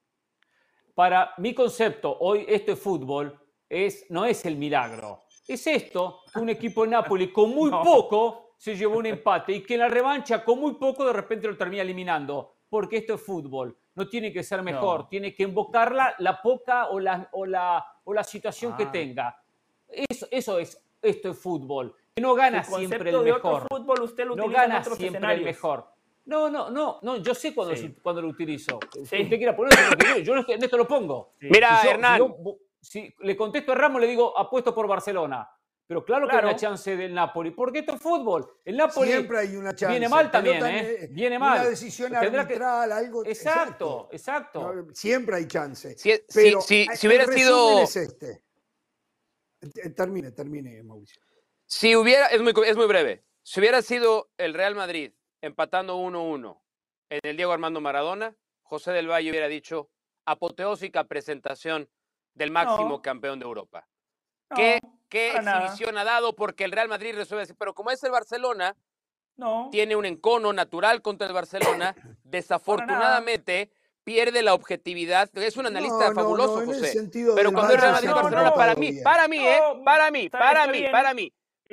Para 0.95 1.35
mi 1.39 1.53
concepto, 1.53 2.17
hoy 2.21 2.47
esto 2.49 2.73
es 2.73 2.81
fútbol, 2.81 3.39
es, 3.75 4.07
no 4.11 4.25
es 4.25 4.45
el 4.47 4.57
milagro. 4.57 5.23
Es 5.49 5.67
esto, 5.67 6.21
que 6.33 6.39
un 6.39 6.49
equipo 6.49 6.85
de 6.85 6.91
Napoli 6.91 7.33
con 7.33 7.51
muy 7.51 7.71
No. 7.71 7.83
poco 7.83 8.55
se 8.57 8.77
llevó 8.77 8.99
un 8.99 9.07
empate 9.07 9.53
y 9.53 9.63
que 9.63 9.75
en 9.75 9.81
la 9.81 9.89
revancha 9.89 10.45
con 10.45 10.59
muy 10.61 10.75
poco 10.75 11.05
de 11.05 11.13
repente 11.13 11.49
lo 11.49 11.57
termina 11.57 11.83
eliminando. 11.83 12.53
Porque 12.69 12.99
esto 12.99 13.15
es 13.15 13.21
fútbol. 13.23 13.77
No 13.95 14.09
tiene 14.09 14.33
que 14.33 14.43
ser 14.43 14.63
mejor, 14.63 15.01
No. 15.01 15.09
tiene 15.09 15.35
que 15.35 15.43
invocarla 15.45 16.15
la 16.19 16.41
poca 16.43 16.89
o 16.89 16.99
la, 16.99 17.29
o 17.33 17.47
la, 17.47 17.85
o 18.05 18.13
la 18.15 18.25
situación 18.25 18.77
que 18.77 18.85
Ah. 18.85 18.93
tenga. 18.93 19.43
Eso, 19.89 20.27
eso 20.31 20.59
es, 20.59 20.83
esto 21.03 21.31
es 21.31 21.39
fútbol. 21.39 21.95
Que 22.15 22.23
no 22.23 22.35
gana 22.35 22.63
siempre 22.65 23.11
el 23.11 23.21
mejor. 23.23 23.65
otro 23.65 23.77
fútbol 23.77 24.03
usted 24.03 24.25
lo 24.25 24.35
no 24.37 24.49
gana 24.49 24.83
siempre 24.83 25.07
escenarios. 25.09 25.39
el 25.41 25.45
mejor. 25.45 25.87
No, 26.27 26.49
no, 26.49 26.71
no, 26.71 26.99
no, 27.03 27.17
yo 27.19 27.35
sé 27.35 27.55
cuando, 27.55 27.77
Sí. 27.77 27.95
cuando 28.03 28.23
lo 28.23 28.29
utilizo. 28.29 28.81
Si 28.93 29.05
Sí. 29.05 29.23
usted 29.25 29.37
quiera 29.37 29.55
ponerlo, 29.55 30.19
yo, 30.23 30.35
en 30.49 30.63
esto- 30.65 30.77
lo 30.79 30.89
pongo. 30.89 31.33
Sí. 31.39 31.49
Mira, 31.51 31.81
yo- 31.85 31.91
Hernán. 31.91 32.19
Yo- 32.19 32.37
si 32.85 33.15
le 33.21 33.37
contesto 33.37 33.73
a 33.73 33.75
Ramos, 33.75 34.01
le 34.01 34.07
digo 34.07 34.37
apuesto 34.39 34.75
por 34.75 34.87
Barcelona. 34.87 35.49
Pero 35.87 36.03
claro, 36.03 36.27
que 36.27 36.31
Claro. 36.31 36.49
hay 36.49 36.53
una 36.55 36.59
chance 36.61 36.97
del 36.97 37.13
Napoli, 37.13 37.51
porque 37.51 37.81
esto 37.81 37.95
es 37.95 38.01
fútbol. 38.01 38.59
El 38.65 38.77
Napoli 38.79 39.11
Siempre 39.11 39.39
hay 39.39 39.55
una 39.57 39.75
chance. 39.75 39.91
viene 39.93 40.09
mal 40.09 40.31
también, 40.31 40.65
¿eh? 40.65 40.91
eh, 41.05 41.09
Viene 41.11 41.37
Una 41.37 41.47
mal. 41.47 41.69
decisión 41.69 42.11
Tendrá 42.11 42.31
que- 42.31 42.55
arbitral, 42.55 42.91
algo. 42.93 43.25
Exacto, 43.27 44.09
exacto. 44.11 44.87
Siempre 44.95 45.37
hay 45.37 45.47
chance. 45.47 45.95
Si, 45.99 46.11
Pero 46.33 46.63
si- 46.63 46.87
hubiera 47.07 47.27
sido. 47.27 47.81
es 47.83 47.97
este. 47.97 48.43
Termine, 49.95 50.31
termine, 50.33 50.83
Mauricio. 50.83 51.21
Si 51.67 51.97
hubiera, 51.97 52.27
es 52.29 52.41
muy, 52.43 52.53
co- 52.53 52.65
es 52.65 52.77
muy 52.77 52.87
breve. 52.87 53.25
Si 53.43 53.61
hubiera 53.61 53.83
sido 53.83 54.31
el 54.39 54.55
Real 54.55 54.75
Madrid 54.75 55.13
empatando 55.43 55.97
1-1 55.97 56.63
en 57.11 57.21
el 57.23 57.37
Diego 57.37 57.53
Armando 57.53 57.81
Maradona, 57.81 58.35
José 58.63 58.93
del 58.93 59.09
Valle 59.11 59.31
hubiera 59.31 59.49
dicho 59.49 59.91
apoteósica 60.27 61.05
presentación 61.05 61.89
del 62.35 62.51
máximo 62.51 62.89
No. 62.89 63.03
campeón 63.03 63.39
de 63.39 63.45
Europa. 63.45 63.87
No, 64.51 64.57
¿Qué, 64.57 64.79
qué 65.09 65.33
nada. 65.43 65.61
exhibición 65.67 65.97
ha 65.99 66.05
dado? 66.05 66.35
Porque 66.37 66.65
el 66.65 66.73
Real 66.73 66.89
Madrid 66.89 67.15
resuelve 67.15 67.43
así. 67.45 67.55
Pero 67.55 67.75
como 67.75 67.91
es 67.91 68.03
el 68.05 68.11
Barcelona, 68.11 68.77
no. 69.37 69.69
tiene 69.73 69.97
un 69.97 70.05
encono 70.05 70.53
natural 70.53 71.01
contra 71.03 71.27
el 71.27 71.33
Barcelona, 71.33 71.95
desafortunadamente 72.25 73.71
pierde 74.05 74.43
la 74.43 74.55
objetividad. 74.55 75.31
Es 75.39 75.57
un 75.57 75.67
analista 75.67 76.13
fabuloso, 76.13 76.61
el 76.61 76.67
José. 76.67 77.09
Pero 77.35 77.53
cuando 77.53 77.75
es 77.75 77.81
Real 77.81 77.93
Madrid 77.93 78.11
Barcelona, 78.11 78.55
para 78.55 78.75
mí, 78.75 78.93
para 79.03 79.29
mí, 79.29 79.39
¿eh? 79.39 79.59
Para 79.85 80.11
mí, 80.11 80.29
para 80.29 80.67
mí, 80.67 80.85
para 80.91 81.15
mí. 81.15 81.33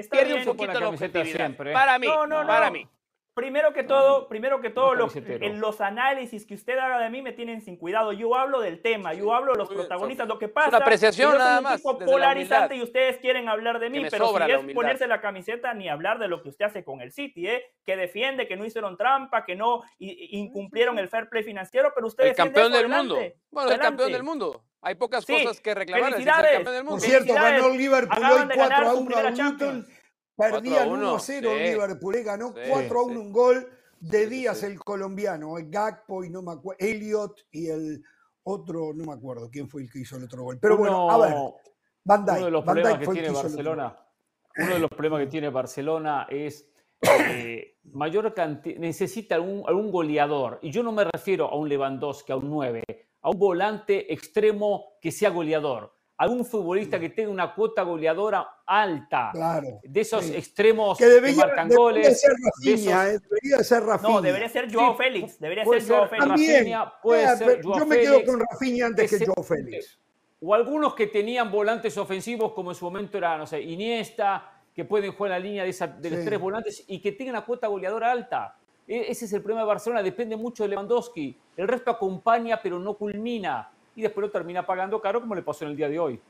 Pierde 0.09 0.35
un 0.35 0.45
poquito 0.45 0.79
la 0.79 0.89
objetividad. 0.89 1.35
siempre. 1.35 1.73
Para 1.73 1.99
mí, 1.99 2.07
No, 2.07 2.25
no, 2.25 2.47
para 2.47 2.67
no. 2.67 2.71
mí. 2.73 2.87
Primero 3.33 3.71
que 3.71 3.83
todo, 3.83 4.27
primero 4.27 4.59
que 4.59 4.69
todo, 4.71 4.93
lo- 4.93 5.07
camisetero. 5.07 5.45
en 5.45 5.61
los 5.61 5.79
análisis 5.79 6.45
que 6.45 6.53
usted 6.53 6.77
haga 6.77 6.99
de 6.99 7.09
mí 7.09 7.21
me 7.21 7.31
tienen 7.31 7.61
sin 7.61 7.77
cuidado. 7.77 8.11
Yo 8.11 8.35
hablo 8.35 8.59
del 8.59 8.81
tema, 8.81 9.13
yo 9.13 9.33
hablo 9.33 9.53
de 9.53 9.57
los 9.59 9.69
bien, 9.69 9.79
protagonistas. 9.79 10.27
Lo 10.27 10.37
que 10.37 10.45
es 10.45 10.51
pasa 10.51 10.67
una 10.67 10.77
apreciación 10.79 11.31
que 11.31 11.37
yo 11.37 11.43
soy 11.45 11.63
un 11.65 11.71
tipo 11.77 11.97
polarizante 12.11 12.73
humildad. 12.75 12.75
y 12.75 12.83
ustedes 12.83 13.17
quieren 13.19 13.47
hablar 13.47 13.79
de 13.79 13.89
mí, 13.89 14.05
pero 14.11 14.27
si 14.37 14.51
es 14.51 14.75
ponerse 14.75 15.07
la 15.07 15.21
camiseta 15.21 15.73
ni 15.73 15.87
hablar 15.87 16.19
de 16.19 16.27
lo 16.27 16.43
que 16.43 16.49
usted 16.49 16.65
hace 16.65 16.83
con 16.83 16.99
el 16.99 17.13
City, 17.13 17.47
¿eh? 17.47 17.63
que 17.85 17.95
defiende, 17.95 18.49
que 18.49 18.57
no 18.57 18.65
hicieron 18.65 18.97
trampa, 18.97 19.45
que 19.45 19.55
no 19.55 19.81
incumplieron 19.99 20.99
el 20.99 21.07
fair 21.07 21.29
play 21.29 21.43
financiero, 21.43 21.93
pero 21.95 22.07
usted 22.07 22.25
El 22.25 22.35
campeón 22.35 22.67
eso, 22.73 22.77
del 22.81 22.89
mundo. 22.89 23.15
adelante, 23.15 23.39
Bueno, 23.49 23.71
el 23.71 23.79
campeón 23.79 24.11
del 24.11 24.23
mundo. 24.23 24.63
Hay 24.81 24.95
pocas 24.95 25.23
Sí, 25.23 25.33
cosas 25.43 25.61
que 25.61 25.73
reclamar. 25.75 26.09
Es 26.11 26.17
el 26.17 26.23
felicidades. 26.23 26.51
campeón 26.53 26.75
del 26.75 26.83
Por 26.83 26.91
mundo. 26.91 27.05
cierto, 27.05 27.25
Felicidades. 27.27 27.61
ganó 27.61 27.71
el 27.73 27.77
Liverpool 27.77 28.17
Acaban 28.17 28.41
hoy 28.41 28.47
de 28.47 28.55
4 28.55 28.69
ganar 28.69 28.83
a 28.83 28.91
su 28.91 28.97
1 28.97 29.05
primera 29.05 29.27
a 29.27 29.31
Luton. 29.31 29.87
Perdían 30.35 30.87
4 30.87 30.91
a 30.91 30.97
1 30.97 31.07
a 31.07 31.11
1, 31.13 31.19
0 31.19 31.49
sí. 31.53 31.63
Liverpool. 31.63 32.15
eh, 32.15 32.23
Ganó 32.23 32.47
Sí, 32.49 32.61
4 32.69 32.99
a 32.99 33.03
1 33.03 33.13
sí. 33.13 33.19
un 33.19 33.31
gol 33.31 33.69
de 33.99 34.27
Díaz, 34.27 34.63
el 34.63 34.79
colombiano. 34.79 35.57
El 35.57 35.69
Gakpo 35.69 36.23
y 36.23 36.29
no 36.29 36.41
me 36.41 36.53
acuerdo. 36.53 36.77
Elliot 36.79 37.35
y 37.51 37.67
el 37.67 38.03
otro, 38.43 38.93
no 38.93 39.05
me 39.05 39.13
acuerdo 39.13 39.49
quién 39.51 39.69
fue 39.69 39.83
el 39.83 39.91
que 39.91 39.99
hizo 39.99 40.17
el 40.17 40.23
otro 40.23 40.43
gol. 40.43 40.59
Pero 40.59 40.77
bueno, 40.77 41.09
a 41.11 41.17
ver, 41.17 41.35
Van 42.03 42.25
Dijk, 42.25 42.37
uno 42.37 42.45
de 42.45 42.51
los 42.51 42.65
Van 42.65 42.75
problemas 42.75 42.99
Dijk 42.99 43.09
que 43.09 43.13
tiene 43.13 43.27
que 43.27 43.33
Barcelona, 43.33 43.99
uno 44.57 44.73
de 44.73 44.79
los 44.79 44.89
problemas 44.89 45.19
que 45.19 45.27
tiene 45.27 45.49
Barcelona 45.49 46.27
es 46.29 46.67
eh, 47.01 47.77
mayor 47.83 48.33
cantidad, 48.33 48.79
necesita 48.79 49.35
algún, 49.35 49.63
algún 49.67 49.91
goleador. 49.91 50.59
Y 50.63 50.71
yo 50.71 50.81
no 50.81 50.91
me 50.91 51.03
refiero 51.03 51.47
a 51.47 51.55
un 51.55 51.69
Lewandowski, 51.69 52.31
a 52.31 52.37
un 52.37 52.49
9, 52.49 52.83
a 53.21 53.29
un 53.29 53.37
volante 53.37 54.11
extremo 54.11 54.97
que 54.99 55.11
sea 55.11 55.29
goleador. 55.29 55.93
Algún 56.21 56.45
futbolista 56.45 56.99
que 56.99 57.09
tenga 57.09 57.31
una 57.31 57.51
cuota 57.55 57.81
goleadora 57.81 58.47
alta. 58.65 59.31
Claro. 59.33 59.79
De 59.83 60.01
esos 60.01 60.23
sí. 60.23 60.35
extremos 60.35 60.95
Que 60.97 61.07
debería, 61.07 61.41
que 61.41 61.47
marcan 61.47 61.67
debería 61.69 61.83
goles. 61.83 62.21
ser 62.21 62.31
de 62.31 62.37
Rafinha, 62.45 63.07
esos- 63.07 63.21
eh, 63.23 63.25
debería 63.27 63.63
ser 63.63 63.83
Rafinha. 63.83 64.13
No, 64.13 64.21
debería 64.21 64.49
ser 64.49 64.71
Joao 64.71 64.91
Sí, 64.91 64.97
Félix. 65.03 65.39
Debería 65.39 65.63
puede 65.63 65.81
ser 65.81 65.95
Joao 65.95 66.07
Félix. 66.07 66.27
Rafinha, 66.29 66.93
puede 67.01 67.23
Eh, 67.23 67.37
ser 67.37 67.63
Joao 67.63 67.79
yo 67.79 67.85
me 67.87 67.97
quedo 67.97 68.13
Félix, 68.13 68.29
con 68.31 68.39
Rafinha 68.39 68.85
antes 68.85 69.09
que 69.09 69.15
ese- 69.15 69.25
Joao 69.25 69.43
Félix. 69.43 69.99
O 70.43 70.53
algunos 70.53 70.93
que 70.93 71.07
tenían 71.07 71.49
volantes 71.51 71.97
ofensivos, 71.97 72.53
como 72.53 72.69
en 72.69 72.75
su 72.75 72.85
momento 72.85 73.17
era, 73.17 73.35
no 73.37 73.47
sé, 73.47 73.59
Iniesta, 73.59 74.61
que 74.75 74.85
pueden 74.85 75.11
jugar 75.13 75.31
en 75.31 75.37
la 75.37 75.39
línea 75.43 75.63
de, 75.63 75.69
esa- 75.71 75.87
de 75.87 76.09
los 76.11 76.19
Sí. 76.19 76.25
tres 76.25 76.39
volantes 76.39 76.83
y 76.87 76.99
que 77.01 77.13
tengan 77.13 77.35
una 77.35 77.45
cuota 77.45 77.65
goleadora 77.65 78.11
alta. 78.11 78.55
E- 78.87 79.05
Ese 79.09 79.25
es 79.25 79.33
el 79.33 79.41
problema 79.41 79.61
de 79.61 79.67
Barcelona, 79.69 80.03
depende 80.03 80.35
mucho 80.35 80.61
de 80.63 80.69
Lewandowski. 80.69 81.35
El 81.57 81.67
resto 81.67 81.89
acompaña, 81.89 82.59
pero 82.61 82.77
no 82.77 82.93
culmina. 82.93 83.71
Y 83.95 84.01
después 84.01 84.25
lo 84.25 84.31
termina 84.31 84.65
pagando 84.65 85.01
caro, 85.01 85.21
como 85.21 85.35
le 85.35 85.41
pasó 85.41 85.65
en 85.65 85.71
el 85.71 85.77
día 85.77 85.89
de 85.89 85.99
hoy. 85.99 86.21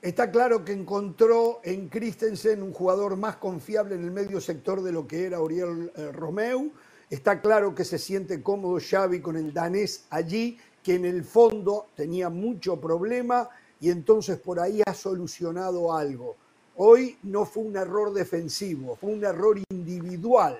Está 0.00 0.30
claro 0.30 0.64
que 0.64 0.72
encontró 0.72 1.60
en 1.64 1.88
Christensen 1.88 2.62
un 2.62 2.72
jugador 2.72 3.16
más 3.16 3.36
confiable 3.36 3.94
en 3.94 4.04
el 4.04 4.10
medio 4.10 4.40
sector 4.40 4.82
de 4.82 4.92
lo 4.92 5.06
que 5.06 5.24
era 5.24 5.40
Oriol 5.40 5.90
eh, 5.96 6.12
Romeu. 6.12 6.72
Está 7.08 7.40
claro 7.40 7.74
que 7.74 7.84
se 7.84 7.98
siente 7.98 8.42
cómodo 8.42 8.78
Xavi 8.78 9.20
con 9.20 9.36
el 9.36 9.54
danés 9.54 10.06
allí, 10.10 10.58
que 10.82 10.96
en 10.96 11.06
el 11.06 11.24
fondo 11.24 11.86
tenía 11.96 12.28
mucho 12.28 12.78
problema 12.78 13.48
y 13.80 13.90
entonces 13.90 14.38
por 14.38 14.60
ahí 14.60 14.82
ha 14.86 14.92
solucionado 14.92 15.94
algo. 15.94 16.36
Hoy 16.76 17.16
no 17.22 17.46
fue 17.46 17.62
un 17.62 17.76
error 17.76 18.12
defensivo, 18.12 18.96
fue 18.96 19.10
un 19.10 19.24
error 19.24 19.58
individual 19.70 20.58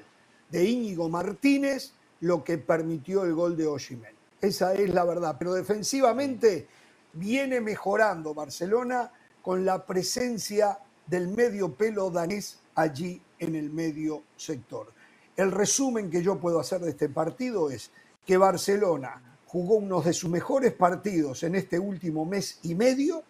de 0.50 0.64
Íñigo 0.64 1.08
Martínez 1.08 1.92
lo 2.20 2.42
que 2.42 2.56
permitió 2.56 3.24
el 3.24 3.34
gol 3.34 3.56
de 3.56 3.66
Osimhen. 3.66 4.14
Esa 4.40 4.74
es 4.74 4.92
la 4.92 5.04
verdad. 5.04 5.36
Pero 5.38 5.54
defensivamente 5.54 6.68
viene 7.12 7.60
mejorando 7.60 8.34
Barcelona 8.34 9.10
con 9.42 9.64
la 9.64 9.84
presencia 9.84 10.78
del 11.06 11.28
medio 11.28 11.72
pelo 11.74 12.10
danés 12.10 12.60
allí 12.74 13.20
en 13.38 13.54
el 13.54 13.70
medio 13.70 14.22
sector. 14.36 14.92
El 15.36 15.52
resumen 15.52 16.10
que 16.10 16.22
yo 16.22 16.38
puedo 16.38 16.60
hacer 16.60 16.80
de 16.80 16.90
este 16.90 17.08
partido 17.08 17.70
es 17.70 17.90
que 18.24 18.36
Barcelona 18.36 19.20
jugó 19.46 19.76
uno 19.76 20.00
de 20.00 20.12
sus 20.12 20.30
mejores 20.30 20.72
partidos 20.72 21.42
en 21.42 21.54
este 21.54 21.78
último 21.78 22.24
mes 22.24 22.58
y 22.62 22.74
medio, 22.74 23.22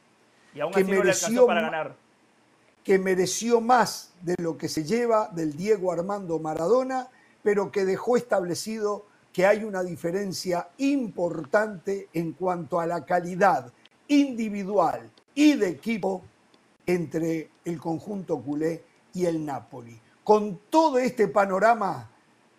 Y 0.55 0.61
aún 0.61 0.73
que 0.73 0.81
así 0.81 0.91
no 0.91 0.91
le 0.91 0.99
mereció 0.99 1.47
para 1.47 1.61
ganar. 1.63 1.97
que 2.83 2.99
mereció 2.99 3.61
más 3.61 4.13
de 4.23 4.35
lo 4.39 4.57
que 4.57 4.69
se 4.69 4.85
lleva 4.85 5.29
del 5.33 5.57
Diego 5.57 5.93
Armando 5.93 6.39
Maradona, 6.39 7.09
pero 7.43 7.73
que 7.73 7.85
dejó 7.85 8.17
establecido 8.17 9.07
que 9.35 9.45
hay 9.45 9.65
una 9.65 9.83
diferencia 9.83 10.69
importante 10.79 12.09
en 12.13 12.35
cuanto 12.35 12.79
a 12.79 12.87
la 12.87 13.05
calidad 13.05 13.73
individual 14.07 15.11
y 15.35 15.55
de 15.55 15.71
equipo 15.71 16.23
entre 16.87 17.51
el 17.65 17.81
conjunto 17.81 18.41
culé 18.41 18.85
y 19.13 19.27
el 19.27 19.45
Napoli. 19.45 20.01
Con 20.23 20.61
todo 20.71 20.99
este 20.99 21.27
panorama, 21.27 22.09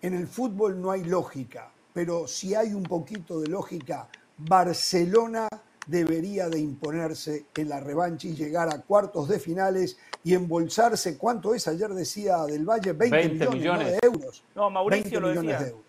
en 0.01 0.15
el 0.15 0.27
fútbol 0.27 0.81
no 0.81 0.91
hay 0.91 1.05
lógica, 1.05 1.71
pero 1.93 2.27
si 2.27 2.53
hay 2.55 2.73
un 2.73 2.83
poquito 2.83 3.39
de 3.39 3.47
lógica, 3.47 4.09
Barcelona 4.37 5.47
debería 5.87 6.49
de 6.49 6.59
imponerse 6.59 7.45
en 7.55 7.69
la 7.69 7.79
revancha 7.79 8.27
y 8.27 8.35
llegar 8.35 8.67
a 8.67 8.81
cuartos 8.81 9.29
de 9.29 9.39
finales 9.39 9.97
y 10.25 10.33
embolsarse, 10.33 11.17
¿cuánto 11.17 11.55
es? 11.55 11.69
Ayer 11.69 11.93
decía 11.93 12.43
Del 12.43 12.65
Valle, 12.65 12.91
20, 12.91 13.15
20 13.15 13.49
millones, 13.49 13.91
de 13.93 13.99
euros. 14.03 14.43
No, 14.55 14.69
Mauricio 14.69 15.03
20 15.03 15.19
lo 15.21 15.27
millones 15.29 15.51
decía. 15.51 15.65
de 15.65 15.71
euros. 15.71 15.84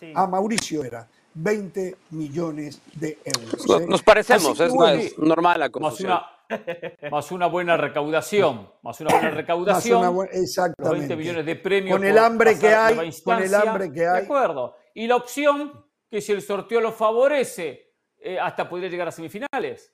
Sí. 0.00 0.12
A 0.16 0.26
Mauricio 0.26 0.82
era 0.82 1.06
20 1.34 1.96
millones 2.10 2.80
de 2.94 3.18
euros. 3.24 3.80
¿eh? 3.82 3.86
Nos 3.86 4.02
parecemos, 4.02 4.56
que 4.58 4.64
es, 4.64 4.72
es 5.12 5.18
normal 5.18 5.60
la 5.60 5.66
Más 5.66 5.70
confusión. 5.70 6.12
una, 6.12 6.26
más 7.10 7.30
una 7.30 7.46
buena 7.46 7.76
recaudación. 7.76 8.68
Más 8.82 9.00
una 9.00 9.10
buena 9.10 9.28
más 9.28 9.34
recaudación. 9.36 9.98
una 10.00 10.08
buena- 10.08 10.32
los 10.32 10.42
exactamente. 10.42 10.98
20 10.98 11.16
millones 11.16 11.46
de 11.46 11.56
premios. 11.56 11.96
Con 11.98 12.06
el 12.06 12.18
hambre 12.18 12.58
que 12.58 12.68
hay, 12.74 13.12
con 13.22 13.42
el 13.42 13.54
hambre 13.54 13.92
que 13.92 14.00
De 14.00 14.08
hay. 14.08 14.24
acuerdo. 14.24 14.74
Y 14.94 15.06
la 15.06 15.16
opción, 15.16 15.84
que 16.10 16.20
si 16.20 16.32
el 16.32 16.42
sorteo 16.42 16.80
lo 16.80 16.92
favorece, 16.92 17.92
eh, 18.18 18.38
hasta 18.40 18.68
podría 18.68 18.88
llegar 18.88 19.06
a 19.08 19.12
semifinales. 19.12 19.92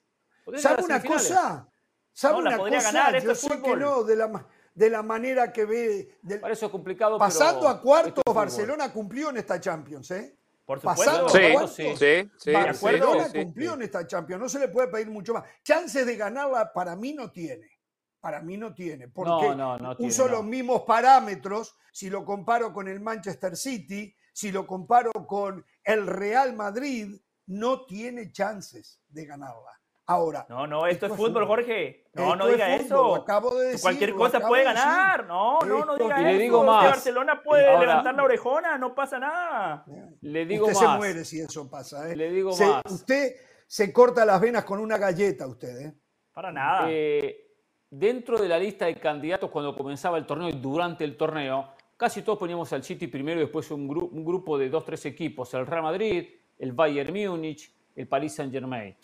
¿Sabe 0.57 0.83
a 0.83 0.85
una 0.85 1.03
cosa? 1.03 1.69
¿Sabe 2.13 2.35
No, 2.35 2.41
una 2.41 2.57
cosa? 2.57 2.81
ganar, 2.93 3.23
Yo 3.23 3.35
sé 3.35 3.49
que 3.49 3.57
fútbol. 3.59 3.81
no, 3.81 4.03
de 4.05 4.17
la, 4.17 4.47
de 4.77 4.91
la 4.91 5.03
manera 5.03 5.53
que 5.53 5.65
ve. 5.65 6.19
del- 6.23 6.39
Para 6.41 6.53
eso 6.53 6.67
es 6.67 6.73
complicado. 6.73 7.19
pasando 7.19 7.61
pero 7.63 7.71
a 7.71 7.81
cuartos. 7.81 8.23
Barcelona 8.33 8.93
cumplió 8.93 9.31
en 9.31 9.39
esta 9.39 9.59
Champions, 9.61 10.11
¿eh? 10.13 10.37
Por 10.65 10.81
Pasando 10.81 11.29
supuesto. 11.29 11.39
Sí, 11.39 11.45
a 11.47 11.53
cuartos, 11.53 11.75
sí, 11.75 12.31
sí, 12.39 12.53
Barcelona 12.53 13.25
sí, 13.25 13.31
sí, 13.33 13.39
sí. 13.39 13.45
cumplió 13.45 13.75
en 13.75 13.83
esta 13.83 14.07
Champions. 14.07 14.43
No 14.43 14.49
se 14.49 14.59
le 14.59 14.69
puede 14.69 14.89
pedir 14.89 15.09
mucho 15.09 15.33
más. 15.33 15.45
Chances 15.63 16.05
de 16.05 16.17
ganarla 16.17 16.73
para 16.73 16.95
mí 16.97 17.13
no 17.15 17.31
tiene. 17.31 17.71
Para 18.21 18.41
mí 18.43 18.57
no 18.57 18.75
tiene. 18.75 19.09
Porque 19.09 19.31
No, 19.31 19.55
no, 19.55 19.79
no 19.79 19.97
tiene, 19.97 20.11
uso 20.11 20.27
no. 20.27 20.33
los 20.37 20.45
mismos 20.45 20.83
parámetros 20.83 21.77
si 21.93 22.11
lo 22.11 22.25
comparo 22.25 22.73
con 22.73 22.89
el 22.89 23.01
Manchester 23.01 23.57
City, 23.57 24.15
si 24.33 24.51
lo 24.53 24.67
comparo 24.67 25.13
con 25.13 25.65
el 25.85 26.07
Real 26.07 26.55
Madrid, 26.55 27.17
no 27.47 27.87
tiene 27.87 28.31
chances 28.33 29.01
de 29.09 29.25
ganarla. 29.25 29.81
Ahora, 30.09 30.47
No, 30.49 30.69
no, 30.69 30.87
esto, 30.87 31.07
es 31.07 31.13
fútbol, 31.15 31.47
Jorge. 31.47 32.05
No, 32.15 32.23
Esto 32.23 32.37
no 32.37 32.47
diga 32.47 32.75
eso. 32.77 32.95
lo 32.95 33.15
acabo 33.17 33.57
de 33.59 33.67
decir, 33.71 33.83
Cualquier 33.83 34.15
cosa 34.15 34.37
acabo 34.39 34.51
puede 34.53 34.63
de 34.63 34.69
decir. 34.71 34.85
ganar. 34.85 35.27
No, 35.27 35.59
no, 35.63 35.85
no 35.85 35.97
diga 35.97 36.21
Y 36.21 36.25
le 36.25 36.31
eso. 36.31 36.39
digo 36.41 36.63
más. 36.65 36.85
Barcelona 36.85 37.43
puede 37.43 37.67
Ahora- 37.67 37.81
levantar 37.81 38.15
la 38.15 38.23
orejona, 38.23 38.79
no 38.79 38.95
pasa 38.95 39.19
nada. 39.19 39.85
Le 40.21 40.47
digo 40.47 40.67
usted 40.67 40.79
se 40.79 40.85
más. 40.87 40.97
muere 40.99 41.25
si 41.25 41.41
eso 41.41 41.69
pasa. 41.69 42.09
¿eh? 42.11 42.15
Le 42.15 42.31
digo 42.31 42.53
Se- 42.53 42.67
más. 42.67 42.83
Usted 42.89 43.35
se 43.67 43.93
corta 43.93 44.25
las 44.25 44.41
venas 44.41 44.65
con 44.65 44.79
una 44.79 44.97
galleta, 44.97 45.47
usted. 45.49 45.87
¿eh? 45.89 45.93
Para 46.33 46.53
nada. 46.53 46.87
Eh, 46.89 47.45
dentro 47.91 48.39
de 48.39 48.49
la 48.49 48.59
lista 48.61 48.87
de 48.87 48.95
candidatos 49.01 49.51
cuando 49.51 49.75
comenzaba 49.77 50.19
el 50.19 50.25
torneo 50.27 50.49
y 50.49 50.53
durante 50.53 51.03
el 51.03 51.17
torneo, 51.17 51.71
casi 51.97 52.23
todos 52.23 52.39
poníamos 52.39 52.73
al 52.73 52.85
City 52.85 53.09
primero 53.09 53.41
y 53.41 53.45
después 53.45 53.69
un, 53.73 53.89
gru- 53.89 54.09
un 54.13 54.25
grupo 54.25 54.57
de 54.57 54.69
dos, 54.71 54.85
tres 54.85 55.05
equipos, 55.07 55.53
el 55.55 55.67
Real 55.67 55.83
Madrid, 55.83 56.29
el 56.61 56.73
Bayern 56.73 57.13
Múnich, 57.13 57.75
el 57.97 58.07
Paris 58.07 58.37
Saint 58.37 58.53
Germain. 58.53 58.97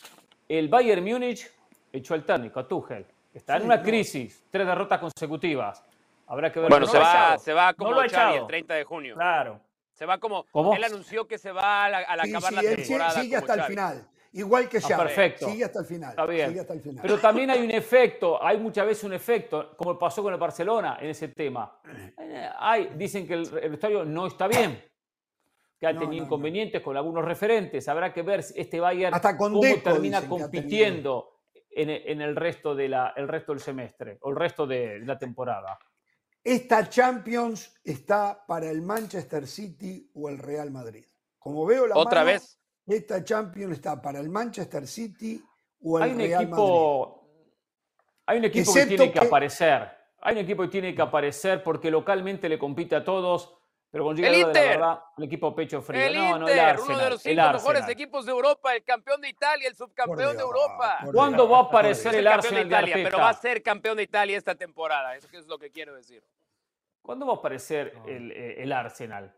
El 0.59 0.69
Bayern 0.69 1.03
Múnich 1.03 1.51
echó 1.91 2.13
al 2.13 2.25
técnico, 2.25 2.61
a 2.61 2.69
Tuchel. 2.69 3.07
Está 3.33 3.57
en 3.57 3.63
una 3.65 3.79
no. 3.79 3.83
crisis, 3.83 4.45
tres 4.51 4.67
derrotas 4.67 5.01
consecutivas. 5.01 5.83
Habrá 6.27 6.53
que 6.53 6.61
ver. 6.61 6.69
Bueno, 6.69 6.85
cómo 6.87 6.93
se 6.99 7.03
va, 7.03 7.39
se 7.39 7.53
va 7.55 7.71
No 7.71 7.77
como 7.77 7.91
ha 7.93 7.95
Xavi 8.03 8.07
echado. 8.09 8.35
el 8.37 8.47
30 8.47 8.75
de 8.75 8.85
junio. 8.85 9.15
Claro. 9.15 9.61
Se 9.95 10.05
va 10.05 10.19
como. 10.19 10.45
¿Cómo? 10.51 10.75
Él 10.75 10.85
anunció 10.85 11.27
que 11.27 11.39
se 11.39 11.53
va 11.53 11.87
al, 11.87 11.95
al 11.95 12.21
Sí, 12.25 12.31
acabar 12.31 12.51
sí, 12.51 12.55
la 12.55 12.61
él 12.61 12.67
sigue- 12.77 12.83
temporada. 12.87 13.11
sigue 13.23 13.29
como 13.37 13.39
hasta 13.51 13.55
el 13.55 13.63
final. 13.71 14.09
Igual 14.35 14.69
que 14.69 14.77
Ah, 14.79 14.81
Xavi. 14.83 15.03
perfecto. 15.05 15.47
Sigue 15.49 15.65
hasta 15.65 15.79
el 15.81 15.85
final. 15.87 16.11
Está 16.11 16.27
bien. 16.27 16.49
Sigue 16.49 16.61
hasta 16.61 16.73
el 16.75 16.81
final. 16.83 16.99
Pero 17.03 17.19
también 17.19 17.51
hay 17.51 17.63
un 17.63 17.71
efecto, 17.71 18.43
hay 18.45 18.59
muchas 18.59 18.87
veces 18.87 19.05
un 19.05 19.13
efecto, 19.15 19.75
como 19.77 19.99
pasó 19.99 20.23
con 20.23 20.33
el 20.35 20.39
Barcelona 20.39 20.99
en 21.01 21.09
ese 21.11 21.29
tema. 21.29 21.79
Eh, 22.19 22.49
Hay, 22.59 22.91
dicen 22.95 23.27
que 23.27 23.35
el, 23.35 23.59
el 23.59 23.71
vestuario 23.71 24.05
no 24.05 24.27
está 24.27 24.47
bien, 24.49 24.83
que 25.83 25.89
ha 25.89 25.93
No, 25.95 25.99
tenido 25.99 26.13
no, 26.13 26.19
no. 26.21 26.27
inconvenientes 26.27 26.81
con 26.81 26.97
algunos 26.97 27.25
referentes. 27.25 27.89
Habrá 27.89 28.15
que 28.15 28.23
ver 28.23 28.45
si 28.45 28.55
este 28.61 28.79
Bayern 28.79 29.13
Hasta 29.13 29.37
con 29.37 29.51
cómo 29.55 29.65
Deco 29.65 29.91
termina 29.91 30.29
compitiendo 30.29 31.41
en, 31.69 31.91
e- 31.91 32.05
en 32.13 32.21
el, 32.21 32.37
resto 32.37 32.73
de 32.77 32.89
la, 32.89 33.13
el 33.17 33.27
resto 33.27 33.51
del 33.51 33.61
semestre 33.61 34.17
o 34.21 34.31
el 34.31 34.37
resto 34.37 34.65
de 34.65 35.01
la 35.01 35.19
temporada. 35.19 35.77
Esta 36.45 36.89
Champions 36.89 37.75
está 37.83 38.45
para 38.47 38.71
el 38.71 38.81
Manchester 38.81 39.45
City 39.49 40.09
o 40.15 40.29
el 40.29 40.39
Real 40.39 40.71
Madrid. 40.71 41.05
Como 41.37 41.67
veo 41.67 41.89
la 41.89 41.97
Otra 41.97 42.21
mano, 42.21 42.27
vez. 42.35 42.61
Esta 42.87 43.25
Champions 43.25 43.73
está 43.73 44.01
para 44.01 44.21
el 44.21 44.29
Manchester 44.29 44.87
City 44.87 45.43
o 45.83 45.99
el 45.99 46.05
Hay 46.05 46.11
un 46.13 46.19
Real 46.19 46.31
Madrid. 46.31 46.47
equipo, 46.47 47.29
hay 48.27 48.39
un 48.39 48.45
equipo 48.45 48.73
que 48.73 48.87
tiene 48.87 49.13
que, 49.13 49.19
que- 49.19 49.27
aparecer. 49.27 49.89
Hay 50.21 50.35
un 50.35 50.43
equipo 50.43 50.63
que 50.63 50.69
tiene 50.69 50.95
que 50.95 51.03
aparecer 51.03 51.65
porque 51.65 51.91
localmente 51.91 52.49
le 52.49 52.57
compite 52.57 52.95
a 52.95 53.03
todos. 53.05 53.59
Pero 53.93 54.05
cuando 54.05 54.23
llega 54.23 54.35
El 54.35 54.41
la 54.41 54.47
hora 54.47 54.53
de 54.55 54.59
la 54.59 54.65
Inter. 54.65 54.79
verdad, 54.81 55.01
el 55.19 55.25
equipo 55.25 55.55
pecho 55.55 55.83
frío. 55.83 56.03
El 56.03 56.15
no, 56.15 56.39
no, 56.39 56.47
el 56.49 56.53
Inter, 56.55 56.61
Arsenal, 56.61 56.95
uno 56.95 57.05
de 57.05 57.11
los 57.11 57.27
el 57.27 57.37
cinco 57.37 57.53
mejores 57.53 57.89
equipos 57.91 58.25
de 58.25 58.33
Europa, 58.33 58.75
el 58.75 58.85
campeón 58.85 59.21
de 59.21 59.29
Italia, 59.29 59.69
el 59.69 59.77
subcampeón 59.77 60.35
de 60.35 60.43
Europa. 60.43 60.99
¿Cuándo 61.13 61.47
va 61.47 61.59
a 61.59 61.63
aparecer 61.65 62.15
el 62.15 62.21
el 62.21 62.33
campeón 62.33 62.55
de 62.55 62.59
Arsenal 62.59 62.63
de 62.63 62.89
Italia, 62.89 63.11
pero 63.11 63.19
va 63.19 63.29
a 63.29 63.35
ser 63.35 63.63
campeón 63.63 63.99
de 63.99 64.03
Italia 64.05 64.39
esta 64.39 64.55
temporada. 64.55 65.15
Eso 65.15 65.29
es 65.31 65.47
lo 65.47 65.59
que 65.59 65.71
quiero 65.71 65.95
decir. 65.95 66.25
¿Cuándo 67.03 67.27
va 67.27 67.35
a 67.35 67.37
aparecer 67.37 67.93
el, 68.07 68.33
eh, 68.33 68.63
el 68.63 68.73
Arsenal? 68.73 69.35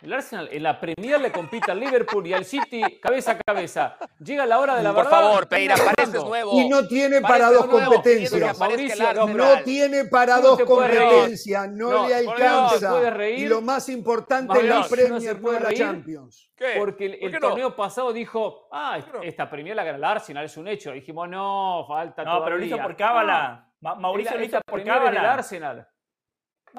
El 0.00 0.12
Arsenal 0.12 0.48
en 0.52 0.62
la 0.62 0.78
Premier 0.78 1.20
le 1.20 1.32
compite 1.32 1.72
al 1.72 1.80
Liverpool 1.80 2.24
y 2.24 2.32
al 2.32 2.44
City 2.44 3.00
cabeza 3.02 3.32
a 3.32 3.38
cabeza. 3.38 3.96
Llega 4.20 4.46
la 4.46 4.60
hora 4.60 4.76
de 4.76 4.84
la 4.84 4.94
Por 4.94 5.04
verdad. 5.04 5.10
favor, 5.20 5.46
termina 5.46 5.74
pareces 5.74 6.24
nuevo. 6.24 6.52
Y 6.60 6.68
no 6.68 6.86
tiene 6.86 7.20
Parece 7.20 7.28
para 7.40 7.50
dos 7.50 7.66
nuevo, 7.66 7.92
competencias. 7.94 8.32
el 8.52 8.58
Mauricio. 8.58 9.34
No 9.36 9.62
tiene 9.64 10.04
para 10.04 10.40
dos 10.40 10.60
competencias, 10.62 11.68
no, 11.70 11.90
No, 11.90 12.08
le 12.08 12.14
por 12.24 12.36
Dios, 12.36 12.40
alcanza. 12.72 13.10
reír. 13.10 13.38
Y 13.40 13.46
lo 13.48 13.60
más 13.60 13.88
importante 13.88 14.54
Mauricio, 14.54 14.76
es 14.78 14.80
la 14.80 14.88
Premier, 14.88 15.40
puede 15.40 15.60
no 15.60 15.68
la. 15.68 15.74
Champions. 15.74 16.50
¿Qué? 16.54 16.74
Porque 16.78 17.06
el, 17.06 17.18
¿Por 17.18 17.34
el 17.34 17.40
torneo 17.40 17.74
pasado 17.76 18.12
dijo, 18.12 18.68
ah, 18.70 18.98
¿Por 19.10 19.24
esta 19.26 19.50
Premier 19.50 19.74
la 19.74 19.82
gana 19.82 19.98
el 19.98 20.04
Arsenal, 20.04 20.44
es 20.44 20.56
un 20.56 20.68
hecho. 20.68 20.92
Dijimos, 20.92 21.28
no, 21.28 21.84
falta 21.88 22.22
No, 22.22 22.44
pero 22.44 22.56
lo 22.56 22.64
hizo 22.64 22.76
todavía". 22.76 22.86
por 22.96 22.96
cábala. 22.96 23.68
Mauricio 23.80 24.36
lo 24.36 24.44
hizo 24.44 24.60
por 24.64 24.84
cábala. 24.84 25.32
Arsenal. 25.34 25.88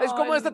Es 0.01 0.13
como 0.13 0.35
esta, 0.35 0.53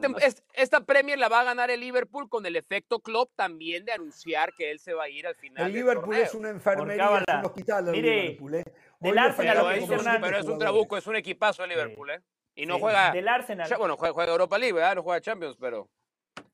esta 0.54 0.82
Premier 0.86 1.18
la 1.20 1.30
va 1.30 1.42
a 1.42 1.44
ganar 1.44 1.70
el 1.72 1.80
Liverpool 1.80 2.28
con 2.30 2.46
el 2.46 2.56
efecto 2.56 3.00
Klopp 3.00 3.32
también 3.36 3.86
de 3.86 3.92
anunciar 3.92 4.54
que 4.54 4.72
él 4.72 4.80
se 4.80 4.94
va 4.94 5.04
a 5.04 5.10
ir 5.10 5.28
al 5.28 5.36
final 5.36 5.66
El 5.68 5.74
del 5.74 5.82
Liverpool 5.82 6.06
torneo. 6.06 6.24
es 6.24 6.34
una 6.34 6.50
enfermería, 6.50 7.24
es 7.28 7.36
un 7.40 7.46
hospital 7.46 7.88
el 7.88 7.92
Mire, 7.94 8.22
Liverpool. 8.24 8.56
¿eh? 8.56 8.64
del 9.00 9.18
Arsenal, 9.18 9.54
Pero 9.56 9.64
lo 9.64 9.70
que 9.70 9.76
es, 9.76 9.90
dice 9.90 10.20
pero 10.22 10.38
es 10.38 10.46
un 10.48 10.60
trabuco, 10.60 10.98
es 10.98 11.08
un 11.08 11.16
equipazo 11.16 11.64
el 11.64 11.70
Liverpool, 11.70 12.10
¿eh? 12.12 12.22
Y 12.56 12.66
no 12.66 12.76
Sí, 12.76 12.82
juega, 12.82 13.12
Del 13.12 13.28
Arsenal. 13.28 13.70
bueno, 13.78 13.98
juega, 13.98 14.14
juega 14.14 14.32
Europa 14.32 14.58
League, 14.58 14.74
¿verdad? 14.74 14.96
No 14.96 15.04
juega 15.04 15.22
Champions, 15.22 15.58
pero 15.60 15.90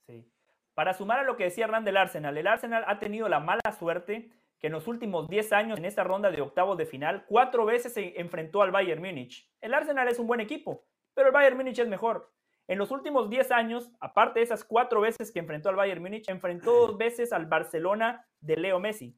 Sí. 0.07 0.27
Para 0.73 0.93
sumar 0.93 1.19
a 1.19 1.23
lo 1.23 1.38
que 1.38 1.43
decía 1.45 1.65
Hernán 1.65 1.85
del 1.85 1.97
Arsenal, 1.97 2.38
el 2.38 2.47
Arsenal 2.47 2.84
ha 2.88 2.97
tenido 2.99 3.30
la 3.30 3.39
mala 3.39 3.61
suerte 3.77 4.31
que 4.59 4.68
en 4.68 4.73
los 4.73 4.88
últimos 4.88 5.27
10 5.27 5.53
años, 5.53 5.80
en 5.80 5.85
esta 5.85 6.03
ronda 6.03 6.30
de 6.31 6.41
octavos 6.41 6.77
de 6.77 6.85
final, 6.85 7.26
cuatro 7.27 7.65
veces 7.65 7.93
se 7.93 8.19
enfrentó 8.19 8.61
al 8.61 8.72
Bayern 8.72 9.01
Múnich. 9.01 9.49
El 9.59 9.73
Arsenal 9.73 10.07
es 10.07 10.19
un 10.19 10.27
buen 10.27 10.39
equipo, 10.39 10.85
pero 11.13 11.27
el 11.27 11.34
Bayern 11.34 11.57
Múnich 11.57 11.80
es 11.80 11.88
mejor. 11.88 12.31
En 12.67 12.77
los 12.77 12.91
últimos 12.91 13.29
10 13.29 13.51
años, 13.51 13.91
aparte 13.99 14.39
de 14.39 14.45
esas 14.45 14.63
cuatro 14.63 15.01
veces 15.01 15.31
que 15.31 15.39
enfrentó 15.39 15.69
al 15.69 15.75
Bayern 15.75 16.01
Múnich, 16.01 16.29
enfrentó 16.29 16.71
dos 16.71 16.97
veces 16.97 17.33
al 17.33 17.45
Barcelona 17.45 18.25
de 18.39 18.57
Leo 18.57 18.79
Messi. 18.79 19.17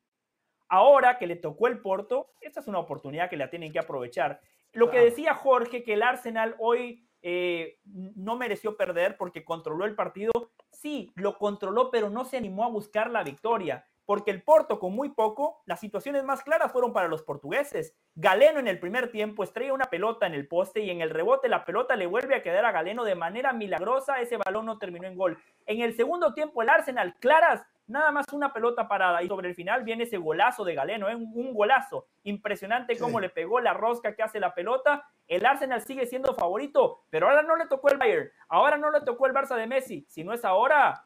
Ahora 0.70 1.18
que 1.18 1.28
le 1.28 1.36
tocó 1.36 1.68
el 1.68 1.80
Porto, 1.82 2.32
esta 2.42 2.60
es 2.60 2.68
una 2.68 2.80
oportunidad 2.80 3.30
que 3.30 3.38
la 3.38 3.50
tienen 3.50 3.72
que 3.72 3.80
aprovechar. 3.80 4.42
Lo 4.72 4.90
que 4.90 5.00
decía 5.00 5.36
Jorge, 5.36 5.84
que 5.84 5.94
el 5.94 6.02
Arsenal 6.02 6.56
hoy 6.58 7.08
eh, 7.22 7.78
no 7.84 8.38
mereció 8.38 8.76
perder 8.76 9.18
porque 9.18 9.46
controló 9.46 9.86
el 9.86 9.96
partido, 9.96 10.32
sí, 10.72 11.12
lo 11.16 11.38
controló, 11.38 11.92
pero 11.92 12.10
no 12.10 12.26
se 12.26 12.38
animó 12.38 12.66
a 12.66 12.70
buscar 12.70 13.12
la 13.12 13.24
victoria. 13.24 13.86
Porque 14.06 14.32
el 14.32 14.44
Porto, 14.44 14.80
con 14.80 14.94
muy 14.94 15.10
poco, 15.10 15.62
las 15.66 15.80
situaciones 15.80 16.24
más 16.24 16.44
claras 16.44 16.72
fueron 16.72 16.92
para 16.92 17.08
los 17.08 17.24
portugueses. 17.24 17.96
Galeno 18.16 18.60
en 18.60 18.68
el 18.68 18.80
primer 18.80 19.12
tiempo 19.12 19.44
estrella 19.44 19.74
una 19.74 19.86
pelota 19.86 20.28
en 20.28 20.34
el 20.34 20.48
poste 20.48 20.82
y 20.82 20.90
en 20.90 21.02
el 21.02 21.10
rebote 21.10 21.48
la 21.48 21.64
pelota 21.66 21.96
le 21.96 22.06
vuelve 22.06 22.36
a 22.36 22.44
quedar 22.44 22.66
a 22.66 22.72
Galeno 22.72 23.04
de 23.04 23.16
manera 23.16 23.54
milagrosa. 23.54 24.20
Ese 24.20 24.38
balón 24.38 24.66
no 24.66 24.78
terminó 24.78 25.08
en 25.08 25.16
gol. 25.16 25.38
En 25.66 25.82
el 25.82 25.96
segundo 25.96 26.34
tiempo, 26.34 26.62
el 26.62 26.70
Arsenal, 26.70 27.16
claras, 27.20 27.66
nada 27.88 28.12
más 28.12 28.26
una 28.34 28.52
pelota 28.52 28.88
parada. 28.88 29.24
Y 29.24 29.28
sobre 29.28 29.50
el 29.50 29.56
final 29.56 29.84
viene 29.84 30.04
ese 30.04 30.18
golazo 30.18 30.64
de 30.64 30.76
Galeno, 30.76 31.10
¿eh? 31.10 31.16
un, 31.16 31.54
golazo. 31.54 32.08
Impresionante 32.24 32.98
cómo 32.98 33.20
Sí. 33.20 33.24
le 33.24 33.30
pegó 33.30 33.60
la 33.60 33.74
rosca 33.74 34.16
que 34.16 34.24
hace 34.24 34.40
la 34.40 34.54
pelota. 34.54 35.08
El 35.28 35.46
Arsenal 35.46 35.82
sigue 35.82 36.06
siendo 36.06 36.34
favorito, 36.36 37.04
pero 37.10 37.30
ahora 37.30 37.44
no 37.44 37.56
le 37.56 37.68
tocó 37.68 37.90
el 37.90 37.98
Bayern. 37.98 38.30
Ahora 38.50 38.78
no 38.78 38.92
le 38.92 39.02
tocó 39.02 39.28
el 39.28 39.34
Barça 39.34 39.56
de 39.56 39.68
Messi. 39.68 40.06
Si 40.10 40.24
no 40.24 40.34
es 40.34 40.44
ahora, 40.44 41.06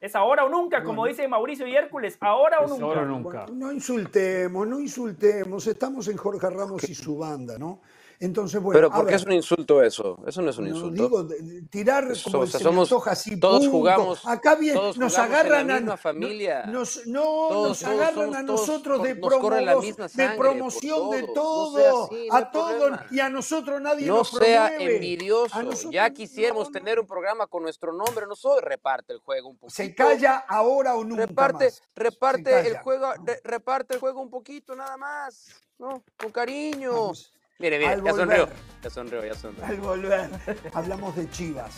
es 0.00 0.14
ahora 0.14 0.44
o 0.44 0.48
nunca, 0.48 0.82
como 0.82 0.98
Bueno. 1.02 1.10
dice 1.10 1.26
Mauricio 1.28 1.66
y 1.66 1.74
Hércules. 1.74 2.16
Ahora 2.20 2.60
o 2.60 2.64
Es 2.64 2.70
nunca. 2.70 2.84
ahora 2.84 3.02
o 3.02 3.04
nunca. 3.06 3.44
Bueno, 3.46 3.66
no 3.66 3.72
insultemos, 3.72 4.66
no 4.66 4.78
insultemos. 4.80 5.66
Estamos 5.66 6.08
en 6.08 6.16
Jorge 6.16 6.48
Ramos 6.50 6.88
y 6.88 6.94
su 6.94 7.18
banda, 7.18 7.58
¿no? 7.58 7.80
Entonces, 8.20 8.60
bueno. 8.60 8.76
pero 8.76 8.90
¿por 8.90 9.06
qué 9.06 9.14
es 9.14 9.24
un 9.24 9.32
insulto 9.32 9.80
eso? 9.82 10.18
Eso 10.26 10.42
no 10.42 10.50
es 10.50 10.58
un 10.58 10.68
no, 10.68 10.74
insulto. 10.74 11.02
digo, 11.02 11.28
tirar 11.70 12.10
Eso, 12.10 12.30
como 12.32 12.42
o 12.42 12.46
sea, 12.48 12.58
se 12.58 12.64
somos- 12.64 12.90
antoja 12.90 13.12
así, 13.12 13.38
todos 13.38 13.60
punto. 13.60 13.70
jugamos- 13.70 14.26
Acá 14.26 14.56
bien, 14.56 14.74
todos 14.74 14.98
nos 14.98 15.16
agarran 15.18 15.68
la 15.68 15.74
a 15.76 15.78
misma 15.78 15.92
no- 15.92 15.96
familia. 15.98 16.66
Nos, 16.66 17.06
no, 17.06 17.22
Todos 17.22 17.68
nos 17.68 17.84
agarran 17.84 18.14
somos 18.14 18.36
a 18.36 18.44
todos- 18.46 18.60
nosotros 18.68 19.02
de, 19.04 19.14
nos 19.14 19.32
la 19.32 19.38
promos- 19.38 19.82
misma 19.84 20.06
de 20.08 20.28
promoción 20.36 21.10
de 21.10 21.22
todos. 21.22 21.28
No 21.28 21.32
todo, 21.34 21.76
sea 21.78 21.90
así, 22.18 22.28
no 22.28 22.34
hay 22.36 22.42
a 22.42 22.50
todo 22.50 22.68
problema. 22.78 23.06
y 23.10 23.20
a 23.20 23.28
nosotros 23.30 23.80
nadie 23.80 24.06
No 24.06 24.16
nos 24.16 24.30
sea 24.30 24.66
promueve. 24.68 24.84
A 24.92 24.94
envidioso. 24.96 25.62
nosotros- 25.62 25.92
Ya 25.92 26.10
quisiéramos 26.10 26.64
no, 26.64 26.70
no. 26.70 26.72
tener 26.72 26.98
un 26.98 27.06
programa 27.06 27.46
con 27.46 27.62
nuestro 27.62 27.92
nombre. 27.92 28.26
No 28.26 28.34
soy 28.34 28.60
reparte 28.62 29.12
el 29.12 29.20
juego 29.20 29.48
un 29.50 29.56
poquito. 29.58 29.76
Se 29.76 29.94
calla 29.94 30.38
ahora 30.48 30.96
o 30.96 31.04
nunca 31.04 31.26
reparte, 31.26 31.66
más. 31.66 31.82
Reparte 31.94 32.66
el 32.68 32.78
juego, 32.78 33.12
re- 33.24 33.40
reparte 33.44 33.94
el 33.94 34.00
juego 34.00 34.20
un 34.20 34.30
poquito 34.30 34.74
nada 34.74 34.96
más, 34.96 35.46
¿no? 35.78 36.02
Con 36.20 36.32
cariño. 36.32 36.90
Vamos. 36.92 37.32
Mire, 37.60 37.78
mire, 37.78 37.90
al 37.92 38.04
ya 38.04 38.12
sonrió, 38.12 38.46
volver. 38.46 38.56
ya 38.82 38.90
sonrió, 38.90 39.24
ya 39.26 39.34
sonrió. 39.34 39.64
Al 39.66 39.76
volver, 39.80 40.30
hablamos 40.72 41.16
de 41.16 41.28
Chivas. 41.30 41.74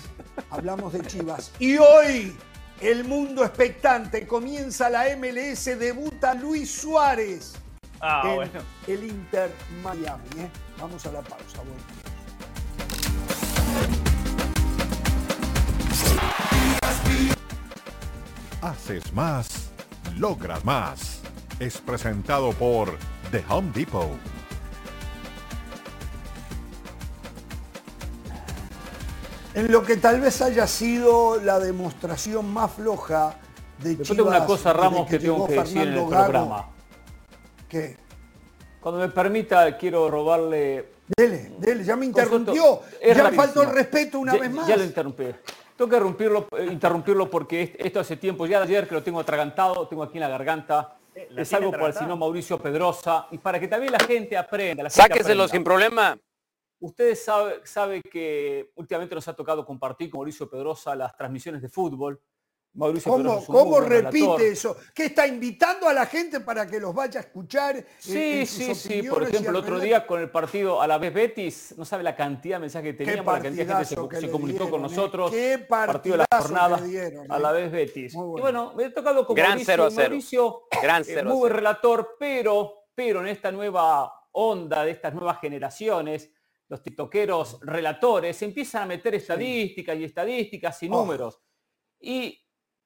Hablamos 0.50 0.92
de 0.92 1.00
Chivas. 1.06 1.52
Y 1.58 1.78
hoy, 1.78 2.36
el 2.82 3.04
mundo 3.04 3.42
expectante. 3.44 4.26
Comienza 4.26 4.90
la 4.90 5.04
MLS, 5.16 5.64
debuta 5.78 6.34
Luis 6.34 6.70
Suárez 6.70 7.54
Ah, 8.02 8.22
en 8.26 8.34
bueno. 8.34 8.60
el 8.86 9.04
Inter 9.04 9.50
Miami. 9.82 10.28
¿eh? 10.38 10.50
Vamos 10.78 11.04
a 11.06 11.12
la 11.12 11.22
pausa. 11.22 11.58
volvemos. 11.58 11.82
Haces 18.62 19.12
más, 19.14 19.70
logras 20.16 20.64
más. 20.64 21.20
Es 21.58 21.78
presentado 21.78 22.52
por 22.52 22.96
The 23.30 23.44
Home 23.48 23.70
Depot. 23.74 24.10
En 29.54 29.72
lo 29.72 29.82
que 29.82 29.96
tal 29.96 30.20
vez 30.20 30.40
haya 30.42 30.66
sido 30.66 31.40
la 31.40 31.58
demostración 31.58 32.52
más 32.52 32.72
floja 32.72 33.34
de 33.78 33.90
Después 33.90 34.08
Chivas. 34.08 34.16
tengo 34.16 34.28
una 34.30 34.46
cosa, 34.46 34.72
Ramos, 34.72 35.08
que 35.08 35.18
tengo 35.18 35.34
llegó 35.34 35.46
que 35.48 35.54
decir 35.54 35.82
en 35.82 35.88
el 35.88 35.94
Gago. 35.94 36.08
programa. 36.10 36.68
¿Qué? 37.68 37.96
Cuando 38.80 39.00
me 39.00 39.08
permita, 39.08 39.76
quiero 39.76 40.10
robarle 40.10 41.00
Dele, 41.16 41.50
dele, 41.58 41.82
ya 41.82 41.96
me 41.96 42.06
interrumpió. 42.06 42.82
Es 43.00 43.16
Ya 43.16 43.24
rapidísimo. 43.24 43.42
faltó 43.42 43.62
el 43.62 43.70
respeto 43.70 44.20
una 44.20 44.34
ya, 44.34 44.40
vez 44.40 44.50
más. 44.52 44.66
Ya 44.68 44.76
lo 44.76 44.84
interrumpí. 44.84 45.24
Tengo 45.24 45.90
que 45.90 45.96
interrumpirlo, 45.96 46.46
eh, 46.56 46.66
interrumpirlo 46.70 47.28
porque 47.28 47.62
est- 47.64 47.74
esto 47.78 47.98
hace 47.98 48.16
tiempo, 48.16 48.46
ya 48.46 48.58
de 48.58 48.64
ayer 48.66 48.86
que 48.86 48.94
lo 48.94 49.02
tengo 49.02 49.18
atragantado, 49.18 49.88
tengo 49.88 50.04
aquí 50.04 50.18
en 50.18 50.20
la 50.22 50.28
garganta. 50.28 50.96
la 51.30 51.42
es 51.42 51.52
algo 51.52 51.72
por 51.72 51.82
el 51.82 51.92
señor 51.94 52.16
Mauricio 52.16 52.58
Pedrosa. 52.62 53.26
Y 53.32 53.38
para 53.38 53.58
que 53.58 53.66
también 53.66 53.92
la 53.92 53.98
gente 53.98 54.36
aprenda. 54.36 54.84
La 54.84 54.90
gente 54.90 55.02
Sáqueselo 55.02 55.42
aprenda. 55.42 55.48
sin 55.48 55.64
problema. 55.64 56.16
Ustedes 56.80 57.22
saben 57.22 57.60
sabe 57.64 58.02
que 58.02 58.72
últimamente 58.76 59.14
nos 59.14 59.28
ha 59.28 59.34
tocado 59.34 59.64
compartir 59.66 60.10
con 60.10 60.18
Mauricio 60.18 60.48
Pedrosa 60.48 60.96
las 60.96 61.14
transmisiones 61.16 61.60
de 61.62 61.68
fútbol. 61.68 62.20
Mauricio 62.72 63.10
¿Cómo, 63.10 63.24
Pedrosa 63.24 63.42
es 63.42 63.48
un 63.48 63.54
muy 63.54 63.64
cómo 63.64 63.80
relator. 63.80 64.12
repite 64.12 64.48
eso? 64.48 64.76
¿Qué 64.94 65.06
está 65.06 65.26
invitando 65.26 65.88
a 65.88 65.92
la 65.92 66.06
gente 66.06 66.40
para 66.40 66.66
que 66.66 66.78
los 66.78 66.94
vaya 66.94 67.18
a 67.18 67.22
escuchar? 67.24 67.84
Sí, 67.98 68.40
en 68.40 68.46
sí, 68.46 68.74
sí. 68.74 69.02
Por 69.02 69.24
ejemplo, 69.24 69.50
el 69.50 69.56
otro 69.56 69.78
día 69.80 70.06
con 70.06 70.20
el 70.20 70.30
partido 70.30 70.80
a 70.80 70.86
la 70.86 70.96
vez 70.96 71.12
Betis, 71.12 71.74
no 71.76 71.84
sabe 71.84 72.02
la 72.04 72.14
cantidad 72.14 72.56
de 72.56 72.60
mensajes 72.60 72.92
que 72.96 73.04
teníamos, 73.04 73.34
la 73.34 73.42
cantidad 73.42 73.66
de 73.66 73.74
gente 73.74 73.84
se, 73.84 74.08
que 74.08 74.20
se 74.20 74.30
comunicó 74.30 74.70
con 74.70 74.80
dieron, 74.80 74.86
¿eh? 74.86 74.96
nosotros. 74.96 75.30
Qué 75.32 75.58
partido 75.68 76.16
de 76.16 76.24
la 76.30 76.38
jornada 76.40 76.76
dieron, 76.80 77.30
a 77.30 77.36
¿eh? 77.36 77.40
la 77.40 77.52
vez 77.52 77.72
Betis. 77.72 78.14
Muy 78.14 78.24
Y 78.38 78.40
bueno. 78.40 78.42
bueno, 78.42 78.74
me 78.76 78.84
he 78.84 78.90
tocado 78.90 79.26
con 79.26 79.34
Gran 79.34 79.50
Mauricio. 79.50 79.72
0 79.74 79.84
a 79.84 79.88
y 79.88 79.90
0. 79.90 80.08
Mauricio, 80.08 80.62
Gran 80.80 81.02
eh, 81.02 81.06
0 81.08 81.20
a 81.20 81.24
muy 81.24 81.38
buen 81.40 81.50
0. 81.50 81.56
relator, 81.56 82.16
pero, 82.20 82.84
pero 82.94 83.20
en 83.20 83.26
esta 83.26 83.50
nueva 83.50 84.12
onda 84.32 84.84
de 84.84 84.92
estas 84.92 85.12
nuevas 85.12 85.40
generaciones, 85.40 86.30
los 86.70 86.82
tiktokeros 86.82 87.58
relatores 87.62 88.40
empiezan 88.42 88.84
a 88.84 88.86
meter 88.86 89.16
estadísticas 89.16 89.98
y 89.98 90.04
estadísticas 90.04 90.82
y 90.84 90.86
Oh. 90.86 90.90
números. 90.92 91.38
Y, 92.00 92.40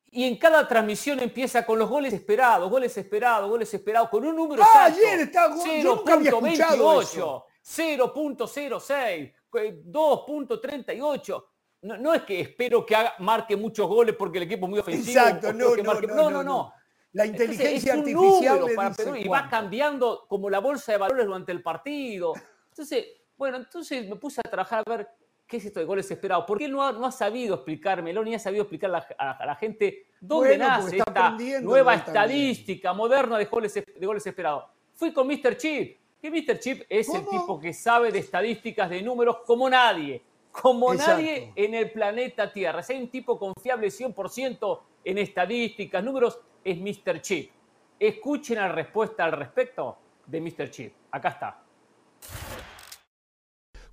y 0.07 0.25
en 0.25 0.37
cada 0.39 0.67
transmisión 0.67 1.21
empieza 1.21 1.65
con 1.67 1.79
los 1.79 1.89
goles 1.89 2.13
esperados, 2.15 2.69
goles 2.71 2.97
esperados, 2.97 3.49
goles 3.49 3.73
esperados, 3.73 4.09
con 4.09 4.25
un 4.25 4.35
número 4.35 4.63
Ah, 4.63 4.89
exacto. 4.89 5.01
ayer 5.07 5.21
escuchado 5.21 7.01
eso. 7.03 7.45
0.06, 7.63 9.35
eh, 9.55 9.83
2.38. 9.85 11.45
No, 11.83 11.97
no 11.99 12.15
es 12.15 12.23
que 12.23 12.41
espero 12.41 12.87
que 12.87 12.97
haga- 12.97 13.15
marque 13.19 13.57
muchos 13.57 13.87
goles 13.87 14.15
porque 14.19 14.39
el 14.39 14.45
equipo 14.45 14.65
es 14.67 14.71
muy 14.71 14.79
ofensivo. 14.79 15.21
Exacto, 15.21 15.53
no, 15.53 15.77
no, 15.77 15.83
marque- 15.85 16.07
no, 16.07 16.15
no, 16.15 16.31
no, 16.31 16.43
no. 16.43 16.73
La 17.13 17.25
Entonces, 17.27 17.51
inteligencia 17.51 17.93
es 17.93 17.99
un 17.99 18.09
artificial 18.09 18.75
para 18.75 18.95
Perú 18.95 19.17
y 19.17 19.29
va 19.29 19.49
cambiando 19.49 20.27
como 20.29 20.49
la 20.51 20.59
bolsa 20.59 20.93
de 20.93 20.99
valores 20.99 21.27
durante 21.27 21.53
el 21.53 21.63
partido. 21.63 22.33
Entonces, 22.71 23.07
bueno, 23.45 23.59
entonces 23.59 24.09
me 24.09 24.17
puse 24.17 24.41
a 24.43 24.49
trabajar 24.49 24.83
a 24.87 24.91
ver 24.97 25.09
qué 25.47 25.59
es 25.59 25.67
esto 25.67 25.79
de 25.79 25.85
goles 25.87 26.11
esperados. 26.11 26.45
Porque 26.47 26.65
él 26.65 26.73
no 26.73 26.83
ha, 26.83 26.93
no 26.93 27.05
ha 27.05 27.13
sabido 27.13 27.57
explicármelo, 27.57 28.25
ni 28.25 28.35
ha 28.35 28.39
sabido 28.39 28.63
explicar 28.63 28.89
a 28.89 28.93
la, 28.95 29.07
a- 29.19 29.31
a 29.43 29.47
la 29.47 29.55
gente 29.57 30.07
dónde 30.19 30.49
Bueno, 30.57 30.67
nace 30.67 30.97
esta 30.97 31.37
nueva 31.61 31.93
también. 31.93 32.07
estadística 32.07 32.93
moderna 32.95 33.37
de 33.37 33.45
goles, 33.45 33.75
de 33.75 34.07
goles 34.07 34.27
esperados. 34.27 34.65
Fui 34.95 35.13
con 35.13 35.27
Mr. 35.27 35.57
Chip, 35.59 35.99
que 36.23 36.31
Mr. 36.31 36.59
Chip 36.59 36.83
es 36.89 37.13
el 37.15 37.27
tipo 37.29 37.61
que 37.61 37.75
sabe 37.75 38.11
de 38.11 38.21
estadísticas, 38.21 38.89
de 38.89 39.03
números, 39.03 39.39
como 39.45 39.69
nadie. 39.69 40.23
Como 40.51 40.93
Exacto. 40.95 41.13
nadie 41.21 41.53
en 41.57 41.75
el 41.75 41.91
planeta 41.91 42.51
Tierra. 42.53 42.83
Si 42.83 42.93
hay 42.95 43.03
un 43.03 43.09
tipo 43.09 43.39
confiable 43.39 43.89
100% 43.89 44.81
en 45.05 45.19
estadísticas, 45.19 46.03
números, 46.03 46.39
es 46.65 46.79
Mr. 46.79 47.21
Chip. 47.21 47.51
Escuchen 47.99 48.57
la 48.57 48.69
respuesta 48.69 49.25
al 49.25 49.33
respecto 49.33 49.99
de 50.27 50.41
Mr. 50.41 50.71
Chip. 50.71 50.93
Acá 51.11 51.29
está. 51.31 51.64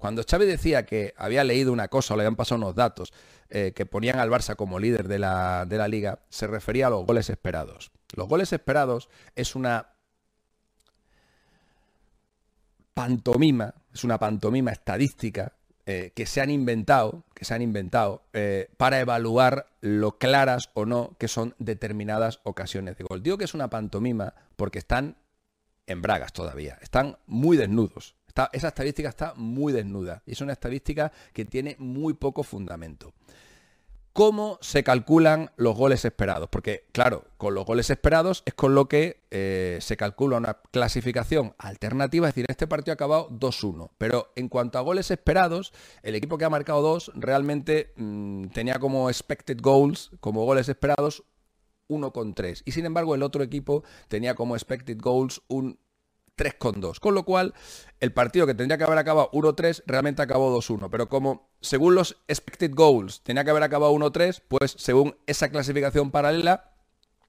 Cuando 0.01 0.23
Chávez 0.23 0.47
decía 0.47 0.83
que 0.83 1.13
había 1.15 1.43
leído 1.43 1.71
una 1.71 1.87
cosa 1.87 2.15
o 2.15 2.17
le 2.17 2.23
habían 2.23 2.35
pasado 2.35 2.59
unos 2.59 2.73
datos 2.73 3.13
eh, 3.51 3.71
que 3.75 3.85
ponían 3.85 4.17
al 4.17 4.31
Barça 4.31 4.55
como 4.55 4.79
líder 4.79 5.07
de 5.07 5.19
la, 5.19 5.63
de 5.67 5.77
la 5.77 5.87
liga, 5.87 6.23
se 6.27 6.47
refería 6.47 6.87
a 6.87 6.89
los 6.89 7.05
goles 7.05 7.29
esperados. 7.29 7.91
Los 8.15 8.27
goles 8.27 8.51
esperados 8.51 9.09
es 9.35 9.55
una 9.55 9.89
pantomima, 12.95 13.75
es 13.93 14.03
una 14.03 14.17
pantomima 14.17 14.71
estadística 14.71 15.53
eh, 15.85 16.11
que 16.15 16.25
se 16.25 16.41
han 16.41 16.49
inventado, 16.49 17.23
que 17.35 17.45
se 17.45 17.53
han 17.53 17.61
inventado 17.61 18.23
eh, 18.33 18.71
para 18.77 19.01
evaluar 19.01 19.67
lo 19.81 20.17
claras 20.17 20.71
o 20.73 20.87
no 20.87 21.15
que 21.19 21.27
son 21.27 21.53
determinadas 21.59 22.39
ocasiones 22.41 22.97
de 22.97 23.03
gol. 23.03 23.21
Digo 23.21 23.37
que 23.37 23.45
es 23.45 23.53
una 23.53 23.69
pantomima 23.69 24.33
porque 24.55 24.79
están 24.79 25.17
en 25.85 26.01
bragas 26.01 26.33
todavía, 26.33 26.79
están 26.81 27.19
muy 27.27 27.55
desnudos. 27.55 28.15
Esa 28.51 28.67
estadística 28.69 29.09
está 29.09 29.33
muy 29.35 29.73
desnuda 29.73 30.23
y 30.25 30.31
es 30.31 30.41
una 30.41 30.53
estadística 30.53 31.11
que 31.33 31.45
tiene 31.45 31.75
muy 31.79 32.13
poco 32.13 32.43
fundamento. 32.43 33.13
¿Cómo 34.13 34.57
se 34.59 34.83
calculan 34.83 35.51
los 35.55 35.77
goles 35.77 36.03
esperados? 36.03 36.49
Porque, 36.49 36.85
claro, 36.91 37.23
con 37.37 37.53
los 37.53 37.65
goles 37.65 37.89
esperados 37.89 38.43
es 38.45 38.53
con 38.53 38.75
lo 38.75 38.89
que 38.89 39.23
eh, 39.31 39.77
se 39.79 39.95
calcula 39.95 40.35
una 40.35 40.57
clasificación 40.71 41.55
alternativa, 41.57 42.27
es 42.27 42.35
decir, 42.35 42.45
este 42.49 42.67
partido 42.67 42.91
ha 42.91 42.95
acabado 42.95 43.29
2-1. 43.29 43.91
Pero 43.97 44.33
en 44.35 44.49
cuanto 44.49 44.77
a 44.77 44.81
goles 44.81 45.11
esperados, 45.11 45.71
el 46.03 46.15
equipo 46.15 46.37
que 46.37 46.43
ha 46.43 46.49
marcado 46.49 46.81
2 46.81 47.13
realmente 47.15 47.93
mm, 47.95 48.47
tenía 48.47 48.79
como 48.79 49.09
expected 49.09 49.59
goals, 49.61 50.11
como 50.19 50.43
goles 50.43 50.67
esperados, 50.67 51.23
1,3. 51.87 52.63
Y 52.65 52.73
sin 52.73 52.85
embargo, 52.85 53.15
el 53.15 53.23
otro 53.23 53.43
equipo 53.43 53.85
tenía 54.09 54.35
como 54.35 54.55
expected 54.55 54.97
goals 54.99 55.41
un 55.47 55.79
3,2. 56.41 56.99
Con 56.99 57.13
lo 57.13 57.23
cual, 57.23 57.53
el 57.99 58.13
partido 58.13 58.47
que 58.47 58.55
tendría 58.55 58.77
que 58.77 58.83
haber 58.83 58.97
acabado 58.97 59.29
1-3 59.31 59.83
realmente 59.85 60.21
acabó 60.21 60.57
2-1. 60.57 60.89
Pero 60.89 61.07
como 61.07 61.51
según 61.61 61.93
los 61.95 62.17
expected 62.27 62.71
goals 62.73 63.21
tenía 63.21 63.43
que 63.43 63.51
haber 63.51 63.63
acabado 63.63 63.93
1-3, 63.93 64.41
pues 64.47 64.75
según 64.77 65.15
esa 65.27 65.49
clasificación 65.49 66.09
paralela, 66.09 66.70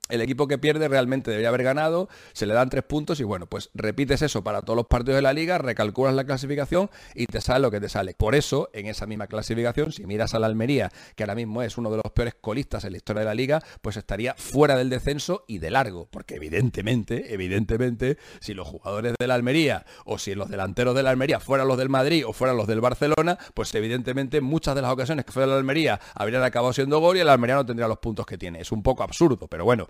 el 0.09 0.21
equipo 0.21 0.47
que 0.47 0.57
pierde 0.57 0.89
realmente 0.89 1.31
debería 1.31 1.47
haber 1.47 1.63
ganado, 1.63 2.09
se 2.33 2.45
le 2.45 2.53
dan 2.53 2.69
tres 2.69 2.83
puntos 2.83 3.19
y 3.21 3.23
bueno, 3.23 3.47
pues 3.47 3.69
repites 3.73 4.21
eso 4.21 4.43
para 4.43 4.61
todos 4.61 4.75
los 4.75 4.87
partidos 4.87 5.15
de 5.15 5.21
la 5.21 5.31
liga, 5.31 5.57
recalculas 5.57 6.13
la 6.13 6.25
clasificación 6.25 6.89
y 7.15 7.25
te 7.25 7.39
sale 7.39 7.61
lo 7.61 7.71
que 7.71 7.79
te 7.79 7.87
sale. 7.87 8.13
Por 8.13 8.35
eso, 8.35 8.69
en 8.73 8.87
esa 8.87 9.05
misma 9.05 9.27
clasificación, 9.27 9.93
si 9.93 10.05
miras 10.05 10.33
a 10.33 10.39
la 10.39 10.47
Almería, 10.47 10.91
que 11.15 11.23
ahora 11.23 11.35
mismo 11.35 11.63
es 11.63 11.77
uno 11.77 11.89
de 11.89 11.97
los 11.97 12.11
peores 12.11 12.35
colistas 12.39 12.83
en 12.83 12.91
la 12.91 12.97
historia 12.97 13.21
de 13.21 13.25
la 13.27 13.33
liga, 13.33 13.63
pues 13.81 13.95
estaría 13.95 14.35
fuera 14.37 14.75
del 14.75 14.89
descenso 14.89 15.45
y 15.47 15.59
de 15.59 15.71
largo, 15.71 16.09
porque 16.11 16.35
evidentemente, 16.35 17.33
evidentemente, 17.33 18.17
si 18.41 18.53
los 18.53 18.67
jugadores 18.67 19.15
de 19.17 19.27
la 19.27 19.35
Almería 19.35 19.85
o 20.03 20.19
si 20.19 20.35
los 20.35 20.49
delanteros 20.49 20.95
de 20.95 21.03
la 21.03 21.11
Almería 21.11 21.39
fueran 21.39 21.67
los 21.67 21.77
del 21.77 21.89
Madrid 21.89 22.25
o 22.27 22.33
fueran 22.33 22.57
los 22.57 22.67
del 22.67 22.81
Barcelona, 22.81 23.37
pues 23.53 23.73
evidentemente 23.73 24.41
muchas 24.41 24.75
de 24.75 24.81
las 24.81 24.91
ocasiones 24.91 25.23
que 25.23 25.31
fue 25.31 25.43
de 25.43 25.47
la 25.47 25.57
Almería 25.57 25.99
habrían 26.13 26.43
acabado 26.43 26.73
siendo 26.73 26.99
gol 26.99 27.15
y 27.15 27.21
el 27.21 27.29
Almería 27.29 27.55
no 27.55 27.65
tendría 27.65 27.87
los 27.87 27.99
puntos 27.99 28.25
que 28.25 28.37
tiene. 28.37 28.59
Es 28.59 28.73
un 28.73 28.83
poco 28.83 29.03
absurdo, 29.03 29.47
pero 29.47 29.63
bueno, 29.63 29.87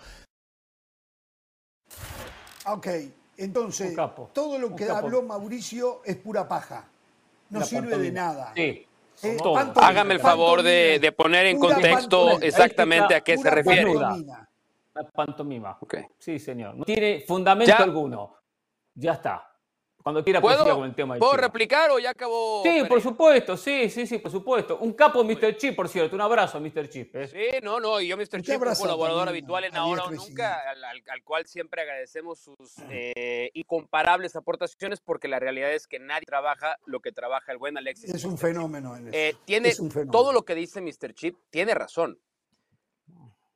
Ok, 2.65 2.87
entonces, 3.37 3.95
capo, 3.95 4.29
todo 4.33 4.57
lo 4.57 4.75
que 4.75 4.85
capo. 4.87 4.99
habló 5.05 5.21
Mauricio 5.23 6.01
es 6.05 6.15
pura 6.17 6.47
paja. 6.47 6.85
No 7.49 7.59
La 7.59 7.65
sirve 7.65 7.97
de 7.97 8.11
nada. 8.11 8.51
Sí. 8.55 8.87
Eh, 9.23 9.37
Hágame 9.75 10.15
el 10.15 10.19
favor 10.19 10.63
de, 10.63 11.13
poner 11.15 11.45
en 11.47 11.59
pura 11.59 11.75
contexto 11.75 12.41
exactamente 12.41 13.15
a 13.15 13.21
qué 13.21 13.37
se 13.37 13.49
refiere. 13.49 13.93
pantomima. 13.93 14.49
La 14.93 15.03
pantomima. 15.09 15.77
Ok. 15.79 15.95
Sí, 16.19 16.39
señor. 16.39 16.75
No 16.75 16.83
tiene 16.85 17.21
fundamento 17.27 17.69
Ya. 17.71 17.83
alguno. 17.83 18.35
Ya 18.95 19.13
está. 19.13 19.52
Cuando 20.03 20.21
quiera 20.21 20.41
¿Puedo, 20.41 20.75
con 20.75 20.83
el 20.85 20.93
tema 20.93 21.17
¿puedo 21.17 21.37
replicar 21.37 21.89
o 21.91 21.97
ya 21.97 22.09
acabó? 22.09 22.61
Sí, 22.63 22.83
por 22.89 23.01
supuesto, 23.01 23.55
sí, 23.55 23.89
sí, 23.89 24.05
sí, 24.05 24.17
por 24.19 24.31
supuesto. 24.31 24.77
Un 24.79 24.91
capo 24.93 25.23
Mr. 25.23 25.55
Chip, 25.55 25.77
por 25.77 25.87
cierto. 25.87 26.13
Un 26.15 26.21
abrazo 26.21 26.57
a 26.57 26.61
Mr. 26.61 26.89
Chip. 26.89 27.15
¿eh? 27.15 27.27
Sí, 27.29 27.59
no, 27.63 27.79
no, 27.79 28.01
y 28.01 28.09
yo, 28.09 28.17
Mr. 28.17 28.41
Chip, 28.41 28.61
un 28.61 28.75
colaborador 28.75 29.25
también 29.25 29.29
habitual 29.29 29.63
en 29.63 29.77
Ahora 29.77 30.03
o 30.03 30.11
Nunca, 30.11 30.59
al, 30.69 30.83
al- 30.83 31.03
al 31.09 31.23
cual 31.23 31.45
siempre 31.47 31.81
agradecemos 31.83 32.37
sus 32.39 32.75
eh, 32.89 33.49
incomparables 33.53 34.35
aportaciones, 34.35 34.99
porque 34.99 35.29
la 35.29 35.39
realidad 35.39 35.71
es 35.73 35.87
que 35.87 35.99
nadie 35.99 36.25
trabaja 36.25 36.77
lo 36.85 36.99
que 36.99 37.13
trabaja 37.13 37.53
el 37.53 37.57
buen 37.57 37.77
Alexis. 37.77 38.13
Es 38.13 38.25
un 38.25 38.37
fenómeno. 38.37 38.97
Eh, 39.13 39.35
tiene 39.45 39.69
Es 39.69 39.79
un 39.79 39.89
fenómeno. 39.89 40.11
todo 40.11 40.33
lo 40.33 40.43
que 40.43 40.53
dice 40.55 40.81
Mr. 40.81 41.13
Chip, 41.13 41.37
tiene 41.49 41.73
razón. 41.73 42.19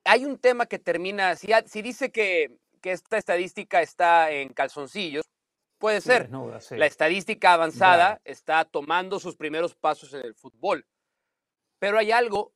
Hay 0.04 0.24
un 0.24 0.38
tema 0.38 0.64
que 0.64 0.78
termina, 0.78 1.36
si, 1.36 1.48
si 1.66 1.82
dice 1.82 2.10
que, 2.10 2.56
que 2.80 2.92
esta 2.92 3.18
estadística 3.18 3.82
está 3.82 4.30
en 4.30 4.48
calzoncillos, 4.54 5.26
puede 5.78 6.00
ser. 6.00 6.22
desnuda, 6.22 6.60
sí. 6.60 6.76
La 6.76 6.86
estadística 6.86 7.52
avanzada 7.54 8.16
Ya. 8.24 8.30
está 8.30 8.64
tomando 8.64 9.18
sus 9.20 9.36
primeros 9.36 9.74
pasos 9.74 10.12
en 10.14 10.20
el 10.24 10.34
fútbol. 10.34 10.86
Pero 11.78 11.98
hay 11.98 12.10
algo 12.12 12.52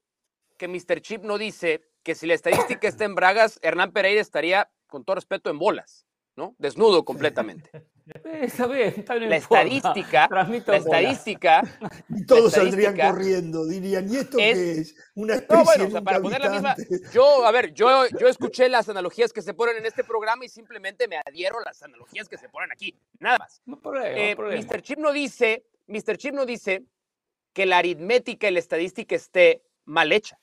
que 0.58 0.68
Mr. 0.68 1.00
Chip 1.00 1.22
no 1.22 1.38
dice, 1.38 1.82
que 2.02 2.14
si 2.14 2.26
la 2.26 2.34
estadística 2.34 2.88
está 2.88 3.04
en 3.04 3.14
Bragas, 3.14 3.58
Hernán 3.62 3.92
Pereira 3.92 4.20
estaría, 4.20 4.70
con 4.88 5.04
todo 5.04 5.14
respeto, 5.16 5.50
en 5.50 5.58
bolas, 5.58 6.06
¿no? 6.36 6.54
Desnudo 6.58 7.04
completamente. 7.04 7.70
Está 8.24 8.66
bien, 8.66 8.92
está 8.96 9.14
bien. 9.14 9.30
La 9.30 9.36
estadística, 9.36 10.28
la 10.28 10.76
estadística, 10.76 11.62
y 12.08 12.26
todos 12.26 12.52
saldrían 12.52 12.96
corriendo, 12.98 13.64
dirían, 13.64 14.12
¿y 14.12 14.16
esto 14.16 14.38
es- 14.40 14.58
qué 14.58 14.70
es? 14.80 14.96
Una 15.14 15.34
especie 15.36 15.56
No, 15.56 15.64
bueno, 15.64 15.84
o 15.86 15.90
sea, 15.90 16.02
para 16.02 16.20
poner 16.20 16.40
la 16.40 16.50
misma. 16.50 16.74
Yo, 17.12 17.46
a 17.46 17.52
ver, 17.52 17.72
yo, 17.72 18.06
yo 18.18 18.26
escuché 18.26 18.68
las 18.68 18.88
analogías 18.88 19.32
que 19.32 19.40
se 19.40 19.54
ponen 19.54 19.76
en 19.76 19.86
este 19.86 20.02
programa 20.02 20.44
y 20.44 20.48
simplemente 20.48 21.06
me 21.06 21.16
adhiero 21.24 21.60
a 21.60 21.62
las 21.64 21.80
analogías 21.84 22.28
que 22.28 22.36
se 22.38 22.48
ponen 22.48 22.72
aquí. 22.72 22.98
Nada 23.20 23.38
más. 23.38 23.62
No 23.66 23.78
problema, 23.80 24.08
no 24.08 24.16
Eh, 24.16 24.34
problema. 24.36 24.62
Mr. 24.62 24.82
Chip 24.82 24.98
no 24.98 25.12
dice, 25.12 25.64
Mr. 25.86 26.16
Chip 26.18 26.34
no 26.34 26.44
dice 26.44 26.82
que 27.52 27.66
la 27.66 27.78
aritmética 27.78 28.48
y 28.48 28.50
la 28.50 28.58
estadística 28.58 29.14
esté 29.14 29.62
mal 29.84 30.10
hecha. 30.10 30.40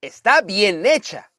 Está 0.00 0.40
bien 0.40 0.86
hecha. 0.86 1.32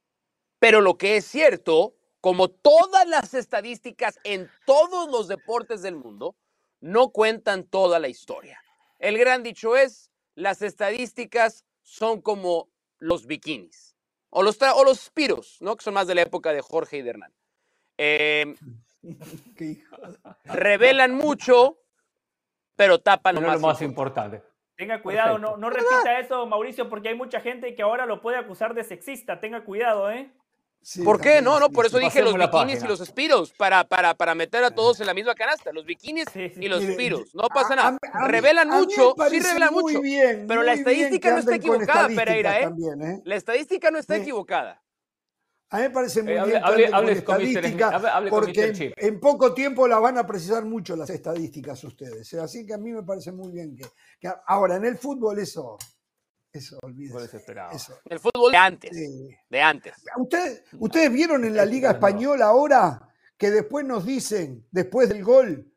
Pero 0.60 0.82
lo 0.82 0.98
que 0.98 1.16
es 1.18 1.26
cierto, 1.26 1.96
como 2.26 2.48
todas 2.48 3.08
las 3.08 3.36
estadísticas 3.36 4.20
en 4.24 4.50
todos 4.66 5.12
los 5.12 5.28
deportes 5.28 5.84
del 5.84 5.96
mundo, 5.96 6.36
no 6.82 7.10
cuentan 7.10 7.66
toda 7.66 8.00
la 8.00 8.08
historia. 8.08 8.60
El 8.98 9.20
gran 9.20 9.44
dicho 9.44 9.78
es, 9.78 10.10
las 10.34 10.64
estadísticas 10.64 11.66
son 11.84 12.24
como 12.24 12.68
los 12.98 13.28
bikinis 13.28 13.96
o 14.32 14.42
los, 14.42 14.60
o 14.60 14.84
los 14.84 15.02
spiros, 15.02 15.58
¿no? 15.62 15.76
que 15.76 15.84
son 15.84 15.94
más 15.94 16.08
de 16.08 16.16
la 16.16 16.24
época 16.24 16.52
de 16.52 16.62
Jorge 16.62 16.98
y 16.98 17.02
de 17.04 17.12
Hernán. 17.12 17.34
Em, 17.96 18.56
Qué 19.56 19.66
hijo 19.66 19.96
de- 19.96 20.18
revelan 20.46 21.14
mucho, 21.14 21.78
pero 22.76 23.02
tapan 23.02 23.36
lo 23.36 23.42
más, 23.42 23.62
lo 23.62 23.68
más 23.68 23.82
importante. 23.84 24.38
importante. 24.38 24.56
Tenga 24.78 25.04
cuidado, 25.04 25.38
no, 25.38 25.58
no 25.58 25.70
repita 25.70 26.20
eso, 26.20 26.48
Mauricio, 26.48 26.90
porque 26.90 27.10
hay 27.10 27.16
mucha 27.16 27.40
gente 27.40 27.76
que 27.76 27.84
ahora 27.84 28.08
lo 28.08 28.20
puede 28.20 28.38
acusar 28.38 28.74
de 28.74 28.84
sexista. 28.84 29.40
Tenga 29.40 29.64
cuidado, 29.64 30.10
¿eh? 30.10 30.34
Sí, 30.88 31.02
¿Por 31.02 31.20
qué? 31.20 31.42
No, 31.42 31.60
no, 31.60 31.72
por 31.72 31.88
eso 31.88 31.98
dije 31.98 32.22
los 32.22 32.38
la 32.38 32.46
bikinis 32.46 32.84
y 32.84 32.88
los 32.88 33.02
espiros, 33.02 33.52
para, 33.54 33.86
para, 33.86 34.14
para 34.14 34.36
meter 34.36 34.64
a 34.64 34.70
todos 34.70 35.00
en 35.00 35.08
la 35.08 35.16
misma 35.16 35.34
canasta. 35.34 35.72
Los 35.74 35.84
bikinis 35.84 36.26
Sí, 36.32 36.50
sí. 36.50 36.60
y 36.64 36.68
los 36.68 36.84
espiros. 36.84 37.34
No 37.34 37.48
pasa 37.48 37.74
a- 37.74 37.76
nada. 37.76 37.98
a 38.14 38.26
a 38.26 38.28
revelan 38.28 38.72
a 38.72 38.78
mucho, 38.82 39.16
sí 39.32 39.40
revelan 39.40 39.74
mucho. 39.74 40.00
bien, 40.00 40.46
pero 40.48 40.62
la 40.62 40.74
estadística 40.74 41.32
no 41.32 41.38
está 41.40 41.50
con 41.54 41.56
equivocada, 41.60 42.08
Pereira, 42.10 42.60
¿eh? 42.60 42.64
también, 42.66 43.02
¿eh? 43.02 43.22
La 43.26 43.36
estadística 43.36 43.90
no 43.90 43.98
está 43.98 44.18
equivocada. 44.18 44.80
A 45.72 45.78
mí 45.78 45.84
me 45.86 45.90
parece 45.90 46.22
muy 46.22 46.34
Eh, 46.34 46.40
hable- 46.40 46.52
bien 46.52 46.64
hable- 46.64 46.90
hable 46.94 47.24
con 47.24 47.36
con 47.36 47.44
Mr. 47.44 47.48
estadísticas, 47.50 48.04
hable- 48.04 48.30
con 48.30 48.40
porque 48.42 48.68
Mr. 48.68 48.82
en, 48.84 48.94
en 49.16 49.20
poco 49.20 49.54
tiempo 49.56 49.88
las 49.88 50.00
van 50.00 50.20
a 50.20 50.28
precisar 50.28 50.64
mucho 50.66 50.96
las 50.96 51.10
estadísticas 51.10 51.84
ustedes. 51.84 52.32
¿eh? 52.32 52.40
Así 52.40 52.64
que 52.64 52.76
a 52.76 52.78
mí 52.78 52.92
me 52.92 53.02
parece 53.02 53.32
muy 53.32 53.52
bien 53.52 53.76
que, 53.76 53.86
que 54.20 54.32
ahora 54.46 54.76
en 54.76 54.86
el 54.86 55.00
fútbol 55.00 55.40
eso, 55.40 55.80
eso 56.56 56.80
olvídese. 56.82 57.22
desesperado. 57.22 57.72
Eso, 57.76 57.98
El 58.06 58.20
fútbol 58.20 58.52
de 58.52 58.58
antes. 58.58 58.92
sí. 58.96 59.36
De 59.50 59.62
antes. 59.62 59.94
¿Ustedes, 60.18 60.64
ustedes 60.80 61.12
vieron 61.12 61.46
en 61.46 61.56
la 61.56 61.66
Liga. 61.66 61.92
Española 61.92 62.46
ahora 62.46 63.10
que 63.38 63.52
después 63.52 63.86
nos 63.86 64.06
dicen, 64.06 64.66
después 64.72 65.10
del 65.10 65.24
gol, 65.24 65.72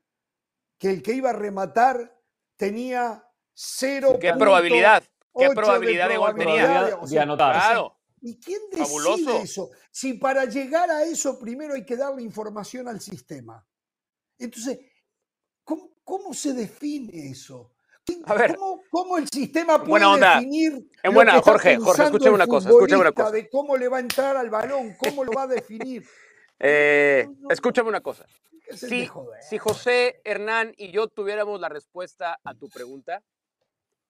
que 0.79 0.91
el 0.91 1.03
que 1.03 1.13
iba 1.13 1.31
a 1.31 1.33
rematar 1.33 2.17
tenía 2.57 3.25
cero. 3.53 4.19
¿Qué 4.21 4.33
probabilidad? 4.35 5.03
¿Qué 5.37 5.49
de 5.49 5.55
probabilidad 5.55 6.09
de 6.09 6.17
gol 6.17 6.35
tenía? 6.35 6.65
Probabilidad 6.65 6.99
o 6.99 7.03
de 7.03 7.09
sea, 7.09 7.23
anotar. 7.23 7.55
Claro. 7.55 7.95
¿Y 8.21 8.39
quién 8.41 8.61
decide 8.71 8.85
Fabuloso. 8.87 9.39
eso? 9.39 9.71
Si 9.91 10.15
para 10.15 10.45
llegar 10.45 10.91
a 10.91 11.05
eso 11.05 11.39
primero 11.39 11.75
hay 11.75 11.85
que 11.85 11.97
darle 11.97 12.23
información 12.23 12.89
al 12.89 13.01
sistema. 13.01 13.65
Entonces, 14.39 14.79
¿cómo, 15.63 15.91
cómo 16.03 16.35
se 16.35 16.53
define 16.53 17.31
eso? 17.31 17.73
A 18.27 18.35
ver. 18.35 18.57
¿Cómo, 18.57 18.83
cómo 18.91 19.19
el 19.19 19.29
sistema 19.29 19.79
puede 19.79 19.91
buena 19.91 20.11
onda. 20.13 20.35
definir 20.37 20.73
En 20.73 21.11
lo 21.11 21.13
buena- 21.13 21.37
está 21.37 21.51
Jorge, 21.51 21.77
Jorge, 21.79 22.03
escúchame 22.05 22.35
una 22.35 22.47
cosa, 22.47 22.69
escúchame 22.71 23.01
una 23.03 23.13
cosa. 23.13 23.31
De 23.31 23.49
cómo 23.49 23.77
le 23.77 23.89
va 23.89 23.99
a 23.99 24.01
entrar 24.01 24.37
al 24.37 24.51
balón, 24.51 24.95
cómo 24.99 25.25
lo 25.25 25.33
va 25.33 25.43
a 25.43 25.47
definir. 25.49 26.07
Eh, 26.59 27.27
escúchame 27.51 27.89
una 27.89 28.01
cosa. 28.01 28.27
¿Qué 28.65 28.75
es 28.75 28.83
el 28.83 29.11
Si, 29.49 29.59
José, 29.59 30.21
Hernán 30.25 30.75
y 30.77 30.91
yo 30.91 31.09
tuviéramos 31.09 31.61
la 31.61 31.69
respuesta 31.69 32.39
a 32.45 32.55
tu 32.55 32.69
pregunta, 32.69 33.23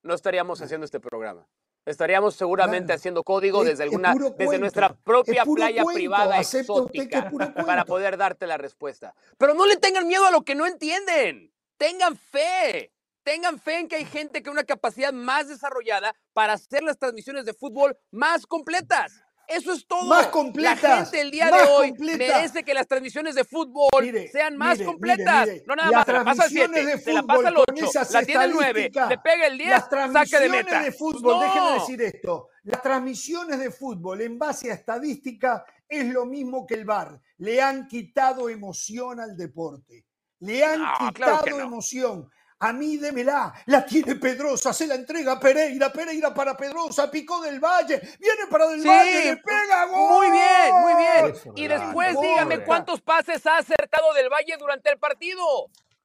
no 0.02 0.14
estaríamos 0.14 0.60
haciendo 0.62 0.84
este 0.84 1.00
programa. 1.00 1.46
Estaríamos 1.84 2.34
seguramente 2.34 2.86
Claro. 2.86 2.96
haciendo 2.98 3.22
código 3.24 3.62
Es- 3.62 3.68
desde 3.68 3.84
es 3.84 3.88
alguna, 3.88 4.12
desde 4.14 4.34
cuento, 4.46 4.58
nuestra 4.58 4.94
propia 4.94 5.44
playa 5.44 5.82
cuento, 5.82 5.96
privada 5.96 6.38
acepta 6.38 6.60
exótica 6.72 7.30
para 7.66 7.84
poder 7.84 8.16
darte 8.16 8.46
la 8.46 8.56
respuesta. 8.58 9.14
Pero 9.38 9.54
no 9.54 9.64
le 9.66 9.76
tengan 9.76 10.06
miedo 10.06 10.26
a 10.26 10.30
lo 10.30 10.42
que 10.42 10.54
no 10.54 10.66
entienden. 10.66 11.52
Tengan 11.78 12.16
fe. 12.16 12.92
Tengan 13.28 13.58
fe 13.58 13.80
en 13.80 13.88
que 13.88 13.96
hay 13.96 14.06
gente 14.06 14.42
con 14.42 14.52
una 14.52 14.64
capacidad 14.64 15.12
más 15.12 15.48
desarrollada 15.48 16.14
para 16.32 16.54
hacer 16.54 16.82
las 16.82 16.98
transmisiones 16.98 17.44
de 17.44 17.52
fútbol 17.52 17.94
más 18.10 18.46
completas. 18.46 19.12
Eso 19.46 19.72
es 19.74 19.86
todo. 19.86 20.04
Más 20.08 20.28
completas, 20.28 20.82
La 20.82 20.96
gente 21.04 21.20
el 21.20 21.30
día 21.30 21.50
de 21.50 21.62
hoy 21.70 21.88
completas. 21.90 22.18
merece 22.18 22.64
que 22.64 22.72
las 22.72 22.86
transmisiones 22.86 23.34
de 23.34 23.44
fútbol 23.44 23.88
Mire, 24.00 24.28
sean 24.28 24.56
más 24.56 24.78
mire, 24.78 24.84
completas. 24.86 25.46
mire. 25.46 25.62
No 25.66 25.76
nada 25.76 25.90
Las 25.90 25.98
más, 25.98 26.06
se 26.06 26.12
la 26.12 26.24
pasa 26.24 26.30
al 26.30 26.36
transmisiones 26.52 26.80
7, 26.84 26.96
de 26.96 27.02
se 27.02 27.12
la 27.12 27.20
fútbol 27.20 27.36
pasa 27.36 27.48
al 27.48 27.54
con 27.54 27.64
8, 27.74 27.84
esas 27.84 28.10
la 28.12 28.22
tiene 28.22 28.44
el 28.44 28.50
9, 28.52 28.68
estadísticas, 28.68 29.08
le 29.10 29.18
pega 29.18 29.46
el 29.46 29.58
10, 29.58 29.70
Las 29.70 29.80
saque 29.82 29.96
de 29.96 30.10
transmisiones 30.10 30.50
meta. 30.64 30.82
de 30.82 30.92
fútbol, 30.92 31.34
No. 31.36 31.40
déjeme 31.42 31.72
decir 31.72 32.02
esto, 32.02 32.48
las 32.62 32.82
transmisiones 32.82 33.58
de 33.58 33.70
fútbol 33.70 34.20
en 34.22 34.38
base 34.38 34.70
a 34.70 34.74
estadística 34.74 35.64
es 35.86 36.06
lo 36.06 36.24
mismo 36.24 36.66
que 36.66 36.74
el 36.74 36.84
VAR. 36.86 37.20
Le 37.38 37.60
han 37.60 37.88
quitado 37.88 38.48
emoción 38.48 39.20
al 39.20 39.36
deporte. 39.36 40.06
Le 40.40 40.64
han 40.64 40.80
No, 40.80 40.92
quitado 40.98 41.12
claro 41.12 41.44
que 41.44 41.50
no. 41.50 41.60
emoción. 41.60 42.30
A 42.60 42.72
mí 42.72 42.96
démela, 42.96 43.54
la 43.66 43.86
tiene 43.86 44.16
Pedrosa, 44.16 44.72
se 44.72 44.88
la 44.88 44.96
entrega 44.96 45.32
a 45.32 45.38
Pereira, 45.40 45.92
Pereira 45.92 46.34
para 46.34 46.56
Pedrosa, 46.56 47.08
picó 47.08 47.40
del 47.40 47.60
Valle, 47.60 48.00
viene 48.18 48.46
para 48.50 48.66
del 48.66 48.82
Sí, 48.82 48.88
Valle, 48.88 49.24
le 49.26 49.36
pega 49.36 49.84
gol. 49.86 50.10
Muy 50.16 50.30
bien, 50.32 50.74
muy 50.82 50.94
bien. 50.96 51.34
Eso, 51.36 51.52
Y 51.54 51.68
después 51.68 52.14
gol. 52.14 52.26
dígame 52.26 52.64
cuántos 52.64 53.00
pases 53.00 53.46
ha 53.46 53.58
acertado 53.58 54.12
del 54.14 54.28
Valle 54.28 54.56
durante 54.58 54.90
el 54.90 54.98
partido. 54.98 55.44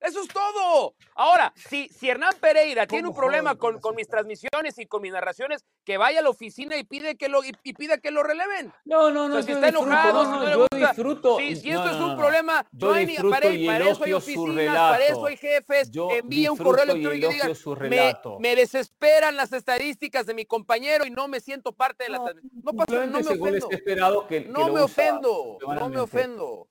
Eso 0.03 0.19
es 0.21 0.27
todo. 0.27 0.95
Ahora, 1.15 1.53
si, 1.55 1.87
si 1.87 2.09
Hernán 2.09 2.33
Pereira 2.41 2.85
tiene 2.85 3.07
un 3.07 3.13
¿Cómo 3.13 3.21
problema 3.21 3.55
con, 3.55 3.79
mis 3.95 4.07
transmisiones 4.07 4.77
y 4.77 4.85
con 4.85 5.01
mis 5.01 5.13
narraciones, 5.13 5.63
que 5.85 5.97
vaya 5.97 6.19
a 6.19 6.21
la 6.21 6.29
oficina 6.29 6.75
y 6.75 6.83
pide 6.83 7.15
que 7.15 7.29
lo, 7.29 7.41
y, 7.41 7.53
y 7.63 7.73
pida 7.73 7.97
que 7.99 8.11
lo 8.11 8.21
releven. 8.21 8.73
No, 8.83 9.11
no, 9.11 9.25
O 9.25 9.29
no. 9.29 9.35
sea, 9.35 9.43
si 9.43 9.51
está 9.53 9.67
disfruto, 9.67 9.87
enojado, 9.87 10.23
no, 10.25 10.25
si 10.25 10.31
no, 10.31 10.45
le 10.45 10.51
yo 10.51 10.59
gusta, 10.59 10.77
disfruto. 10.77 11.37
Si, 11.37 11.69
esto 11.71 11.89
es 11.89 11.95
un 11.95 12.17
problema, 12.17 12.65
no 12.73 12.91
hay 12.91 13.05
ni, 13.05 13.15
para, 13.15 13.47
eso 13.47 14.03
hay 14.03 14.13
oficinas, 14.13 14.75
para 14.75 15.05
eso 15.05 15.25
hay 15.25 15.37
jefes. 15.37 15.89
Yo 15.89 16.11
envía 16.11 16.51
un 16.51 16.57
correo 16.57 16.83
electrónico 16.83 17.31
y 17.31 17.33
diga, 17.33 18.39
me, 18.39 18.55
desesperan 18.57 19.37
las 19.37 19.53
estadísticas 19.53 20.25
de 20.25 20.33
mi 20.33 20.45
compañero 20.45 21.05
y 21.05 21.11
no 21.11 21.29
me 21.29 21.39
siento 21.39 21.71
parte 21.71 22.03
de 22.03 22.09
la... 22.09 22.19
tra-". 22.19 22.41
No 22.61 22.73
pasa, 22.73 23.05
no 23.05 23.19
me 23.21 23.29
ofendo. 23.29 24.27
que, 24.27 24.41
No 24.49 24.67
me 24.67 24.81
ofendo, 24.81 25.57
no 25.65 25.89
me 25.89 25.99
ofendo. 26.01 26.67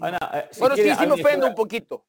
Ana, 0.00 0.18
eh, 0.34 0.48
si 0.50 0.60
Bueno, 0.60 0.74
sí, 0.74 0.82
quiere, 0.82 0.98
sí 0.98 1.06
me 1.06 1.12
ofendo 1.14 1.46
un 1.46 1.54
poquito. 1.54 2.04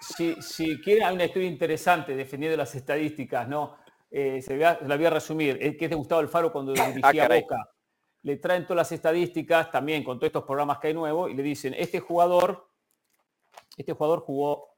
Si, 0.00 0.40
si 0.40 0.80
quiere, 0.80 1.04
hay 1.04 1.14
una 1.14 1.24
historia 1.24 1.48
interesante 1.48 2.14
defendiendo 2.14 2.56
las 2.56 2.74
estadísticas, 2.74 3.48
¿no? 3.48 3.76
Eh, 4.10 4.40
se 4.40 4.56
vea- 4.56 4.78
la 4.86 4.96
voy 4.96 5.06
a 5.06 5.10
resumir, 5.10 5.58
es 5.60 5.76
que 5.76 5.84
es 5.86 5.90
de 5.90 5.96
Gustavo 5.96 6.20
Alfaro 6.20 6.52
cuando 6.52 6.72
dirigía 7.02 7.02
Ah, 7.24 7.26
caray. 7.28 7.42
Boca. 7.42 7.70
Le 8.22 8.36
traen 8.36 8.64
todas 8.64 8.76
las 8.78 8.92
estadísticas, 8.92 9.70
también 9.70 10.02
con 10.04 10.18
todos 10.18 10.28
estos 10.28 10.44
programas 10.44 10.78
que 10.78 10.88
hay 10.88 10.94
nuevos, 10.94 11.30
y 11.30 11.34
le 11.34 11.42
dicen, 11.42 11.74
este 11.76 12.00
jugador, 12.00 12.68
este 13.76 13.92
jugador 13.92 14.20
jugó, 14.20 14.74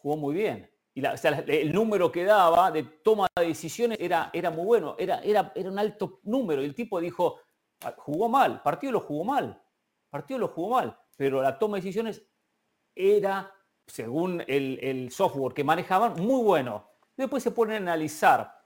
jugó 0.00 0.16
muy 0.16 0.34
bien. 0.34 0.70
Y 0.94 1.00
la- 1.00 1.12
o 1.12 1.16
sea, 1.16 1.30
el 1.46 1.72
número 1.72 2.10
que 2.12 2.24
daba 2.24 2.70
de 2.70 2.84
toma 2.84 3.26
de 3.38 3.46
decisiones 3.48 3.98
era, 4.00 4.30
era 4.32 4.50
muy 4.50 4.64
bueno, 4.64 4.96
era, 4.98 5.20
era, 5.22 5.52
era 5.54 5.70
un 5.70 5.78
alto 5.78 6.20
número. 6.24 6.62
Y 6.62 6.66
el 6.66 6.74
tipo 6.74 7.00
dijo, 7.00 7.40
"Ah, 7.84 7.94
jugó 7.96 8.28
mal, 8.28 8.62
partido 8.62 8.92
lo 8.92 9.00
jugó 9.00 9.24
mal, 9.24 9.60
partido 10.10 10.38
lo 10.38 10.48
jugó 10.48 10.70
mal, 10.76 10.96
pero 11.16 11.42
la 11.42 11.58
toma 11.58 11.76
de 11.76 11.82
decisiones 11.82 12.22
era, 12.94 13.52
según 13.86 14.42
el, 14.46 15.10
software 15.10 15.54
que 15.54 15.64
manejaban, 15.64 16.14
muy 16.20 16.42
bueno. 16.42 16.88
Después 17.16 17.42
se 17.42 17.50
ponen 17.50 17.74
a 17.74 17.92
analizar 17.92 18.60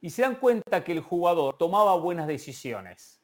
y 0.00 0.10
se 0.10 0.22
dan 0.22 0.36
cuenta 0.36 0.84
que 0.84 0.92
el 0.92 1.00
jugador 1.00 1.56
tomaba 1.56 1.96
buenas 1.96 2.26
decisiones. 2.26 3.20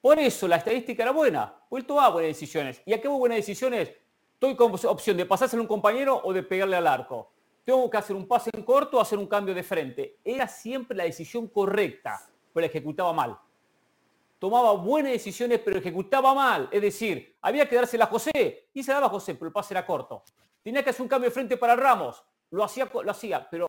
Por 0.00 0.18
eso 0.18 0.48
la 0.48 0.56
estadística 0.56 1.02
era 1.02 1.12
buena, 1.12 1.54
porque 1.68 1.82
él 1.82 1.86
tomaba 1.86 2.10
buenas 2.10 2.30
decisiones. 2.30 2.82
¿Y 2.84 2.92
a 2.92 3.00
qué 3.00 3.08
buenas 3.08 3.36
decisiones? 3.36 3.92
Estoy 4.34 4.54
con 4.54 4.72
opción 4.72 5.16
de 5.16 5.26
pasárselo 5.26 5.62
a 5.62 5.64
un 5.64 5.68
compañero 5.68 6.20
o 6.24 6.32
de 6.32 6.42
pegarle 6.42 6.76
al 6.76 6.86
arco. 6.86 7.32
Tengo 7.64 7.90
que 7.90 7.96
hacer 7.96 8.16
un 8.16 8.26
pase 8.26 8.50
en 8.52 8.62
corto 8.62 8.98
o 8.98 9.00
hacer 9.00 9.18
un 9.18 9.26
cambio 9.26 9.54
de 9.54 9.62
frente. 9.62 10.18
Era 10.24 10.48
siempre 10.48 10.96
la 10.96 11.04
decisión 11.04 11.48
correcta, 11.48 12.20
pero 12.52 12.62
la 12.62 12.66
ejecutaba 12.66 13.12
mal 13.12 13.38
tomaba 14.38 14.72
buenas 14.72 15.12
decisiones, 15.12 15.60
pero 15.64 15.78
ejecutaba 15.78 16.34
mal. 16.34 16.68
Es 16.70 16.82
decir, 16.82 17.36
había 17.42 17.68
que 17.68 17.76
dársela 17.76 18.04
a 18.04 18.08
José, 18.08 18.68
y 18.72 18.82
se 18.82 18.92
daba 18.92 19.06
a 19.06 19.10
José, 19.10 19.34
pero 19.34 19.46
el 19.48 19.52
pase 19.52 19.74
era 19.74 19.84
corto. 19.84 20.22
Tenía 20.62 20.82
que 20.82 20.90
hacer 20.90 21.02
un 21.02 21.08
cambio 21.08 21.30
de 21.30 21.34
frente 21.34 21.56
para 21.56 21.76
Ramos, 21.76 22.24
lo 22.50 22.64
hacía, 22.64 22.90
lo 22.92 23.10
hacía 23.10 23.48
pero 23.50 23.66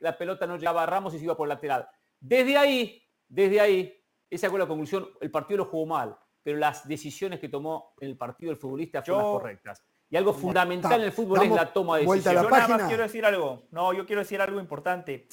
la 0.00 0.16
pelota 0.16 0.46
no 0.46 0.56
llegaba 0.56 0.82
a 0.82 0.86
Ramos 0.86 1.14
y 1.14 1.18
se 1.18 1.24
iba 1.24 1.36
por 1.36 1.48
lateral. 1.48 1.88
Desde 2.20 2.56
ahí, 2.56 3.02
desde 3.28 3.60
ahí, 3.60 4.04
esa 4.30 4.48
fue 4.48 4.58
la 4.58 4.66
conclusión, 4.66 5.08
el 5.20 5.30
partido 5.30 5.58
lo 5.58 5.64
jugó 5.66 5.86
mal, 5.86 6.16
pero 6.42 6.58
las 6.58 6.86
decisiones 6.86 7.40
que 7.40 7.48
tomó 7.48 7.94
en 8.00 8.10
el 8.10 8.16
partido 8.16 8.52
el 8.52 8.58
futbolista 8.58 9.02
fueron 9.02 9.22
Yo- 9.22 9.32
las 9.32 9.42
correctas. 9.42 9.84
Y 10.10 10.16
algo 10.18 10.34
fundamental 10.34 11.00
en 11.00 11.06
el 11.06 11.12
fútbol 11.12 11.42
es 11.42 11.50
la 11.50 11.72
toma 11.72 11.96
de 11.96 12.02
decisiones. 12.04 12.42
Yo 12.42 12.50
nada 12.50 12.68
más 12.68 12.82
quiero 12.86 13.02
decir 13.02 13.24
algo. 13.24 13.62
No, 13.70 13.94
yo 13.94 14.04
quiero 14.04 14.20
decir 14.20 14.42
algo 14.42 14.60
importante. 14.60 15.26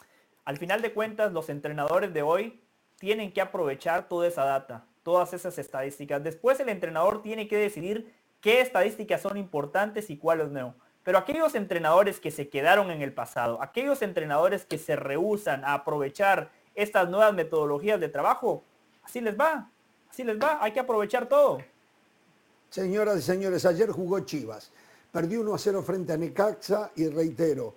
Al 0.45 0.57
final 0.57 0.81
de 0.81 0.93
cuentas, 0.93 1.33
los 1.33 1.49
entrenadores 1.49 2.13
de 2.13 2.21
hoy 2.21 2.63
tienen 2.97 3.33
que 3.33 3.41
aprovechar 3.41 4.07
toda 4.07 4.27
esa 4.27 4.45
data, 4.45 4.87
todas 5.03 5.33
esas 5.33 5.57
estadísticas. 5.59 6.23
Después 6.23 6.61
el 6.61 6.69
entrenador 6.69 7.21
tiene 7.21 7.49
que 7.49 7.57
decidir 7.57 8.13
qué 8.41 8.61
estadísticas 8.61 9.21
son 9.21 9.37
importantes 9.37 10.09
y 10.09 10.17
cuáles 10.17 10.49
no. 10.49 10.75
Pero 11.03 11.17
aquellos 11.17 11.55
entrenadores 11.55 12.19
que 12.19 12.31
se 12.31 12.49
quedaron 12.49 12.91
en 12.91 13.01
el 13.01 13.13
pasado, 13.13 13.61
aquellos 13.61 14.01
entrenadores 14.01 14.65
que 14.65 14.77
se 14.77 14.95
rehusan 14.95 15.63
a 15.63 15.73
aprovechar 15.73 16.51
estas 16.75 17.09
nuevas 17.09 17.33
metodologías 17.33 17.99
de 17.99 18.09
trabajo, 18.09 18.63
así 19.03 19.21
les 19.21 19.39
va, 19.39 19.69
así 20.09 20.23
les 20.23 20.39
va, 20.39 20.63
hay 20.63 20.71
que 20.71 20.79
aprovechar 20.79 21.27
todo. 21.27 21.59
Señoras 22.69 23.17
y 23.17 23.21
señores, 23.21 23.65
ayer 23.65 23.89
jugó 23.89 24.19
Chivas. 24.19 24.71
Perdió 25.11 25.41
1 25.41 25.55
a 25.55 25.57
0 25.57 25.81
frente 25.81 26.13
a 26.13 26.17
Necaxa 26.17 26.91
y 26.95 27.07
reitero, 27.07 27.73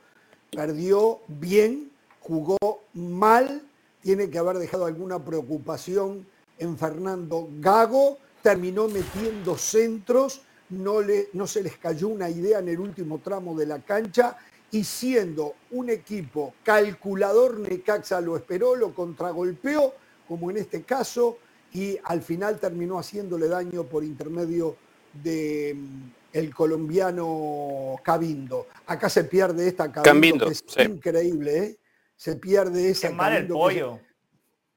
perdió 0.51 1.21
bien, 1.29 1.91
jugó 2.21 2.59
mal, 2.93 3.63
tiene 4.03 4.29
que 4.29 4.39
haber 4.39 4.59
dejado 4.59 4.85
alguna 4.85 5.19
preocupación 5.19 6.27
en 6.59 6.77
Fernando 6.77 7.49
Gago, 7.59 8.19
terminó 8.43 8.87
metiendo 8.89 9.57
centros, 9.57 10.43
no, 10.73 11.01
le, 11.01 11.29
no 11.35 11.47
se 11.47 11.63
les 11.63 11.77
cayó 11.77 12.09
una 12.09 12.29
idea 12.29 12.59
en 12.59 12.69
el 12.69 12.81
último 12.81 13.19
tramo 13.21 13.57
de 13.57 13.67
la 13.67 13.79
cancha 13.81 14.37
y 14.71 14.85
siendo 14.85 15.55
un 15.73 15.91
equipo 15.91 16.55
calculador, 16.65 17.59
Necaxa 17.61 18.21
lo 18.21 18.37
esperó, 18.37 18.75
lo 18.75 18.95
contragolpeó, 18.95 19.95
como 20.27 20.51
en 20.51 20.57
este 20.57 20.83
caso, 20.83 21.39
y 21.73 21.99
al 22.05 22.23
final 22.23 22.59
terminó 22.59 22.99
haciéndole 22.99 23.49
daño 23.49 23.85
por 23.85 24.03
intermedio 24.03 24.77
de 25.23 25.75
mm, 25.77 26.11
el 26.33 26.55
colombiano 26.55 27.97
Cabindo. 28.03 28.67
Acá 28.87 29.09
se 29.11 29.25
pierde 29.25 29.69
esta 29.69 29.93
Cabindo, 29.93 30.03
Cabindo, 30.11 30.47
que 30.47 30.53
es 30.53 30.65
sí. 30.67 30.83
increíble, 30.83 31.59
¿eh? 31.59 31.77
Se 32.17 32.37
pierde 32.37 32.91
esa 32.91 33.09
Qué 33.09 33.15
mal 33.15 33.33
el 33.33 33.49
Cabindo 33.49 33.69
que 33.69 33.75
se- 33.75 33.81
pollo. 33.81 34.01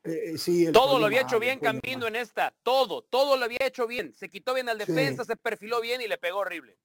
Eh, 0.06 0.34
eh, 0.34 0.38
sí, 0.38 0.66
el 0.68 0.72
Todo 0.74 1.00
lo 1.00 1.06
había 1.08 1.22
hecho 1.22 1.40
bien 1.40 1.60
Cambindo 1.60 2.08
en 2.08 2.16
esta, 2.16 2.54
todo, 2.64 3.04
todo 3.04 3.38
lo 3.38 3.46
había 3.46 3.60
hecho 3.62 3.88
bien. 3.88 4.14
Se 4.14 4.30
quitó 4.30 4.54
bien 4.54 4.70
al 4.70 4.80
Sí. 4.80 4.92
defensa, 4.92 5.26
se 5.26 5.36
perfiló 5.36 5.82
bien 5.82 6.02
y 6.02 6.08
le 6.08 6.18
pegó 6.18 6.40
horrible. 6.40 6.78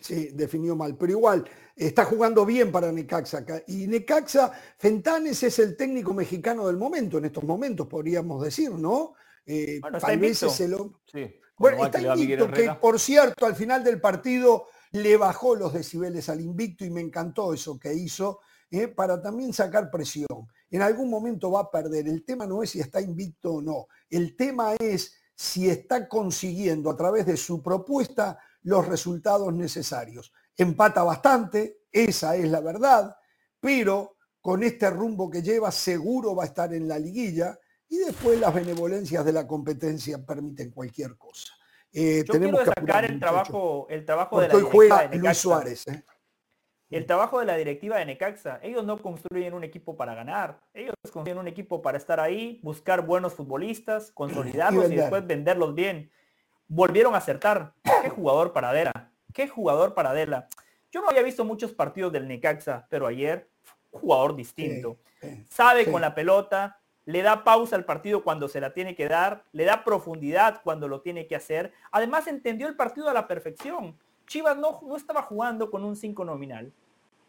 Sí, 0.00 0.30
definió 0.32 0.74
mal, 0.74 0.96
pero 0.96 1.12
igual 1.12 1.48
está 1.76 2.04
jugando 2.04 2.44
bien 2.44 2.72
para 2.72 2.90
Necaxa. 2.90 3.38
acá. 3.38 3.62
Y 3.68 3.86
Necaxa, 3.86 4.50
Fentanes 4.76 5.42
es 5.44 5.58
el 5.60 5.76
técnico 5.76 6.12
mexicano 6.12 6.66
del 6.66 6.76
momento, 6.76 7.18
en 7.18 7.26
estos 7.26 7.44
momentos 7.44 7.86
podríamos 7.86 8.42
decir, 8.42 8.70
¿no? 8.72 9.14
Eh, 9.46 9.78
Bueno, 9.80 9.98
está 9.98 10.08
tal 10.08 10.18
vez 10.18 10.42
es 10.42 10.60
el 10.60 10.76
Sí, 11.06 11.36
Bueno, 11.56 11.84
está 11.84 12.00
que 12.00 12.06
invicto, 12.08 12.46
que 12.48 12.52
Herrera. 12.52 12.80
por 12.80 12.98
cierto, 12.98 13.46
al 13.46 13.54
final 13.54 13.84
del 13.84 14.00
partido 14.00 14.66
le 14.90 15.16
bajó 15.16 15.54
los 15.54 15.72
decibeles 15.72 16.28
al 16.28 16.40
invicto 16.40 16.84
y 16.84 16.90
me 16.90 17.00
encantó 17.00 17.54
eso 17.54 17.78
que 17.78 17.94
hizo, 17.94 18.40
eh, 18.70 18.88
para 18.88 19.22
también 19.22 19.52
sacar 19.52 19.88
presión. 19.90 20.48
En 20.72 20.82
algún 20.82 21.08
momento 21.08 21.50
va 21.50 21.60
a 21.60 21.70
perder. 21.70 22.08
El 22.08 22.24
tema 22.24 22.46
no 22.46 22.62
es 22.62 22.70
si 22.70 22.80
está 22.80 23.00
invicto 23.00 23.54
o 23.54 23.62
no. 23.62 23.86
El 24.10 24.34
tema 24.34 24.74
es 24.74 25.14
si 25.34 25.68
está 25.68 26.08
consiguiendo 26.08 26.90
a 26.90 26.96
través 26.96 27.26
de 27.26 27.36
su 27.36 27.62
propuesta 27.62 28.38
los 28.62 28.88
resultados 28.88 29.52
necesarios. 29.52 30.32
Empata 30.56 31.02
bastante, 31.02 31.82
esa 31.90 32.36
es 32.36 32.48
la 32.48 32.60
verdad, 32.60 33.16
pero 33.60 34.16
con 34.40 34.62
este 34.62 34.90
rumbo 34.90 35.30
que 35.30 35.42
lleva 35.42 35.70
seguro 35.70 36.34
va 36.34 36.44
a 36.44 36.46
estar 36.46 36.72
en 36.74 36.88
la 36.88 36.98
liguilla 36.98 37.58
y 37.88 37.98
después 37.98 38.40
las 38.40 38.54
benevolencias 38.54 39.24
de 39.24 39.32
la 39.32 39.46
competencia 39.46 40.24
permiten 40.24 40.70
cualquier 40.70 41.16
cosa. 41.16 41.52
Eh, 41.92 42.24
Yo 42.26 42.32
tenemos 42.32 42.60
quiero 42.60 42.72
que 42.72 42.80
apurar, 42.80 43.04
el 43.04 43.20
trabajo, 43.20 43.86
el 43.90 44.04
trabajo 44.06 44.40
de 44.40 44.48
la 44.48 44.54
hoy 44.54 44.62
juega 44.70 45.08
de 45.08 45.18
Luis. 45.18 45.36
Suárez. 45.36 45.86
¿eh? 45.88 46.04
El 46.92 47.06
trabajo 47.06 47.40
de 47.40 47.46
la 47.46 47.56
directiva 47.56 47.96
de 47.96 48.04
Necaxa. 48.04 48.60
Ellos 48.62 48.84
no 48.84 49.00
construyen 49.00 49.54
un 49.54 49.64
equipo 49.64 49.96
para 49.96 50.14
ganar. 50.14 50.60
Ellos 50.74 50.94
construyen 51.10 51.38
un 51.38 51.48
equipo 51.48 51.80
para 51.80 51.96
estar 51.96 52.20
ahí, 52.20 52.60
buscar 52.62 53.06
buenos 53.06 53.32
futbolistas, 53.32 54.10
consolidarlos 54.14 54.90
y, 54.90 54.96
después 54.96 55.26
venderlos 55.26 55.74
bien. 55.74 56.10
Volvieron 56.68 57.14
a 57.14 57.18
acertar. 57.18 57.72
Qué 58.02 58.10
jugador 58.10 58.52
para 58.52 58.70
Adela. 58.70 59.10
Qué 59.32 59.48
jugador 59.48 59.94
para 59.94 60.10
Adela. 60.10 60.48
Yo 60.90 61.00
no 61.00 61.08
había 61.08 61.22
visto 61.22 61.46
muchos 61.46 61.72
partidos 61.72 62.12
del 62.12 62.28
Necaxa, 62.28 62.86
pero 62.90 63.06
ayer, 63.06 63.48
jugador 63.90 64.36
distinto. 64.36 64.98
sí, 65.22 65.46
Sabe 65.48 65.86
sí. 65.86 65.90
con 65.90 66.02
la 66.02 66.14
pelota, 66.14 66.82
le 67.06 67.22
da 67.22 67.42
pausa 67.42 67.74
al 67.74 67.86
partido 67.86 68.22
cuando 68.22 68.48
se 68.48 68.60
la 68.60 68.74
tiene 68.74 68.94
que 68.94 69.08
dar, 69.08 69.44
le 69.52 69.64
da 69.64 69.82
profundidad 69.84 70.60
cuando 70.62 70.88
lo 70.88 71.00
tiene 71.00 71.26
que 71.26 71.36
hacer. 71.36 71.72
Además, 71.90 72.26
entendió 72.26 72.68
el 72.68 72.76
partido 72.76 73.08
a 73.08 73.14
la 73.14 73.26
perfección. 73.26 73.98
Chivas 74.26 74.58
no, 74.58 74.80
no 74.82 74.96
estaba 74.96 75.22
jugando 75.22 75.70
con 75.70 75.84
un 75.84 75.96
5 75.96 76.24
nominal. 76.26 76.72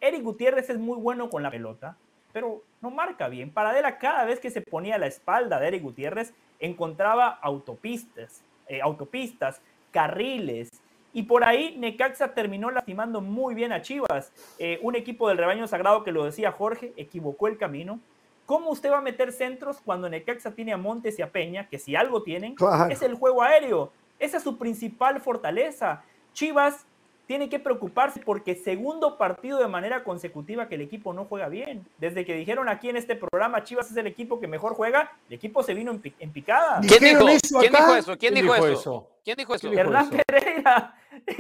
Eric 0.04 0.22
Gutiérrez 0.22 0.70
es 0.70 0.78
muy 0.78 0.98
bueno 0.98 1.30
con 1.30 1.44
la 1.44 1.50
pelota, 1.50 1.96
pero 2.34 2.62
no 2.82 2.92
marca 2.92 3.30
bien. 3.30 3.52
Paradela 3.52 3.98
cada 4.00 4.26
vez 4.26 4.42
que 4.42 4.52
se 4.52 4.60
ponía 4.60 4.96
a 4.96 4.98
la 4.98 5.08
espalda 5.08 5.60
de 5.60 5.68
Eric 5.70 5.82
Gutiérrez 5.82 6.34
encontraba 6.60 7.30
autopistas, 7.42 8.42
eh, 8.68 8.82
autopistas, 8.82 9.62
carriles, 9.92 10.70
y 11.14 11.24
por 11.24 11.46
ahí 11.46 11.78
Necaxa 11.78 12.34
terminó 12.34 12.70
lastimando 12.70 13.22
muy 13.22 13.56
bien 13.56 13.72
a 13.72 13.82
Chivas. 13.82 14.34
Eh, 14.60 14.78
un 14.82 14.96
equipo 14.96 15.30
del 15.30 15.38
rebaño 15.38 15.68
sagrado 15.68 16.04
que 16.04 16.12
lo 16.12 16.26
decía 16.26 16.52
Jorge, 16.52 16.92
equivocó 16.98 17.48
el 17.48 17.58
camino. 17.58 18.00
¿Cómo 18.46 18.72
usted 18.72 18.92
va 18.92 18.98
a 18.98 19.02
meter 19.02 19.32
centros 19.32 19.80
cuando 19.86 20.10
Necaxa 20.10 20.52
tiene 20.52 20.74
a 20.74 20.78
Montes 20.78 21.18
y 21.18 21.22
a 21.22 21.32
Peña, 21.32 21.70
que 21.70 21.80
si 21.80 21.96
algo 21.96 22.24
tienen, 22.24 22.56
Claro. 22.56 22.92
es 22.92 23.02
el 23.02 23.14
juego 23.14 23.42
aéreo? 23.42 23.94
Esa 24.20 24.38
es 24.38 24.44
su 24.44 24.58
principal 24.58 25.22
fortaleza. 25.22 26.04
Chivas 26.34 26.86
tiene 27.26 27.50
que 27.50 27.58
preocuparse 27.60 28.20
porque 28.20 28.56
segundo 28.56 29.18
partido 29.18 29.60
de 29.60 29.68
manera 29.68 30.04
consecutiva 30.04 30.68
que 30.68 30.76
el 30.76 30.82
equipo 30.82 31.14
no 31.14 31.26
juega 31.26 31.48
bien. 31.48 31.86
Desde 31.98 32.26
que 32.26 32.34
dijeron 32.36 32.68
aquí 32.70 32.90
en 32.90 32.98
este 32.98 33.16
programa, 33.16 33.64
Chivas 33.64 33.90
es 33.90 33.98
el 33.98 34.08
equipo 34.08 34.40
que 34.40 34.48
mejor 34.48 34.74
juega, 34.76 35.12
el 35.30 35.36
equipo 35.36 35.64
se 35.64 35.74
vino 35.74 35.92
en, 35.92 36.00
pi- 36.00 36.14
en 36.20 36.32
picada. 36.32 36.80
¿Quién 36.82 37.00
¿Dijeron 37.00 37.28
dijo, 37.28 37.30
eso 37.30 37.60
¿Quién 37.60 37.72
dijo 37.74 37.96
eso? 37.96 38.18
¿Quién 38.18 38.18
¿Quién 38.18 38.34
dijo 38.34 38.54
dijo 38.56 38.68
eso? 38.68 38.80
eso? 38.80 39.10
¿Quién 39.24 39.38
dijo 39.38 39.56
eso? 39.56 39.62
¿Quién 39.70 39.72
dijo 39.72 39.82
Hernán? 39.82 40.10
Pereira. 40.28 40.96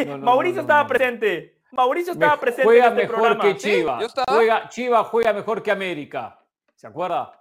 No, 0.05 0.17
no, 0.17 0.25
Mauricio 0.25 0.55
no, 0.57 0.61
estaba 0.61 0.87
presente. 0.87 1.55
Mauricio 1.71 2.13
estaba 2.13 2.39
presente 2.39 2.63
juega 2.63 2.85
en 2.87 2.91
este 2.91 3.01
mejor 3.03 3.15
programa. 3.19 3.43
que 3.43 3.59
Sí, 3.59 3.71
Chivas. 3.77 4.03
estaba. 4.03 4.25
Juega, 4.37 4.69
Chivas 4.69 5.07
juega 5.07 5.33
mejor 5.33 5.63
que 5.63 5.71
América. 5.71 6.39
¿Se 6.75 6.87
acuerda? 6.87 7.39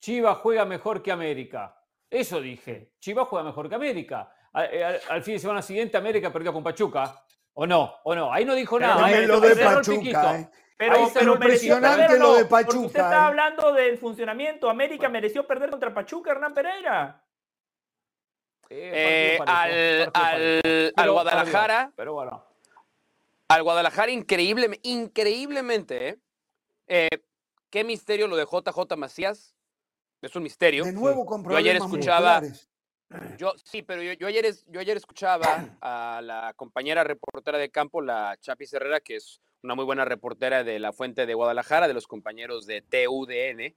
Chivas 0.00 0.38
juega 0.38 0.64
mejor 0.64 1.02
que 1.02 1.12
América. 1.12 1.76
Eso 2.10 2.40
dije. 2.40 2.92
Chivas 2.98 3.28
juega 3.28 3.44
mejor 3.44 3.68
que 3.68 3.74
América. 3.74 4.32
Al, 4.52 4.82
al- 4.82 5.00
al 5.10 5.22
fin 5.22 5.34
de 5.34 5.40
semana 5.40 5.62
siguiente 5.62 5.96
América 5.96 6.32
perdió 6.32 6.52
con 6.52 6.62
Pachuca. 6.62 7.20
¿O 7.54 7.66
no? 7.66 7.94
¿O 8.04 8.14
no? 8.14 8.32
Ahí 8.32 8.44
no 8.44 8.54
dijo 8.54 8.76
Pero 8.78 8.88
nada. 8.94 9.06
ahí 9.06 9.26
lo 9.26 9.40
de 9.40 9.56
Pachuca. 9.56 10.40
¿eh? 10.40 10.48
Pero, 10.76 10.92
Ahí 10.96 11.02
pero 11.02 11.06
está 11.06 11.22
impresionante 11.22 11.98
perderlo, 12.02 12.26
lo 12.26 12.34
de 12.34 12.44
porque 12.46 12.64
Pachuca, 12.64 12.86
Usted 12.86 13.00
está 13.00 13.12
¿eh? 13.12 13.26
hablando 13.26 13.72
del 13.72 13.96
funcionamiento. 13.98 14.68
América 14.68 15.08
mereció 15.08 15.46
perder 15.46 15.70
contra 15.70 15.94
Pachuca, 15.94 16.32
Hernán 16.32 16.52
Pereira. 16.52 17.22
Eh, 18.70 19.38
Eh, 19.38 19.38
al, 19.46 20.10
al- 20.14 20.92
al 20.96 21.10
Guadalajara, 21.12 21.92
Pero 21.94 22.14
bueno. 22.14 22.44
al 23.48 23.62
Guadalajara 23.62 24.10
increíble, 24.10 24.80
increíblemente, 24.82 26.08
¿eh? 26.08 26.18
Eh, 26.88 27.08
qué 27.70 27.84
misterio 27.84 28.26
lo 28.26 28.36
de 28.36 28.44
JJ 28.44 28.96
Macías. 28.96 29.54
Es 30.20 30.34
un 30.34 30.42
misterio. 30.42 30.84
De 30.84 30.92
nuevo 30.92 31.24
con 31.24 31.44
Yo 31.48 31.56
ayer 31.56 31.76
escuchaba, 31.76 32.40
musculares. 32.40 32.68
Yo 33.38 33.52
sí, 33.64 33.82
pero 33.82 34.02
yo, 34.02 34.12
yo 34.14 34.26
ayer, 34.26 34.44
es- 34.46 34.64
yo 34.68 34.80
ayer 34.80 34.96
escuchaba 34.96 35.46
a 35.80 36.20
la 36.22 36.52
compañera 36.56 37.04
reportera 37.04 37.58
de 37.58 37.70
campo, 37.70 38.00
la 38.02 38.36
Chapis 38.40 38.72
Herrera, 38.74 39.00
que 39.00 39.16
es 39.16 39.40
una 39.62 39.74
muy 39.74 39.84
buena 39.84 40.04
reportera 40.04 40.62
de 40.64 40.78
la 40.78 40.92
Fuente 40.92 41.26
de 41.26 41.34
Guadalajara, 41.34 41.88
de 41.88 41.94
los 41.94 42.06
compañeros 42.06 42.66
de 42.66 42.82
TUDN, 42.82 43.74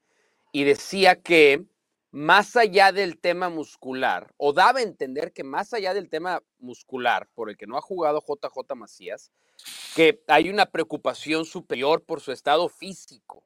y 0.52 0.64
decía 0.64 1.22
que 1.22 1.64
más 2.12 2.56
allá 2.56 2.92
del 2.92 3.20
tema 3.20 3.50
muscular, 3.50 4.34
o 4.38 4.54
daba 4.54 4.80
a 4.80 4.84
entender 4.84 5.34
que 5.34 5.44
más 5.44 5.74
allá 5.74 5.94
del 5.94 6.10
tema 6.10 6.42
muscular 6.60 7.28
por 7.36 7.50
el 7.50 7.58
que 7.58 7.68
no 7.68 7.78
ha 7.78 7.82
jugado 7.82 8.22
JJ 8.26 8.76
Macías, 8.76 9.32
que 9.96 10.24
hay 10.28 10.50
una 10.50 10.66
preocupación 10.68 11.46
superior 11.46 12.04
por 12.04 12.22
su 12.22 12.32
estado 12.32 12.70
físico. 12.70 13.44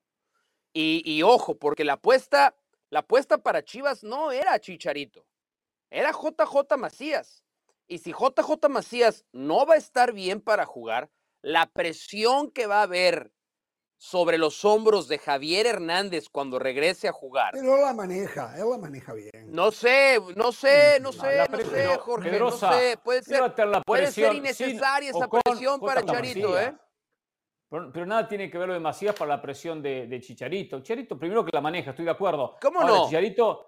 Y, 0.73 1.01
y 1.05 1.23
ojo, 1.23 1.57
porque 1.57 1.83
la 1.83 1.93
apuesta, 1.93 2.55
la 2.89 2.99
apuesta 2.99 3.39
para 3.39 3.63
Chivas 3.63 4.03
no 4.03 4.31
era 4.31 4.59
Chicharito, 4.59 5.25
era 5.91 6.11
JJ 6.11 6.77
Macías. 6.77 7.43
Y 7.87 7.99
si 7.99 8.13
JJ 8.13 8.69
Macías 8.69 9.25
no 9.33 9.65
va 9.65 9.75
a 9.75 9.77
estar 9.77 10.13
bien 10.13 10.41
para 10.41 10.65
jugar, 10.65 11.11
la 11.41 11.67
presión 11.67 12.49
que 12.49 12.65
va 12.65 12.79
a 12.79 12.83
haber 12.83 13.33
sobre 13.97 14.39
los 14.39 14.65
hombros 14.65 15.07
de 15.07 15.19
Javier 15.19 15.67
Hernández 15.67 16.29
cuando 16.29 16.57
regrese 16.57 17.07
a 17.07 17.11
jugar. 17.11 17.51
Pero 17.53 17.75
él 17.75 17.81
la 17.81 17.93
maneja, 17.93 18.57
él 18.57 18.67
la 18.67 18.77
maneja 18.77 19.13
bien. 19.13 19.51
No 19.51 19.71
sé, 19.71 20.19
no 20.35 20.51
sé, 20.51 20.99
no 21.01 21.11
sé, 21.11 21.35
la 21.35 21.45
no 21.45 21.57
sé, 21.59 21.97
Jorge, 21.97 22.29
Pedrosa, 22.31 22.71
no 22.71 22.77
sé, 22.77 22.97
puede 22.97 23.21
ser, 23.21 23.35
llévate 23.35 23.65
la 23.65 23.81
puede 23.81 24.07
ser 24.07 24.29
presión 24.29 24.31
sin 24.31 24.39
innecesaria 24.39 25.09
esa 25.11 25.27
con 25.27 25.41
presión 25.41 25.79
para 25.79 26.03
Charito, 26.03 26.59
¿eh? 26.59 26.75
Pero, 27.69 27.91
pero 27.93 28.05
nada 28.05 28.27
tiene 28.27 28.49
que 28.49 28.57
ver 28.57 28.69
lo 28.69 28.73
de 28.73 28.79
Macías 28.79 29.13
para 29.15 29.35
la 29.35 29.41
presión 29.41 29.83
de, 29.83 30.07
de 30.07 30.19
Chicharito. 30.19 30.79
Chicharito 30.79 31.19
primero 31.19 31.45
que 31.45 31.51
la 31.53 31.61
maneja, 31.61 31.91
estoy 31.91 32.05
de 32.05 32.11
acuerdo. 32.11 32.57
¿Cómo 32.59 32.81
Ahora, 32.81 32.93
no? 32.93 33.05
Chicharito 33.05 33.67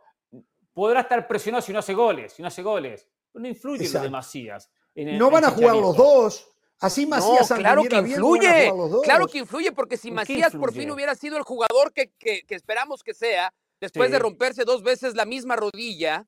podrá 0.73 1.01
estar 1.01 1.27
presionado 1.27 1.61
si 1.61 1.71
no 1.73 1.79
hace 1.79 1.93
goles, 1.93 2.33
si 2.33 2.41
no 2.41 2.47
hace 2.47 2.61
goles. 2.61 3.07
No 3.33 3.47
influye 3.47 3.87
lo 3.89 4.01
de. 4.01 4.09
Macías. 4.09 4.69
en 4.95 5.07
el- 5.09 5.17
No 5.17 5.31
van 5.31 5.43
a 5.45 5.49
jugar 5.49 5.75
los 5.75 5.95
dos. 5.97 6.47
Así 6.79 7.05
Macías 7.05 7.49
no, 7.49 7.57
claro 7.57 7.83
que 7.83 8.01
no 8.01 8.07
influye, 8.07 8.71
claro 9.03 9.27
que 9.27 9.37
influye, 9.39 9.71
porque 9.71 9.95
si 9.97 10.09
¿En 10.09 10.13
qué 10.13 10.15
Macías 10.15 10.53
por 10.55 10.73
fin 10.73 10.91
hubiera 10.91 11.15
sido 11.15 11.37
el 11.37 11.43
jugador 11.43 11.93
que, 11.93 12.11
que- 12.19 12.43
que 12.45 12.55
esperamos 12.55 13.01
que 13.03 13.13
sea, 13.13 13.53
después 13.79 14.11
de 14.11 14.19
romperse 14.19 14.65
dos 14.65 14.83
veces 14.83 15.15
la 15.15 15.25
misma 15.25 15.55
rodilla, 15.55 16.27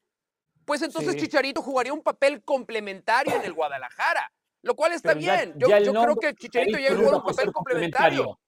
pues 0.63 0.81
entonces 0.81 1.13
Sí. 1.13 1.19
Chicharito 1.21 1.61
jugaría 1.61 1.93
un 1.93 2.01
papel 2.01 2.41
complementario 2.43 3.35
en 3.35 3.41
el 3.43 3.53
Guadalajara, 3.53 4.31
lo 4.61 4.75
cual 4.75 4.93
está 4.93 5.13
ya- 5.13 5.35
bien. 5.43 5.53
Yo, 5.57 5.67
creo 5.67 6.15
que 6.15 6.33
Chicharito 6.35 6.79
ya 6.79 6.95
jugó 6.95 7.17
un 7.17 7.23
papel 7.23 7.51
complementario. 7.51 8.39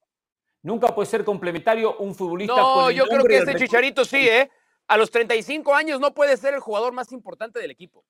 Nunca 0.64 0.88
puede 0.96 1.08
ser 1.10 1.24
complementario 1.24 1.98
un 1.98 2.16
futbolista 2.16 2.54
con 2.56 2.62
No, 2.64 2.90
el 2.90 2.96
yo 2.96 3.06
creo 3.06 3.24
que 3.24 3.38
este 3.38 3.52
récord. 3.54 3.62
Chicharito 3.66 4.06
sí, 4.06 4.28
¿eh? 4.28 4.50
A 4.88 4.98
los 4.98 5.12
35 5.12 5.76
años 5.76 6.00
no 6.00 6.14
puede 6.14 6.38
ser 6.38 6.54
el 6.54 6.60
jugador 6.60 6.94
más 6.94 7.12
importante 7.12 7.60
del 7.60 7.72
equipo. 7.72 8.06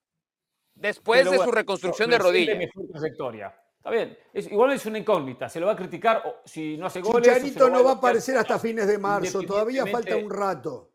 Después 0.76 1.22
Pero 1.22 1.32
de 1.32 1.38
su 1.40 1.52
reconstrucción 1.52 2.10
pero 2.10 2.24
de 2.26 2.30
rodilla. 2.30 2.56
mejor 2.56 2.86
trayectoria. 2.92 3.56
Está 3.78 3.90
bien. 3.90 4.18
Es, 4.34 4.52
igual 4.52 4.72
es 4.74 4.86
una 4.86 5.00
incógnita. 5.00 5.50
Se 5.50 5.60
lo 5.60 5.66
va 5.68 5.72
a 5.74 5.76
criticar 5.76 6.22
o, 6.26 6.36
si 6.46 6.78
no 6.78 6.86
hace 6.86 7.02
goles. 7.02 7.28
Chicharito 7.28 7.70
no 7.70 7.84
va 7.84 7.92
a 7.92 7.94
aparecer 7.96 8.38
hasta 8.38 8.60
fines 8.60 8.88
de 8.88 8.98
marzo, 9.00 9.42
todavía 9.42 9.86
falta 9.88 10.16
un 10.16 10.30
rato. 10.30 10.92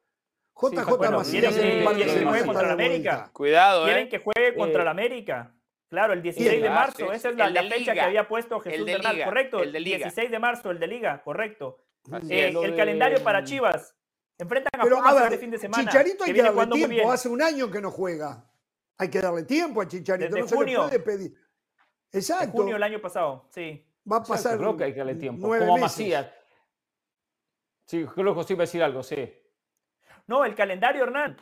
Sí, 0.54 0.66
JJ 0.68 0.74
falta- 0.84 0.96
bueno, 0.96 1.18
Macías 1.18 1.52
¿quieren 1.54 1.58
en 1.70 1.72
un 1.72 1.78
que- 1.80 1.84
par 1.84 1.94
de 1.94 1.96
quieren 1.96 2.14
que 2.14 2.18
semanas 2.20 2.30
juegue 2.30 2.38
está 2.40 2.52
contra 2.52 2.66
de 2.68 2.72
América? 2.84 3.30
Cuidado, 3.32 3.84
Quieren 3.86 4.06
¿eh? 4.06 4.08
que 4.08 4.18
juegue 4.18 4.54
contra 4.54 4.78
Eh, 4.78 4.82
el 4.82 4.88
América. 4.88 5.54
Claro, 5.88 6.12
el 6.12 6.22
16 6.22 6.62
de 6.62 6.68
Ah, 6.68 6.74
marzo. 6.74 6.96
sí, 6.98 7.04
Esa 7.04 7.14
es 7.28 7.34
sí, 7.34 7.38
la, 7.38 7.50
la 7.50 7.62
fecha 7.64 7.92
que 7.94 8.00
había 8.00 8.28
puesto 8.28 8.60
Jesús 8.60 8.86
Bernal. 8.86 9.24
Correcto, 9.24 9.62
el 9.62 9.72
de 9.72 9.80
Liga. 9.80 9.96
16 9.98 10.30
de 10.30 10.38
marzo, 10.38 10.70
el 10.70 10.78
de 10.78 10.86
Liga, 10.86 11.22
correcto. 11.24 11.78
Eh, 12.28 12.48
el 12.48 12.54
de- 12.54 12.76
calendario 12.76 13.22
para 13.24 13.42
Chivas. 13.44 13.96
Enfrentan 14.42 14.80
a 14.80 14.82
Pero 14.82 14.96
Pumas 14.96 15.14
a 15.14 15.18
este 15.18 15.30
ver, 15.30 15.38
fin 15.38 15.50
de 15.52 15.58
semana. 15.58 15.84
Chicharito 15.84 16.24
hay 16.24 16.28
que 16.28 16.32
viene 16.32 16.52
darle 16.52 16.72
tiempo. 16.86 17.12
Hace 17.12 17.28
un 17.28 17.42
año 17.42 17.70
que 17.70 17.80
no 17.80 17.90
juega. 17.92 18.44
Hay 18.98 19.08
que 19.08 19.20
darle 19.20 19.44
tiempo 19.44 19.80
a 19.80 19.86
Chicharito. 19.86 20.26
Desde 20.34 20.40
no 20.40 20.48
se 20.48 20.56
junio. 20.56 20.82
le 20.82 20.98
puede 20.98 21.00
pedir. 21.00 21.34
En 22.10 22.18
Exacto. 22.20 22.50
junio 22.50 22.74
del 22.74 22.82
año 22.82 23.00
pasado, 23.00 23.46
sí. 23.50 23.86
Va 24.10 24.16
a 24.16 24.18
Exacto, 24.18 24.32
pasar 24.34 24.58
creo 24.58 24.76
que 24.76 24.84
hay 24.84 24.92
que 24.92 24.98
darle 24.98 25.14
tiempo. 25.14 25.42
Como 25.42 25.54
a 25.54 25.58
meses. 25.60 25.80
Macías. 25.80 26.26
Sí, 27.86 28.04
creo 28.04 28.34
que 28.34 28.42
sí 28.44 28.52
iba 28.54 28.62
a 28.62 28.66
decir 28.66 28.82
algo, 28.82 29.02
sí. 29.04 29.32
No, 30.26 30.44
el 30.44 30.54
calendario, 30.56 31.04
Hernán. 31.04 31.36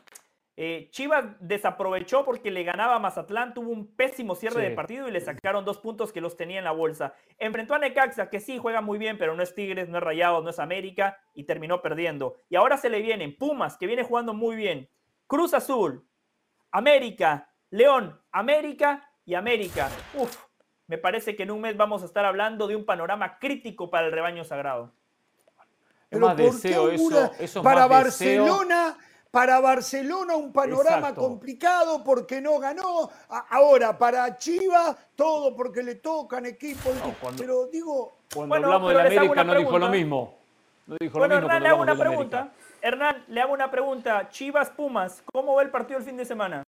Eh, 0.62 0.88
Chivas 0.90 1.24
desaprovechó 1.40 2.22
porque 2.22 2.50
le 2.50 2.64
ganaba 2.64 2.96
a 2.96 2.98
Mazatlán, 2.98 3.54
tuvo 3.54 3.70
un 3.70 3.96
pésimo 3.96 4.34
cierre 4.34 4.56
Sí. 4.62 4.68
de 4.68 4.74
partido 4.74 5.08
y 5.08 5.10
le 5.10 5.22
sacaron 5.22 5.64
dos 5.64 5.78
puntos 5.78 6.12
que 6.12 6.20
los 6.20 6.36
tenía 6.36 6.58
en 6.58 6.64
la 6.64 6.72
bolsa. 6.72 7.14
Enfrentó 7.38 7.72
a 7.74 7.78
Necaxa, 7.78 8.28
que 8.28 8.40
sí 8.40 8.58
juega 8.58 8.82
muy 8.82 8.98
bien, 8.98 9.16
pero 9.16 9.34
no 9.34 9.42
es 9.42 9.54
Tigres, 9.54 9.88
no 9.88 9.96
es 9.96 10.04
Rayados, 10.04 10.44
no 10.44 10.50
es 10.50 10.58
América, 10.58 11.18
y 11.32 11.44
terminó 11.44 11.80
perdiendo. 11.80 12.36
Y 12.50 12.56
ahora 12.56 12.76
se 12.76 12.90
le 12.90 13.00
vienen 13.00 13.38
Pumas, 13.38 13.78
que 13.78 13.86
viene 13.86 14.02
jugando 14.02 14.34
muy 14.34 14.54
bien. 14.54 14.90
Cruz 15.26 15.54
Azul, 15.54 16.06
América, 16.70 17.48
León, 17.70 18.20
América 18.30 19.10
y 19.24 19.36
América. 19.36 19.88
Uf, 20.12 20.36
me 20.88 20.98
parece 20.98 21.36
que 21.36 21.44
en 21.44 21.52
un 21.52 21.62
mes 21.62 21.74
vamos 21.78 22.02
a 22.02 22.04
estar 22.04 22.26
hablando 22.26 22.66
de 22.66 22.76
un 22.76 22.84
panorama 22.84 23.38
crítico 23.38 23.88
para 23.88 24.08
el 24.08 24.12
rebaño 24.12 24.44
sagrado. 24.44 24.92
Es 26.10 26.18
Pero 26.18 26.26
más 26.26 26.34
¿por 26.34 26.44
qué 26.44 26.52
deseo 26.52 26.90
eso. 26.90 27.32
eso 27.38 27.60
es 27.60 27.64
para 27.64 27.88
más 27.88 28.04
deseo. 28.04 28.44
Para 29.30 29.60
Barcelona 29.60 30.34
un 30.34 30.52
panorama 30.52 30.98
Exacto. 31.10 31.20
complicado 31.20 32.02
porque 32.02 32.40
no 32.40 32.58
ganó. 32.58 33.10
Ahora, 33.50 33.96
para 33.96 34.36
Chivas, 34.36 34.96
todo 35.14 35.54
porque 35.54 35.82
le 35.84 35.96
tocan. 35.96 36.42
No, 36.42 37.14
cuando- 37.20 37.40
Pero 37.42 37.66
digo, 37.66 38.16
Cuando 38.32 38.48
Bueno, 38.48 38.66
hablamos 38.68 38.88
de 38.90 38.94
la 38.94 39.04
América 39.06 39.44
no 39.44 39.54
dijo 39.56 39.78
lo 39.78 39.88
mismo. 39.88 40.34
No 40.86 40.96
dijo 41.00 41.18
Bueno, 41.18 41.34
lo 41.36 41.40
mismo 41.42 41.48
Hernán, 41.48 41.62
le 41.62 41.68
hago 41.68 41.82
una 41.82 41.96
pregunta. 41.96 42.38
América. 42.40 42.56
Hernán, 42.82 43.24
le 43.28 43.40
hago 43.40 43.52
una 43.52 43.70
pregunta. 43.70 44.28
Chivas 44.30 44.70
Pumas, 44.70 45.22
¿cómo 45.32 45.54
va 45.54 45.62
el 45.62 45.70
partido 45.70 45.98
el 45.98 46.04
fin 46.04 46.16
de 46.16 46.24
semana? 46.24 46.62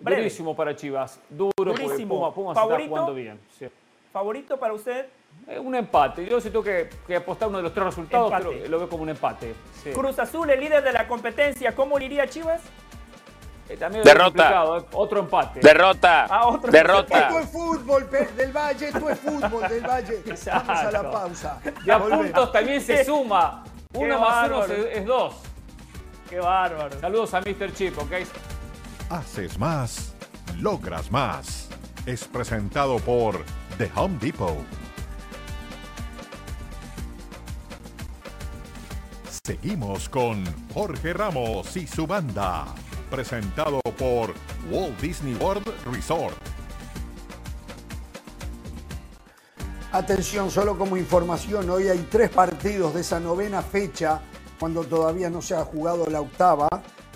Breve. 0.00 0.22
Durísimo 0.22 0.54
para 0.56 0.74
Chivas. 0.76 1.20
Duro 1.28 1.52
Durísimo. 1.56 2.16
Puma, 2.16 2.32
Pumas 2.34 2.54
¿Favorito? 2.54 2.82
está 2.82 2.88
jugando 2.88 3.14
bien. 3.14 3.40
sí. 3.58 3.66
¿Favorito 4.12 4.58
para 4.58 4.72
usted? 4.74 5.06
Eh, 5.48 5.58
un 5.58 5.74
empate. 5.74 6.26
Yo 6.26 6.40
si 6.40 6.50
tengo 6.50 6.62
que, 6.62 6.90
que 7.06 7.16
apostar 7.16 7.48
uno 7.48 7.56
de 7.58 7.62
los 7.64 7.72
tres 7.72 7.86
resultados, 7.86 8.30
lo 8.68 8.78
veo 8.78 8.88
como 8.88 9.02
un 9.04 9.08
empate. 9.08 9.54
sí. 9.82 9.90
Cruz 9.90 10.18
Azul, 10.18 10.48
el 10.50 10.60
líder 10.60 10.82
de 10.84 10.92
la 10.92 11.08
competencia, 11.08 11.74
¿cómo 11.74 11.98
le 11.98 12.04
iría 12.04 12.24
a 12.24 12.26
Chivas? 12.28 12.60
Eh, 13.68 13.76
también 13.76 14.02
Derrota. 14.04 14.64
eh. 14.78 14.84
Otro 14.92 15.20
empate. 15.20 15.60
Derrota. 15.60 16.26
Ah, 16.28 16.46
otro. 16.48 16.70
Derrota. 16.70 17.18
esto 17.18 17.38
es 17.40 17.50
fútbol 17.50 18.08
del 18.10 18.52
Valle, 18.52 18.88
esto 18.88 19.10
es 19.10 19.18
fútbol 19.20 19.68
del 19.68 19.86
Valle. 19.86 20.22
Vamos 20.46 20.68
a 20.78 20.90
la 20.90 21.10
pausa. 21.10 21.60
Y 21.84 21.90
a 21.90 21.96
Volvemos. 21.98 22.26
puntos 22.26 22.52
también 22.52 22.80
se 22.80 23.04
suma. 23.04 23.64
Qué 23.92 23.98
Uno 23.98 24.18
más 24.20 24.48
uno 24.50 24.64
es, 24.64 24.70
es 24.96 25.06
dos. 25.06 25.34
Qué 26.28 26.38
bárbaro. 26.40 27.00
Saludos 27.00 27.32
a 27.32 27.40
Mr. 27.40 27.72
Chip, 27.72 27.96
¿ok? 27.98 28.12
Haces 29.08 29.58
más, 29.58 30.14
logras 30.58 31.10
más. 31.10 31.70
Es 32.04 32.24
presentado 32.24 32.98
por 32.98 33.42
The 33.78 33.90
Home 33.96 34.18
Depot. 34.20 34.56
Seguimos 39.48 40.10
con 40.10 40.44
Jorge 40.74 41.14
Ramos 41.14 41.74
y 41.74 41.86
su 41.86 42.06
banda. 42.06 42.66
Presentado 43.10 43.80
por 43.96 44.34
Walt 44.70 45.00
Disney 45.00 45.34
World 45.36 45.66
Resort. 45.90 46.36
Atención, 49.90 50.50
solo 50.50 50.76
como 50.76 50.98
información, 50.98 51.70
hoy 51.70 51.88
hay 51.88 52.06
tres 52.10 52.28
partidos 52.28 52.92
de 52.92 53.00
esa 53.00 53.20
novena 53.20 53.62
fecha, 53.62 54.20
cuando 54.60 54.84
todavía 54.84 55.30
no 55.30 55.40
se 55.40 55.54
ha 55.54 55.64
jugado 55.64 56.04
la 56.08 56.20
octava. 56.20 56.68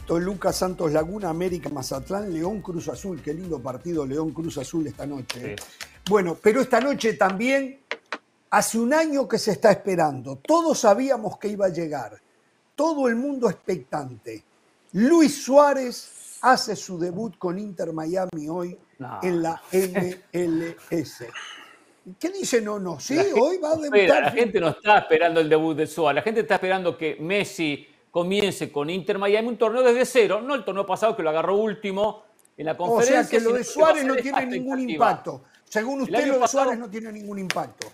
Toluca, 0.07 0.55
Santos 0.55 0.91
Laguna, 0.91 1.29
América, 1.29 1.69
Mazatlán, 1.69 2.33
León, 2.33 2.63
Cruz 2.63 2.89
Azul. 2.89 3.21
Qué 3.21 3.35
lindo 3.35 3.61
partido 3.61 4.07
León, 4.07 4.31
Cruz 4.31 4.57
Azul 4.57 4.87
esta 4.87 5.05
noche. 5.05 5.53
¿eh? 5.53 5.57
Bueno, 6.09 6.39
pero 6.43 6.63
esta 6.63 6.81
noche 6.81 7.13
también, 7.13 7.81
hace 8.53 8.79
un 8.79 8.93
año 8.93 9.27
que 9.27 9.39
se 9.39 9.53
está 9.53 9.71
esperando. 9.73 10.37
Todos 10.37 10.81
sabíamos 10.81 11.39
que 11.39 11.49
iba 11.49 11.67
a 11.67 11.71
llegar. 11.71 12.21
Todo 12.77 13.09
el 13.09 13.17
mundo 13.17 13.49
expectante. 13.49 14.45
Luis 14.93 15.43
Suárez 15.43 16.39
hace 16.43 16.77
su 16.77 16.99
debut 16.99 17.39
con 17.39 17.59
Inter 17.59 17.93
Miami 17.93 18.49
hoy 18.49 18.79
No. 18.99 19.21
en 19.23 19.43
la 19.43 19.61
MLS. 19.73 21.25
¿Qué 22.19 22.31
dice 22.31 22.61
no, 22.61 22.79
no? 22.79 22.99
Sí, 23.01 23.15
La 23.15 23.23
hoy 23.41 23.59
va 23.59 23.71
a 23.71 23.75
espera, 23.75 23.91
debutar. 23.97 24.23
la 24.25 24.31
gente 24.33 24.61
no 24.61 24.69
está 24.69 24.99
esperando 24.99 25.41
el 25.41 25.49
debut 25.49 25.77
de 25.77 25.87
Suárez. 25.87 26.17
La 26.17 26.23
gente 26.23 26.41
está 26.41 26.55
esperando 26.55 26.99
que 26.99 27.17
Messi 27.21 27.87
comience 28.11 28.71
con 28.71 28.91
Inter 28.91 29.19
Miami 29.19 29.49
un 29.49 29.57
torneo 29.57 29.83
desde 29.83 30.05
cero, 30.05 30.43
no 30.43 30.55
el 30.55 30.65
torneo 30.65 30.85
pasado 30.85 31.17
que 31.17 31.23
lo 31.23 31.31
agarró 31.31 31.57
último 31.57 32.25
en 32.57 32.67
la 32.67 32.73
O 32.73 32.77
conferencia. 32.77 33.23
sea 33.25 33.31
que 33.31 33.43
lo 33.43 33.53
de 33.55 33.65
Suárez 33.65 34.05
no 34.05 34.17
tiene 34.17 34.45
ningún 34.47 34.81
impacto. 34.91 35.45
Según 35.65 36.03
usted, 36.03 36.27
lo 36.27 36.39
de 36.41 36.49
Suárez 36.49 36.79
no 36.79 36.91
tiene 36.91 37.13
ningún 37.13 37.39
impacto. 37.39 37.87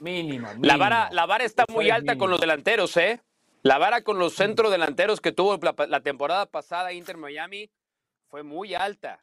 Mínimo, 0.00 0.48
La 0.60 0.76
vara, 0.76 1.08
la 1.12 1.26
vara 1.26 1.44
está 1.44 1.64
muy 1.68 1.90
alta 1.90 2.16
con 2.18 2.30
los 2.30 2.40
delanteros, 2.40 2.96
¿eh? 2.96 3.20
La 3.62 3.78
vara 3.78 4.02
con 4.02 4.18
los 4.18 4.34
centros 4.34 4.70
delanteros 4.70 5.20
que 5.20 5.32
tuvo 5.32 5.56
la, 5.62 5.74
la 5.88 6.00
temporada 6.00 6.46
pasada 6.46 6.92
Inter 6.92 7.16
Miami 7.16 7.70
fue 8.28 8.42
muy 8.42 8.74
alta. 8.74 9.20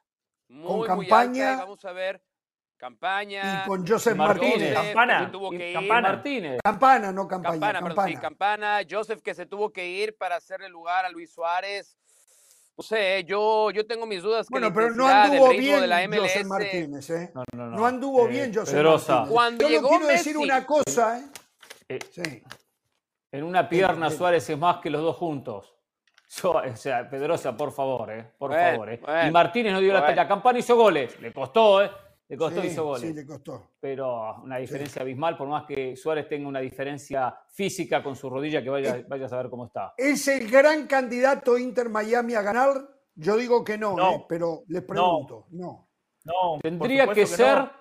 Muy, 0.48 0.88
muy 0.90 1.08
Campaña. 1.08 1.50
alta. 1.52 1.64
Y 1.64 1.66
vamos 1.66 1.86
a 1.86 1.92
ver. 1.94 2.22
Campaña. 2.78 3.64
Y 3.64 3.68
con 3.68 3.86
Joseph 3.88 4.16
Martínez. 4.16 4.74
Martínez. 4.74 4.74
Campana. 4.74 5.26
que 5.28 5.32
tuvo 5.32 5.54
Y- 5.54 5.58
que 5.58 5.70
ir. 5.70 5.76
Campana. 5.76 6.02
Martínez. 6.10 6.60
Campana, 6.64 7.12
no 7.12 7.28
campaña. 7.28 7.52
Campana, 7.54 7.74
Campana. 7.80 7.96
perdón, 7.96 8.10
sí, 8.16 8.22
Campana. 8.22 8.80
Joseph 8.90 9.22
que 9.22 9.34
se 9.36 9.46
tuvo 9.46 9.72
que 9.72 9.88
ir 9.88 10.18
para 10.18 10.38
hacerle 10.38 10.68
lugar 10.70 11.06
a 11.06 11.10
Luis 11.10 11.32
Suárez. 11.32 11.96
No 12.78 12.84
sé, 12.84 13.24
yo, 13.26 13.70
yo 13.72 13.86
tengo 13.86 14.06
mis 14.06 14.24
dudas. 14.24 14.48
que 14.48 14.52
Bueno, 14.52 14.74
pero 14.74 14.92
no 14.92 15.08
anduvo 15.08 15.50
bien 15.50 15.82
de 15.82 15.88
la 15.88 16.02
MLS 16.08 16.44
Martínez, 16.46 17.10
¿eh? 17.10 17.32
No, 17.36 17.44
no, 17.54 17.66
no. 17.68 17.78
No 17.78 17.86
anduvo 17.86 18.26
Eh, 18.26 18.30
bien 18.30 18.54
Joseph 18.54 18.74
Pedrosa. 18.76 19.14
Martínez. 19.16 19.34
Cuando 19.34 19.64
Yo 19.64 19.70
llegó 19.70 19.90
quiero 19.90 20.08
decir 20.08 20.38
una 20.38 20.66
cosa, 20.66 21.20
¿eh? 21.20 21.26
Eh, 21.90 22.00
Sí. 22.12 22.44
En 23.34 23.44
una 23.44 23.68
pierna. 23.70 24.10
Suárez 24.10 24.50
es 24.50 24.58
más 24.58 24.78
que 24.78 24.90
los 24.90 25.02
dos 25.02 25.16
juntos. 25.18 25.74
Yo- 26.42 26.52
o 26.54 26.76
sea, 26.76 27.10
Pedrosa, 27.10 27.56
por 27.56 27.72
favor, 27.72 28.10
eh, 28.12 28.26
por 28.38 28.50
Bueno, 28.52 28.72
favor. 28.72 28.90
eh. 28.94 29.00
bueno, 29.02 29.28
y 29.28 29.32
Martínez 29.32 29.74
no 29.74 29.80
dio 29.80 29.94
la 29.94 30.06
talla. 30.06 30.28
Campana 30.28 30.60
hizo 30.60 30.76
goles. 30.76 31.20
Le 31.22 31.32
costó, 31.34 31.84
¿eh? 31.84 31.92
Le 32.32 32.38
costó, 32.38 32.62
Sí, 32.62 32.68
hizo 32.68 32.86
goles. 32.86 33.02
sí, 33.02 33.14
le 33.14 33.26
costó. 33.26 33.72
Pero 33.82 34.36
una 34.42 34.56
diferencia 34.56 35.02
abismal, 35.02 35.36
por 35.38 35.50
más 35.50 35.66
que 35.66 35.98
Suárez 35.98 36.30
tenga 36.30 36.48
una 36.48 36.62
diferencia 36.62 37.38
física 37.50 38.02
con 38.02 38.16
su 38.16 38.30
rodilla, 38.30 38.64
que 38.64 38.70
vaya, 38.70 39.04
vaya 39.10 39.26
a 39.26 39.30
saber 39.30 39.50
cómo 39.50 39.66
está. 39.66 39.94
¿Es 39.98 40.30
el 40.30 40.50
gran 40.50 40.88
candidato 40.88 41.58
Inter 41.58 41.90
Miami 41.90 42.34
a 42.36 42.42
ganar? 42.42 42.88
Yo 43.16 43.36
digo 43.36 43.66
que 43.66 43.78
no, 43.78 43.98
No. 43.98 44.12
¿eh? 44.12 44.26
pero 44.30 44.64
les 44.70 44.82
pregunto. 44.82 45.48
No. 45.50 45.90
No, 46.24 46.34
por 46.54 46.62
Tendría 46.62 47.08
que, 47.12 47.26
ser, 47.26 47.58
no. 47.58 47.72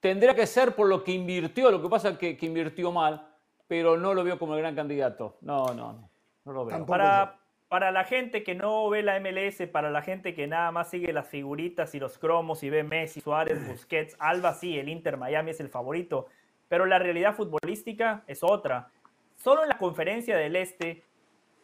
tendría 0.00 0.34
que 0.34 0.46
ser 0.46 0.74
por 0.76 0.86
lo 0.86 1.02
que 1.02 1.12
invirtió. 1.12 1.70
Lo 1.70 1.80
que 1.80 1.88
pasa 1.88 2.10
es 2.10 2.18
que, 2.18 2.36
que 2.36 2.44
invirtió 2.44 2.92
mal, 2.92 3.26
pero 3.66 3.96
no 3.96 4.12
lo 4.12 4.22
veo 4.22 4.38
como 4.38 4.52
el 4.54 4.60
gran 4.60 4.74
candidato. 4.74 5.38
No, 5.40 5.64
no, 5.68 5.94
no. 5.94 6.10
No 6.44 6.52
lo 6.52 6.64
veo. 6.66 6.76
Tampoco. 6.76 6.90
Para, 6.90 7.40
para 7.68 7.90
la 7.90 8.04
gente 8.04 8.42
que 8.42 8.54
no 8.54 8.88
ve 8.88 9.02
la 9.02 9.20
MLS, 9.20 9.68
para 9.70 9.90
la 9.90 10.02
gente 10.02 10.34
que 10.34 10.46
nada 10.46 10.70
más 10.72 10.90
sigue 10.90 11.12
las 11.12 11.28
figuritas 11.28 11.94
y 11.94 12.00
los 12.00 12.18
cromos 12.18 12.62
y 12.62 12.70
ve 12.70 12.82
Messi, 12.82 13.20
Suárez, 13.20 13.66
Busquets, 13.68 14.16
Alba, 14.18 14.54
sí, 14.54 14.78
el 14.78 14.88
Inter 14.88 15.18
Miami 15.18 15.50
es 15.50 15.60
el 15.60 15.68
favorito, 15.68 16.28
pero 16.68 16.86
la 16.86 16.98
realidad 16.98 17.34
futbolística 17.34 18.24
es 18.26 18.42
otra. 18.42 18.90
Solo 19.36 19.62
en 19.62 19.68
la 19.68 19.78
conferencia 19.78 20.36
del 20.36 20.56
Este, 20.56 21.04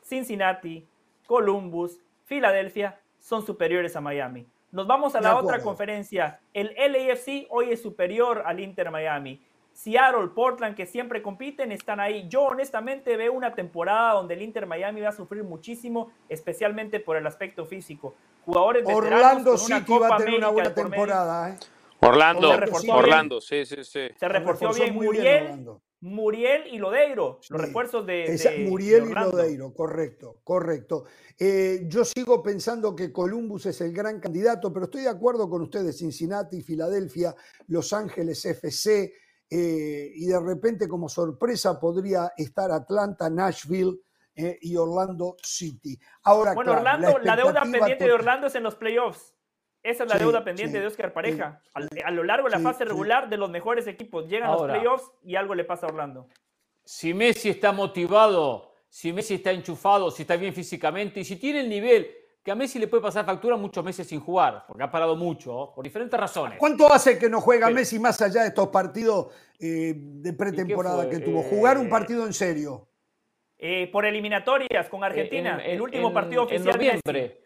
Cincinnati, 0.03 0.87
Columbus, 1.27 2.01
Filadelfia 2.25 3.01
son 3.19 3.45
superiores 3.45 3.97
a 3.97 4.01
Miami. 4.01 4.47
Nos 4.73 4.87
vamos 4.87 5.15
a 5.15 5.21
la 5.21 5.37
otra 5.37 5.61
conferencia. 5.61 6.41
El 6.53 6.75
LAFC 6.77 7.47
hoy 7.49 7.71
es 7.71 7.81
superior 7.81 8.43
al 8.45 8.61
Inter 8.61 8.91
Miami. 8.91 9.41
Seattle, 9.75 10.29
Portland, 10.35 10.77
que 10.77 10.87
siempre 10.87 11.21
compiten, 11.21 11.73
están 11.73 11.99
ahí. 11.99 12.27
Yo 12.29 12.43
honestamente 12.45 13.17
veo 13.17 13.33
una 13.33 13.55
temporada 13.55 14.15
donde 14.15 14.35
el 14.35 14.43
Inter 14.43 14.67
Miami 14.67 15.01
va 15.01 15.09
a 15.09 15.13
sufrir 15.13 15.43
muchísimo, 15.43 16.13
especialmente 16.29 17.01
por 17.01 17.17
el 17.17 17.27
aspecto 17.27 17.67
físico. 17.67 18.15
Jugadores 18.45 18.85
Orlando 18.87 19.51
una 19.51 19.59
City 19.59 19.99
va 19.99 20.15
a 20.15 20.19
tener 20.19 20.35
una 20.39 20.49
buena 20.51 20.73
temporada, 20.73 21.51
¿eh? 21.51 21.57
Orlando, 22.01 22.51
Orlando, 22.91 23.41
sí, 23.41 23.67
sí, 23.67 23.77
sí. 23.83 24.09
Se 24.17 24.29
reforzó 24.29 24.69
reforzó 24.69 24.83
bien 24.83 24.95
muy 24.95 25.09
bien 25.09 25.45
Muriel. 25.65 25.81
Muriel 26.01 26.67
y 26.71 26.79
Lodeiro, 26.79 27.39
los 27.39 27.47
Sí. 27.47 27.67
refuerzos 27.67 28.07
de, 28.07 28.25
Esa- 28.25 28.51
Muriel 28.59 29.07
de 29.07 29.11
y. 29.11 29.15
Lodeiro, 29.15 29.73
correcto, 29.73 30.37
correcto. 30.45 31.05
Eh, 31.39 31.85
yo 31.89 32.05
sigo 32.05 32.43
pensando 32.43 32.95
que 32.95 33.11
Columbus 33.11 33.67
es 33.67 33.81
el 33.81 33.93
gran 33.95 34.21
candidato, 34.21 34.71
pero 34.73 34.85
estoy 34.85 35.03
de 35.03 35.09
acuerdo 35.09 35.49
con 35.49 35.63
ustedes, 35.63 35.97
Cincinnati, 35.99 36.61
Filadelfia, 36.63 37.35
Los 37.69 37.93
Ángeles 37.95 38.45
FC, 38.45 39.15
eh, 39.51 40.11
y 40.15 40.27
de 40.27 40.41
repente 40.41 40.89
como 40.89 41.09
sorpresa 41.09 41.79
podría 41.79 42.33
estar 42.37 42.71
Atlanta, 42.71 43.29
Nashville 43.31 44.01
eh, 44.35 44.59
y 44.63 44.77
Orlando 44.77 45.37
City. 45.43 45.99
Ahora, 46.25 46.55
Bueno, 46.55 46.73
claro, 46.81 46.81
Orlando, 47.15 47.19
la, 47.21 47.37
deuda 47.37 47.63
pendiente 47.63 48.05
de 48.05 48.13
Orlando 48.13 48.47
es 48.49 48.55
en 48.55 48.63
los 48.63 48.75
playoffs. 48.75 49.35
Esa 49.83 50.05
es 50.05 50.09
la 50.09 50.17
Sí, 50.17 50.25
deuda 50.25 50.43
pendiente 50.45 50.79
sí, 50.79 50.81
de 50.81 50.87
Oscar 50.87 51.13
Pareja. 51.13 51.61
sí, 51.77 51.83
sí, 51.93 52.01
a, 52.05 52.11
lo 52.11 52.25
largo 52.25 52.47
de 52.49 52.53
la 52.53 52.59
sí, 52.59 52.65
fase 52.65 52.79
sí. 52.79 52.85
regular 52.85 53.29
de 53.29 53.37
los 53.37 53.51
mejores 53.51 53.87
equipos 53.87 54.27
llegan 54.27 54.49
Ahora. 54.49 54.73
los 54.73 54.83
playoffs 54.83 55.13
y 55.23 55.37
algo 55.37 55.55
le 55.55 55.65
pasa 55.65 55.87
a 55.87 55.91
Orlando. 55.91 56.27
si 56.85 57.13
Messi 57.15 57.51
está 57.51 57.71
motivado, 57.71 58.73
si 58.89 59.13
Messi 59.13 59.35
está 59.35 59.53
enchufado, 59.53 60.11
si 60.11 60.23
está 60.23 60.37
bien 60.37 60.55
físicamente 60.55 61.21
y 61.21 61.25
si 61.25 61.37
tiene 61.37 61.61
el 61.61 61.69
nivel 61.69 62.09
que 62.45 62.51
a 62.51 62.55
Messi 62.55 62.79
le 62.79 62.87
puede 62.89 63.03
pasar 63.03 63.25
factura 63.25 63.57
muchos 63.57 63.83
meses 63.83 64.07
sin 64.07 64.21
jugar, 64.21 64.65
porque 64.69 64.83
ha 64.83 64.91
parado 64.91 65.17
mucho, 65.17 65.73
por 65.75 65.83
diferentes 65.83 66.21
razones. 66.21 66.59
¿Cuánto 66.59 66.93
hace 66.93 67.19
que 67.19 67.31
no 67.31 67.41
juega 67.41 67.67
Pero- 67.69 67.77
Messi 67.77 67.99
más 67.99 68.21
allá 68.21 68.43
de 68.43 68.49
estos 68.49 68.69
partidos 68.69 69.29
eh, 69.59 69.95
de 69.97 70.33
pretemporada 70.35 71.09
que 71.09 71.21
tuvo? 71.21 71.43
Jugar 71.43 71.79
un 71.79 71.89
partido 71.89 72.27
en 72.27 72.35
serio. 72.35 72.87
Eh, 73.59 73.89
por 73.91 74.05
eliminatorias 74.05 74.89
con 74.91 75.03
Argentina, 75.03 75.55
En- 75.55 75.61
en- 75.61 75.71
el 75.71 75.81
último 75.81 76.09
en- 76.09 76.15
partido 76.15 76.43
En 76.43 76.47
oficial. 76.49 76.79
Messi. 76.79 77.01
noviembre. 77.07 77.41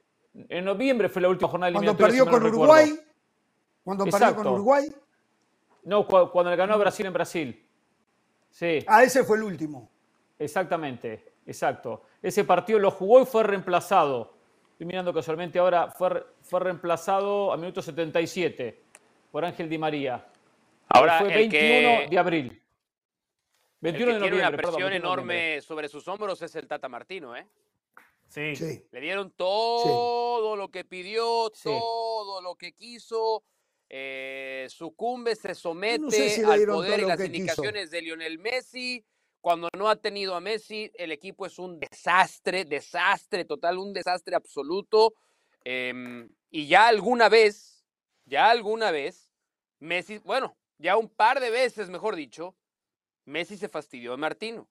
En 0.48 0.64
noviembre 0.64 1.08
fue 1.08 1.22
la 1.22 1.28
última 1.28 1.48
jornada 1.48 1.72
Cuando 1.72 1.90
eliminatoria. 1.92 2.06
perdió 2.08 2.24
si 2.24 2.30
con 2.30 2.40
no 2.42 2.46
recuerdo. 2.50 2.72
Uruguay, 2.72 3.00
cuando 3.84 4.04
perdió 4.04 4.18
con 4.18 4.28
Exacto. 4.30 4.52
Uruguay, 4.52 4.88
No, 5.84 6.06
cu- 6.06 6.30
cuando 6.32 6.50
le 6.50 6.56
ganó 6.56 6.74
a 6.74 6.76
Brasil 6.76 7.06
en 7.06 7.12
Brasil. 7.12 7.66
Sí, 8.50 8.84
ah, 8.88 9.04
ese 9.04 9.22
fue 9.22 9.36
el 9.36 9.44
último. 9.44 9.88
exactamente, 10.38 11.34
exacto. 11.46 12.02
Ese 12.20 12.42
partido 12.44 12.78
lo 12.80 12.90
jugó 12.90 13.22
y 13.22 13.26
fue 13.26 13.42
reemplazado. 13.44 14.34
Estoy 14.78 14.86
mirando 14.86 15.12
casualmente 15.12 15.59
ahora, 15.59 15.90
fue, 15.90 16.24
fue 16.42 16.60
reemplazado 16.60 17.52
a 17.52 17.56
minuto 17.56 17.82
77 17.82 18.80
por 19.32 19.44
Ángel 19.44 19.68
Di 19.68 19.76
María. 19.76 20.24
Ahora, 20.90 21.18
fue 21.18 21.32
el 21.32 21.34
21 21.50 21.50
que, 21.50 22.06
de 22.10 22.16
abril. 22.18 22.46
el 22.46 22.60
21 23.80 24.06
que 24.06 24.14
de 24.14 24.20
tiene 24.20 24.36
una 24.38 24.56
presión 24.56 24.74
21 24.76 24.90
de 24.94 25.00
noviembre. 25.00 25.34
enorme 25.34 25.60
sobre 25.62 25.88
sus 25.88 26.06
hombros 26.06 26.40
es 26.42 26.55
el 26.55 26.68
Tata 26.68 26.88
Martino, 26.88 27.34
¿eh? 27.34 27.44
Sí. 28.28 28.55
Sí. 28.55 28.84
Le 28.92 29.00
dieron 29.00 29.32
todo 29.32 30.55
lo 30.55 30.68
que 30.70 30.84
pidió, 30.84 31.50
Sí. 31.52 31.64
todo 31.70 32.40
lo 32.40 32.55
que 32.55 32.70
quiso. 32.72 33.42
eh, 33.90 34.66
sucumbe, 34.68 35.34
se 35.34 35.55
somete 35.56 36.10
si 36.28 36.42
le 36.42 36.52
al 36.52 36.66
poder 36.66 37.00
y 37.00 37.05
las 37.06 37.16
quiso. 37.16 37.26
indicaciones 37.26 37.90
de 37.90 38.02
Lionel 38.02 38.38
Messi. 38.38 39.02
Cuando 39.48 39.70
no 39.78 39.88
ha 39.88 39.96
tenido 39.96 40.34
a 40.34 40.42
Messi, 40.42 40.90
el 40.92 41.10
equipo 41.10 41.46
es 41.46 41.58
un 41.58 41.80
desastre, 41.80 42.66
desastre 42.66 43.46
total, 43.46 43.78
un 43.78 43.94
desastre 43.94 44.36
absoluto. 44.36 45.14
Em, 45.64 46.28
y 46.50 46.66
ya 46.66 46.86
alguna 46.86 47.30
vez, 47.30 47.82
ya 48.26 48.50
alguna 48.50 48.90
vez, 48.90 49.32
Messi, 49.78 50.18
bueno, 50.18 50.54
ya 50.76 50.98
un 50.98 51.08
par 51.08 51.40
de 51.40 51.48
veces, 51.48 51.88
mejor 51.88 52.14
dicho, 52.14 52.56
Messi 53.24 53.56
se 53.56 53.70
fastidió 53.70 54.10
de 54.10 54.18
Martino. 54.18 54.68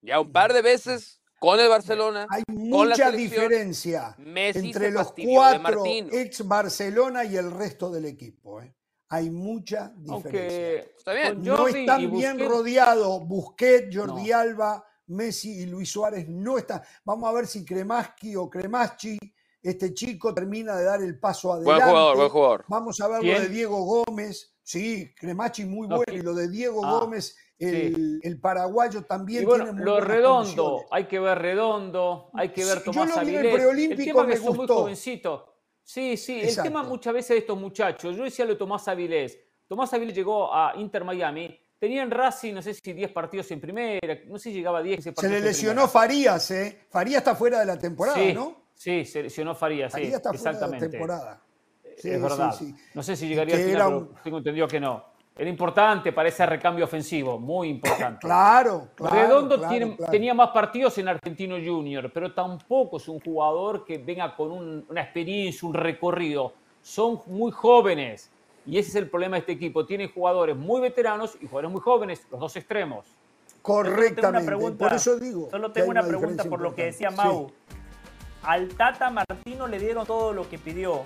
Ya 0.00 0.20
un 0.20 0.30
par 0.30 0.52
de 0.52 0.62
veces 0.62 1.20
con 1.40 1.58
el 1.58 1.68
Barcelona. 1.68 2.28
Hay 2.30 2.44
con 2.44 2.88
la 2.88 2.94
mucha 2.94 3.10
diferencia 3.10 4.14
Messi 4.18 4.66
entre 4.68 4.92
los 4.92 5.12
cuatro 5.12 5.84
ex 6.12 6.46
Barcelona 6.46 7.24
y 7.24 7.36
el 7.36 7.50
resto 7.50 7.90
del 7.90 8.04
equipo. 8.04 8.62
¿eh? 8.62 8.76
Hay 9.08 9.30
mucha 9.30 9.92
diferencia. 9.96 10.12
Aunque 10.14 10.94
Está 10.98 11.12
bien. 11.12 11.34
con 11.36 11.44
no 11.44 11.56
Jordi 11.58 11.80
están 11.80 12.00
y 12.00 12.06
bien 12.08 12.38
Busquets- 12.38 12.48
rodeados. 12.48 13.26
Busquets, 13.26 13.96
Jordi 13.96 14.30
No. 14.30 14.36
Alba, 14.38 14.84
Messi 15.08 15.60
y 15.62 15.66
Luis 15.66 15.90
Suárez 15.90 16.28
no 16.28 16.58
están. 16.58 16.82
Vamos 17.04 17.28
a 17.30 17.32
ver 17.32 17.46
si 17.46 17.64
Kremaski 17.64 18.34
o 18.34 18.50
Kremaschi 18.50 19.16
este 19.62 19.94
chico 19.94 20.34
termina 20.34 20.76
de 20.76 20.84
dar 20.84 21.02
el 21.02 21.18
paso 21.18 21.48
Buen 21.48 21.60
adelante. 21.60 21.84
jugador, 21.90 22.16
buen 22.16 22.28
jugador. 22.28 22.64
Vamos 22.68 23.00
a 23.00 23.08
ver 23.08 23.20
¿Quién? 23.20 23.34
lo 23.34 23.40
de 23.42 23.48
Diego 23.48 23.84
Gómez. 24.04 24.52
Sí, 24.62 25.12
Cremachi 25.16 25.64
muy 25.64 25.86
No, 25.86 25.96
bueno. 25.98 26.12
Y 26.12 26.22
lo 26.22 26.34
de 26.34 26.48
Diego 26.48 26.84
Ah, 26.84 26.98
Gómez, 27.00 27.36
el, 27.58 28.18
el 28.22 28.40
paraguayo 28.40 29.02
también 29.04 29.44
Y 29.44 29.46
bueno, 29.46 29.64
tiene 29.64 29.78
muy 29.78 29.84
lo 29.84 30.00
redondo, 30.00 30.64
condiciones. 30.64 30.86
hay 30.90 31.04
que 31.06 31.18
ver 31.20 31.38
redondo, 31.38 32.30
hay 32.34 32.48
que 32.52 32.64
ver 32.64 32.78
Sí, 32.78 32.82
yo 32.86 32.92
Tomás 32.92 33.08
lo 33.08 33.14
vi 33.22 33.28
en 33.28 33.28
el 33.28 33.36
Avilés. 33.38 33.54
preolímpico, 33.54 34.00
el 34.02 34.06
tema 34.06 34.22
me 34.24 34.32
que 34.34 34.36
son 34.38 34.48
muy 34.48 34.56
gustó. 34.66 34.88
Sí, 35.88 36.16
sí, 36.16 36.40
el 36.40 36.56
tema 36.62 36.82
muchas 36.82 37.14
veces 37.14 37.28
de 37.30 37.38
estos 37.38 37.56
muchachos, 37.56 38.16
yo 38.16 38.24
decía 38.24 38.44
lo 38.44 38.52
de 38.52 38.58
Tomás 38.58 38.88
Avilés. 38.88 39.38
Tomás 39.68 39.92
Avilés 39.94 40.16
llegó 40.16 40.52
a 40.52 40.72
Inter 40.76 41.04
Miami, 41.04 41.56
tenía 41.78 42.02
en 42.02 42.10
Racing, 42.10 42.54
no 42.54 42.60
sé 42.60 42.74
si 42.74 42.92
10 42.92 43.12
partidos 43.12 43.48
en 43.52 43.60
primera, 43.60 44.18
no 44.26 44.36
sé 44.36 44.50
si 44.50 44.54
llegaba 44.56 44.80
a 44.80 44.82
10 44.82 44.96
15 45.04 45.20
Se 45.20 45.28
le 45.28 45.38
en 45.38 45.44
lesionó 45.44 45.86
Farías, 45.86 46.50
¿eh? 46.50 46.86
Farías 46.90 47.18
está 47.18 47.36
fuera 47.36 47.60
de 47.60 47.66
la 47.66 47.78
temporada. 47.78 48.16
Sí, 48.18 48.32
¿no? 48.34 48.64
sí, 48.74 49.04
se 49.04 49.22
lesionó 49.22 49.54
Farías, 49.54 49.92
sí, 49.92 50.00
Farías 50.00 50.14
está 50.16 50.32
fuera 50.34 50.58
de 50.58 50.70
la 50.72 50.78
temporada. 50.90 51.42
Sí, 51.96 52.10
es 52.10 52.20
verdad. 52.20 52.52
sí. 52.52 52.74
No 52.92 53.02
sé 53.04 53.14
si 53.14 53.28
llegaría 53.28 53.54
Que 53.56 53.62
al 53.62 53.68
final, 53.68 53.80
era 53.80 53.86
pero 53.86 53.98
un- 54.10 54.22
tengo 54.24 54.38
entendido 54.38 54.66
que 54.68 54.80
no. 54.80 55.04
Era 55.38 55.50
importante 55.50 56.12
para 56.12 56.30
ese 56.30 56.46
recambio 56.46 56.84
ofensivo, 56.86 57.38
muy 57.38 57.68
importante. 57.68 58.20
Claro, 58.26 58.88
claro. 58.94 59.14
Redondo 59.14 59.56
claro, 59.58 59.70
tiene- 59.70 59.96
claro. 59.96 60.10
tenía 60.10 60.32
más 60.34 60.48
partidos 60.50 60.96
en 60.98 61.08
Argentino 61.08 61.56
Junior, 61.62 62.10
pero 62.12 62.32
tampoco 62.32 62.96
es 62.96 63.06
un 63.08 63.20
jugador 63.20 63.84
que 63.84 63.98
venga 63.98 64.34
con 64.34 64.50
un- 64.50 64.86
una 64.88 65.02
experiencia, 65.02 65.68
un 65.68 65.74
recorrido. 65.74 66.52
Son 66.80 67.20
muy 67.26 67.52
jóvenes 67.52 68.30
y 68.64 68.78
ese 68.78 68.90
es 68.90 68.94
el 68.96 69.10
problema 69.10 69.36
de 69.36 69.40
este 69.40 69.52
equipo. 69.52 69.84
Tiene 69.84 70.08
jugadores 70.08 70.56
muy 70.56 70.80
veteranos 70.80 71.36
y 71.40 71.46
jugadores 71.46 71.70
muy 71.70 71.80
jóvenes, 71.82 72.26
los 72.30 72.40
dos 72.40 72.56
extremos. 72.56 73.06
Correctamente. 73.60 74.14
Tengo 74.22 74.28
una 74.38 74.46
pregunta, 74.46 74.84
Por 74.88 74.96
eso 74.96 75.18
digo. 75.18 75.48
Solo 75.50 75.70
tengo 75.72 75.90
una 75.90 76.02
pregunta 76.02 76.44
por 76.44 76.60
lo 76.62 76.74
que 76.74 76.84
decía. 76.86 77.10
Mau. 77.10 77.50
Al 78.42 78.68
Tata 78.68 79.10
Martino 79.10 79.66
le 79.66 79.78
dieron 79.80 80.06
todo 80.06 80.32
lo 80.32 80.48
que 80.48 80.56
pidió. 80.58 81.02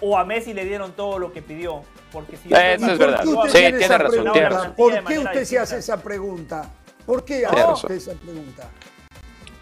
O 0.00 0.16
a 0.16 0.24
Messi 0.24 0.54
le 0.54 0.64
dieron 0.64 0.92
todo 0.92 1.18
lo 1.18 1.32
que 1.32 1.42
pidió. 1.42 1.82
Porque 2.12 2.36
si 2.36 2.48
yo 2.48 2.56
Eso 2.56 2.66
es 2.66 2.80
¿Y 2.80 2.84
Martino, 2.84 2.98
por 2.98 3.06
verdad. 3.08 3.46
Sí, 3.46 3.52
tiene 3.52 3.88
razón, 3.88 4.08
pregunta? 4.08 4.32
tiene 4.32 4.48
razón. 4.48 4.74
¿Por 4.76 5.04
qué 5.04 5.18
usted 5.18 5.44
se 5.44 5.58
hace 5.58 5.78
esa 5.78 5.96
pregunta? 6.02 6.70
¿Por 7.04 7.24
qué 7.24 7.46
hace 7.46 7.56
razón. 7.56 7.74
usted 7.74 7.94
esa 7.94 8.12
pregunta? 8.12 8.70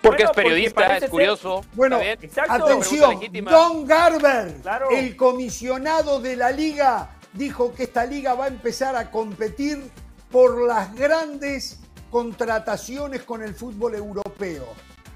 Porque 0.02 0.22
Bueno, 0.24 0.30
es 0.30 0.36
periodista, 0.36 0.74
porque 0.74 0.92
es 0.94 1.00
ser- 1.00 1.10
curioso. 1.10 1.64
Bueno. 1.74 2.00
Exacto. 2.00 2.52
Atención. 2.52 3.18
Don 3.44 3.86
Garber, 3.86 4.54
Claro. 4.62 4.90
el 4.90 5.16
comisionado 5.16 6.20
de 6.20 6.36
la 6.36 6.52
liga, 6.52 7.10
dijo 7.32 7.74
que 7.74 7.84
esta 7.84 8.04
liga 8.04 8.34
va 8.34 8.44
a 8.44 8.48
empezar 8.48 8.94
a 8.94 9.10
competir 9.10 9.90
por 10.30 10.62
las 10.66 10.94
grandes 10.94 11.80
contrataciones 12.10 13.22
con 13.22 13.42
el 13.42 13.54
fútbol 13.54 13.94
europeo. 13.94 14.66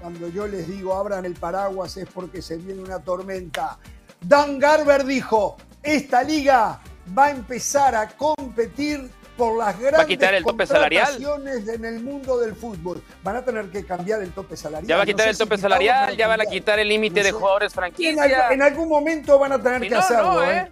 Cuando 0.01 0.27
yo 0.29 0.47
les 0.47 0.67
digo 0.67 0.95
abran 0.95 1.25
el 1.25 1.35
paraguas 1.35 1.95
es 1.97 2.07
porque 2.13 2.41
se 2.41 2.57
viene 2.57 2.81
una 2.81 2.99
tormenta. 2.99 3.77
Dan 4.23 4.59
Garber 4.59 5.03
dijo, 5.03 5.57
esta 5.81 6.23
liga 6.23 6.79
va 7.17 7.25
a 7.25 7.31
empezar 7.31 7.95
a 7.95 8.07
competir 8.07 9.09
por 9.35 9.57
las 9.57 9.79
grandes 9.79 10.05
quitar 10.05 10.35
el 10.35 10.43
tope 10.43 10.67
salarial? 10.67 11.05
contrataciones 11.07 11.67
en 11.67 11.85
el 11.85 12.03
mundo 12.03 12.37
del 12.37 12.55
fútbol. 12.55 13.01
Van 13.23 13.37
a 13.37 13.41
tener 13.43 13.65
que 13.71 13.83
cambiar 13.83 14.21
el 14.21 14.31
tope 14.31 14.55
salarial. 14.55 14.87
Ya 14.87 14.97
va 14.97 15.03
a 15.03 15.05
quitar 15.05 15.27
el 15.27 15.37
tope 15.37 15.57
salarial, 15.57 16.15
ya 16.15 16.27
van 16.27 16.41
a 16.41 16.45
quitar 16.45 16.77
el 16.77 16.87
límite 16.87 17.21
No 17.21 17.25
de 17.25 17.31
jugadores 17.31 17.71
En, 17.71 17.75
franquicia. 17.75 18.49
en 18.51 18.61
algún 18.61 18.87
momento 18.87 19.39
van 19.39 19.53
a 19.53 19.61
tener 19.61 19.81
Si 19.81 19.87
que 19.89 19.93
no, 19.95 19.99
hacerlo. 19.99 20.43
¿eh? 20.43 20.57
¿eh? 20.57 20.71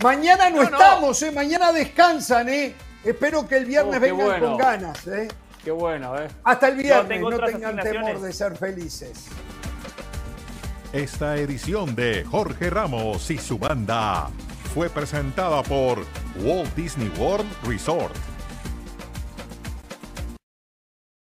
Mañana 0.00 0.48
no, 0.50 0.62
estamos, 0.62 1.20
¿eh? 1.22 1.32
mañana 1.32 1.72
descansan. 1.72 2.48
¿eh? 2.48 2.74
Espero 3.04 3.48
que 3.48 3.56
el 3.56 3.64
viernes 3.64 3.96
Oh, 3.96 4.00
vengan 4.00 4.26
bueno. 4.26 4.46
con 4.50 4.56
ganas. 4.56 5.04
¿eh? 5.08 5.26
Qué 5.64 5.72
bueno, 5.72 6.16
¿eh? 6.16 6.28
Hasta 6.44 6.68
el 6.68 6.76
viernes, 6.76 7.20
no 7.20 7.38
tengan 7.40 7.76
temor 7.80 8.20
de 8.20 8.32
ser 8.32 8.56
felices. 8.56 9.24
Esta 10.92 11.36
edición 11.36 11.94
de 11.94 12.24
Jorge 12.24 12.70
Ramos 12.70 13.30
y 13.30 13.36
su 13.36 13.58
banda 13.58 14.30
fue 14.72 14.88
presentada 14.88 15.62
por 15.62 16.06
Walt 16.42 16.74
Disney 16.74 17.12
World 17.18 17.46
Resort. 17.66 18.14